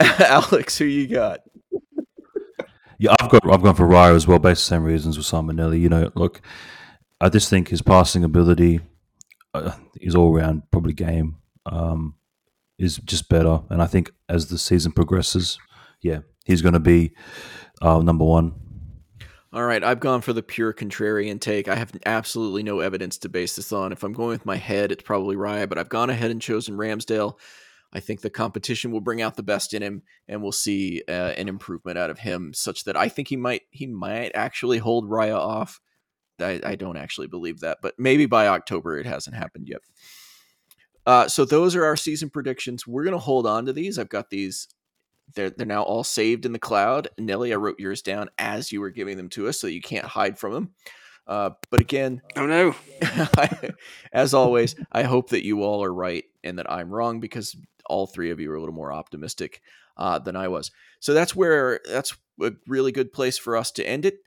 Alex, 0.00 0.78
who 0.78 0.84
you 0.84 1.08
got? 1.08 1.40
Yeah, 2.98 3.14
I've 3.18 3.30
got 3.30 3.50
I've 3.50 3.62
gone 3.62 3.74
for 3.74 3.88
Raya 3.88 4.14
as 4.14 4.26
well, 4.26 4.38
based 4.38 4.70
on 4.70 4.82
the 4.82 4.82
same 4.82 4.92
reasons 4.92 5.16
with 5.16 5.26
Simon 5.26 5.56
Nelly. 5.56 5.78
You 5.78 5.88
know, 5.88 6.10
look, 6.14 6.42
I 7.20 7.30
just 7.30 7.48
think 7.48 7.68
his 7.68 7.80
passing 7.82 8.24
ability, 8.24 8.80
uh, 9.54 9.72
his 10.00 10.14
all 10.14 10.32
round 10.32 10.62
probably 10.70 10.92
game, 10.92 11.36
um, 11.66 12.14
is 12.78 12.96
just 12.98 13.28
better. 13.28 13.60
And 13.68 13.82
I 13.82 13.86
think 13.86 14.10
as 14.28 14.48
the 14.48 14.58
season 14.58 14.92
progresses, 14.92 15.58
yeah, 16.02 16.20
he's 16.44 16.62
going 16.62 16.74
to 16.74 16.80
be 16.80 17.12
uh, 17.82 18.00
number 18.00 18.24
one. 18.24 18.54
All 19.52 19.64
right, 19.64 19.82
I've 19.82 19.98
gone 19.98 20.20
for 20.20 20.32
the 20.32 20.44
pure 20.44 20.72
contrarian 20.72 21.40
take. 21.40 21.66
I 21.66 21.74
have 21.74 21.90
absolutely 22.06 22.62
no 22.62 22.78
evidence 22.78 23.18
to 23.18 23.28
base 23.28 23.56
this 23.56 23.72
on. 23.72 23.90
If 23.90 24.04
I'm 24.04 24.12
going 24.12 24.28
with 24.28 24.46
my 24.46 24.56
head, 24.56 24.92
it's 24.92 25.02
probably 25.02 25.34
Raya, 25.34 25.68
but 25.68 25.76
I've 25.76 25.88
gone 25.88 26.08
ahead 26.08 26.30
and 26.30 26.40
chosen 26.40 26.76
Ramsdale. 26.76 27.36
I 27.92 27.98
think 27.98 28.20
the 28.20 28.30
competition 28.30 28.92
will 28.92 29.00
bring 29.00 29.20
out 29.20 29.34
the 29.34 29.42
best 29.42 29.74
in 29.74 29.82
him, 29.82 30.02
and 30.28 30.40
we'll 30.40 30.52
see 30.52 31.02
uh, 31.08 31.32
an 31.36 31.48
improvement 31.48 31.98
out 31.98 32.10
of 32.10 32.20
him, 32.20 32.52
such 32.54 32.84
that 32.84 32.96
I 32.96 33.08
think 33.08 33.26
he 33.26 33.36
might 33.36 33.62
he 33.70 33.88
might 33.88 34.30
actually 34.36 34.78
hold 34.78 35.10
Raya 35.10 35.36
off. 35.36 35.80
I, 36.42 36.60
I 36.64 36.74
don't 36.76 36.96
actually 36.96 37.26
believe 37.26 37.60
that, 37.60 37.78
but 37.82 37.94
maybe 37.98 38.26
by 38.26 38.48
October 38.48 38.98
it 38.98 39.06
hasn't 39.06 39.36
happened 39.36 39.68
yet. 39.68 39.82
Uh, 41.06 41.28
so 41.28 41.44
those 41.44 41.74
are 41.74 41.84
our 41.84 41.96
season 41.96 42.30
predictions. 42.30 42.86
We're 42.86 43.04
gonna 43.04 43.18
hold 43.18 43.46
on 43.46 43.66
to 43.66 43.72
these. 43.72 43.98
I've 43.98 44.08
got 44.08 44.30
these 44.30 44.68
they're 45.34 45.50
they're 45.50 45.66
now 45.66 45.82
all 45.82 46.04
saved 46.04 46.46
in 46.46 46.52
the 46.52 46.58
cloud. 46.58 47.08
Nelly, 47.18 47.52
I 47.52 47.56
wrote 47.56 47.80
yours 47.80 48.02
down 48.02 48.30
as 48.38 48.72
you 48.72 48.80
were 48.80 48.90
giving 48.90 49.16
them 49.16 49.28
to 49.30 49.48
us, 49.48 49.60
so 49.60 49.66
you 49.66 49.80
can't 49.80 50.04
hide 50.04 50.38
from 50.38 50.52
them. 50.52 50.70
Uh, 51.26 51.50
but 51.70 51.80
again, 51.80 52.20
Oh 52.36 52.46
no! 52.46 52.74
as 54.12 54.34
always, 54.34 54.74
I 54.90 55.04
hope 55.04 55.30
that 55.30 55.44
you 55.44 55.62
all 55.62 55.84
are 55.84 55.92
right 55.92 56.24
and 56.42 56.58
that 56.58 56.70
I'm 56.70 56.90
wrong 56.90 57.20
because 57.20 57.56
all 57.88 58.06
three 58.06 58.30
of 58.30 58.40
you 58.40 58.50
are 58.50 58.56
a 58.56 58.60
little 58.60 58.74
more 58.74 58.92
optimistic 58.92 59.62
uh, 59.96 60.18
than 60.18 60.36
I 60.36 60.48
was. 60.48 60.70
So 61.00 61.14
that's 61.14 61.36
where 61.36 61.80
that's 61.88 62.14
a 62.40 62.52
really 62.66 62.92
good 62.92 63.12
place 63.12 63.38
for 63.38 63.56
us 63.56 63.70
to 63.72 63.86
end 63.86 64.06
it. 64.06 64.18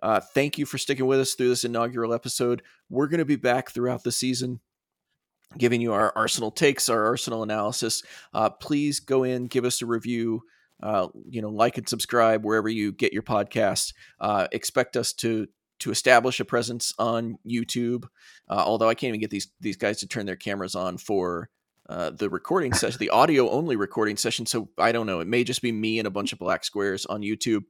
Uh, 0.00 0.20
thank 0.20 0.58
you 0.58 0.66
for 0.66 0.78
sticking 0.78 1.06
with 1.06 1.20
us 1.20 1.34
through 1.34 1.48
this 1.48 1.64
inaugural 1.64 2.14
episode. 2.14 2.62
We're 2.88 3.08
going 3.08 3.18
to 3.18 3.24
be 3.24 3.36
back 3.36 3.70
throughout 3.70 4.04
the 4.04 4.12
season 4.12 4.60
giving 5.58 5.80
you 5.80 5.92
our 5.92 6.12
Arsenal 6.16 6.50
takes, 6.50 6.88
our 6.88 7.04
Arsenal 7.06 7.42
analysis. 7.42 8.02
Uh, 8.32 8.50
please 8.50 9.00
go 9.00 9.24
in, 9.24 9.46
give 9.46 9.64
us 9.64 9.82
a 9.82 9.86
review. 9.86 10.42
Uh, 10.82 11.08
you 11.28 11.40
know, 11.40 11.48
like 11.48 11.78
and 11.78 11.88
subscribe 11.88 12.44
wherever 12.44 12.68
you 12.68 12.90
get 12.92 13.12
your 13.12 13.22
podcast. 13.22 13.94
Uh, 14.20 14.48
expect 14.50 14.96
us 14.96 15.12
to 15.12 15.46
to 15.78 15.90
establish 15.90 16.40
a 16.40 16.44
presence 16.44 16.92
on 16.98 17.36
YouTube. 17.46 18.04
Uh, 18.48 18.62
although 18.64 18.88
I 18.88 18.94
can't 18.94 19.08
even 19.08 19.20
get 19.20 19.30
these 19.30 19.48
these 19.60 19.76
guys 19.76 20.00
to 20.00 20.08
turn 20.08 20.26
their 20.26 20.36
cameras 20.36 20.74
on 20.74 20.98
for 20.98 21.50
uh, 21.88 22.10
the 22.10 22.28
recording 22.28 22.72
session, 22.74 22.98
the 22.98 23.10
audio 23.10 23.48
only 23.50 23.76
recording 23.76 24.16
session. 24.16 24.44
So 24.44 24.70
I 24.76 24.90
don't 24.90 25.06
know. 25.06 25.20
It 25.20 25.28
may 25.28 25.44
just 25.44 25.62
be 25.62 25.70
me 25.70 26.00
and 26.00 26.08
a 26.08 26.10
bunch 26.10 26.32
of 26.32 26.40
black 26.40 26.64
squares 26.64 27.06
on 27.06 27.20
YouTube. 27.20 27.62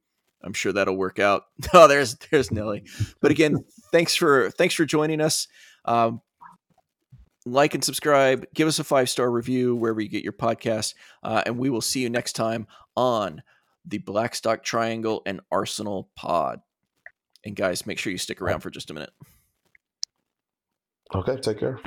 I'm 0.44 0.52
sure 0.52 0.73
that'll 0.73 0.97
work 0.97 1.19
out. 1.19 1.44
Oh, 1.74 1.89
there's 1.89 2.16
there's 2.31 2.51
Nelly. 2.51 2.85
But 3.20 3.31
again, 3.31 3.64
thanks 3.93 4.14
for 4.14 4.51
thanks 4.51 4.74
for 4.74 4.85
joining 4.85 5.20
us. 5.20 5.48
Um, 5.85 6.20
like 7.44 7.74
and 7.74 7.82
subscribe. 7.82 8.47
Give 8.55 8.69
us 8.69 8.78
a 8.78 8.85
five 8.85 9.09
star 9.09 9.31
review 9.31 9.74
wherever 9.74 10.01
you 10.01 10.09
get 10.09 10.24
your 10.24 10.32
podcast, 10.32 10.94
uh, 11.23 11.43
and 11.47 11.59
we 11.59 11.70
will 11.70 11.81
see 11.81 12.01
you 12.01 12.10
next 12.10 12.35
time 12.35 12.66
on 12.97 13.43
the 13.85 13.98
Blackstock 13.98 14.62
Triangle 14.62 15.23
and 15.27 15.40
Arsenal 15.51 16.10
Pod. 16.14 16.60
And 17.44 17.56
guys, 17.56 17.86
make 17.86 17.98
sure 17.98 18.12
you 18.12 18.19
stick 18.19 18.40
around 18.40 18.60
for 18.60 18.70
just 18.70 18.90
a 18.90 18.94
minute. 18.94 19.12
Okay, 21.14 21.36
take 21.36 21.59
care. 21.59 21.81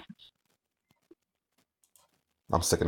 I'm 2.52 2.62
sticking. 2.62 2.88